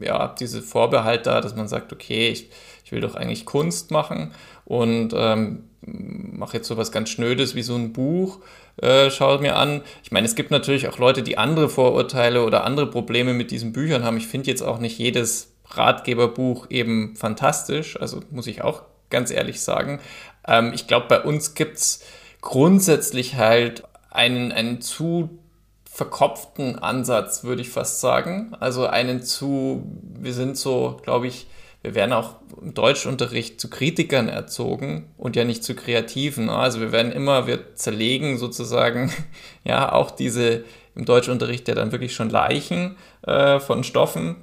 ja, 0.00 0.28
diese 0.28 0.62
Vorbehalt 0.62 1.26
da, 1.26 1.40
dass 1.40 1.54
man 1.54 1.68
sagt, 1.68 1.92
okay, 1.92 2.28
ich, 2.28 2.50
ich 2.84 2.92
will 2.92 3.00
doch 3.00 3.14
eigentlich 3.14 3.44
Kunst 3.44 3.90
machen 3.90 4.32
und 4.64 5.12
ähm, 5.14 5.64
mache 5.82 6.56
jetzt 6.56 6.68
so 6.68 6.76
was 6.76 6.92
ganz 6.92 7.10
Schnödes 7.10 7.54
wie 7.54 7.62
so 7.62 7.74
ein 7.74 7.92
Buch, 7.92 8.40
äh, 8.82 9.10
schaue 9.10 9.40
mir 9.40 9.56
an. 9.56 9.82
Ich 10.02 10.12
meine, 10.12 10.26
es 10.26 10.34
gibt 10.34 10.50
natürlich 10.50 10.88
auch 10.88 10.98
Leute, 10.98 11.22
die 11.22 11.38
andere 11.38 11.68
Vorurteile 11.68 12.44
oder 12.44 12.64
andere 12.64 12.86
Probleme 12.86 13.34
mit 13.34 13.50
diesen 13.50 13.72
Büchern 13.72 14.04
haben. 14.04 14.16
Ich 14.16 14.26
finde 14.26 14.50
jetzt 14.50 14.62
auch 14.62 14.78
nicht 14.78 14.98
jedes 14.98 15.52
Ratgeberbuch 15.70 16.66
eben 16.70 17.16
fantastisch, 17.16 18.00
also 18.00 18.20
muss 18.30 18.46
ich 18.46 18.62
auch 18.62 18.82
ganz 19.10 19.30
ehrlich 19.30 19.60
sagen. 19.60 20.00
Ähm, 20.46 20.72
ich 20.74 20.86
glaube, 20.86 21.06
bei 21.08 21.20
uns 21.20 21.54
gibt 21.54 21.76
es 21.78 22.04
grundsätzlich 22.40 23.36
halt 23.36 23.82
einen, 24.10 24.52
einen 24.52 24.80
zu 24.80 25.38
verkopften 25.84 26.78
Ansatz, 26.78 27.44
würde 27.44 27.62
ich 27.62 27.70
fast 27.70 28.00
sagen. 28.00 28.54
Also 28.60 28.86
einen 28.86 29.22
zu, 29.22 29.84
wir 30.14 30.32
sind 30.32 30.56
so, 30.56 31.00
glaube 31.02 31.26
ich, 31.26 31.48
wir 31.82 31.94
werden 31.94 32.12
auch 32.12 32.36
im 32.62 32.74
Deutschunterricht 32.74 33.60
zu 33.60 33.70
Kritikern 33.70 34.28
erzogen 34.28 35.06
und 35.16 35.36
ja 35.36 35.44
nicht 35.44 35.64
zu 35.64 35.74
Kreativen. 35.74 36.50
Also 36.50 36.80
wir 36.80 36.92
werden 36.92 37.12
immer, 37.12 37.46
wir 37.46 37.74
zerlegen 37.74 38.38
sozusagen, 38.38 39.12
ja, 39.64 39.92
auch 39.92 40.10
diese 40.10 40.64
im 40.94 41.04
Deutschunterricht 41.04 41.68
ja 41.68 41.74
dann 41.74 41.92
wirklich 41.92 42.14
schon 42.14 42.30
Leichen 42.30 42.96
äh, 43.22 43.60
von 43.60 43.84
Stoffen, 43.84 44.36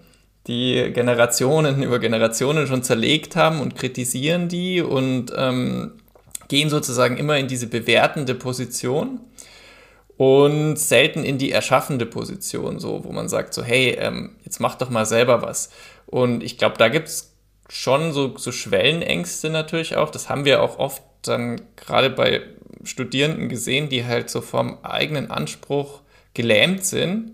die 0.47 0.91
Generationen 0.93 1.83
über 1.83 1.99
Generationen 1.99 2.67
schon 2.67 2.83
zerlegt 2.83 3.35
haben 3.35 3.59
und 3.59 3.75
kritisieren 3.75 4.47
die 4.47 4.81
und 4.81 5.33
ähm, 5.35 5.93
gehen 6.47 6.69
sozusagen 6.69 7.17
immer 7.17 7.37
in 7.37 7.47
diese 7.47 7.67
bewertende 7.67 8.35
Position 8.35 9.19
und 10.17 10.77
selten 10.77 11.23
in 11.23 11.37
die 11.37 11.51
erschaffende 11.51 12.05
Position, 12.05 12.79
so 12.79 13.03
wo 13.03 13.11
man 13.11 13.27
sagt, 13.27 13.53
so 13.53 13.63
hey, 13.63 13.97
ähm, 13.99 14.35
jetzt 14.43 14.59
mach 14.59 14.75
doch 14.75 14.89
mal 14.89 15.05
selber 15.05 15.41
was. 15.41 15.69
Und 16.05 16.43
ich 16.43 16.57
glaube, 16.57 16.77
da 16.77 16.87
gibt 16.87 17.07
es 17.07 17.34
schon 17.69 18.13
so, 18.13 18.37
so 18.37 18.51
Schwellenängste 18.51 19.49
natürlich 19.49 19.95
auch. 19.95 20.09
Das 20.09 20.29
haben 20.29 20.45
wir 20.45 20.61
auch 20.61 20.77
oft 20.79 21.03
dann 21.23 21.61
gerade 21.75 22.09
bei 22.09 22.41
Studierenden 22.83 23.49
gesehen, 23.49 23.89
die 23.89 24.05
halt 24.05 24.29
so 24.29 24.41
vom 24.41 24.77
eigenen 24.83 25.31
Anspruch 25.31 26.01
gelähmt 26.33 26.85
sind, 26.85 27.31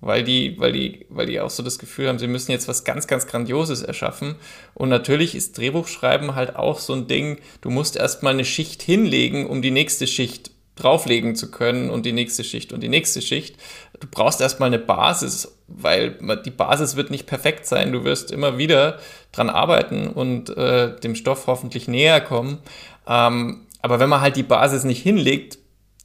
weil 0.00 0.24
die, 0.24 0.58
weil 0.58 0.72
die, 0.72 1.06
weil 1.08 1.26
die 1.26 1.40
auch 1.40 1.50
so 1.50 1.62
das 1.62 1.78
Gefühl 1.78 2.08
haben, 2.08 2.18
sie 2.18 2.26
müssen 2.26 2.50
jetzt 2.50 2.68
was 2.68 2.84
ganz, 2.84 3.06
ganz 3.06 3.26
Grandioses 3.26 3.82
erschaffen. 3.82 4.34
Und 4.74 4.88
natürlich 4.88 5.34
ist 5.34 5.56
Drehbuchschreiben 5.56 6.34
halt 6.34 6.56
auch 6.56 6.78
so 6.78 6.92
ein 6.92 7.06
Ding, 7.06 7.38
du 7.60 7.70
musst 7.70 7.96
erstmal 7.96 8.34
eine 8.34 8.44
Schicht 8.44 8.82
hinlegen, 8.82 9.46
um 9.46 9.62
die 9.62 9.70
nächste 9.70 10.06
Schicht 10.06 10.50
drauflegen 10.76 11.36
zu 11.36 11.50
können 11.50 11.90
und 11.90 12.04
die 12.04 12.12
nächste 12.12 12.42
Schicht 12.44 12.72
und 12.72 12.80
die 12.80 12.88
nächste 12.88 13.22
Schicht. 13.22 13.56
Du 14.00 14.08
brauchst 14.10 14.40
erstmal 14.40 14.68
eine 14.68 14.78
Basis, 14.78 15.56
weil 15.68 16.18
die 16.44 16.50
Basis 16.50 16.96
wird 16.96 17.10
nicht 17.10 17.26
perfekt 17.26 17.66
sein. 17.66 17.92
Du 17.92 18.04
wirst 18.04 18.32
immer 18.32 18.58
wieder 18.58 18.98
dran 19.32 19.50
arbeiten 19.50 20.08
und 20.08 20.56
äh, 20.56 20.98
dem 21.00 21.14
Stoff 21.14 21.46
hoffentlich 21.46 21.86
näher 21.86 22.20
kommen. 22.20 22.58
Ähm, 23.06 23.66
aber 23.82 24.00
wenn 24.00 24.08
man 24.08 24.20
halt 24.20 24.36
die 24.36 24.42
Basis 24.42 24.84
nicht 24.84 25.02
hinlegt, 25.02 25.58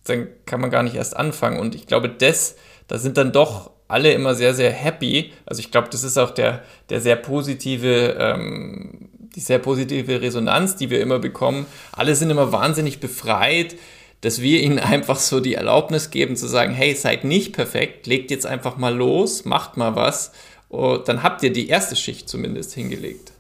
dann 0.06 0.28
kann 0.46 0.62
man 0.62 0.70
gar 0.70 0.84
nicht 0.84 0.96
erst 0.96 1.16
anfangen. 1.16 1.60
Und 1.60 1.76
ich 1.76 1.88
glaube, 1.88 2.10
das, 2.10 2.56
da 2.88 2.98
sind 2.98 3.18
dann 3.18 3.32
doch 3.32 3.72
alle 3.88 4.12
immer 4.14 4.36
sehr, 4.36 4.54
sehr 4.54 4.72
happy. 4.72 5.34
Also 5.46 5.62
ich 5.62 5.72
glaube, 5.72 5.90
das 5.92 6.04
ist 6.04 6.18
auch 6.18 6.32
der, 6.32 6.62
der 6.90 7.02
sehr 7.02 7.16
positive, 7.16 8.16
ähm, 8.20 9.10
die 9.36 9.40
sehr 9.40 9.60
positive 9.60 10.22
Resonanz, 10.22 10.76
die 10.76 10.90
wir 10.90 11.02
immer 11.02 11.20
bekommen. 11.20 11.66
Alle 11.92 12.16
sind 12.16 12.30
immer 12.30 12.52
wahnsinnig 12.52 13.00
befreit 13.00 13.76
dass 14.22 14.42
wir 14.42 14.62
ihnen 14.62 14.80
einfach 14.80 15.20
so 15.20 15.40
die 15.40 15.54
Erlaubnis 15.56 16.12
geben 16.12 16.36
zu 16.36 16.48
sagen, 16.48 16.74
hey, 16.74 16.96
seid 16.96 17.24
nicht 17.24 17.54
perfekt, 17.54 18.08
legt 18.08 18.32
jetzt 18.32 18.46
einfach 18.46 18.78
mal 18.78 18.96
los, 18.96 19.46
macht 19.46 19.78
mal 19.78 19.96
was 19.96 20.32
oh, 20.70 20.98
dann 20.98 21.24
habt 21.24 21.44
ihr 21.44 21.52
die 21.52 21.68
erste 21.68 21.96
Schicht 21.96 22.30
zumindest 22.30 22.74
hingelegt. 22.74 23.34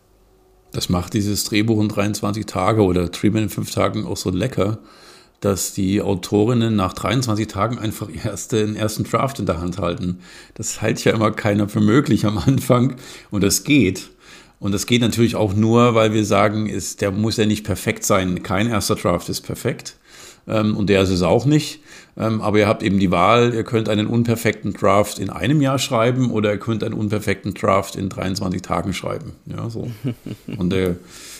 Das 0.71 0.89
macht 0.89 1.13
dieses 1.13 1.45
Drehbuch 1.45 1.79
in 1.79 1.89
23 1.89 2.45
Tage 2.45 2.83
oder 2.83 3.11
Treatment 3.11 3.45
in 3.45 3.49
5 3.49 3.71
Tagen 3.71 4.05
auch 4.05 4.17
so 4.17 4.29
lecker, 4.29 4.79
dass 5.39 5.73
die 5.73 6.01
Autorinnen 6.01 6.75
nach 6.75 6.93
23 6.93 7.47
Tagen 7.47 7.79
einfach 7.79 8.09
erst 8.23 8.51
den 8.51 8.75
ersten 8.75 9.03
Draft 9.03 9.39
in 9.39 9.45
der 9.45 9.61
Hand 9.61 9.79
halten. 9.79 10.19
Das 10.55 10.81
hält 10.81 11.03
ja 11.03 11.13
immer 11.13 11.31
keiner 11.31 11.69
für 11.69 11.81
möglich 11.81 12.25
am 12.25 12.37
Anfang 12.37 12.95
und 13.31 13.43
das 13.43 13.63
geht. 13.63 14.09
Und 14.59 14.73
das 14.73 14.85
geht 14.85 15.01
natürlich 15.01 15.37
auch 15.37 15.53
nur, 15.53 15.95
weil 15.95 16.13
wir 16.13 16.25
sagen, 16.25 16.67
ist, 16.67 16.99
der 16.99 17.11
muss 17.11 17.37
ja 17.37 17.45
nicht 17.45 17.63
perfekt 17.63 18.03
sein. 18.03 18.43
Kein 18.43 18.67
erster 18.67 18.95
Draft 18.95 19.29
ist 19.29 19.41
perfekt. 19.41 19.95
Ähm, 20.49 20.75
und 20.75 20.89
der 20.89 21.01
ist 21.03 21.09
es 21.09 21.21
auch 21.21 21.45
nicht. 21.45 21.79
Ähm, 22.17 22.41
aber 22.41 22.59
ihr 22.59 22.67
habt 22.67 22.83
eben 22.83 22.99
die 22.99 23.11
Wahl, 23.11 23.53
ihr 23.53 23.63
könnt 23.63 23.87
einen 23.87 24.07
unperfekten 24.07 24.73
Draft 24.73 25.19
in 25.19 25.29
einem 25.29 25.61
Jahr 25.61 25.79
schreiben 25.79 26.31
oder 26.31 26.51
ihr 26.51 26.59
könnt 26.59 26.83
einen 26.83 26.95
unperfekten 26.95 27.53
Draft 27.53 27.95
in 27.95 28.09
23 28.09 28.61
Tagen 28.61 28.93
schreiben. 28.93 29.33
Ja, 29.45 29.69
so. 29.69 29.89
Und 30.57 30.71
der, 30.71 30.97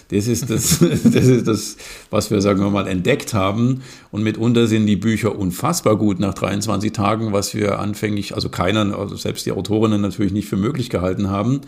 das 0.09 0.27
ist 0.27 0.49
das, 0.49 0.79
das 0.79 1.25
ist 1.25 1.47
das, 1.47 1.77
was 2.09 2.31
wir, 2.31 2.41
sagen 2.41 2.61
wir 2.61 2.69
mal, 2.69 2.87
entdeckt 2.87 3.33
haben. 3.33 3.81
Und 4.11 4.23
mitunter 4.23 4.67
sind 4.67 4.85
die 4.85 4.95
Bücher 4.95 5.37
unfassbar 5.37 5.97
gut 5.97 6.19
nach 6.19 6.33
23 6.33 6.93
Tagen, 6.93 7.33
was 7.33 7.53
wir 7.53 7.79
anfänglich, 7.79 8.35
also 8.35 8.49
keiner, 8.49 8.97
also 8.97 9.15
selbst 9.15 9.45
die 9.45 9.51
Autorinnen 9.51 10.01
natürlich 10.01 10.31
nicht 10.31 10.47
für 10.47 10.57
möglich 10.57 10.89
gehalten 10.89 11.29
haben. 11.29 11.61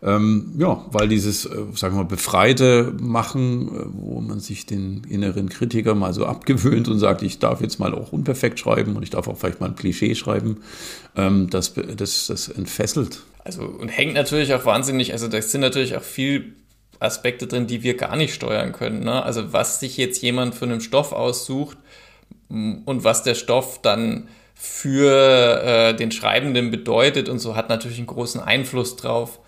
Ähm, 0.00 0.52
ja, 0.56 0.84
weil 0.92 1.08
dieses, 1.08 1.44
äh, 1.44 1.56
sagen 1.74 1.96
wir 1.96 2.04
mal, 2.04 2.08
befreite 2.08 2.94
Machen, 3.00 3.68
äh, 3.68 3.84
wo 3.92 4.20
man 4.20 4.38
sich 4.38 4.64
den 4.64 5.02
inneren 5.08 5.48
Kritiker 5.48 5.96
mal 5.96 6.14
so 6.14 6.24
abgewöhnt 6.24 6.86
und 6.86 7.00
sagt, 7.00 7.22
ich 7.22 7.40
darf 7.40 7.60
jetzt 7.60 7.80
mal 7.80 7.92
auch 7.92 8.12
unperfekt 8.12 8.60
schreiben 8.60 8.94
und 8.94 9.02
ich 9.02 9.10
darf 9.10 9.26
auch 9.26 9.36
vielleicht 9.36 9.60
mal 9.60 9.66
ein 9.66 9.74
Klischee 9.74 10.14
schreiben, 10.14 10.58
ähm, 11.16 11.50
das, 11.50 11.74
das, 11.74 12.28
das 12.28 12.48
entfesselt. 12.48 13.22
Also 13.42 13.62
und 13.62 13.88
hängt 13.88 14.14
natürlich 14.14 14.54
auch 14.54 14.64
wahnsinnig, 14.64 15.12
also 15.12 15.26
da 15.26 15.42
sind 15.42 15.62
natürlich 15.62 15.96
auch 15.96 16.02
viel 16.02 16.54
Aspekte 17.00 17.48
drin, 17.48 17.66
die 17.66 17.82
wir 17.82 17.96
gar 17.96 18.14
nicht 18.14 18.34
steuern 18.34 18.72
können. 18.72 19.04
Ne? 19.04 19.22
Also 19.22 19.52
was 19.52 19.80
sich 19.80 19.96
jetzt 19.96 20.22
jemand 20.22 20.54
für 20.54 20.64
einen 20.64 20.80
Stoff 20.80 21.12
aussucht 21.12 21.76
und 22.48 23.04
was 23.04 23.24
der 23.24 23.34
Stoff 23.34 23.80
dann 23.82 24.28
für 24.54 25.62
äh, 25.62 25.94
den 25.94 26.10
Schreibenden 26.12 26.70
bedeutet 26.70 27.28
und 27.28 27.38
so, 27.38 27.56
hat 27.56 27.68
natürlich 27.68 27.98
einen 27.98 28.06
großen 28.06 28.40
Einfluss 28.40 28.96
drauf 28.96 29.40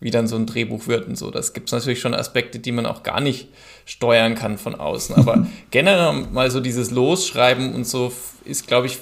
wie 0.00 0.10
dann 0.10 0.26
so 0.26 0.36
ein 0.36 0.46
Drehbuch 0.46 0.86
wird 0.86 1.06
und 1.06 1.16
so. 1.16 1.30
Das 1.30 1.52
gibt 1.52 1.68
es 1.68 1.72
natürlich 1.72 2.00
schon 2.00 2.14
Aspekte, 2.14 2.58
die 2.58 2.72
man 2.72 2.86
auch 2.86 3.02
gar 3.02 3.20
nicht 3.20 3.48
steuern 3.84 4.34
kann 4.34 4.58
von 4.58 4.74
außen. 4.74 5.14
Aber 5.14 5.46
generell 5.70 6.26
mal 6.32 6.50
so 6.50 6.60
dieses 6.60 6.90
Losschreiben 6.90 7.74
und 7.74 7.86
so 7.86 8.12
ist, 8.44 8.66
glaube 8.66 8.86
ich, 8.86 8.98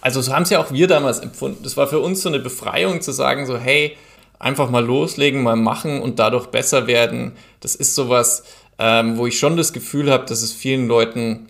also 0.00 0.20
so 0.20 0.32
haben 0.32 0.44
es 0.44 0.50
ja 0.50 0.60
auch 0.60 0.72
wir 0.72 0.86
damals 0.86 1.18
empfunden. 1.18 1.62
Das 1.64 1.76
war 1.76 1.88
für 1.88 1.98
uns 1.98 2.22
so 2.22 2.28
eine 2.28 2.38
Befreiung 2.38 3.00
zu 3.00 3.12
sagen, 3.12 3.46
so 3.46 3.58
hey, 3.58 3.96
einfach 4.38 4.70
mal 4.70 4.84
loslegen, 4.84 5.42
mal 5.42 5.56
machen 5.56 6.00
und 6.00 6.18
dadurch 6.18 6.46
besser 6.46 6.86
werden. 6.86 7.32
Das 7.60 7.74
ist 7.74 7.94
sowas, 7.94 8.44
ähm, 8.78 9.16
wo 9.16 9.26
ich 9.26 9.38
schon 9.38 9.56
das 9.56 9.72
Gefühl 9.72 10.10
habe, 10.10 10.26
dass 10.26 10.42
es 10.42 10.52
vielen 10.52 10.86
Leuten 10.86 11.48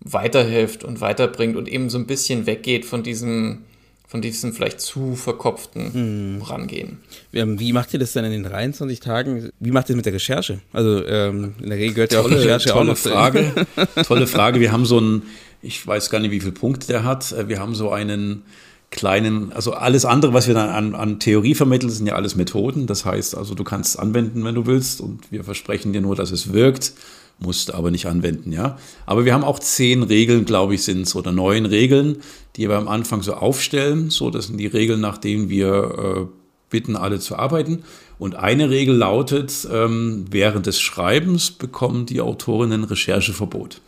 weiterhilft 0.00 0.84
und 0.84 1.00
weiterbringt 1.00 1.56
und 1.56 1.68
eben 1.68 1.90
so 1.90 1.98
ein 1.98 2.06
bisschen 2.06 2.46
weggeht 2.46 2.84
von 2.84 3.02
diesem 3.02 3.64
von 4.08 4.22
diesem 4.22 4.54
vielleicht 4.54 4.80
zu 4.80 5.14
verkopften 5.14 5.92
hm. 5.92 6.42
Rangehen. 6.42 6.98
Wie 7.30 7.72
macht 7.74 7.92
ihr 7.92 8.00
das 8.00 8.14
denn 8.14 8.24
in 8.24 8.32
den 8.32 8.42
23 8.42 9.00
Tagen? 9.00 9.50
Wie 9.60 9.70
macht 9.70 9.90
ihr 9.90 9.92
das 9.92 9.96
mit 9.96 10.06
der 10.06 10.14
Recherche? 10.14 10.60
Also 10.72 11.04
ähm, 11.04 11.54
in 11.62 11.68
der 11.68 11.78
Regel 11.78 11.94
gehört 11.94 12.14
ja 12.14 12.20
auch 12.20 12.30
Recherche 12.30 12.70
tolle 12.70 12.80
auch 12.80 12.86
noch 12.86 12.96
Frage. 12.96 13.52
tolle 14.06 14.26
Frage. 14.26 14.60
Wir 14.60 14.72
haben 14.72 14.86
so 14.86 14.96
einen, 14.96 15.24
ich 15.60 15.86
weiß 15.86 16.08
gar 16.08 16.20
nicht, 16.20 16.30
wie 16.30 16.40
viel 16.40 16.52
Punkte 16.52 16.86
der 16.86 17.04
hat. 17.04 17.32
Äh, 17.32 17.48
wir 17.48 17.60
haben 17.60 17.74
so 17.74 17.90
einen 17.90 18.44
kleinen, 18.90 19.52
also 19.52 19.74
alles 19.74 20.06
andere, 20.06 20.32
was 20.32 20.46
wir 20.46 20.54
dann 20.54 20.70
an, 20.70 20.94
an 20.94 21.20
Theorie 21.20 21.54
vermitteln, 21.54 21.90
sind 21.90 22.06
ja 22.06 22.14
alles 22.14 22.34
Methoden. 22.34 22.86
Das 22.86 23.04
heißt 23.04 23.36
also, 23.36 23.54
du 23.54 23.62
kannst 23.62 23.90
es 23.90 23.96
anwenden, 24.00 24.42
wenn 24.42 24.54
du 24.54 24.64
willst, 24.64 25.02
und 25.02 25.30
wir 25.30 25.44
versprechen 25.44 25.92
dir 25.92 26.00
nur, 26.00 26.16
dass 26.16 26.30
es 26.30 26.54
wirkt 26.54 26.94
musste 27.38 27.74
aber 27.74 27.90
nicht 27.90 28.06
anwenden, 28.06 28.52
ja. 28.52 28.78
Aber 29.06 29.24
wir 29.24 29.32
haben 29.32 29.44
auch 29.44 29.58
zehn 29.58 30.02
Regeln, 30.02 30.44
glaube 30.44 30.74
ich, 30.74 30.82
sind 30.82 31.02
es, 31.02 31.14
oder 31.14 31.32
neun 31.32 31.66
Regeln, 31.66 32.18
die 32.56 32.68
wir 32.68 32.76
am 32.76 32.88
Anfang 32.88 33.22
so 33.22 33.34
aufstellen. 33.34 34.10
So, 34.10 34.30
das 34.30 34.48
sind 34.48 34.58
die 34.58 34.66
Regeln, 34.66 35.00
nach 35.00 35.18
denen 35.18 35.48
wir 35.48 36.28
äh, 36.28 36.38
bitten, 36.70 36.96
alle 36.96 37.20
zu 37.20 37.36
arbeiten. 37.36 37.84
Und 38.18 38.34
eine 38.34 38.70
Regel 38.70 38.96
lautet, 38.96 39.68
ähm, 39.72 40.24
während 40.30 40.66
des 40.66 40.80
Schreibens 40.80 41.52
bekommen 41.52 42.06
die 42.06 42.20
Autorinnen 42.20 42.84
Rechercheverbot. 42.84 43.80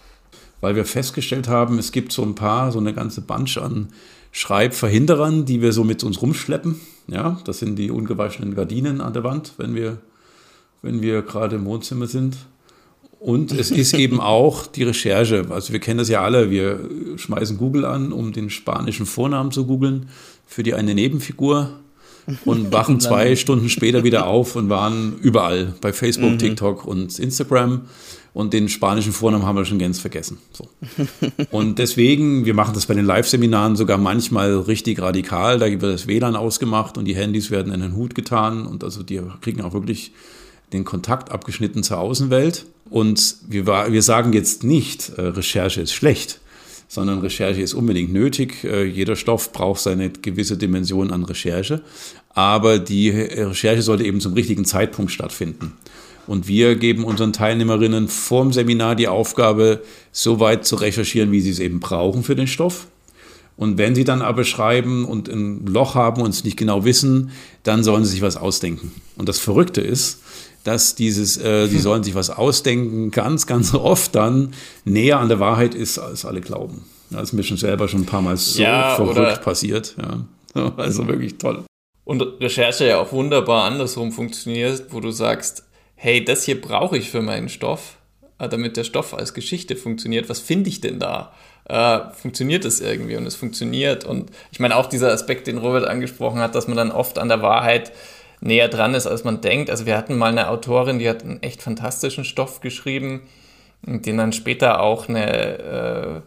Weil 0.61 0.77
wir 0.77 0.85
festgestellt 0.85 1.49
haben, 1.49 1.79
es 1.79 1.91
gibt 1.91 2.13
so 2.13 2.23
ein 2.23 2.35
paar, 2.35 2.71
so 2.71 2.79
eine 2.79 2.95
ganze 2.95 3.23
Bunch 3.23 3.59
an 3.59 3.89
Schreibverhinderern, 4.33 5.45
die 5.45 5.61
wir 5.61 5.73
so 5.73 5.83
mit 5.83 6.05
uns 6.05 6.23
rumschleppen. 6.23 6.81
Ja, 7.09 7.41
das 7.45 7.59
sind 7.59 7.77
die 7.77 7.91
ungewaschenen 7.91 8.55
Gardinen 8.55 9.01
an 9.01 9.13
der 9.13 9.25
Wand, 9.25 9.55
wenn 9.57 9.75
wir, 9.75 9.99
wenn 10.83 11.03
wir 11.03 11.23
gerade 11.23 11.57
im 11.57 11.65
Wohnzimmer 11.65 12.07
sind. 12.07 12.37
Und 13.21 13.53
es 13.53 13.71
ist 13.71 13.93
eben 13.93 14.19
auch 14.19 14.67
die 14.67 14.83
Recherche. 14.83 15.47
Also 15.51 15.75
wir 15.75 15.81
kennen 15.81 15.99
das 15.99 16.09
ja 16.09 16.23
alle. 16.23 16.51
Wir 16.51 16.81
schmeißen 17.17 17.59
Google 17.59 17.85
an, 17.85 18.13
um 18.13 18.33
den 18.33 18.49
spanischen 18.49 19.05
Vornamen 19.05 19.53
zu 19.53 19.67
googeln 19.67 20.09
für 20.47 20.63
die 20.63 20.73
eine 20.73 20.95
Nebenfigur 20.95 21.71
und 22.47 22.73
wachen 22.73 22.99
zwei 23.01 23.37
Stunden 23.37 23.69
später 23.69 24.05
wieder 24.05 24.27
auf 24.27 24.57
und 24.57 24.71
waren 24.71 25.19
überall 25.21 25.75
bei 25.83 25.93
Facebook, 25.93 26.33
mhm. 26.33 26.39
TikTok 26.39 26.87
und 26.87 27.19
Instagram. 27.19 27.83
Und 28.33 28.55
den 28.55 28.69
spanischen 28.69 29.13
Vornamen 29.13 29.45
haben 29.45 29.57
wir 29.57 29.65
schon 29.65 29.81
ganz 29.81 29.99
vergessen. 29.99 30.39
So. 30.53 30.69
Und 31.51 31.79
deswegen, 31.79 32.47
wir 32.47 32.55
machen 32.55 32.75
das 32.75 32.87
bei 32.87 32.95
den 32.95 33.05
Live-Seminaren 33.05 33.77
sogar 33.77 33.99
manchmal 33.99 34.57
richtig 34.57 35.03
radikal. 35.03 35.59
Da 35.59 35.67
wird 35.67 35.83
das 35.83 36.07
WLAN 36.07 36.37
ausgemacht 36.37 36.97
und 36.97 37.07
die 37.07 37.17
Handys 37.17 37.51
werden 37.51 37.73
in 37.73 37.81
den 37.81 37.97
Hut 37.97 38.15
getan. 38.15 38.67
Und 38.67 38.85
also 38.85 39.03
die 39.03 39.21
kriegen 39.41 39.63
auch 39.63 39.75
wirklich 39.75 40.13
den 40.73 40.85
Kontakt 40.85 41.33
abgeschnitten 41.33 41.83
zur 41.83 41.99
Außenwelt. 41.99 42.67
Und 42.91 43.37
wir, 43.49 43.67
wir 43.67 44.03
sagen 44.03 44.33
jetzt 44.33 44.65
nicht, 44.65 45.13
äh, 45.17 45.23
Recherche 45.23 45.81
ist 45.81 45.93
schlecht, 45.93 46.41
sondern 46.89 47.21
Recherche 47.21 47.63
ist 47.63 47.73
unbedingt 47.73 48.13
nötig. 48.13 48.65
Äh, 48.65 48.85
jeder 48.85 49.17
Stoff 49.17 49.53
braucht 49.53 49.81
seine 49.81 50.11
gewisse 50.11 50.59
Dimension 50.59 51.13
an 51.13 51.25
Recherche. 51.25 51.83
Aber 52.35 52.79
die 52.79 53.11
Recherche 53.11 53.83
sollte 53.83 54.05
eben 54.05 54.21
zum 54.21 54.35
richtigen 54.35 54.65
Zeitpunkt 54.65 55.11
stattfinden. 55.11 55.73
Und 56.27 56.47
wir 56.47 56.77
geben 56.77 57.03
unseren 57.05 57.33
Teilnehmerinnen 57.33 58.07
vorm 58.07 58.53
Seminar 58.53 58.95
die 58.95 59.09
Aufgabe, 59.09 59.83
so 60.13 60.39
weit 60.39 60.65
zu 60.65 60.77
recherchieren, 60.77 61.33
wie 61.33 61.41
sie 61.41 61.51
es 61.51 61.59
eben 61.59 61.81
brauchen 61.81 62.23
für 62.23 62.37
den 62.37 62.47
Stoff. 62.47 62.87
Und 63.57 63.79
wenn 63.79 63.95
sie 63.95 64.05
dann 64.05 64.23
aber 64.23 64.45
schreiben 64.45 65.05
und 65.05 65.29
ein 65.29 65.67
Loch 65.67 65.95
haben 65.95 66.23
und 66.23 66.31
es 66.31 66.45
nicht 66.45 66.57
genau 66.57 66.85
wissen, 66.85 67.31
dann 67.63 67.85
sollen 67.85 68.05
sie 68.05 68.13
sich 68.13 68.23
was 68.23 68.37
ausdenken. 68.37 68.93
Und 69.19 69.29
das 69.29 69.39
Verrückte 69.39 69.81
ist, 69.81 70.21
dass 70.65 70.95
dieses, 70.95 71.37
äh, 71.39 71.69
die 71.69 71.79
sollen 71.79 72.03
sich 72.03 72.15
was 72.15 72.31
ausdenken, 72.31 73.11
ganz, 73.11 73.47
ganz 73.47 73.75
oft 73.75 74.15
dann 74.15 74.55
näher 74.85 75.19
an 75.19 75.29
der 75.29 75.41
Wahrheit 75.41 75.75
ist, 75.75 75.99
als 75.99 76.25
alle 76.25 76.41
glauben. 76.41 76.85
Das 77.11 77.25
ist 77.25 77.33
mir 77.33 77.43
schon 77.43 77.57
selber 77.57 77.89
schon 77.89 78.03
ein 78.03 78.07
paar 78.07 78.23
Mal 78.23 78.37
so 78.37 78.63
ja, 78.63 78.95
verrückt 78.95 79.43
passiert. 79.43 79.97
Ja. 80.01 80.25
Also 80.77 81.07
wirklich 81.07 81.39
toll. 81.39 81.63
Und 82.03 82.21
Recherche 82.41 82.85
ja 82.85 82.99
auch 82.99 83.13
wunderbar 83.13 83.67
andersrum 83.67 84.11
funktioniert, 84.11 84.87
wo 84.91 84.99
du 84.99 85.13
sagst, 85.13 85.63
hey, 85.95 86.25
das 86.25 86.43
hier 86.43 86.61
brauche 86.61 86.99
ich 86.99 87.09
für 87.09 87.23
meinen 87.23 87.49
Stoff, 87.49 87.99
äh, 88.41 88.49
damit 88.49 88.77
der 88.77 88.83
Stoff 88.83 89.15
als 89.15 89.33
Geschichte 89.33 89.77
funktioniert. 89.77 90.29
Was 90.29 90.41
finde 90.41 90.71
ich 90.71 90.81
denn 90.81 90.99
da? 90.99 91.33
Äh, 91.69 92.13
funktioniert 92.15 92.65
es 92.65 92.81
irgendwie 92.81 93.17
und 93.17 93.27
es 93.27 93.37
funktioniert. 93.37 94.05
Und 94.05 94.31
ich 94.51 94.59
meine 94.59 94.75
auch 94.75 94.87
dieser 94.87 95.13
Aspekt, 95.13 95.47
den 95.47 95.59
Robert 95.59 95.85
angesprochen 95.85 96.41
hat, 96.41 96.57
dass 96.57 96.67
man 96.67 96.77
dann 96.77 96.91
oft 96.91 97.17
an 97.17 97.29
der 97.29 97.43
Wahrheit 97.43 97.93
näher 98.41 98.69
dran 98.69 98.95
ist, 98.95 99.07
als 99.07 99.25
man 99.25 99.41
denkt. 99.41 99.71
Also 99.71 99.87
wir 99.87 99.97
hatten 99.97 100.17
mal 100.17 100.31
eine 100.31 100.49
Autorin, 100.49 100.99
die 100.99 101.09
hat 101.09 101.23
einen 101.23 101.43
echt 101.43 101.63
fantastischen 101.63 102.25
Stoff 102.25 102.61
geschrieben, 102.61 103.23
den 103.83 104.17
dann 104.17 104.33
später 104.33 104.81
auch 104.81 105.09
eine, 105.09 105.59
äh, 105.59 106.21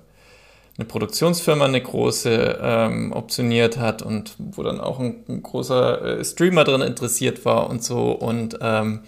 eine 0.78 0.86
Produktionsfirma, 0.88 1.66
eine 1.66 1.82
große, 1.82 2.60
ähm, 2.62 3.12
optioniert 3.14 3.78
hat 3.78 4.02
und 4.02 4.36
wo 4.38 4.64
dann 4.64 4.80
auch 4.80 5.00
ein, 5.00 5.24
ein 5.28 5.44
großer 5.44 6.20
äh, 6.20 6.26
Streamer 6.26 6.64
drin 6.64 6.82
interessiert 6.82 7.46
war 7.46 7.70
und 7.70 7.84
so. 7.84 8.12
Und 8.12 8.58
ähm, 8.62 9.02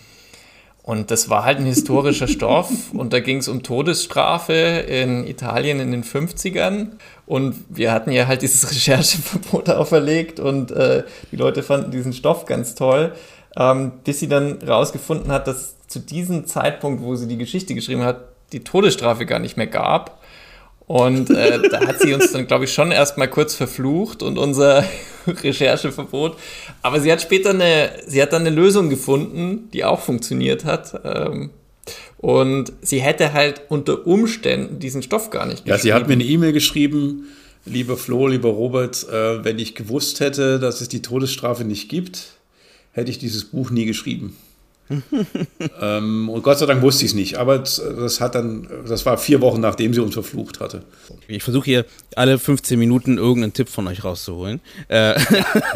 und 0.85 1.09
das 1.09 1.31
war 1.31 1.45
halt 1.45 1.57
ein 1.57 1.65
historischer 1.65 2.27
Stoff 2.27 2.69
und 2.93 3.11
da 3.11 3.19
ging 3.19 3.37
es 3.37 3.47
um 3.47 3.63
Todesstrafe 3.63 4.53
in 4.53 5.25
Italien 5.25 5.79
in 5.79 5.89
den 5.89 6.03
50ern. 6.03 6.89
Und 7.25 7.55
wir 7.69 7.91
hatten 7.91 8.11
ja 8.11 8.27
halt 8.27 8.43
dieses 8.43 8.69
Rechercheverbot 8.71 9.71
auferlegt 9.71 10.39
und 10.39 10.69
äh, 10.69 11.03
die 11.31 11.37
Leute 11.37 11.63
fanden 11.63 11.89
diesen 11.89 12.13
Stoff 12.13 12.45
ganz 12.45 12.75
toll, 12.75 13.13
ähm, 13.57 13.93
bis 14.03 14.19
sie 14.19 14.27
dann 14.27 14.61
rausgefunden 14.61 15.31
hat, 15.31 15.47
dass 15.47 15.75
zu 15.87 15.97
diesem 15.97 16.45
Zeitpunkt, 16.45 17.01
wo 17.01 17.15
sie 17.15 17.27
die 17.27 17.39
Geschichte 17.39 17.73
geschrieben 17.73 18.03
hat, 18.03 18.19
die 18.51 18.63
Todesstrafe 18.63 19.25
gar 19.25 19.39
nicht 19.39 19.57
mehr 19.57 19.65
gab. 19.65 20.21
Und 20.87 21.31
äh, 21.31 21.67
da 21.69 21.87
hat 21.87 21.99
sie 21.99 22.13
uns 22.13 22.31
dann, 22.31 22.45
glaube 22.45 22.65
ich, 22.65 22.73
schon 22.73 22.91
erstmal 22.91 23.27
kurz 23.27 23.55
verflucht 23.55 24.21
und 24.21 24.37
unser 24.37 24.85
Rechercheverbot. 25.27 26.37
Aber 26.83 26.99
sie 26.99 27.11
hat 27.11 27.21
später 27.21 27.51
eine, 27.51 27.89
sie 28.05 28.21
hat 28.21 28.33
dann 28.33 28.41
eine 28.45 28.55
Lösung 28.55 28.89
gefunden, 28.89 29.69
die 29.73 29.83
auch 29.83 29.99
funktioniert 29.99 30.63
hat. 30.63 30.99
Ähm, 31.03 31.49
und 32.17 32.71
sie 32.81 33.01
hätte 33.01 33.33
halt 33.33 33.63
unter 33.69 34.05
Umständen 34.05 34.79
diesen 34.79 35.01
Stoff 35.01 35.31
gar 35.31 35.45
nicht 35.45 35.65
geschrieben. 35.65 35.69
Ja, 35.69 35.77
sie 35.77 35.93
hat 35.93 36.07
mir 36.07 36.13
eine 36.13 36.23
E-Mail 36.23 36.53
geschrieben, 36.53 37.27
lieber 37.65 37.97
Flo, 37.97 38.27
lieber 38.27 38.49
Robert, 38.49 39.07
äh, 39.09 39.43
wenn 39.43 39.59
ich 39.59 39.75
gewusst 39.75 40.19
hätte, 40.19 40.59
dass 40.59 40.81
es 40.81 40.89
die 40.89 41.01
Todesstrafe 41.01 41.63
nicht 41.63 41.89
gibt, 41.89 42.33
hätte 42.91 43.09
ich 43.09 43.17
dieses 43.17 43.45
Buch 43.45 43.71
nie 43.71 43.85
geschrieben. 43.85 44.37
ähm, 45.81 46.29
und 46.29 46.43
Gott 46.43 46.59
sei 46.59 46.65
Dank 46.65 46.81
wusste 46.81 47.05
ich 47.05 47.11
es 47.11 47.15
nicht. 47.15 47.37
Aber 47.37 47.57
das 47.57 47.81
hat 48.19 48.35
dann, 48.35 48.67
das 48.87 49.05
war 49.05 49.17
vier 49.17 49.41
Wochen 49.41 49.59
nachdem 49.59 49.93
sie 49.93 50.01
uns 50.01 50.13
verflucht 50.13 50.59
hatte. 50.59 50.83
Ich 51.27 51.43
versuche 51.43 51.65
hier 51.65 51.85
alle 52.15 52.37
15 52.37 52.77
Minuten 52.77 53.17
irgendeinen 53.17 53.53
Tipp 53.53 53.69
von 53.69 53.87
euch 53.87 54.03
rauszuholen. 54.03 54.61
Äh. 54.87 55.19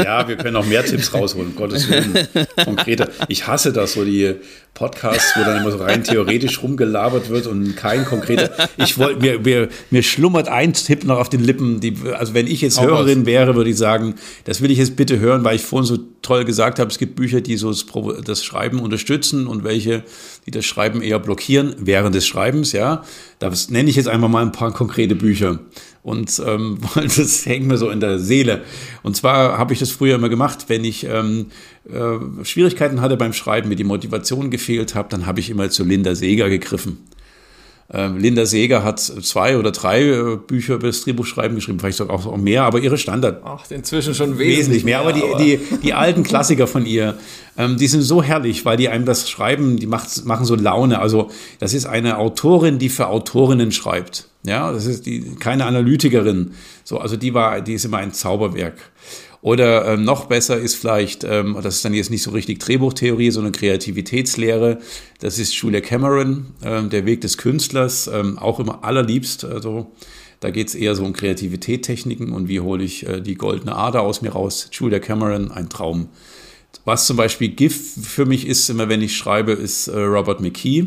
Ja, 0.04 0.28
wir 0.28 0.38
können 0.38 0.56
auch 0.56 0.66
mehr 0.66 0.86
Tipps 0.86 1.14
rausholen, 1.14 1.56
Gottes 1.56 1.90
Willen. 1.90 2.28
Konkrete. 2.64 3.10
Ich 3.28 3.48
hasse 3.48 3.74
das, 3.74 3.94
so 3.94 4.06
die 4.06 4.36
Podcasts, 4.74 5.34
wo 5.36 5.44
dann 5.44 5.62
immer 5.62 5.72
so 5.72 5.80
rein 5.80 6.04
theoretisch 6.04 6.64
rumgelabert 6.64 7.30
wird 7.30 7.48
und 7.48 7.76
kein 7.76 8.06
konkreter. 8.06 8.50
Ich 8.78 8.98
wollte, 8.98 9.20
mir, 9.20 9.40
mir, 9.40 9.68
mir 9.90 10.04
schlummert 10.04 10.48
ein 10.48 10.74
Tipp 10.74 11.04
noch 11.04 11.18
auf 11.18 11.28
den 11.30 11.44
Lippen. 11.44 11.82
Die, 11.82 11.96
also 12.14 12.34
wenn 12.34 12.48
ich 12.48 12.62
jetzt 12.62 12.80
Hörerin 12.80 13.26
wäre, 13.26 13.56
würde 13.56 13.70
ich 13.72 13.78
sagen, 13.78 14.16
das 14.46 14.62
will 14.62 14.72
ich 14.72 14.78
jetzt 14.78 14.96
bitte 14.96 15.20
hören, 15.20 15.44
weil 15.44 15.58
ich 15.58 15.64
vorhin 15.64 15.86
so 15.86 15.98
toll 16.22 16.46
gesagt 16.46 16.80
habe, 16.80 16.90
es 16.90 16.98
gibt 16.98 17.16
Bücher, 17.16 17.42
die 17.42 17.58
so 17.58 17.70
das, 17.70 17.86
das 18.24 18.46
Schreiben 18.46 18.80
unterstützen 19.00 19.48
und 19.48 19.64
welche, 19.64 20.04
die 20.46 20.52
das 20.52 20.66
Schreiben 20.66 21.02
eher 21.02 21.20
blockieren 21.20 21.76
während 21.80 22.16
des 22.16 22.28
Schreibens, 22.28 22.74
ja. 22.74 23.04
Das 23.40 23.70
nenne 23.70 23.90
ich 23.90 23.96
jetzt 23.96 24.10
einfach 24.10 24.28
mal 24.28 24.42
ein 24.42 24.52
paar 24.52 24.74
konkrete 24.74 25.16
Bücher. 25.16 25.60
Und 26.04 26.42
ähm, 26.46 26.80
das 26.96 27.46
hängt 27.46 27.66
mir 27.66 27.78
so 27.78 27.90
in 27.90 28.02
der 28.02 28.20
Seele. 28.20 28.64
Und 29.02 29.16
zwar 29.16 29.58
habe 29.58 29.74
ich 29.74 29.80
das 29.80 29.92
früher 29.92 30.16
immer 30.16 30.30
gemacht, 30.30 30.66
wenn 30.68 30.84
ich 30.84 31.06
ähm, 31.06 31.48
äh, 31.90 32.44
Schwierigkeiten 32.44 33.00
hatte 33.00 33.16
beim 33.16 33.34
Schreiben, 33.34 33.70
mir 33.70 33.76
die 33.76 33.86
Motivation 33.86 34.50
gefehlt 34.50 34.96
hat, 34.96 35.14
dann 35.14 35.26
habe 35.26 35.40
ich 35.40 35.50
immer 35.50 35.70
zu 35.70 35.86
Linda 35.86 36.16
Seeger 36.16 36.50
gegriffen. 36.50 36.98
Ähm, 37.92 38.18
Linda 38.18 38.46
Seeger 38.46 38.84
hat 38.84 39.00
zwei 39.00 39.58
oder 39.58 39.72
drei 39.72 40.04
äh, 40.04 40.36
Bücher 40.36 40.76
über 40.76 40.88
das 40.88 41.02
Drehbuchschreiben 41.02 41.56
geschrieben, 41.56 41.80
vielleicht 41.80 41.98
sogar 41.98 42.18
auch 42.18 42.38
mehr, 42.38 42.64
aber 42.64 42.80
ihre 42.80 43.00
Standard. 43.00 43.42
Ach, 43.44 43.64
inzwischen 43.72 44.14
schon 44.14 44.38
wesentlich, 44.38 44.58
wesentlich 44.58 44.84
mehr. 44.84 45.00
Aber, 45.00 45.12
die, 45.12 45.24
aber 45.24 45.38
die, 45.38 45.60
die 45.82 45.94
alten 45.94 46.22
Klassiker 46.24 46.68
von 46.68 46.86
ihr, 46.86 47.16
ähm, 47.58 47.78
die 47.78 47.88
sind 47.88 48.04
so 48.04 48.22
herrlich, 48.22 48.64
weil 48.64 48.78
die 48.78 48.90
einem 48.90 49.06
das 49.06 49.28
Schreiben, 49.28 49.78
die 49.78 49.88
macht, 49.88 50.24
machen 50.26 50.46
so 50.46 50.56
Laune. 50.56 51.00
Also, 51.00 51.32
das 51.58 51.74
ist 51.74 51.88
eine 51.88 52.20
Autorin, 52.20 52.78
die 52.78 52.90
für 52.90 53.08
Autorinnen 53.08 53.72
schreibt. 53.72 54.28
Ja, 54.44 54.72
das 54.72 54.86
ist 54.86 55.08
die, 55.08 55.36
keine 55.40 55.66
Analytikerin. 55.66 56.52
So, 56.84 57.00
also 57.00 57.18
die 57.18 57.34
war, 57.34 57.62
die 57.62 57.74
ist 57.74 57.86
immer 57.86 57.98
ein 57.98 58.14
Zauberwerk. 58.14 58.78
Oder 59.42 59.94
ähm, 59.94 60.04
noch 60.04 60.26
besser 60.26 60.58
ist 60.58 60.76
vielleicht, 60.76 61.24
ähm, 61.24 61.58
das 61.62 61.78
ist 61.78 61.86
dann 61.86 61.94
jetzt 61.94 62.12
nicht 62.12 62.24
so 62.24 62.32
richtig 62.32 62.60
Drehbuchtheorie, 62.60 63.32
sondern 63.32 63.54
Kreativitätslehre. 63.54 64.80
Das 65.20 65.40
ist 65.40 65.54
Julia 65.54 65.80
Cameron, 65.80 66.48
ähm, 66.62 66.90
der 66.90 67.06
Weg 67.06 67.22
des 67.22 67.38
Künstlers, 67.38 68.08
ähm, 68.08 68.38
auch 68.38 68.60
immer 68.60 68.84
allerliebst. 68.84 69.46
Also 69.46 69.92
da 70.42 70.50
geht 70.52 70.68
es 70.68 70.76
eher 70.76 70.96
so 70.96 71.06
um 71.06 71.14
Kreativität, 71.14 71.84
Techniken 71.84 72.34
und 72.34 72.50
wie 72.50 72.60
hole 72.60 72.84
ich 72.84 73.08
äh, 73.08 73.22
die 73.22 73.36
goldene 73.36 73.76
Ader 73.76 74.02
aus 74.02 74.22
mir 74.22 74.32
raus. 74.32 74.70
Julia 74.74 75.00
Cameron, 75.00 75.52
ein 75.52 75.70
Traum. 75.70 76.10
Was 76.86 77.08
zum 77.08 77.18
Beispiel 77.18 77.50
GIF 77.50 77.96
für 78.06 78.26
mich 78.26 78.46
ist, 78.46 78.70
immer 78.70 78.90
wenn 78.90 79.02
ich 79.02 79.16
schreibe, 79.16 79.54
ist 79.54 79.88
äh, 79.88 80.00
Robert 80.00 80.42
McKee. 80.42 80.86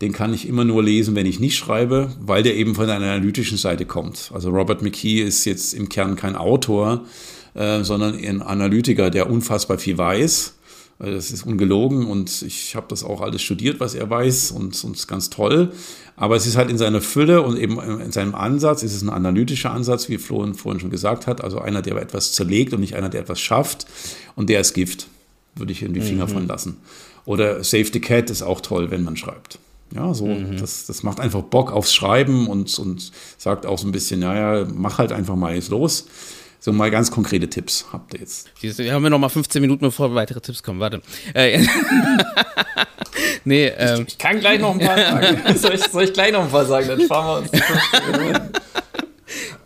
Den 0.00 0.12
kann 0.12 0.34
ich 0.34 0.48
immer 0.48 0.64
nur 0.64 0.82
lesen, 0.82 1.14
wenn 1.14 1.26
ich 1.26 1.38
nicht 1.38 1.56
schreibe, 1.56 2.10
weil 2.20 2.42
der 2.42 2.56
eben 2.56 2.74
von 2.74 2.90
einer 2.90 3.06
analytischen 3.06 3.56
Seite 3.56 3.86
kommt. 3.86 4.32
Also 4.34 4.50
Robert 4.50 4.82
McKee 4.82 5.22
ist 5.22 5.44
jetzt 5.44 5.74
im 5.74 5.88
Kern 5.88 6.16
kein 6.16 6.34
Autor, 6.34 7.04
äh, 7.54 7.82
sondern 7.84 8.16
ein 8.16 8.42
Analytiker, 8.42 9.10
der 9.10 9.30
unfassbar 9.30 9.78
viel 9.78 9.98
weiß. 9.98 10.54
Äh, 11.00 11.12
das 11.12 11.30
ist 11.30 11.44
ungelogen 11.46 12.06
und 12.06 12.42
ich 12.42 12.74
habe 12.76 12.86
das 12.88 13.04
auch 13.04 13.20
alles 13.20 13.42
studiert, 13.42 13.80
was 13.80 13.94
er 13.94 14.08
weiß 14.08 14.52
und, 14.52 14.82
und 14.84 14.96
ist 14.96 15.08
ganz 15.08 15.30
toll. 15.30 15.72
Aber 16.16 16.36
es 16.36 16.46
ist 16.46 16.56
halt 16.56 16.70
in 16.70 16.78
seiner 16.78 17.00
Fülle 17.00 17.42
und 17.42 17.58
eben 17.58 17.78
in 18.00 18.12
seinem 18.12 18.34
Ansatz, 18.34 18.82
ist 18.82 18.94
es 18.94 19.02
ein 19.02 19.10
analytischer 19.10 19.72
Ansatz, 19.72 20.08
wie 20.08 20.18
Flo 20.18 20.52
vorhin 20.54 20.80
schon 20.80 20.90
gesagt 20.90 21.26
hat. 21.26 21.42
Also 21.42 21.58
einer, 21.58 21.82
der 21.82 21.96
etwas 21.96 22.32
zerlegt 22.32 22.74
und 22.74 22.80
nicht 22.80 22.94
einer, 22.94 23.08
der 23.08 23.22
etwas 23.22 23.40
schafft. 23.40 23.86
Und 24.36 24.48
der 24.50 24.60
ist 24.60 24.74
Gift, 24.74 25.08
würde 25.54 25.72
ich 25.72 25.82
in 25.82 25.94
die 25.94 26.00
Finger 26.00 26.26
mhm. 26.26 26.30
von 26.30 26.46
lassen. 26.46 26.76
Oder 27.24 27.62
Save 27.64 27.86
the 27.92 28.00
Cat 28.00 28.30
ist 28.30 28.42
auch 28.42 28.60
toll, 28.60 28.90
wenn 28.90 29.04
man 29.04 29.16
schreibt. 29.16 29.58
Ja, 29.94 30.14
so, 30.14 30.26
mhm. 30.26 30.56
das, 30.58 30.86
das 30.86 31.02
macht 31.02 31.20
einfach 31.20 31.42
Bock 31.42 31.70
aufs 31.70 31.94
Schreiben 31.94 32.46
und, 32.46 32.78
und 32.78 33.12
sagt 33.36 33.66
auch 33.66 33.78
so 33.78 33.86
ein 33.86 33.92
bisschen, 33.92 34.20
naja, 34.20 34.66
mach 34.74 34.98
halt 34.98 35.12
einfach 35.12 35.36
mal 35.36 35.54
jetzt 35.54 35.70
los. 35.70 36.06
So 36.64 36.72
mal 36.72 36.92
ganz 36.92 37.10
konkrete 37.10 37.50
Tipps 37.50 37.86
habt 37.92 38.14
ihr 38.14 38.20
jetzt. 38.20 38.48
Wir 38.60 38.94
haben 38.94 39.02
ja 39.02 39.10
noch 39.10 39.18
mal 39.18 39.28
15 39.28 39.60
Minuten, 39.60 39.84
bevor 39.84 40.14
weitere 40.14 40.40
Tipps 40.40 40.62
kommen. 40.62 40.78
Warte. 40.78 41.02
Äh, 41.34 41.58
nee, 43.44 43.66
ähm. 43.66 44.02
ich, 44.02 44.12
ich, 44.12 44.18
kann 44.18 44.38
gleich 44.38 44.60
noch 44.60 44.70
ein 44.70 44.78
paar 44.78 44.96
sagen. 44.96 45.42
soll, 45.56 45.74
ich, 45.74 45.82
soll 45.82 46.04
ich 46.04 46.12
gleich 46.12 46.30
noch 46.30 46.44
ein 46.44 46.50
paar 46.50 46.64
sagen? 46.64 46.86
Dann 46.86 47.00
fahren 47.00 47.26
wir 47.26 47.38
uns 47.38 47.50
die 47.50 47.58
15 47.58 48.12
Minuten. 48.12 48.52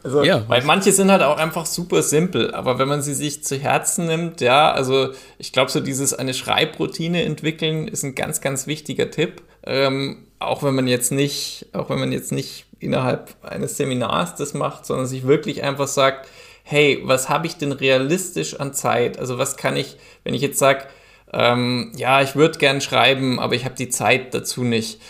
Also, 0.03 0.25
ja. 0.25 0.49
Weil 0.49 0.63
manche 0.63 0.91
sind 0.91 1.11
halt 1.11 1.21
auch 1.21 1.37
einfach 1.37 1.67
super 1.67 2.03
simpel, 2.03 2.55
aber 2.55 2.79
wenn 2.79 2.89
man 2.89 3.03
sie 3.03 3.13
sich 3.13 3.45
zu 3.45 3.59
Herzen 3.59 4.07
nimmt, 4.07 4.41
ja, 4.41 4.73
also 4.73 5.11
ich 5.37 5.53
glaube, 5.53 5.71
so 5.71 5.81
dieses 5.81 6.15
eine 6.15 6.33
Schreibroutine 6.33 7.25
entwickeln 7.25 7.89
ist 7.89 8.05
ein 8.05 8.15
ganz, 8.15 8.41
ganz 8.41 8.67
wichtiger 8.67 9.11
Tipp. 9.11 9.43
Ähm, 9.67 10.25
auch 10.39 10.63
wenn 10.63 10.75
man 10.75 10.87
jetzt 10.87 11.13
nicht, 11.13 11.67
auch 11.75 11.91
wenn 11.91 11.99
man 11.99 12.13
jetzt 12.13 12.33
nicht 12.33 12.65
innerhalb 12.79 13.35
eines 13.43 13.77
Seminars 13.77 14.35
das 14.35 14.55
macht, 14.55 14.87
sondern 14.87 15.07
sich 15.07 15.27
wirklich 15.27 15.63
einfach 15.63 15.89
sagt, 15.89 16.27
hey, 16.69 17.01
was 17.05 17.29
habe 17.29 17.47
ich 17.47 17.57
denn 17.57 17.71
realistisch 17.71 18.59
an 18.59 18.75
Zeit? 18.75 19.21
Also 19.21 19.39
was 19.39 19.57
kann 19.57 19.77
ich, 19.77 19.97
wenn 20.25 20.35
ich 20.35 20.43
jetzt 20.43 20.59
sage, 20.59 20.89
ähm, 21.33 21.93
ja, 21.97 22.23
ich 22.23 22.35
würde 22.35 22.59
gern 22.59 22.81
schreiben, 22.81 23.39
aber 23.39 23.55
ich 23.55 23.65
habe 23.65 23.77
die 23.77 23.89
Zeit 23.89 24.35
dazu 24.35 24.65
nicht, 24.65 25.01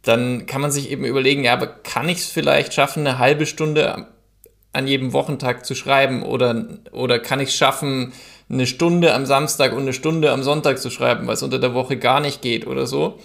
dann 0.00 0.46
kann 0.46 0.62
man 0.62 0.70
sich 0.70 0.90
eben 0.90 1.04
überlegen, 1.04 1.44
ja, 1.44 1.52
aber 1.52 1.66
kann 1.66 2.08
ich 2.08 2.18
es 2.18 2.26
vielleicht 2.28 2.72
schaffen, 2.72 3.06
eine 3.06 3.18
halbe 3.18 3.44
Stunde 3.44 4.06
an 4.72 4.86
jedem 4.86 5.12
Wochentag 5.12 5.66
zu 5.66 5.74
schreiben 5.74 6.22
oder, 6.22 6.64
oder 6.92 7.18
kann 7.18 7.40
ich 7.40 7.50
es 7.50 7.56
schaffen, 7.56 8.14
eine 8.48 8.66
Stunde 8.66 9.12
am 9.12 9.26
Samstag 9.26 9.72
und 9.72 9.82
eine 9.82 9.92
Stunde 9.92 10.32
am 10.32 10.42
Sonntag 10.42 10.78
zu 10.78 10.88
schreiben, 10.88 11.26
weil 11.26 11.34
es 11.34 11.42
unter 11.42 11.58
der 11.58 11.74
Woche 11.74 11.98
gar 11.98 12.20
nicht 12.20 12.40
geht 12.40 12.66
oder 12.66 12.86
so. 12.86 13.18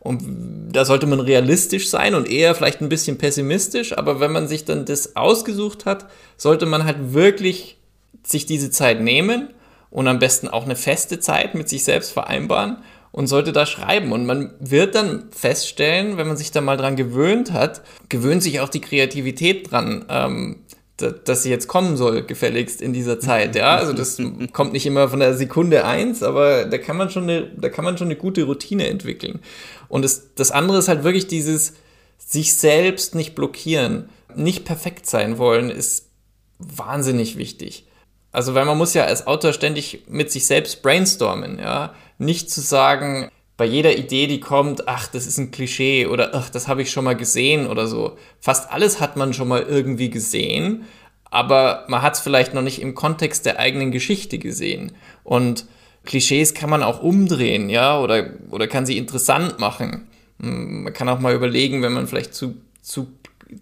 Und 0.00 0.70
da 0.72 0.86
sollte 0.86 1.06
man 1.06 1.20
realistisch 1.20 1.90
sein 1.90 2.14
und 2.14 2.28
eher 2.28 2.54
vielleicht 2.54 2.80
ein 2.80 2.88
bisschen 2.88 3.18
pessimistisch, 3.18 3.96
aber 3.96 4.18
wenn 4.18 4.32
man 4.32 4.48
sich 4.48 4.64
dann 4.64 4.86
das 4.86 5.14
ausgesucht 5.14 5.84
hat, 5.84 6.06
sollte 6.38 6.64
man 6.64 6.84
halt 6.84 7.12
wirklich 7.12 7.76
sich 8.22 8.46
diese 8.46 8.70
Zeit 8.70 9.02
nehmen 9.02 9.50
und 9.90 10.08
am 10.08 10.18
besten 10.18 10.48
auch 10.48 10.64
eine 10.64 10.76
feste 10.76 11.20
Zeit 11.20 11.54
mit 11.54 11.68
sich 11.68 11.84
selbst 11.84 12.12
vereinbaren 12.12 12.78
und 13.12 13.26
sollte 13.26 13.52
da 13.52 13.66
schreiben. 13.66 14.12
Und 14.12 14.24
man 14.24 14.54
wird 14.58 14.94
dann 14.94 15.28
feststellen, 15.32 16.16
wenn 16.16 16.28
man 16.28 16.36
sich 16.36 16.50
da 16.50 16.62
mal 16.62 16.78
dran 16.78 16.96
gewöhnt 16.96 17.52
hat, 17.52 17.82
gewöhnt 18.08 18.42
sich 18.42 18.60
auch 18.60 18.68
die 18.68 18.80
Kreativität 18.80 19.70
dran. 19.70 20.06
Ähm, 20.08 20.56
dass 21.24 21.42
sie 21.42 21.50
jetzt 21.50 21.66
kommen 21.66 21.96
soll, 21.96 22.22
gefälligst 22.22 22.82
in 22.82 22.92
dieser 22.92 23.18
Zeit. 23.20 23.56
Ja, 23.56 23.76
also 23.76 23.92
das 23.92 24.20
kommt 24.52 24.72
nicht 24.72 24.86
immer 24.86 25.08
von 25.08 25.20
der 25.20 25.34
Sekunde 25.34 25.84
eins, 25.84 26.22
aber 26.22 26.66
da 26.66 26.78
kann 26.78 26.96
man 26.96 27.10
schon 27.10 27.24
eine, 27.24 27.50
da 27.56 27.68
kann 27.68 27.84
man 27.84 27.96
schon 27.96 28.08
eine 28.08 28.16
gute 28.16 28.44
Routine 28.44 28.86
entwickeln. 28.88 29.40
Und 29.90 30.02
das, 30.02 30.34
das 30.34 30.52
andere 30.52 30.78
ist 30.78 30.88
halt 30.88 31.04
wirklich 31.04 31.26
dieses 31.26 31.74
sich 32.16 32.54
selbst 32.54 33.14
nicht 33.14 33.34
blockieren, 33.34 34.08
nicht 34.34 34.64
perfekt 34.64 35.06
sein 35.06 35.36
wollen, 35.36 35.68
ist 35.68 36.08
wahnsinnig 36.58 37.36
wichtig. 37.36 37.86
Also, 38.32 38.54
weil 38.54 38.64
man 38.64 38.78
muss 38.78 38.94
ja 38.94 39.04
als 39.04 39.26
Autor 39.26 39.52
ständig 39.52 40.04
mit 40.08 40.30
sich 40.30 40.46
selbst 40.46 40.82
brainstormen, 40.82 41.58
ja. 41.58 41.92
Nicht 42.18 42.50
zu 42.50 42.60
sagen, 42.60 43.30
bei 43.56 43.64
jeder 43.64 43.96
Idee, 43.96 44.28
die 44.28 44.40
kommt, 44.40 44.86
ach, 44.86 45.08
das 45.08 45.26
ist 45.26 45.38
ein 45.38 45.50
Klischee 45.50 46.06
oder 46.06 46.34
ach, 46.34 46.48
das 46.48 46.68
habe 46.68 46.82
ich 46.82 46.92
schon 46.92 47.04
mal 47.04 47.16
gesehen 47.16 47.66
oder 47.66 47.88
so. 47.88 48.16
Fast 48.38 48.70
alles 48.70 49.00
hat 49.00 49.16
man 49.16 49.34
schon 49.34 49.48
mal 49.48 49.62
irgendwie 49.62 50.08
gesehen, 50.08 50.84
aber 51.24 51.84
man 51.88 52.02
hat 52.02 52.14
es 52.14 52.20
vielleicht 52.20 52.54
noch 52.54 52.62
nicht 52.62 52.80
im 52.80 52.94
Kontext 52.94 53.44
der 53.44 53.58
eigenen 53.58 53.90
Geschichte 53.90 54.38
gesehen. 54.38 54.92
Und 55.24 55.66
Klischees 56.04 56.54
kann 56.54 56.70
man 56.70 56.82
auch 56.82 57.02
umdrehen, 57.02 57.68
ja, 57.68 58.00
oder, 58.00 58.30
oder 58.50 58.66
kann 58.66 58.86
sie 58.86 58.98
interessant 58.98 59.58
machen. 59.58 60.08
Hm, 60.40 60.84
man 60.84 60.92
kann 60.92 61.08
auch 61.08 61.20
mal 61.20 61.34
überlegen, 61.34 61.82
wenn 61.82 61.92
man 61.92 62.06
vielleicht 62.06 62.34
zu, 62.34 62.56
zu, 62.82 63.08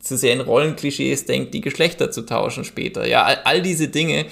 zu 0.01 0.17
sehr 0.17 0.35
in 0.35 0.41
Rollenklischees 0.41 1.25
denkt, 1.25 1.55
die 1.55 1.61
Geschlechter 1.61 2.11
zu 2.11 2.23
tauschen 2.23 2.65
später. 2.65 3.07
Ja, 3.07 3.25
all, 3.25 3.39
all 3.45 3.63
diese 3.63 3.89
Dinge 3.89 4.27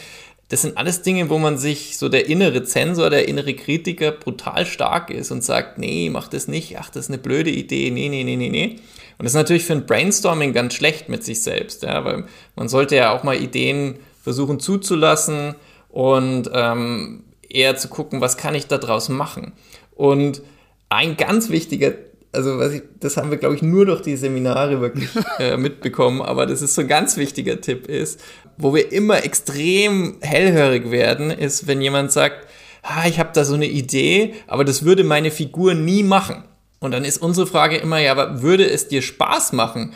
das 0.48 0.62
sind 0.62 0.76
alles 0.76 1.02
Dinge, 1.02 1.28
wo 1.28 1.38
man 1.38 1.58
sich 1.58 1.98
so 1.98 2.08
der 2.08 2.28
innere 2.28 2.62
Zensor, 2.62 3.10
der 3.10 3.26
innere 3.26 3.54
Kritiker 3.54 4.12
brutal 4.12 4.64
stark 4.64 5.10
ist 5.10 5.32
und 5.32 5.42
sagt, 5.42 5.78
nee, 5.78 6.08
mach 6.08 6.28
das 6.28 6.46
nicht, 6.46 6.78
ach, 6.78 6.88
das 6.88 7.06
ist 7.06 7.10
eine 7.10 7.18
blöde 7.18 7.50
Idee, 7.50 7.90
nee, 7.90 8.08
nee, 8.08 8.22
nee, 8.22 8.36
nee, 8.36 8.48
nee. 8.48 8.76
Und 9.18 9.24
das 9.24 9.32
ist 9.32 9.36
natürlich 9.36 9.64
für 9.64 9.72
ein 9.72 9.86
Brainstorming 9.86 10.52
ganz 10.52 10.74
schlecht 10.74 11.08
mit 11.08 11.24
sich 11.24 11.42
selbst, 11.42 11.82
ja, 11.82 12.04
weil 12.04 12.26
man 12.54 12.68
sollte 12.68 12.94
ja 12.94 13.12
auch 13.12 13.24
mal 13.24 13.36
Ideen 13.36 13.98
versuchen 14.22 14.60
zuzulassen 14.60 15.56
und 15.88 16.48
ähm, 16.52 17.24
eher 17.56 17.76
zu 17.76 17.88
gucken, 17.88 18.20
was 18.20 18.36
kann 18.36 18.54
ich 18.54 18.66
daraus 18.66 19.08
machen. 19.08 19.52
Und 19.94 20.42
ein 20.88 21.16
ganz 21.16 21.48
wichtiger 21.48 21.94
also 22.32 22.60
ich, 22.60 22.82
das 23.00 23.16
haben 23.16 23.30
wir, 23.30 23.38
glaube 23.38 23.54
ich, 23.54 23.62
nur 23.62 23.86
durch 23.86 24.02
die 24.02 24.16
Seminare 24.16 24.80
wirklich 24.80 25.08
äh, 25.38 25.56
mitbekommen, 25.56 26.20
aber 26.20 26.44
das 26.44 26.60
ist 26.60 26.74
so 26.74 26.82
ein 26.82 26.88
ganz 26.88 27.16
wichtiger 27.16 27.60
Tipp 27.60 27.88
ist, 27.88 28.20
wo 28.58 28.74
wir 28.74 28.92
immer 28.92 29.24
extrem 29.24 30.16
hellhörig 30.20 30.90
werden, 30.90 31.30
ist, 31.30 31.66
wenn 31.66 31.80
jemand 31.80 32.12
sagt, 32.12 32.46
ah, 32.82 33.06
ich 33.08 33.18
habe 33.18 33.30
da 33.32 33.44
so 33.44 33.54
eine 33.54 33.66
Idee, 33.66 34.34
aber 34.46 34.64
das 34.64 34.84
würde 34.84 35.04
meine 35.04 35.30
Figur 35.30 35.74
nie 35.74 36.02
machen. 36.02 36.44
Und 36.78 36.90
dann 36.92 37.04
ist 37.04 37.18
unsere 37.18 37.46
Frage 37.46 37.76
immer, 37.76 37.98
ja, 37.98 38.12
aber 38.12 38.42
würde 38.42 38.68
es 38.68 38.88
dir 38.88 39.02
Spaß 39.02 39.52
machen? 39.52 39.94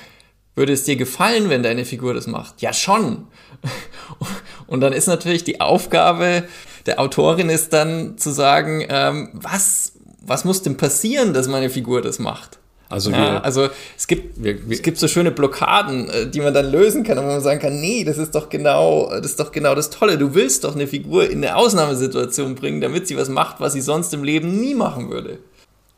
Würde 0.57 0.73
es 0.73 0.85
dir 0.85 0.97
gefallen, 0.97 1.49
wenn 1.49 1.63
deine 1.63 1.85
Figur 1.85 2.15
das 2.15 2.27
macht? 2.27 2.61
Ja, 2.63 2.73
schon. 2.73 3.29
Und 4.67 4.81
dann 4.81 4.93
ist 4.93 5.07
natürlich 5.07 5.45
die 5.45 5.61
Aufgabe, 5.61 6.45
der 6.87 7.01
Autorin 7.01 7.51
ist 7.51 7.72
dann 7.72 8.18
zu 8.18 8.31
sagen, 8.31 8.85
ähm, 8.89 9.31
was, 9.33 9.93
was 10.20 10.45
muss 10.45 10.62
denn 10.62 10.76
passieren, 10.76 11.35
dass 11.35 11.49
meine 11.49 11.70
Figur 11.70 12.03
das 12.03 12.18
macht? 12.18 12.59
Also, 12.91 13.12
ja, 13.12 13.18
wir, 13.18 13.45
also 13.45 13.68
es 13.97 14.09
gibt, 14.09 14.43
wir, 14.43 14.68
wir, 14.68 14.76
es 14.76 14.83
gibt 14.83 14.99
so 14.99 15.07
schöne 15.07 15.31
Blockaden, 15.31 16.11
äh, 16.11 16.28
die 16.28 16.41
man 16.41 16.53
dann 16.53 16.72
lösen 16.72 17.05
kann, 17.05 17.18
wo 17.18 17.22
man 17.22 17.41
sagen 17.41 17.61
kann, 17.61 17.81
nee, 17.81 18.03
das 18.03 18.18
ist 18.18 18.35
doch 18.35 18.49
genau, 18.49 19.09
das 19.11 19.26
ist 19.26 19.41
doch 19.41 19.53
genau 19.53 19.76
das 19.76 19.91
Tolle. 19.91 20.18
Du 20.18 20.35
willst 20.35 20.64
doch 20.64 20.74
eine 20.74 20.89
Figur 20.89 21.31
in 21.31 21.39
eine 21.39 21.55
Ausnahmesituation 21.55 22.57
bringen, 22.57 22.81
damit 22.81 23.07
sie 23.07 23.16
was 23.16 23.28
macht, 23.28 23.61
was 23.61 23.74
sie 23.74 23.81
sonst 23.81 24.12
im 24.12 24.24
Leben 24.24 24.61
nie 24.61 24.74
machen 24.74 25.09
würde. 25.09 25.39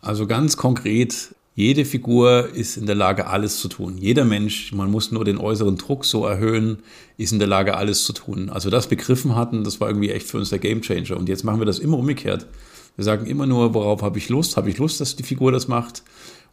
Also 0.03 0.26
ganz 0.26 0.59
konkret, 0.59 1.35
jede 1.55 1.84
Figur 1.84 2.48
ist 2.55 2.78
in 2.78 2.86
der 2.86 2.94
Lage, 2.94 3.26
alles 3.26 3.61
zu 3.61 3.68
tun. 3.68 3.98
Jeder 3.98 4.24
Mensch, 4.24 4.72
man 4.72 4.90
muss 4.90 5.12
nur 5.12 5.24
den 5.24 5.36
äußeren 5.36 5.76
Druck 5.76 6.07
so 6.07 6.24
erhöhen, 6.24 6.78
ist 7.18 7.32
in 7.32 7.38
der 7.38 7.48
Lage, 7.48 7.76
alles 7.76 8.05
zu 8.05 8.14
tun. 8.14 8.48
Also 8.48 8.70
das 8.70 8.86
begriffen 8.86 9.36
hatten, 9.36 9.62
das 9.62 9.78
war 9.78 9.88
irgendwie 9.88 10.11
echt 10.11 10.26
für 10.26 10.38
uns 10.38 10.48
der 10.48 10.61
Gamechanger. 10.61 11.16
Und 11.16 11.28
jetzt 11.28 11.44
machen 11.44 11.61
wir 11.61 11.66
das 11.66 11.78
immer 11.78 11.98
umgekehrt. 11.98 12.46
Wir 12.96 13.05
sagen 13.05 13.26
immer 13.26 13.46
nur, 13.46 13.74
worauf 13.74 14.03
habe 14.03 14.18
ich 14.18 14.30
Lust? 14.30 14.57
Habe 14.57 14.70
ich 14.70 14.78
Lust, 14.78 15.00
dass 15.00 15.16
die 15.16 15.22
Figur 15.22 15.53
das 15.53 15.68
macht? 15.68 16.03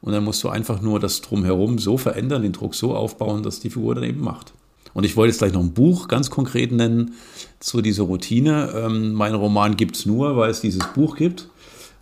Und 0.02 0.12
dann 0.12 0.24
musst 0.24 0.44
du 0.44 0.50
einfach 0.50 0.82
nur 0.82 1.00
das 1.00 1.22
Drumherum 1.22 1.80
so 1.80 1.98
verändern, 1.98 2.42
den 2.42 2.54
Druck 2.54 2.76
so 2.76 2.94
aufbauen, 2.94 3.44
dass 3.44 3.62
die 3.62 3.70
Figur 3.70 3.96
dann 3.96 4.04
eben 4.04 4.22
macht. 4.22 4.54
Und 4.94 5.04
ich 5.06 5.16
wollte 5.16 5.32
jetzt 5.32 5.40
gleich 5.40 5.54
noch 5.54 5.62
ein 5.62 5.74
Buch 5.74 6.08
ganz 6.08 6.30
konkret 6.30 6.72
nennen 6.72 7.14
zu 7.60 7.82
dieser 7.82 8.04
Routine. 8.04 8.74
Ähm, 8.76 9.14
mein 9.14 9.36
Roman 9.36 9.78
gibt 9.78 9.96
es 9.96 10.06
nur, 10.06 10.36
weil 10.36 10.50
es 10.50 10.62
dieses 10.62 10.82
Buch 10.94 11.16
gibt. 11.16 11.50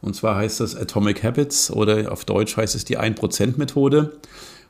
Und 0.01 0.15
zwar 0.15 0.35
heißt 0.35 0.59
das 0.59 0.75
Atomic 0.75 1.23
Habits 1.23 1.71
oder 1.71 2.11
auf 2.11 2.25
Deutsch 2.25 2.55
heißt 2.57 2.75
es 2.75 2.85
die 2.85 2.99
1%-Methode. 2.99 4.13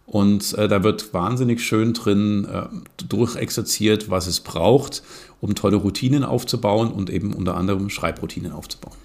Und 0.05 0.53
äh, 0.53 0.69
da 0.69 0.83
wird 0.83 1.13
wahnsinnig 1.13 1.61
schön 1.61 1.93
drin 1.93 2.45
äh, 2.45 2.63
durchexerziert, 3.07 4.09
was 4.09 4.27
es 4.27 4.39
braucht, 4.39 5.03
um 5.41 5.53
tolle 5.53 5.75
Routinen 5.75 6.23
aufzubauen 6.23 6.91
und 6.91 7.09
eben 7.09 7.33
unter 7.33 7.57
anderem 7.57 7.89
Schreibroutinen 7.89 8.53
aufzubauen. 8.53 8.95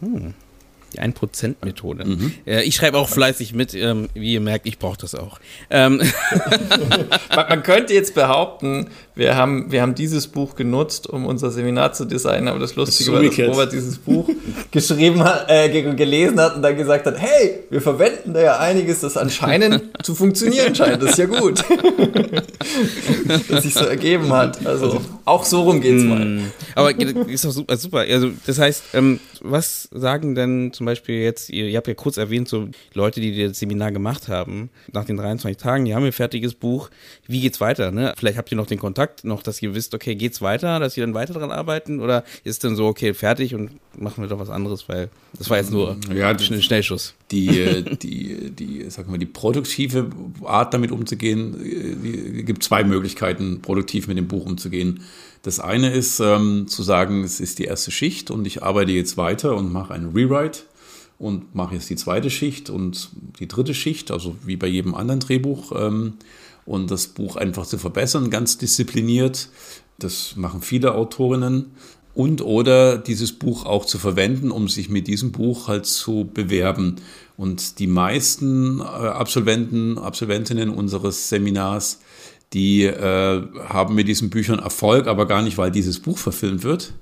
Hm. 0.00 0.34
Die 0.94 1.00
1%-Methode. 1.00 2.04
Mhm. 2.04 2.32
Äh, 2.46 2.62
ich 2.62 2.76
schreibe 2.76 2.98
auch 2.98 3.08
fleißig 3.08 3.54
mit. 3.54 3.74
Ähm, 3.74 4.08
wie 4.14 4.32
ihr 4.32 4.40
merkt, 4.40 4.66
ich 4.66 4.78
brauche 4.78 4.96
das 4.96 5.14
auch. 5.14 5.38
Ähm. 5.70 5.98
man, 7.36 7.48
man, 7.48 7.62
könnte 7.62 7.92
jetzt 7.92 8.14
behaupten, 8.14 8.88
wir 9.14 9.36
haben, 9.36 9.70
wir 9.70 9.82
haben 9.82 9.94
dieses 9.94 10.28
Buch 10.28 10.54
genutzt, 10.54 11.06
um 11.06 11.26
unser 11.26 11.50
Seminar 11.50 11.92
zu 11.92 12.04
designen, 12.04 12.48
aber 12.48 12.58
das 12.58 12.76
Lustige 12.76 13.12
war, 13.12 13.22
dass 13.22 13.38
Robert 13.38 13.72
dieses 13.72 13.98
Buch 13.98 14.30
geschrieben 14.70 15.22
hat, 15.24 15.46
äh, 15.48 15.68
gelesen 15.68 16.40
hat 16.40 16.56
und 16.56 16.62
dann 16.62 16.76
gesagt 16.76 17.04
hat, 17.04 17.18
hey, 17.18 17.64
wir 17.68 17.82
verwenden 17.82 18.32
da 18.32 18.40
ja 18.40 18.58
einiges, 18.58 19.00
das 19.00 19.16
anscheinend 19.16 19.90
zu 20.02 20.14
funktionieren 20.14 20.74
scheint. 20.74 21.02
Das 21.02 21.10
ist 21.10 21.18
ja 21.18 21.26
gut. 21.26 21.64
dass 23.48 23.62
sich 23.62 23.74
so 23.74 23.84
ergeben 23.84 24.32
hat. 24.32 24.64
Also 24.66 25.00
auch 25.24 25.44
so 25.44 25.62
rum 25.62 25.80
geht's 25.80 26.04
mal. 26.04 26.24
Mm. 26.24 26.52
Aber 26.74 26.98
ist 27.28 27.44
doch 27.44 27.50
super. 27.50 27.76
super. 27.76 27.98
Also 27.98 28.30
das 28.46 28.58
heißt, 28.58 28.82
ähm, 28.94 29.20
was 29.42 29.88
sagen 29.92 30.34
denn 30.34 30.72
zum 30.72 30.86
Beispiel 30.86 31.16
jetzt, 31.16 31.50
ihr, 31.50 31.66
ihr 31.66 31.76
habt 31.76 31.88
ja 31.88 31.94
kurz 31.94 32.16
erwähnt, 32.16 32.48
so 32.48 32.68
Leute, 32.94 33.20
die 33.20 33.46
das 33.46 33.58
Seminar 33.58 33.92
gemacht 33.92 34.28
haben, 34.28 34.70
nach 34.92 35.04
den 35.04 35.16
23 35.16 35.60
Tagen, 35.60 35.84
die 35.84 35.94
haben 35.94 36.04
ein 36.04 36.12
fertiges 36.12 36.54
Buch, 36.54 36.90
wie 37.26 37.40
geht's 37.40 37.60
weiter? 37.60 37.90
Ne? 37.90 38.14
Vielleicht 38.16 38.38
habt 38.38 38.50
ihr 38.50 38.56
noch 38.56 38.66
den 38.66 38.78
Kontakt, 38.78 39.24
noch, 39.24 39.42
dass 39.42 39.62
ihr 39.62 39.74
wisst, 39.74 39.94
okay, 39.94 40.14
geht's 40.14 40.42
weiter, 40.42 40.80
dass 40.80 40.96
ihr 40.96 41.04
dann 41.04 41.14
weiter 41.14 41.34
dran 41.34 41.50
arbeiten 41.50 42.00
oder 42.00 42.24
ist 42.44 42.64
dann 42.64 42.76
so, 42.76 42.86
okay, 42.86 43.14
fertig 43.14 43.54
und 43.54 43.72
machen 43.96 44.22
wir 44.22 44.28
doch 44.28 44.38
was 44.38 44.50
anderes, 44.50 44.88
weil 44.88 45.10
das 45.36 45.50
war 45.50 45.58
jetzt 45.58 45.70
nur 45.70 45.96
ja, 46.14 46.28
ein 46.30 46.38
Schnellschuss. 46.38 47.14
Die, 47.30 47.60
äh, 47.60 47.82
die, 47.96 48.50
die, 48.50 48.86
sag 48.88 49.08
mal, 49.08 49.18
die 49.18 49.26
produktive 49.26 50.10
Art 50.44 50.72
damit 50.72 50.90
umzugehen, 50.90 51.56
äh, 51.62 52.42
gibt 52.42 52.62
zwei 52.62 52.84
Möglichkeiten, 52.84 53.60
produktiv 53.60 54.08
mit 54.08 54.16
dem 54.16 54.28
Buch 54.28 54.46
umzugehen. 54.46 55.00
Das 55.42 55.60
eine 55.60 55.90
ist 55.90 56.20
ähm, 56.20 56.66
zu 56.68 56.82
sagen, 56.82 57.22
es 57.24 57.40
ist 57.40 57.58
die 57.58 57.64
erste 57.64 57.90
Schicht 57.90 58.30
und 58.30 58.46
ich 58.46 58.62
arbeite 58.62 58.92
jetzt 58.92 59.16
weiter 59.16 59.56
und 59.56 59.72
mache 59.72 59.94
einen 59.94 60.12
Rewrite 60.12 60.62
und 61.18 61.54
mache 61.54 61.74
jetzt 61.74 61.90
die 61.90 61.96
zweite 61.96 62.30
Schicht 62.30 62.70
und 62.70 63.10
die 63.38 63.48
dritte 63.48 63.74
Schicht, 63.74 64.10
also 64.10 64.36
wie 64.44 64.56
bei 64.56 64.66
jedem 64.66 64.94
anderen 64.94 65.20
Drehbuch, 65.20 65.72
ähm, 65.74 66.14
und 66.68 66.90
das 66.90 67.06
Buch 67.06 67.36
einfach 67.36 67.64
zu 67.64 67.78
verbessern, 67.78 68.28
ganz 68.28 68.58
diszipliniert. 68.58 69.48
Das 69.98 70.36
machen 70.36 70.60
viele 70.60 70.94
Autorinnen. 70.94 71.72
Und 72.14 72.42
oder 72.42 72.98
dieses 72.98 73.32
Buch 73.32 73.64
auch 73.64 73.84
zu 73.84 73.96
verwenden, 73.96 74.50
um 74.50 74.68
sich 74.68 74.88
mit 74.88 75.06
diesem 75.06 75.32
Buch 75.32 75.68
halt 75.68 75.86
zu 75.86 76.28
bewerben. 76.34 76.96
Und 77.36 77.78
die 77.78 77.86
meisten 77.86 78.80
äh, 78.80 78.82
Absolventen, 78.82 79.98
Absolventinnen 79.98 80.68
unseres 80.68 81.28
Seminars, 81.28 82.00
die 82.52 82.84
äh, 82.84 83.42
haben 83.68 83.94
mit 83.94 84.08
diesen 84.08 84.30
Büchern 84.30 84.58
Erfolg, 84.58 85.06
aber 85.06 85.26
gar 85.26 85.42
nicht, 85.42 85.58
weil 85.58 85.70
dieses 85.70 86.00
Buch 86.00 86.18
verfilmt 86.18 86.64
wird, 86.64 86.94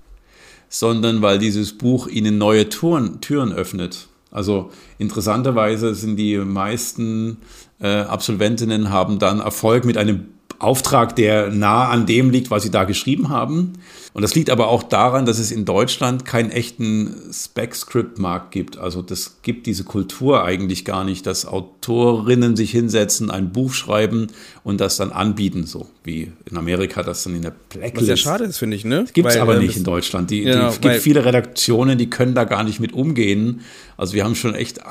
sondern 0.68 1.22
weil 1.22 1.38
dieses 1.38 1.78
Buch 1.78 2.08
ihnen 2.08 2.38
neue 2.38 2.68
Türen, 2.68 3.20
Türen 3.20 3.52
öffnet. 3.52 4.08
Also 4.30 4.70
interessanterweise 4.98 5.94
sind 5.94 6.16
die 6.16 6.36
meisten 6.38 7.38
äh, 7.80 8.00
Absolventinnen 8.00 8.90
haben 8.90 9.18
dann 9.18 9.40
Erfolg 9.40 9.84
mit 9.84 9.96
einem 9.96 10.28
Auftrag, 10.58 11.16
der 11.16 11.50
nah 11.50 11.88
an 11.88 12.06
dem 12.06 12.30
liegt, 12.30 12.50
was 12.50 12.62
sie 12.62 12.70
da 12.70 12.84
geschrieben 12.84 13.28
haben. 13.28 13.74
Und 14.12 14.22
das 14.22 14.34
liegt 14.34 14.48
aber 14.48 14.68
auch 14.68 14.82
daran, 14.82 15.26
dass 15.26 15.38
es 15.38 15.50
in 15.50 15.64
Deutschland 15.64 16.24
keinen 16.24 16.50
echten 16.50 17.14
Spec-Script-Markt 17.32 18.50
gibt. 18.50 18.78
Also 18.78 19.02
das 19.02 19.38
gibt 19.42 19.66
diese 19.66 19.84
Kultur 19.84 20.44
eigentlich 20.44 20.84
gar 20.84 21.04
nicht, 21.04 21.26
dass 21.26 21.44
Autorinnen 21.44 22.56
sich 22.56 22.70
hinsetzen, 22.70 23.30
ein 23.30 23.52
Buch 23.52 23.74
schreiben 23.74 24.28
und 24.64 24.80
das 24.80 24.96
dann 24.96 25.12
anbieten, 25.12 25.66
so 25.66 25.86
wie 26.06 26.30
in 26.48 26.56
Amerika 26.56 27.02
das 27.02 27.24
dann 27.24 27.34
in 27.34 27.42
der 27.42 27.50
Blacklist. 27.68 28.02
Was 28.02 28.08
ja 28.08 28.16
schade 28.16 28.44
ist, 28.44 28.58
finde 28.58 28.76
ich, 28.76 28.84
ne? 28.84 29.04
Gibt 29.12 29.28
es 29.28 29.36
aber 29.36 29.56
äh, 29.56 29.60
nicht 29.60 29.76
in 29.76 29.84
Deutschland. 29.84 30.30
Die, 30.30 30.44
ja, 30.44 30.68
die, 30.68 30.74
es 30.74 30.80
gibt 30.80 30.94
viele 31.02 31.24
Redaktionen, 31.24 31.98
die 31.98 32.08
können 32.08 32.34
da 32.34 32.44
gar 32.44 32.62
nicht 32.62 32.80
mit 32.80 32.92
umgehen. 32.92 33.60
Also 33.96 34.14
wir 34.14 34.24
haben 34.24 34.36
schon 34.36 34.54
echt 34.54 34.78
äh, 34.78 34.82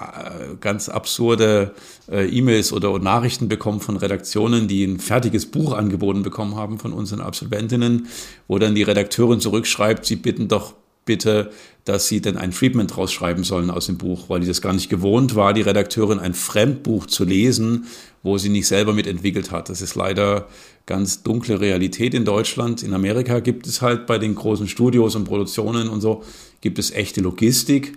ganz 0.59 0.89
absurde 0.89 1.72
äh, 2.11 2.28
E-Mails 2.28 2.74
oder 2.74 2.99
Nachrichten 2.99 3.47
bekommen 3.47 3.80
von 3.80 3.97
Redaktionen, 3.97 4.68
die 4.68 4.84
ein 4.84 4.99
fertiges 4.99 5.45
Buch 5.45 5.74
angeboten 5.74 6.22
bekommen 6.22 6.55
haben 6.55 6.78
von 6.80 6.91
unseren 6.91 7.22
Absolventinnen, 7.22 8.07
wo 8.47 8.59
dann 8.59 8.76
die 8.76 8.84
Redakteurin 8.84 9.39
zurückschreibt, 9.39 10.05
sie 10.05 10.18
bitten 10.18 10.49
doch 10.49 10.74
bitte, 11.05 11.51
dass 11.86 12.07
sie 12.07 12.20
denn 12.20 12.36
ein 12.36 12.51
Treatment 12.51 12.97
rausschreiben 12.97 13.43
sollen 13.43 13.70
aus 13.70 13.86
dem 13.86 13.97
Buch, 13.97 14.28
weil 14.28 14.41
die 14.41 14.47
das 14.47 14.61
gar 14.61 14.74
nicht 14.74 14.89
gewohnt 14.89 15.36
war, 15.36 15.53
die 15.53 15.61
Redakteurin 15.61 16.20
ein 16.20 16.34
Fremdbuch 16.34 17.05
zu 17.05 17.24
lesen, 17.24 17.86
wo 18.24 18.39
sie 18.39 18.49
nicht 18.49 18.68
selber 18.68 18.91
mitentwickelt 18.91 19.51
hat. 19.51 19.70
Das 19.70 19.82
ist 19.82 19.93
leider 19.93 20.47
ganz 20.86 21.24
dunkle 21.24 21.60
Realität 21.60 22.14
in 22.14 22.26
Deutschland. 22.26 22.84
In 22.84 22.94
Amerika 22.94 23.40
gibt 23.40 23.68
es 23.68 23.82
halt 23.82 24.06
bei 24.06 24.18
den 24.18 24.36
großen 24.36 24.68
Studios 24.68 25.16
und 25.16 25.26
Produktionen 25.26 25.90
und 25.90 26.02
so, 26.02 26.24
gibt 26.62 26.80
es 26.80 26.92
echte 26.92 27.22
Logistik 27.22 27.94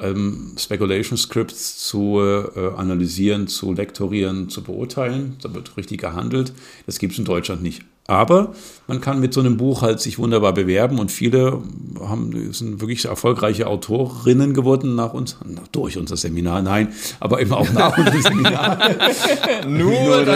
ähm, 0.00 0.54
Speculation 0.58 1.16
Scripts 1.16 1.78
zu 1.78 2.20
äh, 2.20 2.74
analysieren, 2.76 3.46
zu 3.46 3.72
lektorieren, 3.72 4.48
zu 4.48 4.62
beurteilen. 4.62 5.36
Da 5.42 5.54
wird 5.54 5.76
richtig 5.76 6.00
gehandelt. 6.00 6.52
Das 6.86 6.98
gibt 6.98 7.12
es 7.12 7.18
in 7.18 7.24
Deutschland 7.24 7.62
nicht. 7.62 7.82
Aber 8.06 8.54
man 8.86 9.00
kann 9.00 9.18
mit 9.18 9.32
so 9.32 9.40
einem 9.40 9.56
Buch 9.56 9.80
halt 9.80 9.98
sich 9.98 10.18
wunderbar 10.18 10.52
bewerben 10.52 10.98
und 10.98 11.10
viele 11.10 11.62
haben, 12.00 12.52
sind 12.52 12.80
wirklich 12.80 13.06
erfolgreiche 13.06 13.66
Autorinnen 13.66 14.52
geworden 14.52 14.94
nach 14.94 15.14
uns, 15.14 15.38
durch 15.72 15.96
unser 15.96 16.18
Seminar, 16.18 16.60
nein, 16.60 16.92
aber 17.18 17.40
eben 17.40 17.54
auch 17.54 17.70
nach 17.72 17.96
unserem 17.96 18.20
Seminar. 18.20 18.90
Nur, 19.66 19.90
Nur 19.90 20.26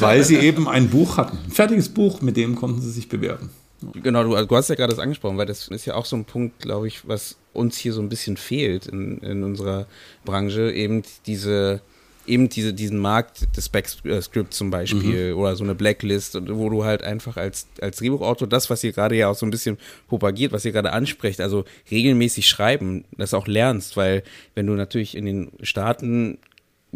weil 0.00 0.24
sie 0.24 0.38
eben 0.38 0.68
ein 0.68 0.90
Buch 0.90 1.16
hatten. 1.16 1.38
Ein 1.46 1.52
fertiges 1.52 1.88
Buch, 1.88 2.20
mit 2.20 2.36
dem 2.36 2.56
konnten 2.56 2.80
sie 2.80 2.90
sich 2.90 3.08
bewerben. 3.08 3.50
Genau, 3.92 4.24
du, 4.24 4.46
du 4.46 4.56
hast 4.56 4.68
ja 4.68 4.74
gerade 4.74 4.90
das 4.90 4.98
angesprochen, 4.98 5.38
weil 5.38 5.46
das 5.46 5.68
ist 5.68 5.84
ja 5.84 5.94
auch 5.94 6.06
so 6.06 6.16
ein 6.16 6.24
Punkt, 6.24 6.60
glaube 6.60 6.88
ich, 6.88 7.06
was 7.06 7.36
uns 7.52 7.76
hier 7.76 7.92
so 7.92 8.00
ein 8.00 8.08
bisschen 8.08 8.36
fehlt 8.36 8.86
in, 8.86 9.18
in 9.18 9.44
unserer 9.44 9.86
Branche, 10.24 10.72
eben 10.72 11.02
diese, 11.26 11.80
eben 12.26 12.48
diese, 12.48 12.72
diesen 12.72 12.98
Markt 12.98 13.56
des 13.56 13.68
Backscript 13.68 14.54
zum 14.54 14.70
Beispiel 14.70 15.32
mhm. 15.32 15.38
oder 15.38 15.56
so 15.56 15.64
eine 15.64 15.74
Blacklist, 15.74 16.38
wo 16.48 16.68
du 16.68 16.84
halt 16.84 17.02
einfach 17.02 17.36
als, 17.36 17.66
als 17.80 17.98
Drehbuchautor 17.98 18.48
das, 18.48 18.70
was 18.70 18.82
ihr 18.84 18.92
gerade 18.92 19.16
ja 19.16 19.28
auch 19.28 19.34
so 19.34 19.46
ein 19.46 19.50
bisschen 19.50 19.78
propagiert, 20.08 20.52
was 20.52 20.64
ihr 20.64 20.72
gerade 20.72 20.92
ansprecht, 20.92 21.40
also 21.40 21.64
regelmäßig 21.90 22.46
schreiben, 22.46 23.04
das 23.16 23.34
auch 23.34 23.46
lernst, 23.46 23.96
weil 23.96 24.22
wenn 24.54 24.66
du 24.66 24.74
natürlich 24.74 25.16
in 25.16 25.26
den 25.26 25.52
Staaten 25.62 26.38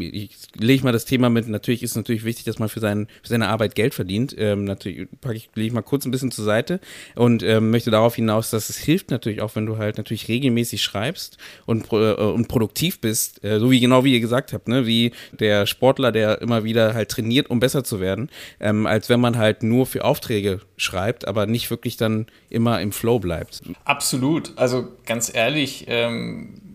ich 0.01 0.31
lege 0.59 0.85
mal 0.85 0.93
das 0.93 1.05
Thema 1.05 1.31
mit, 1.31 1.49
natürlich 1.49 1.83
ist 1.83 1.97
natürlich 1.97 2.25
wichtig, 2.25 2.45
dass 2.45 2.59
man 2.59 2.69
für, 2.69 2.81
seinen, 2.81 3.07
für 3.23 3.29
seine 3.29 3.49
Arbeit 3.49 3.75
Geld 3.75 3.95
verdient. 3.95 4.35
Ähm, 4.39 4.65
natürlich 4.65 5.09
packe 5.21 5.37
ich, 5.37 5.51
lege 5.55 5.69
ich 5.69 5.73
mal 5.73 5.83
kurz 5.83 6.05
ein 6.05 6.11
bisschen 6.11 6.31
zur 6.31 6.45
Seite 6.45 6.81
und 7.15 7.43
ähm, 7.43 7.71
möchte 7.71 7.91
darauf 7.91 8.15
hinaus, 8.15 8.51
dass 8.51 8.71
es 8.71 8.77
hilft 8.77 9.11
natürlich 9.11 9.41
auch, 9.41 9.55
wenn 9.57 9.67
du 9.67 9.79
halt 9.79 9.99
natürlich 9.99 10.29
regelmäßig 10.29 10.83
schreibst 10.83 11.39
und, 11.67 11.93
äh, 11.93 12.15
und 12.15 12.49
produktiv 12.49 13.01
bist, 13.01 13.45
äh, 13.45 13.59
so 13.59 13.71
wie 13.71 13.81
genau 13.81 14.05
wie 14.05 14.15
ihr 14.15 14.21
gesagt 14.21 14.53
habt, 14.53 14.69
ne, 14.69 14.87
wie 14.87 15.13
der 15.39 15.67
Sportler, 15.67 16.13
der 16.13 16.41
immer 16.41 16.65
wieder 16.65 16.95
halt 16.95 17.11
trainiert, 17.11 17.51
um 17.51 17.61
besser 17.61 17.85
zu 17.85 18.01
werden, 18.01 18.31
ähm, 18.61 18.87
als 18.87 19.09
wenn 19.09 19.21
man 19.21 19.37
halt 19.37 19.63
nur 19.63 19.87
für 19.87 20.05
Aufträge 20.05 20.61
schreibt, 20.77 21.27
aber 21.27 21.47
nicht 21.47 21.71
wirklich 21.71 21.97
dann 21.97 22.27
immer 22.51 22.81
im 22.81 22.93
Flow 22.93 23.19
bleibt. 23.19 23.63
Absolut. 23.85 24.53
Also 24.57 24.89
ganz 25.05 25.33
ehrlich, 25.35 25.85
ähm 25.89 26.68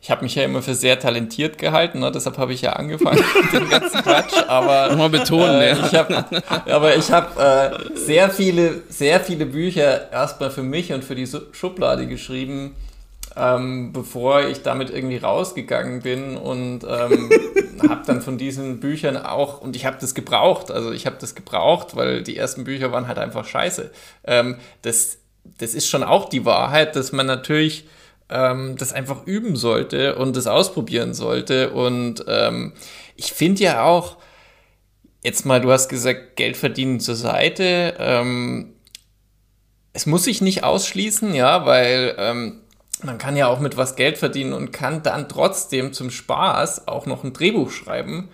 ich 0.00 0.10
habe 0.10 0.22
mich 0.22 0.34
ja 0.36 0.44
immer 0.44 0.62
für 0.62 0.74
sehr 0.74 0.98
talentiert 1.00 1.58
gehalten, 1.58 1.98
ne? 1.98 2.12
deshalb 2.12 2.38
habe 2.38 2.52
ich 2.52 2.62
ja 2.62 2.74
angefangen 2.74 3.22
mit 3.42 3.52
dem 3.52 3.68
ganzen 3.68 4.00
Quatsch. 4.02 4.34
Aber 4.46 4.88
Nochmal 4.90 5.10
betonen, 5.10 5.60
äh, 5.60 5.70
ja. 5.70 5.86
ich 5.86 5.94
hab, 5.94 6.68
aber 6.70 6.96
ich 6.96 7.10
habe 7.10 7.90
äh, 7.92 7.96
sehr 7.96 8.30
viele, 8.30 8.82
sehr 8.88 9.20
viele 9.20 9.46
Bücher 9.46 10.10
erstmal 10.12 10.50
für 10.50 10.62
mich 10.62 10.92
und 10.92 11.04
für 11.04 11.16
die 11.16 11.28
Schublade 11.52 12.06
geschrieben, 12.06 12.76
ähm, 13.36 13.92
bevor 13.92 14.42
ich 14.42 14.62
damit 14.62 14.90
irgendwie 14.90 15.18
rausgegangen 15.18 16.02
bin 16.02 16.36
und 16.36 16.84
ähm, 16.84 17.30
habe 17.88 18.02
dann 18.06 18.22
von 18.22 18.38
diesen 18.38 18.78
Büchern 18.78 19.16
auch 19.16 19.60
und 19.60 19.74
ich 19.74 19.84
habe 19.84 19.96
das 20.00 20.14
gebraucht. 20.14 20.70
Also 20.70 20.92
ich 20.92 21.06
habe 21.06 21.16
das 21.20 21.34
gebraucht, 21.34 21.96
weil 21.96 22.22
die 22.22 22.36
ersten 22.36 22.64
Bücher 22.64 22.92
waren 22.92 23.08
halt 23.08 23.18
einfach 23.18 23.44
scheiße. 23.44 23.90
Ähm, 24.24 24.58
das, 24.82 25.18
das 25.58 25.74
ist 25.74 25.88
schon 25.88 26.04
auch 26.04 26.28
die 26.28 26.44
Wahrheit, 26.44 26.94
dass 26.94 27.10
man 27.10 27.26
natürlich 27.26 27.84
ähm, 28.30 28.76
das 28.76 28.92
einfach 28.92 29.26
üben 29.26 29.56
sollte 29.56 30.16
und 30.16 30.36
das 30.36 30.46
ausprobieren 30.46 31.14
sollte. 31.14 31.70
Und 31.70 32.24
ähm, 32.28 32.72
ich 33.16 33.32
finde 33.32 33.62
ja 33.62 33.84
auch, 33.84 34.16
jetzt 35.22 35.46
mal, 35.46 35.60
du 35.60 35.70
hast 35.70 35.88
gesagt, 35.88 36.36
Geld 36.36 36.56
verdienen 36.56 37.00
zur 37.00 37.16
Seite. 37.16 37.94
Ähm, 37.98 38.74
es 39.92 40.06
muss 40.06 40.24
sich 40.24 40.40
nicht 40.40 40.64
ausschließen, 40.64 41.34
ja, 41.34 41.66
weil 41.66 42.14
ähm, 42.18 42.60
man 43.02 43.18
kann 43.18 43.36
ja 43.36 43.46
auch 43.46 43.60
mit 43.60 43.76
was 43.76 43.96
Geld 43.96 44.18
verdienen 44.18 44.52
und 44.52 44.72
kann 44.72 45.02
dann 45.02 45.28
trotzdem 45.28 45.92
zum 45.92 46.10
Spaß 46.10 46.88
auch 46.88 47.06
noch 47.06 47.24
ein 47.24 47.32
Drehbuch 47.32 47.70
schreiben, 47.70 48.28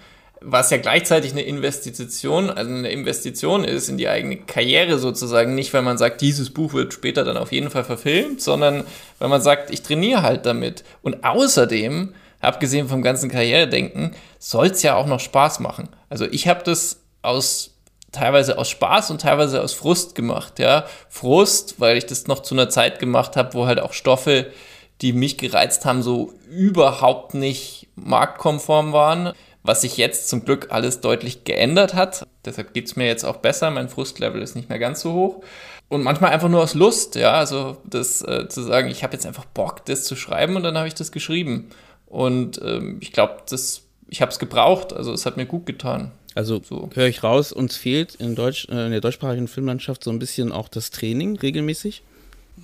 was 0.44 0.70
ja 0.70 0.76
gleichzeitig 0.76 1.32
eine 1.32 1.42
Investition, 1.42 2.50
also 2.50 2.70
eine 2.70 2.90
Investition 2.90 3.64
ist 3.64 3.88
in 3.88 3.96
die 3.96 4.08
eigene 4.08 4.36
Karriere 4.36 4.98
sozusagen. 4.98 5.54
Nicht, 5.54 5.72
weil 5.72 5.82
man 5.82 5.98
sagt, 5.98 6.20
dieses 6.20 6.50
Buch 6.50 6.74
wird 6.74 6.92
später 6.92 7.24
dann 7.24 7.36
auf 7.36 7.52
jeden 7.52 7.70
Fall 7.70 7.84
verfilmt, 7.84 8.40
sondern 8.40 8.84
weil 9.18 9.28
man 9.28 9.40
sagt, 9.40 9.70
ich 9.70 9.82
trainiere 9.82 10.22
halt 10.22 10.46
damit. 10.46 10.84
Und 11.02 11.24
außerdem, 11.24 12.14
abgesehen 12.40 12.88
vom 12.88 13.02
ganzen 13.02 13.30
Karrieredenken, 13.30 14.14
soll 14.38 14.66
es 14.66 14.82
ja 14.82 14.96
auch 14.96 15.06
noch 15.06 15.20
Spaß 15.20 15.60
machen. 15.60 15.88
Also 16.08 16.26
ich 16.26 16.46
habe 16.46 16.62
das 16.62 17.00
aus 17.22 17.70
teilweise 18.12 18.58
aus 18.58 18.70
Spaß 18.70 19.10
und 19.10 19.22
teilweise 19.22 19.62
aus 19.62 19.72
Frust 19.72 20.14
gemacht, 20.14 20.58
ja. 20.58 20.84
Frust, 21.08 21.80
weil 21.80 21.96
ich 21.96 22.06
das 22.06 22.26
noch 22.26 22.40
zu 22.40 22.54
einer 22.54 22.68
Zeit 22.68 22.98
gemacht 22.98 23.36
habe, 23.36 23.54
wo 23.54 23.66
halt 23.66 23.80
auch 23.80 23.92
Stoffe, 23.92 24.52
die 25.00 25.12
mich 25.12 25.36
gereizt 25.36 25.84
haben, 25.84 26.02
so 26.02 26.32
überhaupt 26.48 27.34
nicht 27.34 27.88
marktkonform 27.96 28.92
waren. 28.92 29.32
Was 29.64 29.80
sich 29.80 29.96
jetzt 29.96 30.28
zum 30.28 30.44
Glück 30.44 30.68
alles 30.70 31.00
deutlich 31.00 31.44
geändert 31.44 31.94
hat. 31.94 32.26
Deshalb 32.44 32.74
geht 32.74 32.86
es 32.86 32.96
mir 32.96 33.06
jetzt 33.06 33.24
auch 33.24 33.38
besser. 33.38 33.70
Mein 33.70 33.88
Frustlevel 33.88 34.42
ist 34.42 34.54
nicht 34.54 34.68
mehr 34.68 34.78
ganz 34.78 35.00
so 35.00 35.12
hoch. 35.14 35.42
Und 35.88 36.02
manchmal 36.02 36.32
einfach 36.32 36.48
nur 36.48 36.62
aus 36.62 36.74
Lust, 36.74 37.14
ja. 37.14 37.32
Also 37.32 37.78
das 37.84 38.22
äh, 38.22 38.46
zu 38.48 38.62
sagen, 38.62 38.88
ich 38.90 39.02
habe 39.02 39.14
jetzt 39.14 39.26
einfach 39.26 39.46
Bock, 39.46 39.84
das 39.86 40.04
zu 40.04 40.16
schreiben 40.16 40.56
und 40.56 40.62
dann 40.62 40.76
habe 40.76 40.86
ich 40.86 40.94
das 40.94 41.12
geschrieben. 41.12 41.70
Und 42.06 42.60
ähm, 42.62 42.98
ich 43.00 43.12
glaube, 43.12 43.38
das, 43.48 43.82
ich 44.08 44.20
habe 44.22 44.30
es 44.30 44.38
gebraucht. 44.38 44.92
Also 44.92 45.12
es 45.12 45.24
hat 45.26 45.36
mir 45.36 45.46
gut 45.46 45.66
getan. 45.66 46.12
Also 46.34 46.60
So. 46.62 46.90
höre 46.94 47.06
ich 47.06 47.22
raus, 47.22 47.52
uns 47.52 47.76
fehlt 47.76 48.16
in, 48.16 48.34
Deutsch, 48.34 48.68
äh, 48.68 48.86
in 48.86 48.90
der 48.90 49.00
deutschsprachigen 49.00 49.48
Filmlandschaft 49.48 50.04
so 50.04 50.10
ein 50.10 50.18
bisschen 50.18 50.52
auch 50.52 50.68
das 50.68 50.90
Training 50.90 51.36
regelmäßig. 51.36 52.02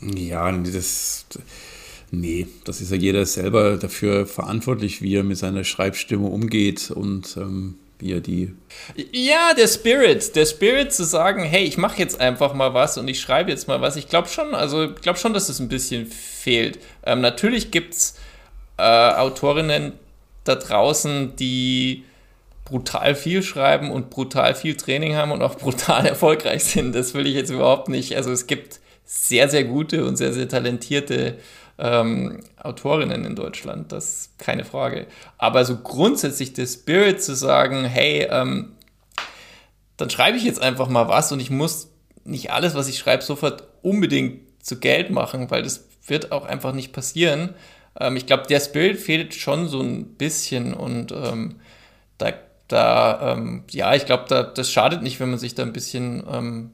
Ja, 0.00 0.50
das. 0.52 1.26
Nee, 2.10 2.48
das 2.64 2.80
ist 2.80 2.90
ja 2.90 2.96
jeder 2.96 3.24
selber 3.24 3.76
dafür 3.76 4.26
verantwortlich, 4.26 5.00
wie 5.00 5.14
er 5.14 5.22
mit 5.22 5.38
seiner 5.38 5.62
Schreibstimme 5.62 6.26
umgeht 6.26 6.90
und 6.90 7.36
ähm, 7.36 7.76
wie 8.00 8.12
er 8.12 8.20
die. 8.20 8.52
Ja, 9.12 9.54
der 9.54 9.68
Spirit, 9.68 10.34
der 10.34 10.46
Spirit 10.46 10.92
zu 10.92 11.04
sagen, 11.04 11.44
hey, 11.44 11.62
ich 11.64 11.78
mache 11.78 11.98
jetzt 11.98 12.20
einfach 12.20 12.54
mal 12.54 12.74
was 12.74 12.98
und 12.98 13.06
ich 13.06 13.20
schreibe 13.20 13.50
jetzt 13.50 13.68
mal 13.68 13.80
was. 13.80 13.96
Ich 13.96 14.08
glaube 14.08 14.28
schon, 14.28 14.54
also 14.54 14.84
ich 14.84 14.96
glaube 14.96 15.18
schon, 15.18 15.34
dass 15.34 15.48
es 15.48 15.60
ein 15.60 15.68
bisschen 15.68 16.06
fehlt. 16.06 16.78
Ähm, 17.04 17.20
natürlich 17.20 17.70
gibt 17.70 17.94
es 17.94 18.16
äh, 18.76 18.82
Autorinnen 18.82 19.92
da 20.44 20.56
draußen, 20.56 21.36
die 21.36 22.04
brutal 22.64 23.14
viel 23.14 23.42
schreiben 23.42 23.90
und 23.90 24.10
brutal 24.10 24.54
viel 24.54 24.76
Training 24.76 25.14
haben 25.14 25.32
und 25.32 25.42
auch 25.42 25.54
brutal 25.58 26.06
erfolgreich 26.06 26.64
sind. 26.64 26.94
Das 26.94 27.14
will 27.14 27.26
ich 27.26 27.34
jetzt 27.34 27.50
überhaupt 27.50 27.88
nicht. 27.88 28.16
Also 28.16 28.30
es 28.32 28.46
gibt 28.46 28.80
sehr, 29.04 29.48
sehr 29.48 29.64
gute 29.64 30.04
und 30.04 30.16
sehr, 30.16 30.32
sehr 30.32 30.48
talentierte 30.48 31.36
ähm, 31.80 32.40
Autorinnen 32.56 33.24
in 33.24 33.34
Deutschland, 33.34 33.90
das 33.90 34.04
ist 34.04 34.38
keine 34.38 34.64
Frage. 34.64 35.06
Aber 35.38 35.64
so 35.64 35.78
grundsätzlich 35.78 36.52
der 36.52 36.66
Spirit 36.66 37.22
zu 37.22 37.34
sagen, 37.34 37.84
hey, 37.84 38.28
ähm, 38.30 38.72
dann 39.96 40.10
schreibe 40.10 40.36
ich 40.36 40.44
jetzt 40.44 40.62
einfach 40.62 40.88
mal 40.88 41.08
was 41.08 41.32
und 41.32 41.40
ich 41.40 41.50
muss 41.50 41.90
nicht 42.24 42.52
alles, 42.52 42.74
was 42.74 42.88
ich 42.88 42.98
schreibe, 42.98 43.22
sofort 43.22 43.64
unbedingt 43.82 44.40
zu 44.62 44.78
Geld 44.78 45.10
machen, 45.10 45.50
weil 45.50 45.62
das 45.62 45.88
wird 46.06 46.32
auch 46.32 46.44
einfach 46.44 46.72
nicht 46.72 46.92
passieren. 46.92 47.54
Ähm, 47.98 48.16
ich 48.16 48.26
glaube, 48.26 48.46
der 48.46 48.60
Spirit 48.60 48.98
fehlt 48.98 49.34
schon 49.34 49.68
so 49.68 49.80
ein 49.80 50.14
bisschen 50.16 50.74
und 50.74 51.12
ähm, 51.12 51.56
da, 52.18 52.32
da 52.68 53.32
ähm, 53.32 53.64
ja, 53.70 53.94
ich 53.94 54.06
glaube, 54.06 54.24
da, 54.28 54.42
das 54.42 54.70
schadet 54.70 55.02
nicht, 55.02 55.18
wenn 55.20 55.30
man 55.30 55.38
sich 55.38 55.54
da 55.54 55.62
ein 55.62 55.72
bisschen, 55.72 56.22
ähm, 56.30 56.72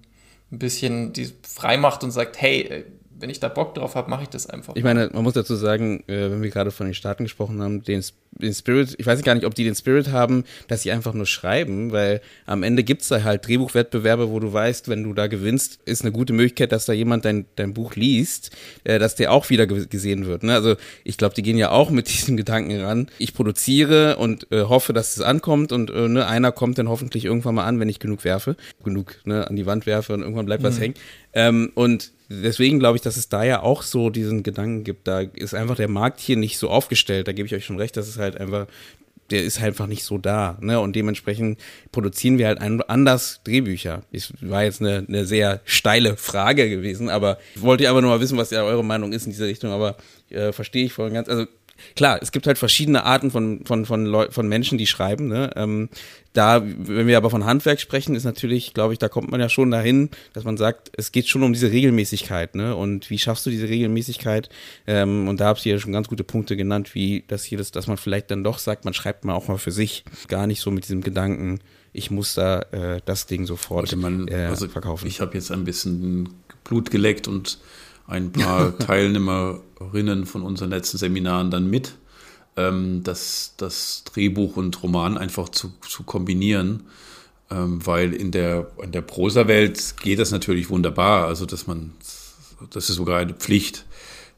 ein 0.51 0.59
bisschen 0.59 1.13
die 1.13 1.33
frei 1.47 1.77
macht 1.77 2.03
und 2.05 2.11
sagt, 2.11 2.41
hey, 2.41 2.61
äh, 2.63 2.85
wenn 3.19 3.31
ich 3.31 3.41
da 3.41 3.49
Bock 3.49 3.75
drauf 3.75 3.95
habe, 3.95 4.11
mache 4.11 4.25
ich 4.25 4.29
das 4.29 4.49
einfach. 4.49 4.75
Ich 4.77 4.85
meine, 4.85 5.11
man 5.13 5.23
muss 5.23 5.35
dazu 5.35 5.55
sagen, 5.55 6.05
äh, 6.07 6.31
wenn 6.31 6.43
wir 6.43 6.51
gerade 6.51 6.71
von 6.71 6.87
den 6.87 6.95
Staaten 6.95 7.25
gesprochen 7.25 7.63
haben, 7.63 7.83
den, 7.83 8.05
den 8.33 8.55
Spirit, 8.55 8.95
ich 8.99 9.07
weiß 9.07 9.23
gar 9.23 9.35
nicht, 9.35 9.47
ob 9.47 9.55
die 9.55 9.65
den 9.65 9.75
Spirit 9.75 10.11
haben, 10.11 10.45
dass 10.69 10.83
sie 10.83 10.93
einfach 10.93 11.15
nur 11.15 11.27
schreiben, 11.27 11.93
weil 11.93 12.21
am 12.45 12.63
Ende 12.63 12.85
gibt's 12.85 13.09
da 13.09 13.23
halt 13.23 13.47
Drehbuchwettbewerbe, 13.47 14.31
wo 14.31 14.41
du 14.41 14.53
weißt, 14.53 14.89
wenn 14.89 15.03
du 15.03 15.15
da 15.15 15.29
gewinnst, 15.29 15.81
ist 15.87 16.03
eine 16.03 16.13
gute 16.13 16.33
Möglichkeit, 16.33 16.73
dass 16.73 16.85
da 16.85 16.93
jemand 16.93 17.25
dein, 17.25 17.47
dein 17.57 17.73
Buch 17.73 17.95
liest, 17.95 18.51
äh, 18.85 18.99
dass 18.99 19.15
der 19.15 19.33
auch 19.33 19.49
wieder 19.51 19.67
ge 19.67 19.87
gesehen 19.89 20.27
wird. 20.27 20.43
Ne? 20.43 20.55
Also 20.55 20.77
ich 21.05 21.17
glaube, 21.17 21.35
die 21.35 21.43
gehen 21.43 21.57
ja 21.57 21.71
auch 21.71 21.91
mit 21.91 22.09
diesem 22.13 22.37
Gedanken 22.37 22.79
ran. 22.81 23.09
Ich 23.19 23.35
produziere 23.35 24.17
und 24.17 24.51
äh, 24.53 24.63
hoffe, 24.63 24.93
dass 24.93 25.17
es 25.17 25.23
ankommt 25.23 25.73
und 25.73 25.91
äh, 25.91 26.09
ne, 26.09 26.27
einer 26.27 26.53
kommt 26.53 26.79
dann 26.79 26.89
hoffentlich 26.89 27.25
irgendwann 27.25 27.55
mal 27.55 27.65
an, 27.65 27.81
wenn 27.81 27.89
ich 27.89 27.99
genug 27.99 28.25
werfe, 28.25 28.57
genug 28.85 29.21
ne, 29.25 29.49
an 29.49 29.57
die 29.57 29.67
Wand 29.67 29.87
werfe 29.87 30.13
und 30.13 30.21
irgendwann 30.21 30.47
bleibt 30.47 30.63
was 30.63 30.81
hängen. 30.81 30.95
Ähm, 31.33 31.71
und 31.75 32.13
deswegen 32.29 32.79
glaube 32.79 32.97
ich, 32.97 33.03
dass 33.03 33.17
es 33.17 33.29
da 33.29 33.45
ja 33.45 33.63
auch 33.63 33.83
so 33.83 34.11
diesen 34.11 34.43
Gedanken 34.43 34.85
gibt. 34.85 35.07
Da 35.07 35.21
ist 35.21 35.55
einfach 35.55 35.77
der 35.77 35.89
Markt 35.89 36.21
hier 36.21 36.37
nicht 36.37 36.59
so 36.59 36.71
aufgestellt. 36.71 37.29
Da 37.29 37.33
gebe 37.33 37.47
ich 37.47 37.55
euch 37.55 37.65
schon 37.65 37.79
recht, 37.79 37.97
dass 37.97 38.09
es 38.09 38.19
halt 38.19 38.41
einfach, 38.41 38.67
der 39.31 39.45
ist 39.45 39.61
halt 39.61 39.69
einfach 39.69 39.87
nicht 39.87 40.05
so 40.05 40.19
da. 40.19 40.59
Ne? 40.61 40.81
Und 40.81 40.97
dementsprechend 40.97 41.59
produzieren 41.93 42.39
wir 42.39 42.49
halt 42.49 42.61
anders 42.61 43.41
Drehbücher. 43.45 44.03
Es 44.13 44.33
war 44.41 44.65
jetzt 44.65 44.81
eine, 44.81 45.05
eine 45.07 45.27
sehr 45.27 45.61
steile 45.65 46.17
Frage 46.17 46.69
gewesen, 46.69 47.09
aber 47.09 47.39
ich 47.55 47.63
wollte 47.63 47.89
einfach 47.89 48.03
nur 48.03 48.11
mal 48.11 48.21
wissen, 48.21 48.39
was 48.39 48.51
ja 48.51 48.63
eure 48.63 48.85
Meinung 48.85 49.13
ist 49.13 49.27
in 49.27 49.33
diese 49.33 49.47
Richtung. 49.47 49.71
Aber 49.71 49.97
äh, 50.31 50.53
verstehe 50.53 50.85
ich 50.87 50.93
voll 50.93 51.09
und 51.09 51.15
ganz. 51.15 51.29
Also 51.29 51.47
klar, 51.95 52.19
es 52.21 52.33
gibt 52.33 52.47
halt 52.47 52.59
verschiedene 52.59 53.05
Arten 53.05 53.31
von, 53.31 53.65
von, 53.65 53.87
von, 53.87 54.07
Leu 54.07 54.29
von 54.31 54.49
Menschen, 54.49 54.79
die 54.79 54.87
schreiben. 54.87 55.29
Ne? 55.29 55.51
Ähm, 55.57 55.89
da, 56.33 56.63
wenn 56.63 57.07
wir 57.07 57.17
aber 57.17 57.31
von 57.31 57.45
Handwerk 57.45 57.81
sprechen, 57.81 58.15
ist 58.15 58.25
natürlich, 58.25 58.75
glaube 58.75 58.93
ich, 58.93 58.99
da 58.99 59.09
kommt 59.09 59.31
man 59.31 59.41
ja 59.41 59.49
schon 59.49 59.71
dahin, 59.71 60.11
dass 60.35 60.45
man 60.45 60.57
sagt, 60.57 60.91
es 60.97 61.13
geht 61.13 61.29
schon 61.29 61.43
um 61.43 61.53
diese 61.53 61.71
Regelmäßigkeit. 61.71 62.55
Ne? 62.55 62.77
Und 62.77 63.09
wie 63.11 63.19
schaffst 63.19 63.47
du 63.47 63.51
diese 63.51 63.69
Regelmäßigkeit? 63.69 64.51
Ähm, 64.87 65.29
und 65.29 65.41
da 65.41 65.47
habt 65.47 65.65
ihr 65.65 65.75
ja 65.75 65.79
schon 65.79 65.93
ganz 65.93 66.09
gute 66.09 66.25
Punkte 66.25 66.57
genannt, 66.57 66.95
wie 66.95 67.25
das 67.29 67.45
hier, 67.45 67.59
das, 67.59 67.71
dass 67.71 67.87
man 67.87 67.97
vielleicht 67.97 68.31
dann 68.31 68.45
doch 68.45 68.59
sagt, 68.59 68.85
man 68.85 68.95
schreibt 68.95 69.25
mal 69.25 69.35
auch 69.35 69.49
mal 69.49 69.59
für 69.59 69.73
sich. 69.73 70.05
Gar 70.29 70.47
nicht 70.47 70.61
so 70.61 70.71
mit 70.71 70.85
diesem 70.85 71.01
Gedanken, 71.01 71.61
ich 71.97 72.11
muss 72.11 72.35
da 72.35 72.61
äh, 72.73 73.01
das 73.07 73.27
Ding 73.27 73.47
sofort 73.47 73.97
man, 73.97 74.29
äh, 74.29 74.47
also 74.51 74.69
verkaufen. 74.69 75.07
Ich 75.07 75.21
habe 75.21 75.35
jetzt 75.35 75.51
ein 75.51 75.65
bisschen 75.65 76.29
Blut 76.65 76.91
geleckt 76.91 77.27
und 77.27 77.59
ein 78.07 78.33
paar 78.33 78.77
Teilnehmerinnen 78.79 80.27
von 80.27 80.43
unseren 80.43 80.71
letzten 80.71 80.99
Seminaren 80.99 81.51
dann 81.51 81.69
mit, 81.69 81.95
ähm, 82.57 83.03
das, 83.03 83.55
das 83.57 84.05
Drehbuch 84.05 84.57
und 84.57 84.83
Roman 84.83 85.19
einfach 85.19 85.49
zu, 85.49 85.73
zu 85.87 86.03
kombinieren. 86.03 86.85
Ähm, 87.49 87.85
weil 87.87 88.13
in 88.13 88.33
der, 88.33 88.73
in 88.83 88.91
der 88.91 89.03
Prosa-Welt 89.03 89.97
geht 90.03 90.19
das 90.19 90.33
natürlich 90.33 90.69
wunderbar. 90.69 91.27
Also, 91.27 91.47
dass 91.47 91.69
man, 91.69 91.93
das 92.71 92.91
ist 92.91 92.97
sogar 92.97 93.21
eine 93.21 93.35
Pflicht, 93.35 93.87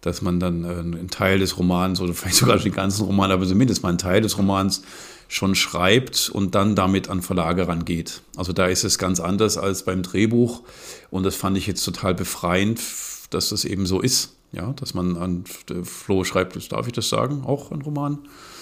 dass 0.02 0.20
man 0.20 0.40
dann 0.40 0.64
äh, 0.64 0.68
einen 0.68 1.08
Teil 1.08 1.38
des 1.38 1.56
Romans 1.58 2.00
oder 2.00 2.12
vielleicht 2.14 2.36
sogar 2.36 2.58
den 2.58 2.72
ganzen 2.72 3.06
Roman, 3.06 3.30
aber 3.30 3.46
zumindest 3.46 3.82
mal 3.82 3.90
einen 3.90 3.98
Teil 3.98 4.20
des 4.20 4.36
Romans 4.36 4.82
schon 5.28 5.54
schreibt 5.54 6.30
und 6.30 6.54
dann 6.54 6.74
damit 6.74 7.08
an 7.08 7.22
Verlage 7.22 7.68
rangeht. 7.68 8.22
Also 8.36 8.52
da 8.52 8.66
ist 8.66 8.84
es 8.84 8.98
ganz 8.98 9.20
anders 9.20 9.58
als 9.58 9.84
beim 9.84 10.02
Drehbuch 10.02 10.62
und 11.10 11.24
das 11.24 11.36
fand 11.36 11.58
ich 11.58 11.66
jetzt 11.66 11.84
total 11.84 12.14
befreiend, 12.14 12.80
dass 13.30 13.50
das 13.50 13.64
eben 13.64 13.86
so 13.86 14.00
ist. 14.00 14.34
Ja, 14.50 14.72
dass 14.72 14.94
man 14.94 15.16
an 15.16 15.44
Flo 15.84 16.24
schreibt, 16.24 16.72
darf 16.72 16.86
ich 16.86 16.94
das 16.94 17.10
sagen, 17.10 17.42
auch 17.44 17.70
ein 17.70 17.82
Roman? 17.82 18.18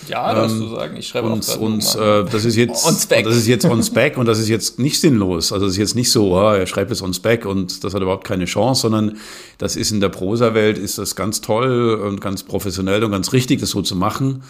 Ja, 0.09 0.35
darfst 0.35 0.59
du 0.59 0.69
sagen, 0.69 0.97
ich 0.97 1.07
schreibe 1.09 1.29
und, 1.29 1.49
auch 1.49 1.59
und 1.59 1.97
Roman. 1.97 2.27
äh, 2.27 2.31
das 2.31 2.45
ist 2.45 2.57
jetzt 2.57 2.87
On 2.87 2.95
spec. 2.95 3.25
das 3.25 3.37
ist 3.37 3.47
jetzt 3.47 3.65
on 3.65 3.83
spec 3.83 4.17
und 4.17 4.27
das 4.27 4.39
ist 4.39 4.49
jetzt 4.49 4.79
nicht 4.79 5.01
sinnlos. 5.01 5.53
Also 5.53 5.67
es 5.67 5.73
ist 5.73 5.79
jetzt 5.79 5.95
nicht 5.95 6.11
so, 6.11 6.37
ah, 6.37 6.57
er 6.57 6.67
schreibt 6.67 6.91
es 6.91 7.03
on 7.03 7.15
spec 7.15 7.45
und 7.47 7.85
das 7.85 7.95
hat 7.95 8.03
überhaupt 8.03 8.25
keine 8.25 8.45
Chance, 8.45 8.83
sondern 8.83 9.19
das 9.59 9.77
ist 9.77 9.91
in 9.91 10.01
der 10.01 10.09
Prosa-Welt 10.09 10.79
ist 10.79 10.99
das 10.99 11.17
ganz 11.17 11.41
toll 11.41 11.95
und 11.95 12.21
ganz 12.21 12.43
professionell 12.43 13.05
und 13.05 13.11
ganz 13.11 13.33
richtig, 13.33 13.61
das 13.61 13.71
so 13.71 13.83
zu 13.83 13.97
machen. 13.97 14.43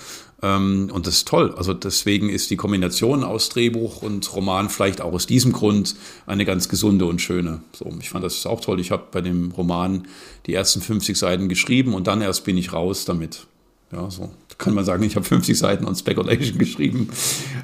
Ähm, 0.43 0.91
und 0.93 1.07
das 1.07 1.19
ist 1.19 1.29
toll. 1.29 1.55
Also 1.57 1.73
deswegen 1.73 2.29
ist 2.29 2.51
die 2.51 2.57
Kombination 2.57 3.25
aus 3.25 3.49
Drehbuch 3.49 4.03
und 4.03 4.35
Roman 4.35 4.69
vielleicht 4.69 5.01
auch 5.01 5.13
aus 5.13 5.27
diesem 5.27 5.53
Grund 5.53 5.97
eine 6.27 6.45
ganz 6.45 6.69
gesunde 6.69 7.07
und 7.07 7.21
schöne. 7.21 7.61
So, 7.73 7.91
ich 8.01 8.11
fand 8.11 8.25
das 8.25 8.45
auch 8.47 8.61
toll. 8.61 8.81
Ich 8.81 8.91
habe 8.91 9.05
bei 9.11 9.21
dem 9.21 9.51
Roman 9.53 10.07
die 10.47 10.55
ersten 10.55 10.81
50 10.81 11.17
Seiten 11.17 11.49
geschrieben 11.49 11.95
und 11.95 12.07
dann 12.07 12.21
erst 12.21 12.45
bin 12.45 12.59
ich 12.59 12.73
raus 12.73 13.05
damit. 13.05 13.47
Ja, 13.93 14.11
so 14.11 14.31
kann 14.59 14.75
man 14.75 14.85
sagen, 14.85 15.03
ich 15.03 15.17
habe 15.17 15.25
50 15.25 15.59
Seiten 15.59 15.87
on 15.87 15.95
Speculation 15.95 16.59
geschrieben 16.59 17.11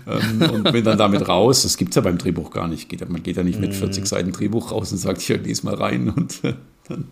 ähm, 0.07 0.51
und 0.51 0.73
bin 0.73 0.85
dann 0.85 0.99
damit 0.99 1.29
raus. 1.29 1.63
Das 1.63 1.77
gibt 1.77 1.91
es 1.93 1.97
ja 1.97 2.03
beim 2.03 2.19
Drehbuch 2.19 2.51
gar 2.51 2.69
nicht. 2.69 2.89
Geht, 2.89 3.09
man 3.09 3.23
geht 3.23 3.37
ja 3.37 3.43
nicht 3.43 3.61
mit 3.61 3.75
40 3.75 4.03
mhm. 4.03 4.07
Seiten 4.07 4.33
Drehbuch 4.33 4.73
raus 4.73 4.93
und 4.93 4.99
sagt, 4.99 5.21
ich 5.23 5.29
lese 5.29 5.65
mal 5.65 5.75
rein 5.75 6.11
und 6.11 6.41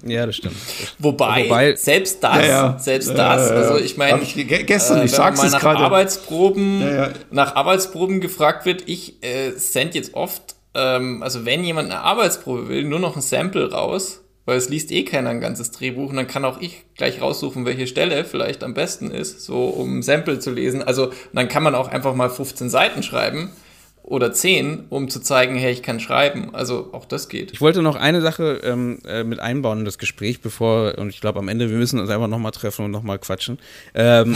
ja, 0.04 0.26
das 0.26 0.36
stimmt. 0.36 0.56
Wobei, 0.98 1.44
Wobei 1.44 1.76
selbst 1.76 2.22
das, 2.22 2.36
ja, 2.38 2.46
ja. 2.46 2.78
selbst 2.78 3.10
das, 3.10 3.50
also 3.50 3.78
ich 3.78 3.96
meine, 3.96 4.20
gestern, 4.20 4.98
äh, 4.98 5.04
ich 5.04 5.12
sag's 5.12 5.40
mal 5.40 5.50
nach 5.50 5.64
Arbeitsproben, 5.64 6.80
ja, 6.80 7.10
nach 7.30 7.54
Arbeitsproben 7.54 8.20
gefragt 8.20 8.66
wird, 8.66 8.82
ich 8.86 9.22
äh, 9.22 9.52
sende 9.52 9.94
jetzt 9.94 10.14
oft, 10.14 10.56
ähm, 10.74 11.22
also 11.22 11.44
wenn 11.44 11.62
jemand 11.64 11.90
eine 11.90 12.00
Arbeitsprobe 12.00 12.68
will, 12.68 12.84
nur 12.84 12.98
noch 12.98 13.16
ein 13.16 13.22
Sample 13.22 13.70
raus 13.70 14.22
weil 14.50 14.58
es 14.58 14.68
liest 14.68 14.90
eh 14.90 15.04
keiner 15.04 15.30
ein 15.30 15.40
ganzes 15.40 15.70
Drehbuch 15.70 16.10
und 16.10 16.16
dann 16.16 16.26
kann 16.26 16.44
auch 16.44 16.60
ich 16.60 16.82
gleich 16.96 17.22
raussuchen, 17.22 17.66
welche 17.66 17.86
Stelle 17.86 18.24
vielleicht 18.24 18.64
am 18.64 18.74
besten 18.74 19.12
ist, 19.12 19.42
so 19.42 19.66
um 19.66 20.02
Sample 20.02 20.40
zu 20.40 20.50
lesen. 20.50 20.82
Also 20.82 21.12
dann 21.32 21.46
kann 21.46 21.62
man 21.62 21.76
auch 21.76 21.86
einfach 21.86 22.16
mal 22.16 22.28
15 22.28 22.68
Seiten 22.68 23.04
schreiben 23.04 23.52
oder 24.02 24.32
10, 24.32 24.86
um 24.88 25.08
zu 25.08 25.20
zeigen, 25.20 25.54
hey, 25.54 25.70
ich 25.70 25.84
kann 25.84 26.00
schreiben. 26.00 26.52
Also 26.52 26.88
auch 26.90 27.04
das 27.04 27.28
geht. 27.28 27.52
Ich 27.52 27.60
wollte 27.60 27.80
noch 27.80 27.94
eine 27.94 28.22
Sache 28.22 28.60
ähm, 28.64 28.98
äh, 29.06 29.22
mit 29.22 29.38
einbauen 29.38 29.78
in 29.78 29.84
das 29.84 29.98
Gespräch, 29.98 30.40
bevor, 30.40 30.98
und 30.98 31.10
ich 31.10 31.20
glaube 31.20 31.38
am 31.38 31.46
Ende, 31.46 31.70
wir 31.70 31.76
müssen 31.76 32.00
uns 32.00 32.10
einfach 32.10 32.26
nochmal 32.26 32.50
treffen 32.50 32.86
und 32.86 32.90
nochmal 32.90 33.20
quatschen. 33.20 33.60
Ähm, 33.94 34.34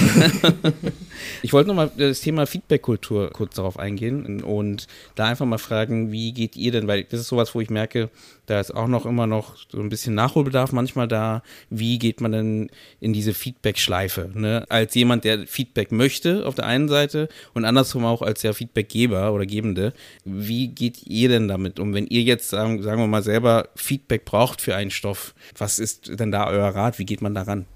ich 1.43 1.53
wollte 1.53 1.67
nochmal 1.67 1.91
das 1.97 2.21
Thema 2.21 2.47
Feedback-Kultur 2.47 3.31
kurz 3.33 3.57
darauf 3.57 3.77
eingehen 3.77 4.45
und 4.45 4.87
da 5.17 5.25
einfach 5.25 5.47
mal 5.47 5.59
fragen, 5.59 6.13
wie 6.13 6.33
geht 6.33 6.55
ihr 6.55 6.71
denn, 6.71 6.87
weil 6.87 7.03
das 7.03 7.19
ist 7.19 7.29
sowas, 7.29 7.53
wo 7.57 7.61
ich 7.61 7.69
merke, 7.69 8.11
da 8.47 8.61
ist 8.61 8.75
auch 8.75 8.89
noch 8.89 9.07
immer 9.07 9.27
noch 9.27 9.57
so 9.71 9.81
ein 9.81 9.89
bisschen 9.89 10.15
Nachholbedarf 10.15 10.73
manchmal 10.73 11.09
da. 11.09 11.43
Wie 11.71 11.99
geht 11.99 12.21
man 12.21 12.33
denn 12.33 12.71
in 13.01 13.13
diese 13.13 13.35
Feedback-Schleife? 13.35 14.31
Ne? 14.35 14.65
Als 14.69 14.95
jemand, 14.95 15.25
der 15.25 15.47
Feedback 15.47 15.93
möchte 15.93 16.47
auf 16.47 16.55
der 16.55 16.67
einen 16.67 16.89
Seite 16.89 17.29
und 17.55 17.65
andersrum 17.65 18.05
auch 18.05 18.23
als 18.23 18.43
der 18.43 18.55
Feedbackgeber 18.55 19.33
oder 19.33 19.47
Gebende. 19.47 19.93
Wie 20.25 20.69
geht 20.69 21.07
ihr 21.07 21.29
denn 21.29 21.49
damit 21.49 21.79
um? 21.79 21.95
Wenn 21.95 22.07
ihr 22.07 22.23
jetzt, 22.23 22.51
sagen, 22.51 22.83
sagen 22.83 23.01
wir 23.01 23.07
mal, 23.07 23.23
selber 23.23 23.69
Feedback 23.75 24.25
braucht 24.25 24.61
für 24.61 24.77
einen 24.77 24.91
Stoff, 24.91 25.35
was 25.57 25.79
ist 25.79 26.19
denn 26.21 26.31
da 26.31 26.47
euer 26.49 26.69
Rat? 26.69 26.99
Wie 26.99 27.07
geht 27.07 27.23
man 27.23 27.35
daran? 27.35 27.67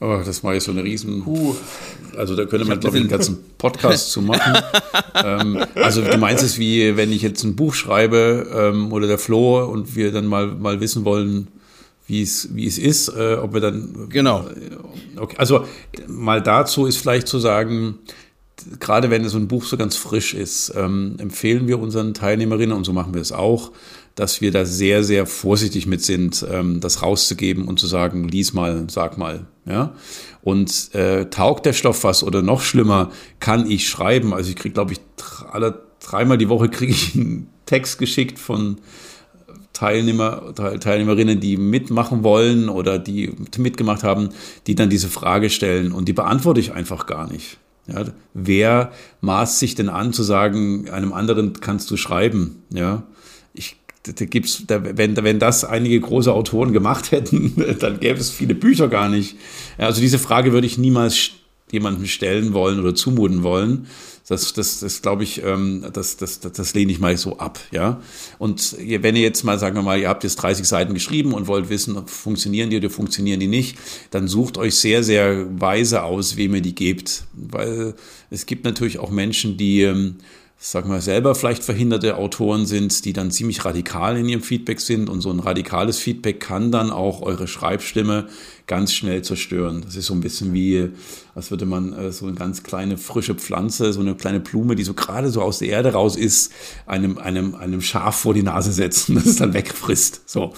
Oh, 0.00 0.20
das 0.24 0.44
war 0.44 0.54
jetzt 0.54 0.64
so 0.64 0.72
eine 0.72 0.84
riesen. 0.84 1.24
Uh. 1.26 1.56
Also 2.16 2.36
da 2.36 2.44
könnte 2.44 2.66
man, 2.66 2.78
glaube 2.78 2.96
ich, 2.96 3.02
einen 3.02 3.10
ganzen 3.10 3.38
Podcast 3.58 4.12
zu 4.12 4.22
machen. 4.22 4.62
ähm, 5.14 5.64
also 5.74 6.02
du 6.02 6.18
meinst 6.18 6.44
es 6.44 6.58
wie, 6.58 6.96
wenn 6.96 7.12
ich 7.12 7.22
jetzt 7.22 7.42
ein 7.44 7.56
Buch 7.56 7.74
schreibe 7.74 8.46
ähm, 8.52 8.92
oder 8.92 9.06
der 9.06 9.18
Flo 9.18 9.64
und 9.64 9.96
wir 9.96 10.12
dann 10.12 10.26
mal, 10.26 10.46
mal 10.46 10.80
wissen 10.80 11.04
wollen, 11.04 11.48
wie 12.06 12.22
es, 12.22 12.54
wie 12.54 12.66
es 12.66 12.78
ist, 12.78 13.08
äh, 13.08 13.34
ob 13.34 13.54
wir 13.54 13.60
dann. 13.60 14.08
Genau. 14.08 14.46
Äh, 14.48 15.20
okay. 15.20 15.36
Also 15.38 15.64
mal 16.06 16.42
dazu 16.42 16.86
ist 16.86 16.96
vielleicht 16.96 17.28
zu 17.28 17.38
sagen, 17.38 17.98
gerade 18.80 19.10
wenn 19.10 19.28
so 19.28 19.38
ein 19.38 19.48
Buch 19.48 19.64
so 19.64 19.76
ganz 19.76 19.96
frisch 19.96 20.34
ist, 20.34 20.72
ähm, 20.76 21.16
empfehlen 21.18 21.68
wir 21.68 21.78
unseren 21.78 22.14
Teilnehmerinnen, 22.14 22.76
und 22.76 22.84
so 22.84 22.92
machen 22.92 23.14
wir 23.14 23.20
es 23.20 23.32
auch, 23.32 23.72
dass 24.18 24.40
wir 24.40 24.50
da 24.50 24.64
sehr, 24.64 25.04
sehr 25.04 25.26
vorsichtig 25.26 25.86
mit 25.86 26.04
sind, 26.04 26.44
ähm, 26.50 26.80
das 26.80 27.02
rauszugeben 27.02 27.68
und 27.68 27.78
zu 27.78 27.86
sagen, 27.86 28.26
lies 28.26 28.52
mal, 28.52 28.86
sag 28.90 29.16
mal. 29.16 29.46
Ja? 29.64 29.94
Und 30.42 30.92
äh, 30.94 31.26
taugt 31.26 31.66
der 31.66 31.72
Stoff 31.72 32.02
was 32.02 32.24
oder 32.24 32.42
noch 32.42 32.60
schlimmer, 32.60 33.12
kann 33.38 33.70
ich 33.70 33.88
schreiben. 33.88 34.34
Also 34.34 34.50
ich 34.50 34.56
kriege, 34.56 34.72
glaube 34.72 34.92
ich, 34.92 35.00
alle 35.52 35.82
dreimal 36.00 36.36
die 36.36 36.48
Woche 36.48 36.68
kriege 36.68 36.90
ich 36.90 37.14
einen 37.14 37.48
Text 37.64 38.00
geschickt 38.00 38.40
von 38.40 38.78
Teilnehmer, 39.72 40.52
Teilnehmerinnen, 40.52 41.38
die 41.38 41.56
mitmachen 41.56 42.24
wollen 42.24 42.68
oder 42.68 42.98
die 42.98 43.32
mitgemacht 43.56 44.02
haben, 44.02 44.30
die 44.66 44.74
dann 44.74 44.90
diese 44.90 45.08
Frage 45.08 45.48
stellen 45.48 45.92
und 45.92 46.08
die 46.08 46.12
beantworte 46.12 46.58
ich 46.58 46.72
einfach 46.72 47.06
gar 47.06 47.30
nicht. 47.30 47.58
Ja, 47.86 48.04
wer 48.34 48.90
maßt 49.20 49.60
sich 49.60 49.76
denn 49.76 49.88
an 49.88 50.12
zu 50.12 50.24
sagen, 50.24 50.90
einem 50.90 51.12
anderen 51.12 51.60
kannst 51.60 51.88
du 51.92 51.96
schreiben? 51.96 52.64
Ja, 52.70 53.04
ich 53.54 53.76
da 54.12 54.24
gibt's, 54.24 54.64
da, 54.66 54.80
wenn, 54.96 55.16
wenn 55.16 55.38
das 55.38 55.64
einige 55.64 56.00
große 56.00 56.32
Autoren 56.32 56.72
gemacht 56.72 57.10
hätten, 57.12 57.54
dann 57.80 58.00
gäbe 58.00 58.18
es 58.18 58.30
viele 58.30 58.54
Bücher 58.54 58.88
gar 58.88 59.08
nicht. 59.08 59.36
Also 59.76 60.00
diese 60.00 60.18
Frage 60.18 60.52
würde 60.52 60.66
ich 60.66 60.78
niemals 60.78 61.30
jemandem 61.70 62.06
stellen 62.06 62.54
wollen 62.54 62.80
oder 62.80 62.94
zumuten 62.94 63.42
wollen. 63.42 63.86
Das, 64.26 64.52
das, 64.52 64.80
das 64.80 65.00
glaube 65.00 65.22
ich, 65.22 65.42
ähm, 65.42 65.86
das, 65.92 66.18
das, 66.18 66.40
das, 66.40 66.52
das 66.52 66.74
lehne 66.74 66.92
ich 66.92 66.98
mal 66.98 67.16
so 67.16 67.38
ab, 67.38 67.58
ja. 67.70 68.02
Und 68.38 68.76
wenn 68.78 69.16
ihr 69.16 69.22
jetzt 69.22 69.42
mal, 69.42 69.58
sagen 69.58 69.74
wir 69.76 69.82
mal, 69.82 69.98
ihr 69.98 70.08
habt 70.08 70.22
jetzt 70.22 70.36
30 70.36 70.66
Seiten 70.66 70.92
geschrieben 70.92 71.32
und 71.32 71.46
wollt 71.46 71.70
wissen, 71.70 72.06
funktionieren 72.06 72.68
die 72.68 72.76
oder 72.76 72.90
funktionieren 72.90 73.40
die 73.40 73.46
nicht, 73.46 73.78
dann 74.10 74.28
sucht 74.28 74.58
euch 74.58 74.74
sehr, 74.74 75.02
sehr 75.02 75.46
weise 75.58 76.02
aus, 76.02 76.36
wem 76.36 76.54
ihr 76.54 76.60
die 76.60 76.74
gebt. 76.74 77.24
Weil 77.32 77.94
es 78.28 78.44
gibt 78.44 78.64
natürlich 78.64 78.98
auch 78.98 79.10
Menschen, 79.10 79.56
die, 79.56 80.14
sagen 80.60 80.90
wir 80.90 81.00
selber 81.00 81.36
vielleicht 81.36 81.62
verhinderte 81.62 82.16
Autoren 82.16 82.66
sind, 82.66 83.04
die 83.04 83.12
dann 83.12 83.30
ziemlich 83.30 83.64
radikal 83.64 84.16
in 84.16 84.28
ihrem 84.28 84.42
Feedback 84.42 84.80
sind 84.80 85.08
und 85.08 85.20
so 85.20 85.30
ein 85.30 85.38
radikales 85.38 86.00
Feedback 86.00 86.40
kann 86.40 86.72
dann 86.72 86.90
auch 86.90 87.22
eure 87.22 87.46
Schreibstimme 87.46 88.26
ganz 88.66 88.92
schnell 88.92 89.22
zerstören. 89.22 89.82
Das 89.84 89.94
ist 89.94 90.06
so 90.06 90.14
ein 90.14 90.20
bisschen 90.20 90.52
wie, 90.52 90.90
als 91.36 91.52
würde 91.52 91.64
man 91.64 91.92
äh, 91.92 92.10
so 92.10 92.26
eine 92.26 92.34
ganz 92.34 92.64
kleine 92.64 92.98
frische 92.98 93.36
Pflanze, 93.36 93.92
so 93.92 94.00
eine 94.00 94.16
kleine 94.16 94.40
Blume, 94.40 94.74
die 94.74 94.82
so 94.82 94.94
gerade 94.94 95.30
so 95.30 95.42
aus 95.42 95.60
der 95.60 95.68
Erde 95.68 95.92
raus 95.92 96.16
ist, 96.16 96.52
einem, 96.86 97.18
einem, 97.18 97.54
einem 97.54 97.80
Schaf 97.80 98.16
vor 98.16 98.34
die 98.34 98.42
Nase 98.42 98.72
setzen, 98.72 99.14
das 99.14 99.26
es 99.26 99.36
dann 99.36 99.54
wegfrisst. 99.54 100.22
So. 100.26 100.54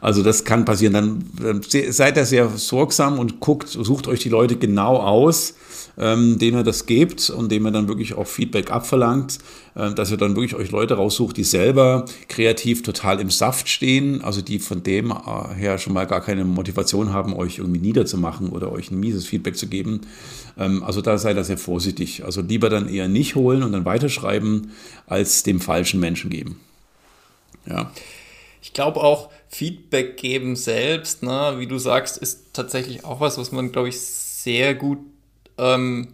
Also 0.00 0.22
das 0.22 0.44
kann 0.44 0.64
passieren. 0.64 0.94
Dann 0.94 1.60
seid 1.90 2.16
da 2.16 2.24
sehr 2.24 2.48
sorgsam 2.48 3.18
und 3.18 3.40
guckt, 3.40 3.68
sucht 3.68 4.08
euch 4.08 4.20
die 4.20 4.30
Leute 4.30 4.56
genau 4.56 4.96
aus, 4.96 5.54
ähm, 5.98 6.38
denen 6.38 6.58
ihr 6.58 6.62
das 6.62 6.86
gebt 6.86 7.30
und 7.30 7.50
dem 7.50 7.66
ihr 7.66 7.70
dann 7.70 7.88
wirklich 7.88 8.14
auch 8.14 8.26
Feedback 8.26 8.70
abverlangt, 8.70 9.38
äh, 9.74 9.92
dass 9.92 10.10
ihr 10.10 10.16
dann 10.16 10.36
wirklich 10.36 10.54
euch 10.54 10.70
Leute 10.70 10.94
raussucht, 10.94 11.36
die 11.36 11.44
selber 11.44 12.04
kreativ 12.28 12.82
total 12.82 13.20
im 13.20 13.30
Saft 13.30 13.68
stehen, 13.68 14.22
also 14.22 14.42
die 14.42 14.58
von 14.58 14.82
dem 14.82 15.10
äh, 15.10 15.54
her 15.54 15.78
schon 15.78 15.92
mal 15.92 16.06
gar 16.06 16.20
keine 16.20 16.44
Motivation 16.44 17.12
haben, 17.12 17.34
euch 17.34 17.58
irgendwie 17.58 17.80
niederzumachen 17.80 18.48
oder 18.48 18.72
euch 18.72 18.90
ein 18.90 19.00
mieses 19.00 19.26
Feedback 19.26 19.56
zu 19.56 19.66
geben. 19.66 20.02
Ähm, 20.58 20.82
also 20.82 21.00
da 21.00 21.18
seid 21.18 21.36
ihr 21.36 21.44
sehr 21.44 21.58
vorsichtig. 21.58 22.24
Also 22.24 22.40
lieber 22.40 22.70
dann 22.70 22.88
eher 22.88 23.08
nicht 23.08 23.34
holen 23.34 23.62
und 23.62 23.72
dann 23.72 23.84
weiterschreiben, 23.84 24.72
als 25.06 25.42
dem 25.42 25.60
falschen 25.60 26.00
Menschen 26.00 26.30
geben. 26.30 26.60
Ja. 27.66 27.92
Ich 28.62 28.72
glaube 28.72 29.00
auch, 29.00 29.30
Feedback 29.48 30.16
geben 30.16 30.56
selbst, 30.56 31.22
ne, 31.22 31.56
wie 31.58 31.66
du 31.66 31.78
sagst, 31.78 32.16
ist 32.16 32.54
tatsächlich 32.54 33.04
auch 33.04 33.20
was, 33.20 33.36
was 33.36 33.52
man, 33.52 33.70
glaube 33.70 33.88
ich, 33.88 34.00
sehr 34.00 34.74
gut 34.74 34.98
ähm, 35.62 36.08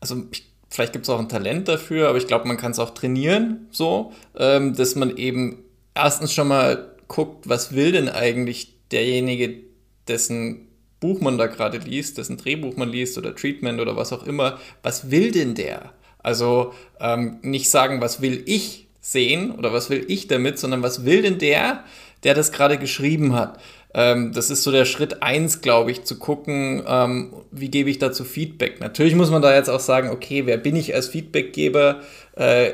also 0.00 0.24
vielleicht 0.68 0.92
gibt 0.92 1.04
es 1.04 1.10
auch 1.10 1.18
ein 1.18 1.28
Talent 1.28 1.68
dafür, 1.68 2.08
aber 2.08 2.18
ich 2.18 2.26
glaube, 2.26 2.46
man 2.46 2.56
kann 2.56 2.72
es 2.72 2.78
auch 2.78 2.90
trainieren, 2.90 3.68
so, 3.70 4.12
ähm, 4.36 4.74
dass 4.74 4.94
man 4.94 5.16
eben 5.16 5.64
erstens 5.94 6.32
schon 6.32 6.48
mal 6.48 6.94
guckt, 7.08 7.48
was 7.48 7.74
will 7.74 7.92
denn 7.92 8.08
eigentlich 8.08 8.74
derjenige, 8.90 9.62
dessen 10.08 10.68
Buch 11.00 11.20
man 11.20 11.38
da 11.38 11.46
gerade 11.46 11.78
liest, 11.78 12.18
dessen 12.18 12.36
Drehbuch 12.36 12.76
man 12.76 12.90
liest 12.90 13.18
oder 13.18 13.34
Treatment 13.34 13.80
oder 13.80 13.96
was 13.96 14.12
auch 14.12 14.24
immer, 14.24 14.58
was 14.82 15.10
will 15.10 15.30
denn 15.30 15.54
der? 15.54 15.92
Also 16.18 16.72
ähm, 17.00 17.38
nicht 17.42 17.70
sagen, 17.70 18.00
was 18.00 18.20
will 18.20 18.42
ich 18.46 18.88
sehen 19.00 19.52
oder 19.52 19.72
was 19.72 19.90
will 19.90 20.04
ich 20.08 20.26
damit, 20.26 20.58
sondern 20.58 20.82
was 20.82 21.04
will 21.04 21.22
denn 21.22 21.38
der, 21.38 21.84
der 22.24 22.34
das 22.34 22.50
gerade 22.50 22.78
geschrieben 22.78 23.34
hat? 23.34 23.60
Ähm, 23.96 24.32
das 24.32 24.50
ist 24.50 24.62
so 24.62 24.70
der 24.70 24.84
Schritt 24.84 25.22
eins, 25.22 25.62
glaube 25.62 25.90
ich, 25.90 26.04
zu 26.04 26.18
gucken, 26.18 26.82
ähm, 26.86 27.32
wie 27.50 27.70
gebe 27.70 27.88
ich 27.88 27.98
dazu 27.98 28.24
Feedback. 28.24 28.78
Natürlich 28.80 29.14
muss 29.14 29.30
man 29.30 29.40
da 29.40 29.54
jetzt 29.54 29.70
auch 29.70 29.80
sagen, 29.80 30.10
okay, 30.10 30.44
wer 30.44 30.58
bin 30.58 30.76
ich 30.76 30.94
als 30.94 31.08
Feedbackgeber? 31.08 32.00
Äh, 32.36 32.72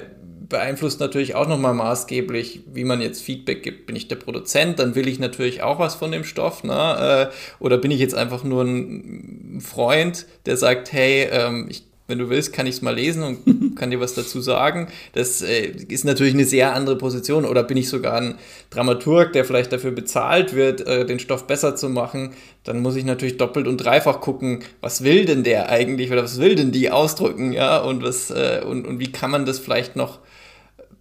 beeinflusst 0.48 0.98
natürlich 0.98 1.36
auch 1.36 1.46
nochmal 1.46 1.74
maßgeblich, 1.74 2.62
wie 2.74 2.82
man 2.82 3.00
jetzt 3.00 3.22
Feedback 3.22 3.62
gibt. 3.62 3.86
Bin 3.86 3.94
ich 3.94 4.08
der 4.08 4.16
Produzent, 4.16 4.80
dann 4.80 4.96
will 4.96 5.06
ich 5.06 5.20
natürlich 5.20 5.62
auch 5.62 5.78
was 5.78 5.94
von 5.94 6.10
dem 6.10 6.24
Stoff, 6.24 6.64
ne? 6.64 7.30
Äh, 7.30 7.64
oder 7.64 7.78
bin 7.78 7.92
ich 7.92 8.00
jetzt 8.00 8.16
einfach 8.16 8.42
nur 8.42 8.64
ein 8.64 9.60
Freund, 9.60 10.26
der 10.44 10.56
sagt, 10.56 10.92
hey, 10.92 11.28
ähm, 11.30 11.68
ich 11.70 11.84
wenn 12.12 12.18
du 12.18 12.28
willst, 12.28 12.52
kann 12.52 12.66
ich 12.66 12.74
es 12.74 12.82
mal 12.82 12.94
lesen 12.94 13.22
und 13.22 13.74
kann 13.76 13.90
dir 13.90 13.98
was 13.98 14.12
dazu 14.12 14.42
sagen. 14.42 14.88
Das 15.14 15.40
äh, 15.40 15.68
ist 15.88 16.04
natürlich 16.04 16.34
eine 16.34 16.44
sehr 16.44 16.74
andere 16.74 16.96
Position. 16.96 17.46
Oder 17.46 17.62
bin 17.62 17.78
ich 17.78 17.88
sogar 17.88 18.20
ein 18.20 18.34
Dramaturg, 18.68 19.32
der 19.32 19.46
vielleicht 19.46 19.72
dafür 19.72 19.92
bezahlt 19.92 20.54
wird, 20.54 20.86
äh, 20.86 21.06
den 21.06 21.18
Stoff 21.18 21.46
besser 21.46 21.74
zu 21.74 21.88
machen, 21.88 22.34
dann 22.64 22.82
muss 22.82 22.96
ich 22.96 23.06
natürlich 23.06 23.38
doppelt 23.38 23.66
und 23.66 23.78
dreifach 23.78 24.20
gucken, 24.20 24.60
was 24.82 25.04
will 25.04 25.24
denn 25.24 25.42
der 25.42 25.70
eigentlich 25.70 26.12
oder 26.12 26.22
was 26.22 26.38
will 26.38 26.54
denn 26.54 26.70
die 26.70 26.90
ausdrücken, 26.90 27.54
ja, 27.54 27.78
und 27.78 28.02
was, 28.02 28.30
äh, 28.30 28.60
und, 28.62 28.86
und 28.86 28.98
wie 28.98 29.10
kann 29.10 29.30
man 29.30 29.46
das 29.46 29.58
vielleicht 29.58 29.96
noch 29.96 30.18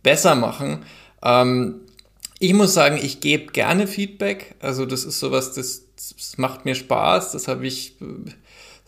besser 0.04 0.36
machen. 0.36 0.80
Ähm, 1.22 1.82
ich 2.40 2.54
muss 2.54 2.74
sagen, 2.74 2.98
ich 3.04 3.20
gebe 3.20 3.52
gerne 3.52 3.86
Feedback. 3.86 4.56
Also 4.62 4.86
das 4.86 5.04
ist 5.04 5.20
sowas, 5.20 5.52
das, 5.52 5.84
das 5.98 6.38
macht 6.38 6.64
mir 6.64 6.76
Spaß. 6.76 7.34
Das 7.34 7.50
habe 7.50 7.68
ich 7.68 7.98
äh, 8.00 8.32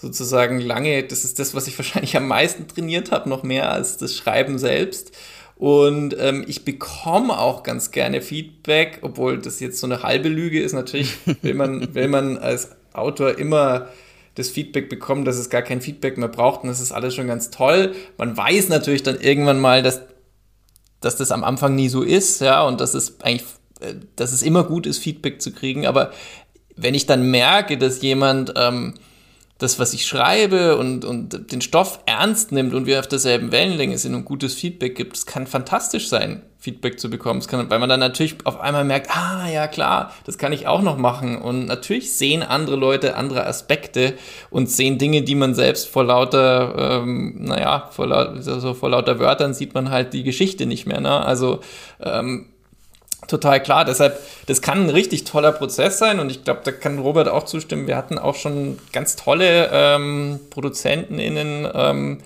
sozusagen 0.04 0.60
lange, 0.60 1.04
das 1.04 1.24
ist 1.24 1.39
das, 1.39 1.56
was 1.56 1.68
ich 1.68 1.78
wahrscheinlich 1.80 2.16
am 2.18 2.28
meisten 2.28 2.68
trainiert 2.68 3.12
habe, 3.12 3.30
noch 3.30 3.43
mehr 3.43 3.72
als 3.72 3.97
das 3.97 4.16
Schreiben 4.16 4.60
selbst. 4.60 5.12
Und 5.56 6.16
ähm, 6.20 6.43
ich 6.47 6.66
bekomme 6.66 7.39
auch 7.39 7.64
ganz 7.64 7.91
gerne 7.91 8.22
Feedback, 8.22 8.99
obwohl 9.01 9.39
das 9.39 9.62
jetzt 9.62 9.80
so 9.80 9.88
eine 9.88 10.04
halbe 10.04 10.28
Lüge 10.28 10.62
ist. 10.62 10.74
Natürlich 10.74 11.16
will 11.41 11.54
man, 11.54 11.95
will 11.95 12.10
man 12.10 12.38
als 12.38 12.70
Autor 12.91 13.38
immer 13.39 13.88
das 14.36 14.49
Feedback 14.49 14.89
bekommt, 14.89 15.26
dass 15.26 15.38
es 15.38 15.49
gar 15.49 15.62
kein 15.62 15.80
Feedback 15.80 16.18
mehr 16.18 16.28
braucht 16.28 16.64
und 16.64 16.70
das 16.70 16.82
ist 16.82 16.91
alles 16.91 17.16
schon 17.16 17.28
ganz 17.28 17.49
toll. 17.49 17.93
Man 18.18 18.36
weiß 18.36 18.68
natürlich 18.70 19.04
dann 19.04 19.22
irgendwann 19.22 19.60
mal, 19.60 19.84
dass, 19.84 20.01
dass 20.99 21.16
das 21.16 21.32
am 21.32 21.43
Anfang 21.43 21.76
nie 21.76 21.88
so 21.88 22.01
ist, 22.01 22.41
ja, 22.41 22.64
und 22.64 22.82
dass 22.82 22.93
es 22.93 23.22
eigentlich, 23.22 23.47
äh, 23.80 23.93
dass 24.16 24.34
es 24.34 24.41
immer 24.41 24.64
gut 24.64 24.86
ist, 24.86 24.97
Feedback 24.97 25.41
zu 25.41 25.54
kriegen. 25.54 25.86
Aber 25.86 26.12
wenn 26.76 26.95
ich 26.95 27.06
dann 27.06 27.30
merke, 27.30 27.78
dass 27.78 28.01
jemand 28.01 28.54
ähm, 28.58 28.95
das, 29.60 29.80
was 29.80 29.93
ich 29.93 30.06
schreibe 30.06 30.78
und, 30.78 31.06
und 31.06 31.51
den 31.51 31.62
Stoff 31.62 31.99
ernst 32.06 32.51
nimmt 32.51 32.74
und 32.74 32.86
wir 32.86 32.99
auf 32.99 33.08
derselben 33.08 33.51
Wellenlänge 33.51 33.97
sind 33.97 34.16
und 34.16 34.26
gutes 34.26 34.56
Feedback 34.56 34.95
gibt, 34.95 35.16
es 35.16 35.26
kann 35.26 35.45
fantastisch 35.45 36.10
sein, 36.10 36.41
Feedback 36.58 36.99
zu 36.99 37.10
bekommen. 37.10 37.39
Es 37.39 37.47
kann, 37.47 37.70
weil 37.70 37.80
man 37.80 37.88
dann 37.88 37.99
natürlich 37.99 38.38
auf 38.45 38.60
einmal 38.60 38.84
merkt, 38.84 39.16
ah 39.16 39.47
ja 39.47 39.68
klar, 39.68 40.12
das 40.26 40.38
kann 40.38 40.54
ich 40.54 40.66
auch 40.66 40.82
noch 40.82 40.97
machen. 40.97 41.38
Und 41.38 41.68
natürlich 41.68 42.16
sehen 42.16 42.41
andere 42.41 42.76
Leute 42.76 43.16
andere 43.16 43.45
Aspekte 43.45 44.16
und 44.49 44.72
sehen 44.72 44.97
Dinge, 44.97 45.22
die 45.22 45.36
man 45.36 45.54
selbst 45.54 45.88
vor 45.88 46.04
lauter, 46.04 47.01
ähm, 47.01 47.36
naja, 47.39 47.89
vor, 47.91 48.08
laut, 48.08 48.47
also 48.47 48.74
vor 48.74 48.89
lauter 48.89 49.20
Wörtern 49.20 49.54
sieht 49.54 49.74
man 49.74 49.91
halt 49.91 50.14
die 50.14 50.24
Geschichte 50.24 50.66
nicht 50.66 50.88
mehr. 50.88 50.99
Ne? 50.99 51.24
Also 51.24 51.60
ähm, 52.01 52.53
total 53.28 53.61
klar. 53.61 53.86
Deshalb, 53.86 54.19
das 54.47 54.61
kann 54.61 54.86
ein 54.86 54.89
richtig 54.89 55.24
toller 55.24 55.51
Prozess 55.51 55.97
sein 55.97 56.19
und 56.19 56.30
ich 56.30 56.43
glaube, 56.43 56.61
da 56.63 56.71
kann 56.71 56.99
Robert 56.99 57.28
auch 57.28 57.43
zustimmen. 57.43 57.88
Wir 57.88 57.97
hatten 57.97 58.17
auch 58.17 58.36
schon 58.36 58.80
ganz 58.91 59.15
tolle 59.15 59.69
ähm, 59.71 60.39
ProduzentInnen, 60.49 61.67
ähm, 61.74 62.19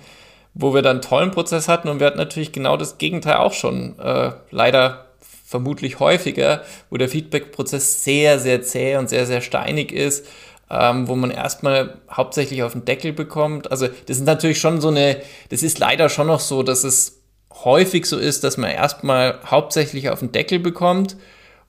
wo 0.54 0.74
wir 0.74 0.82
dann 0.82 0.96
einen 0.96 1.02
tollen 1.02 1.30
Prozess 1.30 1.68
hatten 1.68 1.88
und 1.88 2.00
wir 2.00 2.06
hatten 2.06 2.18
natürlich 2.18 2.52
genau 2.52 2.76
das 2.76 2.98
Gegenteil 2.98 3.36
auch 3.36 3.52
schon. 3.52 3.98
Äh, 3.98 4.32
leider 4.50 5.06
vermutlich 5.46 5.98
häufiger, 5.98 6.62
wo 6.90 6.96
der 6.96 7.08
Feedback-Prozess 7.08 8.04
sehr, 8.04 8.38
sehr 8.38 8.62
zäh 8.62 8.96
und 8.96 9.08
sehr, 9.08 9.26
sehr 9.26 9.40
steinig 9.40 9.92
ist. 9.92 10.26
Ähm, 10.70 11.08
wo 11.08 11.16
man 11.16 11.30
erstmal 11.30 11.96
hauptsächlich 12.10 12.62
auf 12.62 12.72
den 12.72 12.84
Deckel 12.84 13.14
bekommt. 13.14 13.70
Also 13.70 13.86
das 13.86 14.18
ist 14.18 14.26
natürlich 14.26 14.60
schon 14.60 14.82
so 14.82 14.88
eine, 14.88 15.16
das 15.48 15.62
ist 15.62 15.78
leider 15.78 16.10
schon 16.10 16.26
noch 16.26 16.40
so, 16.40 16.62
dass 16.62 16.84
es 16.84 17.17
häufig 17.64 18.06
so 18.06 18.18
ist, 18.18 18.44
dass 18.44 18.56
man 18.56 18.70
erstmal 18.70 19.38
hauptsächlich 19.46 20.10
auf 20.10 20.20
den 20.20 20.32
Deckel 20.32 20.58
bekommt 20.58 21.16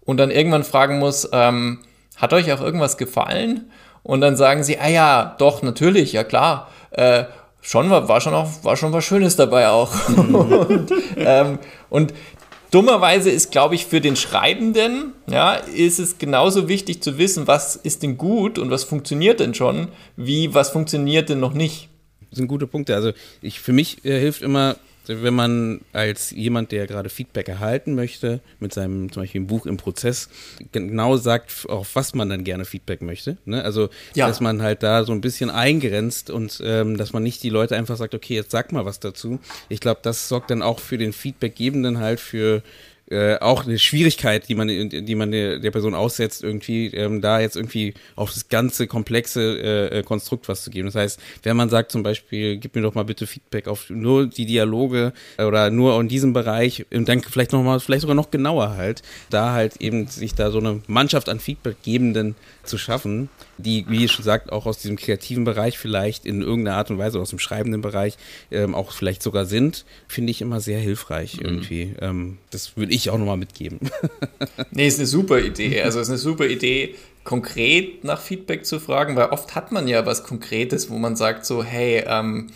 und 0.01 0.17
dann 0.17 0.31
irgendwann 0.31 0.63
fragen 0.63 0.99
muss, 0.99 1.29
ähm, 1.31 1.79
hat 2.15 2.33
euch 2.33 2.51
auch 2.51 2.61
irgendwas 2.61 2.97
gefallen? 2.97 3.69
Und 4.03 4.21
dann 4.21 4.35
sagen 4.35 4.63
sie, 4.63 4.79
ah 4.79 4.89
ja, 4.89 5.35
doch, 5.39 5.61
natürlich, 5.61 6.13
ja 6.13 6.23
klar. 6.23 6.69
Äh, 6.91 7.25
schon 7.61 7.89
war, 7.89 8.07
war 8.07 8.21
schon 8.21 8.33
auch, 8.33 8.63
war 8.63 8.75
schon 8.77 8.93
was 8.93 9.05
Schönes 9.05 9.35
dabei 9.35 9.69
auch. 9.69 9.91
und, 10.17 10.91
ähm, 11.17 11.59
und 11.89 12.13
dummerweise 12.71 13.29
ist, 13.29 13.51
glaube 13.51 13.75
ich, 13.75 13.85
für 13.85 14.01
den 14.01 14.15
Schreibenden, 14.15 15.13
ja, 15.27 15.53
ist 15.53 15.99
es 15.99 16.17
genauso 16.17 16.67
wichtig 16.67 17.03
zu 17.03 17.17
wissen, 17.17 17.47
was 17.47 17.75
ist 17.75 18.03
denn 18.03 18.17
gut 18.17 18.57
und 18.57 18.71
was 18.71 18.83
funktioniert 18.83 19.39
denn 19.39 19.53
schon, 19.53 19.89
wie 20.15 20.53
was 20.53 20.69
funktioniert 20.69 21.29
denn 21.29 21.39
noch 21.39 21.53
nicht. 21.53 21.89
Das 22.29 22.37
sind 22.37 22.47
gute 22.47 22.67
Punkte. 22.67 22.95
Also 22.95 23.11
ich, 23.41 23.59
für 23.59 23.73
mich 23.73 24.05
äh, 24.05 24.19
hilft 24.19 24.41
immer 24.41 24.75
wenn 25.09 25.33
man 25.33 25.81
als 25.91 26.29
jemand, 26.31 26.71
der 26.71 26.85
gerade 26.85 27.09
Feedback 27.09 27.49
erhalten 27.49 27.95
möchte, 27.95 28.41
mit 28.59 28.73
seinem 28.73 29.11
zum 29.11 29.23
Beispiel 29.23 29.41
Buch 29.41 29.65
im 29.65 29.77
Prozess, 29.77 30.29
genau 30.71 31.17
sagt, 31.17 31.65
auf 31.67 31.95
was 31.95 32.13
man 32.13 32.29
dann 32.29 32.43
gerne 32.43 32.63
Feedback 32.63 33.01
möchte. 33.01 33.37
Ne? 33.45 33.63
Also, 33.63 33.89
ja. 34.13 34.27
dass 34.27 34.39
man 34.39 34.61
halt 34.61 34.83
da 34.83 35.03
so 35.03 35.11
ein 35.11 35.21
bisschen 35.21 35.49
eingrenzt 35.49 36.29
und 36.29 36.61
ähm, 36.63 36.95
dass 36.97 37.11
man 37.11 37.23
nicht 37.23 37.41
die 37.41 37.49
Leute 37.49 37.75
einfach 37.75 37.97
sagt, 37.97 38.13
okay, 38.13 38.35
jetzt 38.35 38.51
sag 38.51 38.71
mal 38.71 38.85
was 38.85 38.99
dazu. 38.99 39.39
Ich 39.67 39.79
glaube, 39.79 39.99
das 40.03 40.29
sorgt 40.29 40.51
dann 40.51 40.61
auch 40.61 40.79
für 40.79 40.99
den 40.99 41.11
Feedbackgebenden 41.11 41.97
halt 41.97 42.19
für 42.19 42.61
äh, 43.09 43.37
auch 43.39 43.65
eine 43.65 43.79
Schwierigkeit, 43.79 44.47
die 44.49 44.55
man, 44.55 44.67
die 44.67 45.15
man 45.15 45.31
der, 45.31 45.71
Person 45.71 45.93
aussetzt, 45.93 46.43
irgendwie 46.43 46.87
ähm, 46.87 47.21
da 47.21 47.39
jetzt 47.39 47.55
irgendwie 47.55 47.93
auf 48.15 48.33
das 48.33 48.49
ganze 48.49 48.87
komplexe 48.87 49.41
äh, 49.41 49.99
äh, 49.99 50.03
Konstrukt 50.03 50.47
was 50.47 50.63
zu 50.63 50.69
geben. 50.69 50.87
Das 50.87 50.95
heißt, 50.95 51.19
wenn 51.43 51.57
man 51.57 51.69
sagt 51.69 51.91
zum 51.91 52.03
Beispiel, 52.03 52.57
gib 52.57 52.75
mir 52.75 52.81
doch 52.81 52.95
mal 52.95 53.05
bitte 53.05 53.27
Feedback 53.27 53.67
auf 53.67 53.89
nur 53.89 54.27
die 54.27 54.45
Dialoge 54.45 55.13
oder 55.37 55.69
nur 55.69 55.99
in 55.99 56.07
diesem 56.07 56.33
Bereich 56.33 56.85
und 56.93 57.07
dann 57.09 57.21
vielleicht 57.21 57.51
noch 57.51 57.63
mal, 57.63 57.79
vielleicht 57.79 58.01
sogar 58.01 58.15
noch 58.15 58.31
genauer 58.31 58.75
halt, 58.77 59.01
da 59.29 59.53
halt 59.53 59.77
eben 59.77 60.07
sich 60.07 60.35
da 60.35 60.51
so 60.51 60.59
eine 60.59 60.81
Mannschaft 60.87 61.29
an 61.29 61.39
Feedbackgebenden 61.39 62.35
zu 62.69 62.77
schaffen, 62.77 63.29
die, 63.57 63.85
wie 63.89 64.03
ihr 64.03 64.07
schon 64.07 64.23
sagt, 64.23 64.51
auch 64.51 64.65
aus 64.65 64.77
diesem 64.77 64.95
kreativen 64.95 65.43
Bereich 65.43 65.77
vielleicht 65.77 66.25
in 66.25 66.41
irgendeiner 66.41 66.77
Art 66.77 66.91
und 66.91 66.97
Weise, 66.97 67.19
aus 67.19 67.31
dem 67.31 67.39
schreibenden 67.39 67.81
Bereich 67.81 68.17
ähm, 68.51 68.75
auch 68.75 68.91
vielleicht 68.91 69.21
sogar 69.21 69.45
sind, 69.45 69.85
finde 70.07 70.31
ich 70.31 70.41
immer 70.41 70.61
sehr 70.61 70.79
hilfreich 70.79 71.37
mhm. 71.37 71.45
irgendwie. 71.45 71.93
Ähm, 71.99 72.37
das 72.51 72.77
würde 72.77 72.93
ich 72.93 73.09
auch 73.09 73.17
nochmal 73.17 73.37
mitgeben. 73.37 73.79
nee, 74.71 74.87
ist 74.87 74.99
eine 74.99 75.07
super 75.07 75.41
Idee. 75.41 75.81
Also 75.81 75.99
ist 75.99 76.09
eine 76.09 76.17
super 76.17 76.45
Idee, 76.47 76.95
konkret 77.23 78.03
nach 78.03 78.21
Feedback 78.21 78.65
zu 78.65 78.79
fragen, 78.79 79.15
weil 79.15 79.29
oft 79.29 79.55
hat 79.55 79.71
man 79.71 79.87
ja 79.87 80.05
was 80.05 80.23
Konkretes, 80.23 80.89
wo 80.89 80.97
man 80.97 81.15
sagt 81.15 81.45
so, 81.45 81.63
hey, 81.63 82.03
ähm, 82.07 82.47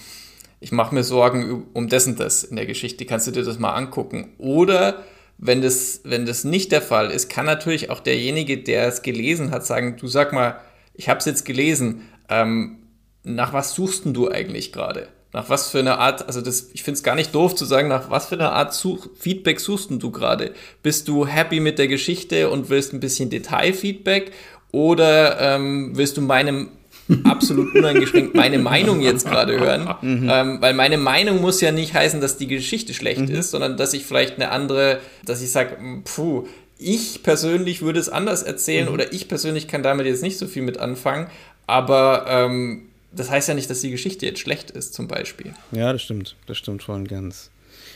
ich 0.60 0.72
mache 0.72 0.96
mir 0.96 1.04
Sorgen 1.04 1.66
um 1.74 1.90
das 1.90 2.08
und 2.08 2.20
das 2.20 2.44
in 2.44 2.56
der 2.56 2.66
Geschichte, 2.66 3.06
kannst 3.06 3.28
du 3.28 3.32
dir 3.32 3.44
das 3.44 3.60
mal 3.60 3.74
angucken? 3.74 4.30
Oder 4.38 5.04
wenn 5.38 5.62
das, 5.62 6.02
wenn 6.04 6.26
das 6.26 6.44
nicht 6.44 6.72
der 6.72 6.82
Fall 6.82 7.12
ist, 7.12 7.30
kann 7.30 7.46
natürlich 7.46 7.90
auch 7.90 8.00
derjenige, 8.00 8.58
der 8.58 8.88
es 8.88 9.02
gelesen 9.02 9.52
hat, 9.52 9.66
sagen, 9.66 9.98
du 10.00 10.08
sag 10.08 10.34
mal, 10.34 10.60
ich 10.94 11.10
habe 11.10 11.20
es 11.20 11.26
jetzt 11.26 11.46
gelesen, 11.46 12.02
ähm, 12.30 12.80
nach 13.24 13.54
was 13.54 13.74
suchst 13.74 14.06
denn 14.06 14.14
du 14.14 14.30
eigentlich 14.30 14.72
gerade? 14.72 15.08
Nach 15.32 15.50
was 15.50 15.70
für 15.70 15.80
eine 15.80 15.98
Art, 15.98 16.28
also 16.28 16.42
das, 16.42 16.70
ich 16.74 16.84
finde 16.84 16.98
es 16.98 17.04
gar 17.04 17.16
nicht 17.16 17.34
doof 17.34 17.56
zu 17.56 17.66
sagen, 17.66 17.88
nach 17.88 18.12
was 18.12 18.28
für 18.28 18.36
eine 18.36 18.52
Art 18.52 18.74
Such, 18.74 19.10
Feedback 19.18 19.60
suchst 19.60 19.90
denn 19.90 20.00
du 20.00 20.12
gerade? 20.12 20.54
Bist 20.84 21.08
du 21.08 21.26
happy 21.26 21.60
mit 21.60 21.80
der 21.80 21.88
Geschichte 21.88 22.50
und 22.52 22.70
willst 22.70 22.94
ein 22.94 23.00
bisschen 23.00 23.32
Detailfeedback 23.32 24.32
oder 24.72 25.40
ähm, 25.40 25.92
willst 25.96 26.18
du 26.18 26.22
meinem 26.22 26.70
absolut 27.24 27.76
uneingeschränkt 27.76 28.36
meine 28.36 28.60
Meinung 28.60 29.02
jetzt 29.02 29.26
gerade 29.26 29.60
hören. 29.60 29.96
Mhm. 30.04 30.30
Ähm, 30.30 30.62
weil 30.62 30.74
meine 30.74 30.98
Meinung 30.98 31.40
muss 31.40 31.62
ja 31.62 31.72
nicht 31.72 31.94
heißen, 31.94 32.20
dass 32.20 32.38
die 32.38 32.48
Geschichte 32.48 32.94
schlecht 32.94 33.22
mhm. 33.22 33.36
ist, 33.36 33.52
sondern 33.52 33.78
dass 33.78 33.94
ich 33.94 34.06
vielleicht 34.06 34.36
eine 34.36 34.52
andere, 34.52 35.00
dass 35.24 35.42
ich 35.42 35.52
sage, 35.52 35.78
puh, 36.04 36.48
ich 36.78 37.24
persönlich 37.24 37.82
würde 37.82 38.00
es 38.00 38.10
anders 38.10 38.44
erzählen 38.44 38.88
mhm. 38.88 38.94
oder 38.94 39.14
ich 39.14 39.28
persönlich 39.28 39.68
kann 39.68 39.84
damit 39.84 40.06
jetzt 40.06 40.24
nicht 40.24 40.38
so 40.38 40.48
viel 40.48 40.62
mit 40.64 40.80
anfangen, 40.80 41.28
aber 41.68 42.26
ähm, 42.28 42.84
das 43.12 43.30
heißt 43.30 43.48
ja 43.48 43.54
nicht, 43.54 43.70
dass 43.70 43.82
die 43.82 43.92
Geschichte 43.92 44.26
jetzt 44.26 44.40
schlecht 44.40 44.72
ist, 44.72 44.94
zum 44.94 45.08
Beispiel. 45.08 45.54
Ja, 45.72 45.94
das 45.94 46.02
stimmt. 46.02 46.36
Das 46.48 46.58
stimmt 46.58 46.84
voll 46.84 46.96
und 46.96 47.08
ganz. 47.08 47.50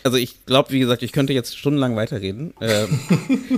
Also 0.08 0.16
ich 0.16 0.46
glaube, 0.46 0.72
wie 0.72 0.80
gesagt, 0.80 1.04
ich 1.04 1.12
könnte 1.12 1.34
jetzt 1.34 1.58
stundenlang 1.58 1.98
weiterreden. 1.98 2.54
Ähm, 2.62 2.98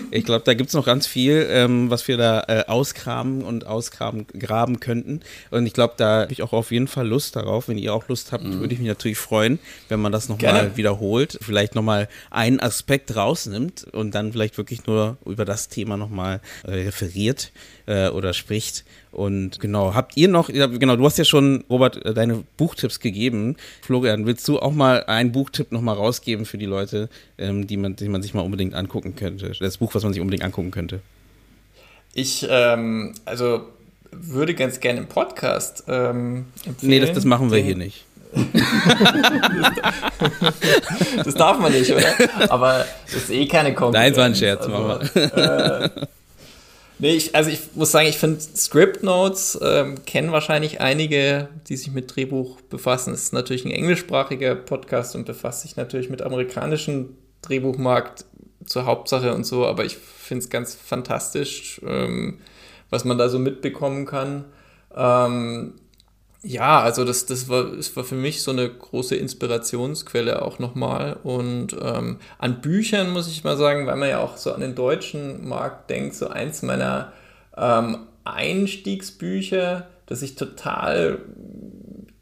ich 0.11 0.25
glaube, 0.25 0.43
da 0.45 0.55
gibt 0.55 0.69
es 0.69 0.73
noch 0.73 0.83
ganz 0.83 1.05
viel, 1.05 1.47
ähm, 1.47 1.91
was 1.91 2.07
wir 2.07 2.17
da 2.17 2.43
äh, 2.47 2.63
auskramen 2.65 3.43
und 3.43 3.67
ausgraben 3.67 4.25
graben 4.25 4.79
könnten. 4.79 5.19
Und 5.51 5.67
ich 5.67 5.73
glaube, 5.73 5.93
da 5.97 6.21
habe 6.21 6.33
ich 6.33 6.41
auch 6.41 6.51
auf 6.51 6.71
jeden 6.71 6.87
Fall 6.87 7.07
Lust 7.07 7.35
darauf. 7.35 7.67
Wenn 7.67 7.77
ihr 7.77 7.93
auch 7.93 8.07
Lust 8.07 8.31
habt, 8.31 8.45
mhm. 8.45 8.61
würde 8.61 8.73
ich 8.73 8.79
mich 8.79 8.87
natürlich 8.87 9.19
freuen, 9.19 9.59
wenn 9.89 9.99
man 9.99 10.11
das 10.11 10.27
nochmal 10.27 10.75
wiederholt, 10.75 11.37
vielleicht 11.39 11.75
nochmal 11.75 12.09
einen 12.31 12.59
Aspekt 12.59 13.15
rausnimmt 13.15 13.85
und 13.91 14.15
dann 14.15 14.31
vielleicht 14.31 14.57
wirklich 14.57 14.87
nur 14.87 15.17
über 15.27 15.45
das 15.45 15.67
Thema 15.67 15.97
nochmal 15.97 16.41
äh, 16.63 16.71
referiert 16.71 17.51
äh, 17.85 18.09
oder 18.09 18.33
spricht. 18.33 18.85
Und 19.11 19.59
genau, 19.59 19.95
habt 19.95 20.15
ihr 20.17 20.27
noch, 20.27 20.49
genau, 20.49 20.95
du 20.95 21.03
hast 21.03 21.17
ja 21.17 21.25
schon, 21.25 21.63
Robert, 21.69 22.05
äh, 22.05 22.13
deine 22.13 22.43
Buchtipps 22.57 22.99
gegeben. 22.99 23.57
Florian, 23.81 24.27
willst 24.27 24.47
du 24.47 24.59
auch 24.59 24.71
mal 24.71 25.03
einen 25.05 25.31
Buchtipp 25.31 25.71
nochmal 25.71 25.95
rausgeben 25.95 26.38
für 26.45 26.57
die 26.57 26.65
Leute, 26.65 27.09
ähm, 27.37 27.67
die, 27.67 27.77
man, 27.77 27.95
die 27.95 28.09
man 28.09 28.21
sich 28.21 28.33
mal 28.33 28.41
unbedingt 28.41 28.73
angucken 28.73 29.15
könnte? 29.15 29.53
Das 29.59 29.77
Buch, 29.77 29.93
was 29.95 30.03
man 30.03 30.13
sich 30.13 30.21
unbedingt 30.21 30.43
angucken 30.43 30.71
könnte. 30.71 31.01
Ich, 32.13 32.45
ähm, 32.49 33.13
also 33.25 33.67
würde 34.11 34.55
ganz 34.55 34.79
gerne 34.79 34.99
im 34.99 35.07
Podcast 35.07 35.83
ähm, 35.87 36.45
empfehlen. 36.65 36.89
Nee, 36.89 36.99
das, 36.99 37.13
das 37.13 37.25
machen 37.25 37.51
wir 37.51 37.57
den, 37.57 37.65
hier 37.65 37.77
nicht. 37.77 38.05
das 41.23 41.35
darf 41.35 41.59
man 41.59 41.71
nicht, 41.71 41.91
oder? 41.91 42.13
Aber 42.49 42.85
das 43.05 43.15
ist 43.15 43.29
eh 43.31 43.47
keine 43.47 43.73
Konkurrenz. 43.73 43.95
Nein, 43.95 44.11
es 44.11 44.17
war 44.17 44.25
ein 44.25 44.35
Scherz, 44.35 44.67
also, 44.67 44.99
äh, 45.15 45.89
Nee, 47.01 47.15
ich, 47.15 47.33
also 47.33 47.49
ich 47.49 47.61
muss 47.75 47.91
sagen, 47.91 48.09
ich 48.09 48.17
finde 48.17 48.41
Script 48.41 49.03
Notes 49.03 49.57
ähm, 49.61 50.03
kennen 50.05 50.33
wahrscheinlich 50.33 50.81
einige, 50.81 51.47
die 51.69 51.77
sich 51.77 51.91
mit 51.91 52.13
Drehbuch 52.13 52.59
befassen. 52.61 53.13
Es 53.13 53.23
ist 53.23 53.33
natürlich 53.33 53.63
ein 53.63 53.71
englischsprachiger 53.71 54.53
Podcast 54.55 55.15
und 55.15 55.25
befasst 55.25 55.61
sich 55.61 55.77
natürlich 55.77 56.09
mit 56.09 56.21
amerikanischen 56.21 57.17
Drehbuchmarkt 57.41 58.25
zur 58.65 58.85
Hauptsache 58.85 59.33
und 59.33 59.45
so, 59.45 59.65
aber 59.65 59.85
ich 59.85 59.95
finde 59.97 60.43
es 60.43 60.49
ganz 60.49 60.75
fantastisch, 60.75 61.79
ähm, 61.87 62.39
was 62.89 63.05
man 63.05 63.17
da 63.17 63.29
so 63.29 63.39
mitbekommen 63.39 64.05
kann. 64.05 64.43
Ähm, 64.93 65.75
ja, 66.41 66.79
also 66.79 67.03
das, 67.03 67.25
das, 67.25 67.49
war, 67.49 67.65
das 67.75 67.95
war 67.97 68.03
für 68.05 68.15
mich 68.15 68.41
so 68.41 68.51
eine 68.51 68.69
große 68.69 69.15
Inspirationsquelle 69.15 70.41
auch 70.41 70.59
nochmal. 70.59 71.17
Und 71.23 71.75
ähm, 71.81 72.19
an 72.37 72.61
Büchern 72.61 73.11
muss 73.11 73.27
ich 73.29 73.43
mal 73.43 73.57
sagen, 73.57 73.87
weil 73.87 73.97
man 73.97 74.09
ja 74.09 74.19
auch 74.19 74.37
so 74.37 74.53
an 74.53 74.61
den 74.61 74.75
deutschen 74.75 75.47
Markt 75.47 75.89
denkt, 75.89 76.15
so 76.15 76.29
eins 76.29 76.61
meiner 76.61 77.11
ähm, 77.57 78.07
Einstiegsbücher, 78.23 79.87
das 80.05 80.21
ich 80.21 80.35
total, 80.35 81.19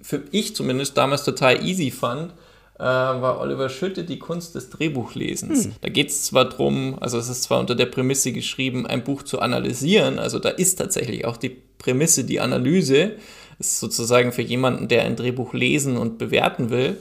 für 0.02 0.24
ich 0.32 0.56
zumindest 0.56 0.98
damals 0.98 1.24
total 1.24 1.64
easy 1.64 1.92
fand, 1.92 2.32
äh, 2.80 2.84
war 2.84 3.40
Oliver 3.40 3.70
Schütte, 3.70 4.04
die 4.04 4.18
Kunst 4.18 4.56
des 4.56 4.72
Drehbuchlesens. 4.72 5.66
Hm. 5.66 5.74
Da 5.82 5.90
geht 5.90 6.10
es 6.10 6.24
zwar 6.24 6.46
drum, 6.46 6.98
also 7.00 7.20
es 7.20 7.30
ist 7.30 7.44
zwar 7.44 7.60
unter 7.60 7.76
der 7.76 7.88
Prämisse 7.88 8.32
geschrieben, 8.32 8.88
ein 8.88 9.04
Buch 9.04 9.22
zu 9.24 9.40
analysieren, 9.40 10.18
also 10.18 10.40
da 10.40 10.50
ist 10.50 10.76
tatsächlich 10.76 11.26
auch 11.26 11.38
die 11.38 11.50
Prämisse, 11.50 12.24
die 12.24 12.40
Analyse, 12.40 13.14
ist 13.60 13.80
sozusagen 13.80 14.32
für 14.32 14.42
jemanden, 14.42 14.88
der 14.88 15.04
ein 15.04 15.16
Drehbuch 15.16 15.54
lesen 15.54 15.98
und 15.98 16.18
bewerten 16.18 16.70
will. 16.70 16.98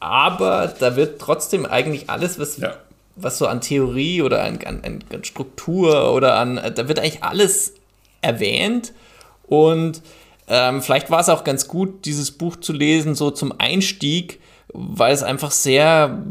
Aber 0.00 0.72
da 0.78 0.96
wird 0.96 1.20
trotzdem 1.20 1.66
eigentlich 1.66 2.10
alles, 2.10 2.38
was, 2.38 2.58
ja. 2.58 2.76
was 3.16 3.38
so 3.38 3.46
an 3.46 3.60
Theorie 3.60 4.22
oder 4.22 4.44
an, 4.44 4.58
an, 4.64 4.82
an 4.84 5.24
Struktur 5.24 6.12
oder 6.12 6.36
an, 6.36 6.60
da 6.74 6.88
wird 6.88 6.98
eigentlich 6.98 7.24
alles 7.24 7.74
erwähnt. 8.20 8.92
Und 9.46 10.02
ähm, 10.46 10.82
vielleicht 10.82 11.10
war 11.10 11.20
es 11.20 11.28
auch 11.28 11.44
ganz 11.44 11.68
gut, 11.68 12.04
dieses 12.04 12.32
Buch 12.32 12.56
zu 12.56 12.72
lesen, 12.72 13.14
so 13.14 13.30
zum 13.30 13.58
Einstieg, 13.58 14.40
weil 14.72 15.14
es 15.14 15.22
einfach 15.22 15.50
sehr 15.50 16.22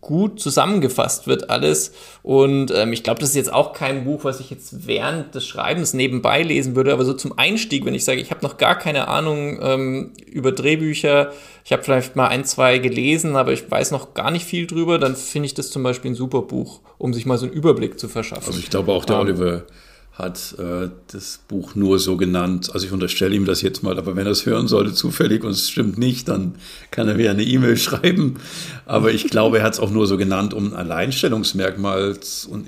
gut 0.00 0.40
zusammengefasst 0.40 1.26
wird 1.26 1.50
alles. 1.50 1.92
Und 2.22 2.72
ähm, 2.74 2.92
ich 2.92 3.02
glaube, 3.02 3.20
das 3.20 3.30
ist 3.30 3.36
jetzt 3.36 3.52
auch 3.52 3.72
kein 3.72 4.04
Buch, 4.04 4.24
was 4.24 4.40
ich 4.40 4.50
jetzt 4.50 4.86
während 4.86 5.34
des 5.34 5.46
Schreibens 5.46 5.94
nebenbei 5.94 6.42
lesen 6.42 6.74
würde, 6.74 6.92
aber 6.92 7.04
so 7.04 7.12
zum 7.12 7.38
Einstieg, 7.38 7.84
wenn 7.84 7.94
ich 7.94 8.04
sage, 8.04 8.20
ich 8.20 8.30
habe 8.30 8.44
noch 8.44 8.56
gar 8.56 8.78
keine 8.78 9.08
Ahnung 9.08 9.58
ähm, 9.62 10.12
über 10.26 10.52
Drehbücher, 10.52 11.32
ich 11.64 11.72
habe 11.72 11.82
vielleicht 11.82 12.16
mal 12.16 12.28
ein, 12.28 12.44
zwei 12.44 12.78
gelesen, 12.78 13.36
aber 13.36 13.52
ich 13.52 13.70
weiß 13.70 13.90
noch 13.90 14.14
gar 14.14 14.30
nicht 14.30 14.44
viel 14.44 14.66
drüber, 14.66 14.98
dann 14.98 15.16
finde 15.16 15.46
ich 15.46 15.54
das 15.54 15.70
zum 15.70 15.82
Beispiel 15.82 16.12
ein 16.12 16.16
super 16.16 16.42
Buch, 16.42 16.80
um 16.98 17.12
sich 17.12 17.26
mal 17.26 17.38
so 17.38 17.46
einen 17.46 17.54
Überblick 17.54 18.00
zu 18.00 18.08
verschaffen. 18.08 18.46
Also 18.46 18.58
ich 18.58 18.70
glaube 18.70 18.92
auch 18.92 19.04
der 19.04 19.16
ähm, 19.16 19.22
Oliver 19.22 19.64
hat 20.12 20.56
äh, 20.58 20.90
das 21.12 21.40
Buch 21.48 21.74
nur 21.74 21.98
so 21.98 22.16
genannt. 22.16 22.70
Also 22.72 22.86
ich 22.86 22.92
unterstelle 22.92 23.34
ihm 23.34 23.46
das 23.46 23.62
jetzt 23.62 23.82
mal, 23.82 23.98
aber 23.98 24.16
wenn 24.16 24.26
er 24.26 24.32
es 24.32 24.44
hören 24.44 24.68
sollte 24.68 24.92
zufällig 24.92 25.44
und 25.44 25.52
es 25.52 25.70
stimmt 25.70 25.98
nicht, 25.98 26.28
dann 26.28 26.56
kann 26.90 27.08
er 27.08 27.14
mir 27.14 27.30
eine 27.30 27.42
E-Mail 27.42 27.76
schreiben. 27.78 28.36
Aber 28.86 29.12
ich 29.12 29.28
glaube, 29.28 29.58
er 29.58 29.64
hat 29.64 29.74
es 29.74 29.80
auch 29.80 29.90
nur 29.90 30.06
so 30.06 30.16
genannt, 30.16 30.52
um 30.52 30.66
ein 30.66 30.74
Alleinstellungsmerkmal 30.74 32.16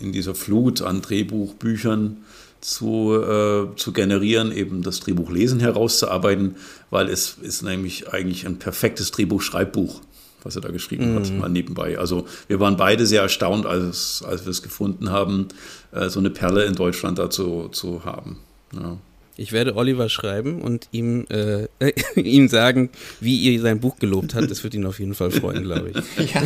in 0.00 0.12
dieser 0.12 0.34
Flut 0.34 0.82
an 0.82 1.02
Drehbuchbüchern 1.02 2.18
zu, 2.60 3.12
äh, 3.14 3.76
zu 3.76 3.92
generieren, 3.92 4.52
eben 4.52 4.82
das 4.82 5.00
Drehbuchlesen 5.00 5.60
herauszuarbeiten, 5.60 6.56
weil 6.90 7.08
es 7.08 7.36
ist 7.42 7.62
nämlich 7.62 8.12
eigentlich 8.12 8.46
ein 8.46 8.58
perfektes 8.58 9.10
Drehbuchschreibbuch 9.10 10.00
was 10.44 10.56
er 10.56 10.62
da 10.62 10.70
geschrieben 10.70 11.12
mhm. 11.12 11.16
hat, 11.18 11.32
mal 11.32 11.48
nebenbei. 11.48 11.98
Also 11.98 12.26
wir 12.48 12.60
waren 12.60 12.76
beide 12.76 13.06
sehr 13.06 13.22
erstaunt, 13.22 13.66
als, 13.66 14.24
als 14.26 14.44
wir 14.44 14.50
es 14.50 14.62
gefunden 14.62 15.10
haben, 15.10 15.48
äh, 15.92 16.08
so 16.08 16.20
eine 16.20 16.30
Perle 16.30 16.64
in 16.64 16.74
Deutschland 16.74 17.18
dazu 17.18 17.68
zu 17.70 18.04
haben. 18.04 18.38
Ja. 18.72 18.96
Ich 19.42 19.50
werde 19.50 19.74
Oliver 19.74 20.08
schreiben 20.08 20.62
und 20.62 20.86
ihm, 20.92 21.26
äh, 21.28 21.64
äh, 21.80 21.92
ihm 22.20 22.46
sagen, 22.46 22.90
wie 23.18 23.38
ihr 23.38 23.60
sein 23.60 23.80
Buch 23.80 23.98
gelobt 23.98 24.36
habt. 24.36 24.48
Das 24.48 24.62
wird 24.62 24.72
ihn 24.74 24.86
auf 24.86 25.00
jeden 25.00 25.14
Fall 25.14 25.32
freuen, 25.32 25.64
glaube 25.64 25.90
ich. 25.90 25.96
Ja. 26.32 26.42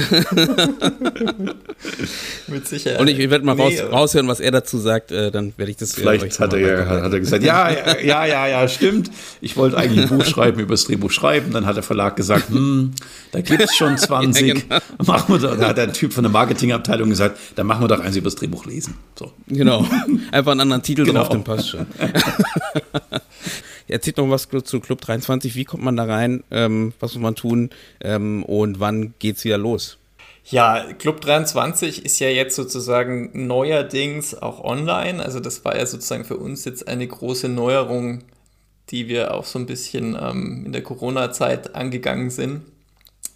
Mit 2.46 2.66
Sicherheit. 2.66 2.98
Und 2.98 3.08
ich, 3.08 3.18
ich 3.18 3.28
werde 3.28 3.44
mal 3.44 3.54
raus, 3.54 3.74
raushören, 3.92 4.26
was 4.28 4.40
er 4.40 4.50
dazu 4.50 4.78
sagt. 4.78 5.12
Äh, 5.12 5.30
dann 5.30 5.52
werde 5.58 5.70
ich 5.70 5.76
das 5.76 5.94
Vielleicht 5.94 6.40
hat 6.40 6.54
er, 6.54 6.58
ja, 6.58 7.02
hat 7.02 7.12
er 7.12 7.20
gesagt, 7.20 7.42
ja, 7.42 7.70
ja, 7.70 8.00
ja, 8.00 8.24
ja, 8.24 8.48
ja, 8.48 8.68
stimmt. 8.68 9.10
Ich 9.42 9.58
wollte 9.58 9.76
eigentlich 9.76 10.10
ein 10.10 10.16
Buch 10.16 10.24
schreiben, 10.26 10.60
über 10.60 10.72
das 10.72 10.84
Drehbuch 10.84 11.10
schreiben. 11.10 11.52
Dann 11.52 11.66
hat 11.66 11.76
der 11.76 11.82
Verlag 11.82 12.16
gesagt, 12.16 12.48
hm, 12.48 12.92
da 13.32 13.42
gibt 13.42 13.60
es 13.60 13.76
schon 13.76 13.98
20. 13.98 14.46
ja, 14.46 14.54
genau. 14.54 14.80
machen 15.04 15.34
wir 15.34 15.38
doch, 15.38 15.58
da 15.58 15.68
hat 15.68 15.76
der 15.76 15.92
Typ 15.92 16.14
von 16.14 16.24
der 16.24 16.32
Marketingabteilung 16.32 17.10
gesagt, 17.10 17.38
dann 17.56 17.66
machen 17.66 17.82
wir 17.82 17.88
doch 17.88 18.00
eins 18.00 18.16
über 18.16 18.24
das 18.24 18.36
Drehbuch 18.36 18.64
lesen. 18.64 18.94
So. 19.18 19.32
Genau. 19.48 19.86
Einfach 20.32 20.52
einen 20.52 20.60
anderen 20.62 20.82
Titel 20.82 21.04
genau. 21.04 21.20
drauf, 21.20 21.28
dann 21.28 21.44
passt 21.44 21.68
schon. 21.68 21.86
Erzählt 23.88 24.16
noch 24.16 24.30
was 24.30 24.48
zu 24.64 24.80
Club 24.80 25.00
23. 25.00 25.54
Wie 25.54 25.64
kommt 25.64 25.84
man 25.84 25.96
da 25.96 26.04
rein? 26.04 26.42
Ähm, 26.50 26.92
was 27.00 27.14
muss 27.14 27.22
man 27.22 27.34
tun? 27.34 27.70
Ähm, 28.00 28.42
und 28.44 28.80
wann 28.80 29.14
geht's 29.18 29.44
wieder 29.44 29.58
los? 29.58 29.98
Ja, 30.48 30.92
Club 30.92 31.20
23 31.22 32.04
ist 32.04 32.20
ja 32.20 32.28
jetzt 32.28 32.54
sozusagen 32.54 33.46
neuerdings 33.46 34.34
auch 34.34 34.62
online. 34.62 35.20
Also 35.20 35.40
das 35.40 35.64
war 35.64 35.76
ja 35.76 35.86
sozusagen 35.86 36.24
für 36.24 36.36
uns 36.36 36.64
jetzt 36.64 36.86
eine 36.86 37.06
große 37.06 37.48
Neuerung, 37.48 38.22
die 38.90 39.08
wir 39.08 39.34
auch 39.34 39.44
so 39.44 39.58
ein 39.58 39.66
bisschen 39.66 40.16
ähm, 40.20 40.62
in 40.66 40.72
der 40.72 40.82
Corona-Zeit 40.82 41.74
angegangen 41.74 42.30
sind. 42.30 42.62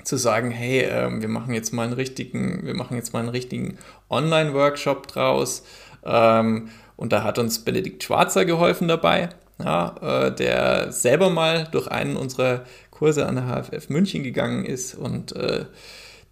Zu 0.05 0.17
sagen, 0.17 0.53
hey, 0.53 0.83
ähm, 0.83 1.21
wir 1.21 1.29
machen 1.29 1.53
jetzt 1.53 1.73
mal 1.73 1.83
einen 1.83 1.95
richtigen, 1.95 2.65
wir 2.65 2.75
machen 2.75 2.97
jetzt 2.97 3.13
mal 3.13 3.19
einen 3.19 3.29
richtigen 3.29 3.77
Online-Workshop 4.09 5.09
draus. 5.09 5.65
Ähm, 6.05 6.71
und 7.01 7.13
da 7.13 7.25
hat 7.25 7.39
uns 7.39 7.61
Benedikt 7.61 8.05
Schwarzer 8.05 8.45
geholfen 8.45 8.87
dabei, 8.87 9.31
ja, 9.59 9.95
äh, 10.03 10.31
der 10.35 10.93
selber 10.93 11.31
mal 11.31 11.67
durch 11.73 11.89
einen 11.89 12.17
unserer 12.17 12.65
Kurse 12.91 13.25
an 13.27 13.37
der 13.37 13.47
HFF 13.47 13.89
München 13.89 14.23
gegangen 14.23 14.67
ist 14.67 14.95
und 14.95 15.35
äh, 15.35 15.65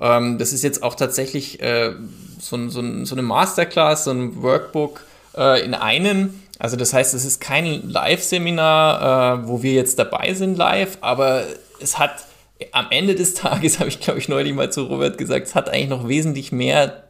Ähm, 0.00 0.38
das 0.38 0.52
ist 0.52 0.62
jetzt 0.62 0.82
auch 0.82 0.94
tatsächlich 0.94 1.60
äh, 1.60 1.92
so, 2.38 2.68
so, 2.68 3.04
so, 3.04 3.14
eine 3.14 3.22
Masterclass, 3.22 4.04
so 4.04 4.10
ein 4.12 4.42
Workbook 4.42 5.04
äh, 5.36 5.64
in 5.64 5.74
einem. 5.74 6.42
Also 6.58 6.76
das 6.76 6.92
heißt, 6.92 7.14
es 7.14 7.24
ist 7.24 7.40
kein 7.40 7.88
Live-Seminar, 7.88 9.42
äh, 9.42 9.48
wo 9.48 9.62
wir 9.62 9.72
jetzt 9.72 9.98
dabei 9.98 10.34
sind 10.34 10.56
live, 10.56 10.98
aber 11.00 11.44
es 11.80 11.98
hat 11.98 12.24
am 12.72 12.86
Ende 12.90 13.14
des 13.14 13.34
Tages, 13.34 13.78
habe 13.78 13.88
ich 13.88 14.00
glaube 14.00 14.18
ich 14.18 14.28
neulich 14.28 14.54
mal 14.54 14.70
zu 14.70 14.84
Robert 14.84 15.18
gesagt, 15.18 15.46
es 15.46 15.54
hat 15.54 15.68
eigentlich 15.68 15.88
noch 15.88 16.08
wesentlich 16.08 16.52
mehr 16.52 17.04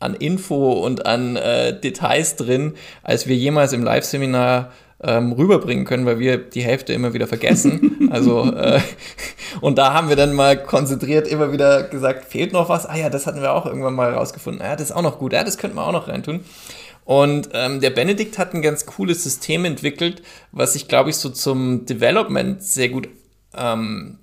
an 0.00 0.14
Info 0.14 0.72
und 0.72 1.06
an 1.06 1.36
äh, 1.36 1.78
Details 1.78 2.36
drin, 2.36 2.74
als 3.02 3.26
wir 3.26 3.36
jemals 3.36 3.72
im 3.72 3.82
Live-Seminar 3.82 4.72
ähm, 5.02 5.32
rüberbringen 5.32 5.84
können, 5.84 6.06
weil 6.06 6.18
wir 6.18 6.38
die 6.38 6.62
Hälfte 6.62 6.92
immer 6.92 7.12
wieder 7.14 7.26
vergessen. 7.26 8.08
also 8.12 8.52
äh, 8.52 8.80
und 9.60 9.78
da 9.78 9.92
haben 9.92 10.08
wir 10.08 10.16
dann 10.16 10.34
mal 10.34 10.62
konzentriert 10.62 11.26
immer 11.26 11.52
wieder 11.52 11.84
gesagt, 11.84 12.24
fehlt 12.24 12.52
noch 12.52 12.68
was? 12.68 12.86
Ah 12.86 12.96
ja, 12.96 13.10
das 13.10 13.26
hatten 13.26 13.42
wir 13.42 13.52
auch 13.52 13.66
irgendwann 13.66 13.94
mal 13.94 14.12
rausgefunden. 14.12 14.62
Ah 14.62 14.70
ja, 14.70 14.76
das 14.76 14.90
ist 14.90 14.96
auch 14.96 15.02
noch 15.02 15.18
gut. 15.18 15.32
Ja, 15.32 15.44
das 15.44 15.58
könnten 15.58 15.76
wir 15.76 15.86
auch 15.86 15.92
noch 15.92 16.08
reintun. 16.08 16.40
Und 17.04 17.50
ähm, 17.52 17.80
der 17.80 17.90
Benedikt 17.90 18.38
hat 18.38 18.54
ein 18.54 18.62
ganz 18.62 18.86
cooles 18.86 19.22
System 19.22 19.66
entwickelt, 19.66 20.22
was 20.52 20.72
sich, 20.72 20.88
glaube 20.88 21.10
ich, 21.10 21.16
so 21.16 21.28
zum 21.28 21.84
Development 21.84 22.62
sehr 22.62 22.88
gut 22.88 23.08
ähm, 23.54 24.18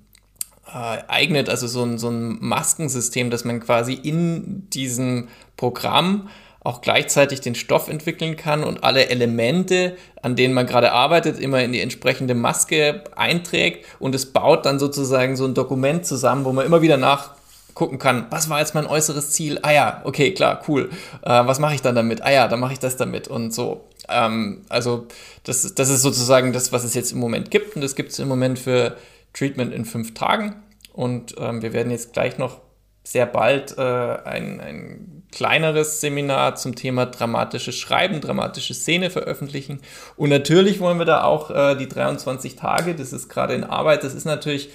äh, 0.66 0.98
eignet. 1.06 1.48
Also 1.48 1.68
so 1.68 1.84
ein, 1.84 1.98
so 1.98 2.08
ein 2.08 2.38
Maskensystem, 2.40 3.30
dass 3.30 3.44
man 3.44 3.60
quasi 3.60 3.94
in 3.94 4.68
diesem 4.70 5.28
Programm 5.56 6.28
auch 6.64 6.80
gleichzeitig 6.80 7.40
den 7.40 7.54
Stoff 7.54 7.88
entwickeln 7.88 8.36
kann 8.36 8.62
und 8.62 8.84
alle 8.84 9.08
Elemente, 9.08 9.96
an 10.22 10.36
denen 10.36 10.54
man 10.54 10.66
gerade 10.66 10.92
arbeitet, 10.92 11.40
immer 11.40 11.62
in 11.62 11.72
die 11.72 11.80
entsprechende 11.80 12.34
Maske 12.34 13.02
einträgt 13.16 13.86
und 13.98 14.14
es 14.14 14.32
baut 14.32 14.64
dann 14.64 14.78
sozusagen 14.78 15.36
so 15.36 15.44
ein 15.44 15.54
Dokument 15.54 16.06
zusammen, 16.06 16.44
wo 16.44 16.52
man 16.52 16.64
immer 16.64 16.80
wieder 16.80 16.96
nachgucken 16.96 17.98
kann, 17.98 18.26
was 18.30 18.48
war 18.48 18.60
jetzt 18.60 18.74
mein 18.74 18.86
äußeres 18.86 19.30
Ziel? 19.30 19.58
Ah 19.62 19.72
ja, 19.72 20.02
okay, 20.04 20.32
klar, 20.32 20.62
cool. 20.68 20.90
Äh, 21.22 21.46
was 21.46 21.58
mache 21.58 21.74
ich 21.74 21.82
dann 21.82 21.96
damit? 21.96 22.22
Ah 22.22 22.30
ja, 22.30 22.46
dann 22.46 22.60
mache 22.60 22.74
ich 22.74 22.78
das 22.78 22.96
damit 22.96 23.26
und 23.26 23.52
so. 23.52 23.88
Ähm, 24.08 24.62
also 24.68 25.06
das, 25.42 25.74
das 25.74 25.88
ist 25.88 26.02
sozusagen 26.02 26.52
das, 26.52 26.70
was 26.70 26.84
es 26.84 26.94
jetzt 26.94 27.10
im 27.10 27.18
Moment 27.18 27.50
gibt 27.50 27.74
und 27.74 27.82
das 27.82 27.96
gibt 27.96 28.12
es 28.12 28.20
im 28.20 28.28
Moment 28.28 28.60
für 28.60 28.96
Treatment 29.32 29.74
in 29.74 29.84
fünf 29.84 30.14
Tagen 30.14 30.62
und 30.92 31.34
ähm, 31.38 31.60
wir 31.62 31.72
werden 31.72 31.90
jetzt 31.90 32.12
gleich 32.12 32.38
noch 32.38 32.60
sehr 33.04 33.26
bald 33.26 33.76
äh, 33.78 33.82
ein, 33.82 34.60
ein 34.60 35.22
kleineres 35.32 36.00
Seminar 36.00 36.54
zum 36.56 36.76
Thema 36.76 37.06
dramatisches 37.06 37.76
Schreiben, 37.76 38.20
dramatische 38.20 38.74
Szene 38.74 39.10
veröffentlichen. 39.10 39.80
Und 40.16 40.30
natürlich 40.30 40.78
wollen 40.78 40.98
wir 40.98 41.06
da 41.06 41.24
auch 41.24 41.50
äh, 41.50 41.74
die 41.74 41.88
23 41.88 42.54
Tage, 42.54 42.94
das 42.94 43.12
ist 43.12 43.28
gerade 43.28 43.54
in 43.54 43.64
Arbeit, 43.64 44.04
das 44.04 44.14
ist 44.14 44.26
natürlich 44.26 44.70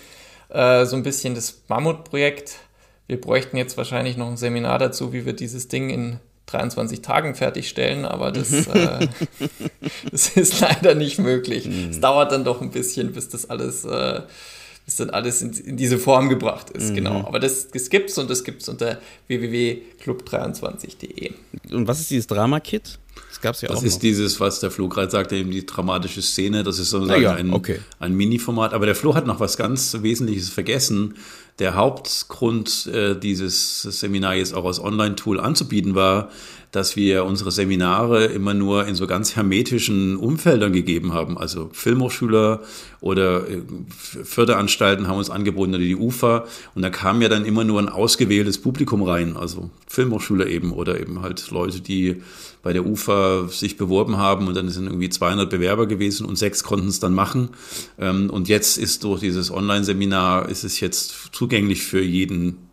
äh, 0.49 0.85
so 0.85 0.95
ein 0.95 1.03
bisschen 1.03 1.35
das 1.35 1.61
Mammutprojekt. 1.67 2.57
Wir 3.05 3.21
bräuchten 3.21 3.55
jetzt 3.55 3.77
wahrscheinlich 3.77 4.17
noch 4.17 4.27
ein 4.27 4.37
Seminar 4.37 4.79
dazu, 4.79 5.13
wie 5.13 5.25
wir 5.25 5.33
dieses 5.33 5.69
Ding 5.69 5.89
in 5.89 6.19
23 6.47 7.01
Tagen 7.01 7.35
fertigstellen, 7.35 8.05
aber 8.05 8.31
das, 8.31 8.51
äh, 8.67 9.07
das 10.11 10.29
ist 10.29 10.59
leider 10.59 10.95
nicht 10.95 11.19
möglich. 11.19 11.65
Mhm. 11.65 11.91
Es 11.91 12.01
dauert 12.01 12.31
dann 12.31 12.43
doch 12.43 12.61
ein 12.61 12.71
bisschen, 12.71 13.13
bis 13.13 13.29
das 13.29 13.49
alles 13.49 13.87
bis 14.87 14.95
dann 14.95 15.09
alles 15.09 15.41
in, 15.41 15.51
in 15.51 15.75
diese 15.75 15.97
Form 15.97 16.29
gebracht 16.29 16.69
ist. 16.69 16.91
Mhm. 16.91 16.95
Genau. 16.95 17.27
Aber 17.27 17.41
das, 17.41 17.67
das 17.67 17.89
gibt's 17.89 18.17
und 18.17 18.29
das 18.29 18.45
gibt's 18.45 18.69
unter 18.69 19.01
www.club23.de. 19.27 21.33
Und 21.73 21.89
was 21.89 21.99
ist 21.99 22.09
dieses 22.09 22.27
Drama-Kit? 22.27 22.97
Das 23.27 23.41
gab's 23.41 23.61
ja 23.61 23.67
das 23.67 23.79
auch. 23.79 23.81
Das 23.81 23.89
ist 23.89 23.95
noch. 23.95 24.01
dieses, 24.01 24.39
was 24.39 24.61
der 24.61 24.71
Flo 24.71 24.87
gerade 24.87 25.11
sagte, 25.11 25.35
eben 25.35 25.51
die 25.51 25.65
dramatische 25.65 26.21
Szene. 26.21 26.63
Das 26.63 26.79
ist 26.79 26.91
sozusagen 26.91 27.21
ja, 27.21 27.33
ein, 27.33 27.51
okay. 27.51 27.81
ein 27.99 28.13
Mini-Format. 28.13 28.73
Aber 28.73 28.85
der 28.85 28.95
Flo 28.95 29.13
hat 29.13 29.27
noch 29.27 29.41
was 29.41 29.57
ganz 29.57 29.97
Wesentliches 30.01 30.47
vergessen. 30.47 31.15
der 31.59 31.75
Hauptgrund, 31.75 32.87
äh, 32.87 33.19
dieses 33.19 33.81
Seminar 33.81 34.35
jetzt 34.35 34.53
auch 34.53 34.63
als 34.63 34.79
Online-Tool 34.79 35.41
anzubieten, 35.41 35.95
war, 35.95 36.29
dass 36.71 36.95
wir 36.95 37.25
unsere 37.25 37.51
Seminare 37.51 38.25
immer 38.25 38.53
nur 38.53 38.85
in 38.87 38.95
so 38.95 39.07
ganz 39.07 39.35
hermetischen 39.35 40.17
Umfeldern 40.17 40.73
gegeben 40.73 41.13
haben. 41.13 41.37
Also 41.37 41.69
Filmhochschüler 41.73 42.61
oder 42.99 43.49
äh, 43.49 43.61
Förderanstalten 43.97 45.07
haben 45.07 45.17
uns 45.17 45.29
angeboten 45.29 45.75
oder 45.75 45.83
die 45.83 45.95
UFA. 45.95 46.45
Und 46.75 46.81
da 46.81 46.89
kam 46.89 47.21
ja 47.21 47.29
dann 47.29 47.45
immer 47.45 47.63
nur 47.63 47.79
ein 47.79 47.89
ausgewähltes 47.89 48.59
Publikum 48.59 49.03
rein. 49.03 49.37
Also 49.37 49.69
Filmhochschüler 49.87 50.47
eben 50.47 50.73
oder 50.73 50.99
eben 50.99 51.21
halt 51.21 51.49
Leute, 51.51 51.79
die 51.79 52.21
bei 52.63 52.73
der 52.73 52.85
UFA 52.85 53.47
sich 53.47 53.77
beworben 53.77 54.17
haben 54.17 54.47
und 54.47 54.57
dann 54.57 54.67
sind 54.69 54.87
irgendwie 54.87 55.09
200 55.09 55.49
Bewerber 55.49 55.87
gewesen 55.87 56.25
und 56.25 56.37
sechs 56.37 56.63
konnten 56.63 56.89
es 56.89 56.99
dann 56.99 57.13
machen. 57.13 57.49
Ähm, 57.97 58.29
und 58.29 58.49
jetzt 58.49 58.77
ist 58.77 59.05
durch 59.05 59.21
dieses 59.21 59.51
Online-Seminar 59.51 60.49
ist 60.49 60.65
es 60.65 60.81
jetzt 60.81 61.29
zugänglich 61.31 61.83
für 61.83 62.01
jeden 62.01 62.66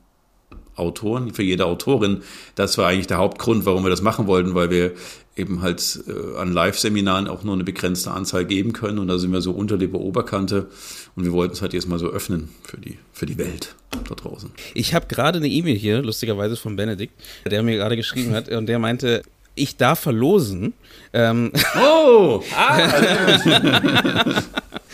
Autoren, 0.76 1.32
für 1.32 1.42
jede 1.42 1.66
Autorin. 1.66 2.22
Das 2.54 2.78
war 2.78 2.88
eigentlich 2.88 3.06
der 3.06 3.18
Hauptgrund, 3.18 3.66
warum 3.66 3.84
wir 3.84 3.90
das 3.90 4.02
machen 4.02 4.26
wollten, 4.26 4.54
weil 4.54 4.70
wir 4.70 4.92
eben 5.36 5.62
halt 5.62 6.00
äh, 6.06 6.38
an 6.38 6.52
Live-Seminaren 6.52 7.28
auch 7.28 7.42
nur 7.42 7.54
eine 7.54 7.64
begrenzte 7.64 8.10
Anzahl 8.12 8.44
geben 8.44 8.72
können 8.72 8.98
und 8.98 9.08
da 9.08 9.18
sind 9.18 9.32
wir 9.32 9.40
so 9.40 9.52
unter 9.52 9.78
der 9.78 9.92
Oberkante 9.92 10.68
und 11.16 11.24
wir 11.24 11.32
wollten 11.32 11.54
es 11.54 11.62
halt 11.62 11.72
jetzt 11.72 11.88
mal 11.88 11.98
so 11.98 12.08
öffnen 12.08 12.50
für 12.62 12.78
die, 12.78 12.98
für 13.12 13.26
die 13.26 13.38
Welt 13.38 13.74
da 14.08 14.14
draußen. 14.14 14.50
Ich 14.74 14.94
habe 14.94 15.06
gerade 15.06 15.38
eine 15.38 15.48
E-Mail 15.48 15.76
hier, 15.76 16.02
lustigerweise 16.02 16.56
von 16.56 16.76
Benedikt, 16.76 17.14
der 17.50 17.62
mir 17.62 17.76
gerade 17.76 17.96
geschrieben 17.96 18.32
hat 18.32 18.48
und 18.48 18.66
der 18.66 18.78
meinte, 18.78 19.22
ich 19.56 19.76
darf 19.76 20.00
verlosen. 20.00 20.74
Ähm, 21.12 21.52
oh! 21.80 22.42
Ah, 22.56 22.82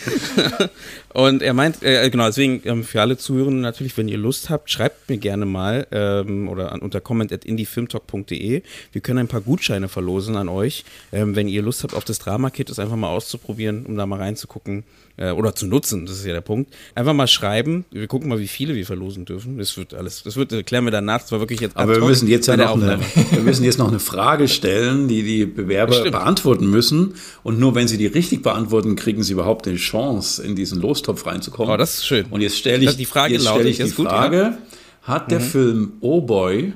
Und 1.13 1.43
er 1.43 1.55
meint, 1.55 1.83
äh, 1.83 2.09
genau, 2.11 2.27
deswegen 2.27 2.63
ähm, 2.65 2.85
für 2.85 3.01
alle 3.01 3.17
Zuhörenden 3.17 3.61
natürlich, 3.61 3.97
wenn 3.97 4.09
ihr 4.09 4.19
Lust 4.19 4.51
habt, 4.51 4.71
schreibt 4.71 5.09
mir 5.09 5.19
gerne 5.19 5.47
mal 5.47 5.87
ähm, 5.91 6.49
oder 6.49 6.73
an, 6.73 6.81
unter 6.81 7.01
comment.indiefilmtalk.de. 7.01 8.63
Wir 8.93 9.01
können 9.01 9.19
ein 9.19 9.29
paar 9.29 9.41
Gutscheine 9.41 9.89
verlosen 9.89 10.37
an 10.37 10.49
euch, 10.49 10.85
ähm, 11.13 11.37
wenn 11.37 11.49
ihr 11.49 11.63
Lust 11.63 11.83
habt, 11.83 11.95
auf 11.95 12.05
das 12.05 12.19
Drama-Kit 12.21 12.71
das 12.71 12.79
einfach 12.79 12.97
mal 12.97 13.09
auszuprobieren, 13.09 13.87
um 13.87 13.97
da 13.97 14.07
mal 14.07 14.19
reinzugucken 14.19 14.85
äh, 15.17 15.31
oder 15.33 15.55
zu 15.55 15.67
nutzen, 15.67 16.07
das 16.07 16.19
ist 16.19 16.27
ja 16.27 16.33
der 16.33 16.41
Punkt. 16.41 16.73
Einfach 16.95 17.15
mal 17.15 17.27
schreiben, 17.27 17.85
wir 17.91 18.07
gucken 18.07 18.29
mal, 18.29 18.39
wie 18.39 18.49
viele 18.49 18.75
wir 18.75 18.87
verlosen 18.87 19.25
dürfen. 19.25 19.59
Das 19.59 19.77
wird 19.77 19.95
alles, 19.95 20.23
das 20.23 20.37
wird, 20.37 20.67
klären 20.67 20.85
wir 20.85 20.91
danach, 20.91 21.23
das 21.23 21.33
war 21.33 21.41
wirklich 21.41 21.61
jetzt 21.61 21.77
Aber 21.77 21.97
wir 21.97 22.05
müssen 22.05 22.29
jetzt 22.29 22.47
ja 22.47 22.57
noch 22.57 22.81
eine, 22.81 23.01
wir 23.31 23.41
müssen 23.41 23.65
jetzt 23.65 23.79
noch 23.79 23.89
eine 23.89 24.01
Frage 24.01 24.49
stellen, 24.49 25.09
die 25.09 25.23
die 25.23 25.47
Bewerber 25.47 26.11
beantworten 26.11 26.71
müssen 26.71 27.15
und 27.43 27.59
nur 27.59 27.75
wenn 27.75 27.89
sie 27.89 27.99
die 27.99 28.07
richtig 28.07 28.43
beantworten, 28.43 28.97
kriegen 28.97 29.23
sie 29.23 29.33
überhaupt 29.33 29.67
eine 29.67 29.77
Chance, 29.77 30.43
in 30.43 30.55
diesen 30.57 30.81
Los 30.81 31.01
Lostopf 31.01 31.27
reinzukommen. 31.27 31.73
Oh, 31.73 31.77
das 31.77 31.95
ist 31.95 32.07
schön. 32.07 32.27
Und 32.31 32.41
jetzt 32.41 32.59
stelle 32.59 32.85
ich 32.85 32.97
die 32.97 33.05
Frage, 33.05 33.35
jetzt 33.35 33.45
lautet, 33.45 33.67
ich 33.67 33.79
die 33.79 33.91
gut, 33.91 34.07
Frage 34.07 34.37
ja? 34.37 34.59
hat 35.03 35.31
der 35.31 35.41
Mhm. 35.41 35.45
Film 35.45 35.93
Oh 36.01 36.21
Boy 36.21 36.73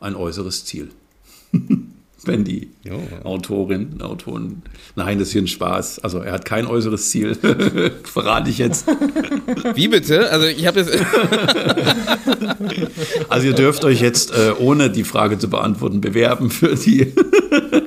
ein 0.00 0.14
äußeres 0.14 0.64
Ziel? 0.64 0.90
Wenn 2.24 2.44
die 2.44 2.70
Jo. 2.84 3.00
Autorin, 3.24 4.00
Autoren, 4.00 4.62
nein, 4.94 5.18
das 5.18 5.28
ist 5.28 5.32
hier 5.32 5.42
ein 5.42 5.48
Spaß. 5.48 6.00
Also 6.00 6.18
er 6.18 6.32
hat 6.32 6.44
kein 6.44 6.66
äußeres 6.66 7.10
Ziel, 7.10 7.34
verrate 8.04 8.50
ich 8.50 8.58
jetzt. 8.58 8.86
Wie 9.74 9.88
bitte? 9.88 10.30
Also 10.30 10.46
ich 10.46 10.66
habe 10.66 10.80
jetzt. 10.80 10.92
Also 13.28 13.46
ihr 13.46 13.54
dürft 13.54 13.84
euch 13.84 14.00
jetzt, 14.00 14.30
äh, 14.30 14.52
ohne 14.58 14.90
die 14.90 15.04
Frage 15.04 15.38
zu 15.38 15.48
beantworten, 15.48 16.00
bewerben 16.00 16.50
für 16.50 16.74
die, 16.74 17.12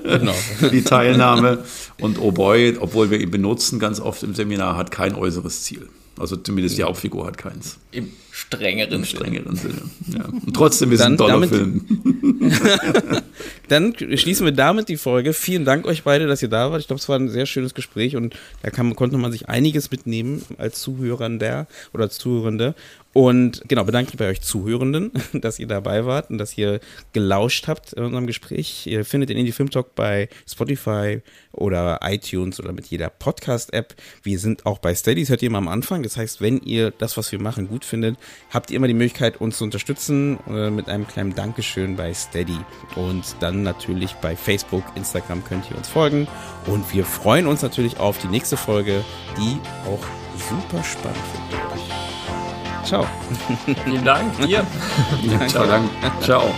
genau. 0.04 0.34
die 0.72 0.84
Teilnahme. 0.84 1.60
Und 2.00 2.20
Oh 2.20 2.32
Boy, 2.32 2.78
obwohl 2.80 3.12
wir 3.12 3.20
ihn 3.20 3.32
benutzen 3.32 3.80
ganz 3.80 4.00
oft 4.00 4.24
im 4.24 4.34
Seminar, 4.36 4.76
hat 4.76 4.92
kein 4.92 5.16
äußeres 5.16 5.64
Ziel. 5.64 5.88
Also 6.18 6.36
zumindest 6.36 6.78
die 6.78 6.84
Hauptfigur 6.84 7.26
hat 7.26 7.38
keins. 7.38 7.78
Im 7.92 8.12
strengeren, 8.36 8.92
Im 8.96 9.06
strengeren 9.06 9.56
Sinne. 9.56 9.82
Ja. 10.14 10.26
Und 10.26 10.54
trotzdem 10.54 10.92
ist 10.92 11.00
es 11.00 11.06
ein 11.06 11.16
toller 11.18 11.34
damit- 11.40 11.50
Film. 11.50 11.86
Dann 13.70 13.96
schließen 13.98 14.46
wir 14.46 14.52
damit 14.52 14.90
die 14.90 14.98
Folge. 14.98 15.34
Vielen 15.34 15.64
Dank 15.66 15.88
euch 15.88 16.04
beide, 16.04 16.28
dass 16.28 16.42
ihr 16.44 16.50
da 16.50 16.70
wart. 16.70 16.82
Ich 16.82 16.88
glaube, 16.88 17.00
es 17.00 17.10
war 17.10 17.18
ein 17.18 17.30
sehr 17.30 17.46
schönes 17.46 17.74
Gespräch 17.74 18.16
und 18.16 18.36
da 18.62 18.70
kann, 18.70 18.96
konnte 18.96 19.18
man 19.18 19.32
sich 19.32 19.48
einiges 19.50 19.90
mitnehmen 19.90 20.44
als 20.58 20.82
Zuhörender 20.82 21.68
oder 21.94 22.04
als 22.04 22.18
Zuhörende. 22.18 22.76
Und 23.14 23.64
genau, 23.70 23.86
bedanke 23.86 24.12
mich 24.12 24.18
bei 24.18 24.30
euch 24.30 24.42
Zuhörenden, 24.42 25.12
dass 25.34 25.58
ihr 25.58 25.68
dabei 25.68 26.06
wart 26.06 26.30
und 26.30 26.38
dass 26.38 26.58
ihr 26.58 26.82
gelauscht 27.14 27.68
habt 27.70 27.94
in 27.94 28.04
unserem 28.04 28.28
Gespräch. 28.28 28.86
Ihr 28.88 29.06
findet 29.06 29.30
den 29.30 29.38
Indie 29.38 29.54
Film 29.54 29.70
Talk 29.70 29.96
bei 29.96 30.28
Spotify 30.48 31.22
oder 31.54 32.00
iTunes 32.04 32.60
oder 32.60 32.74
mit 32.74 32.88
jeder 32.88 33.10
Podcast-App. 33.10 33.96
Wir 34.22 34.38
sind 34.38 34.66
auch 34.66 34.80
bei 34.80 34.94
Steady, 34.94 35.22
das 35.22 35.30
hört 35.30 35.42
ihr 35.42 35.48
immer 35.48 35.60
am 35.60 35.70
Anfang. 35.70 36.04
Das 36.04 36.18
heißt, 36.18 36.42
wenn 36.42 36.60
ihr 36.60 36.92
das, 36.92 37.16
was 37.16 37.32
wir 37.32 37.40
machen, 37.40 37.70
gut 37.70 37.86
findet, 37.86 38.18
habt 38.54 38.72
ihr 38.72 38.78
immer 38.78 38.88
die 38.88 38.94
Möglichkeit, 38.94 39.42
uns 39.42 39.58
zu 39.58 39.64
unterstützen 39.64 40.40
äh, 40.48 40.70
mit 40.70 40.90
einem 40.90 41.08
kleinen 41.08 41.36
Dankeschön 41.36 41.96
bei 41.96 42.14
Steady. 42.14 42.58
Und 42.96 43.36
dann 43.40 43.64
natürlich 43.64 44.14
bei 44.16 44.36
Facebook, 44.36 44.84
Instagram 44.96 45.44
könnt 45.44 45.70
ihr 45.70 45.78
uns 45.78 45.90
folgen. 45.90 46.28
Und 46.66 46.94
wir 46.94 47.06
freuen 47.06 47.48
uns 47.48 47.62
natürlich 47.62 48.00
auf 48.00 48.18
die 48.18 48.28
nächste 48.28 48.58
Folge, 48.58 49.04
die 49.38 49.60
auch 49.88 50.04
super 50.50 50.84
spannend 50.84 51.18
wird. 51.18 52.86
Ciao. 52.86 53.08
Vielen 53.84 54.06
Dank 54.06 54.38
dir. 54.38 54.66
Ciao. 55.48 55.82
Ciao. 56.22 56.56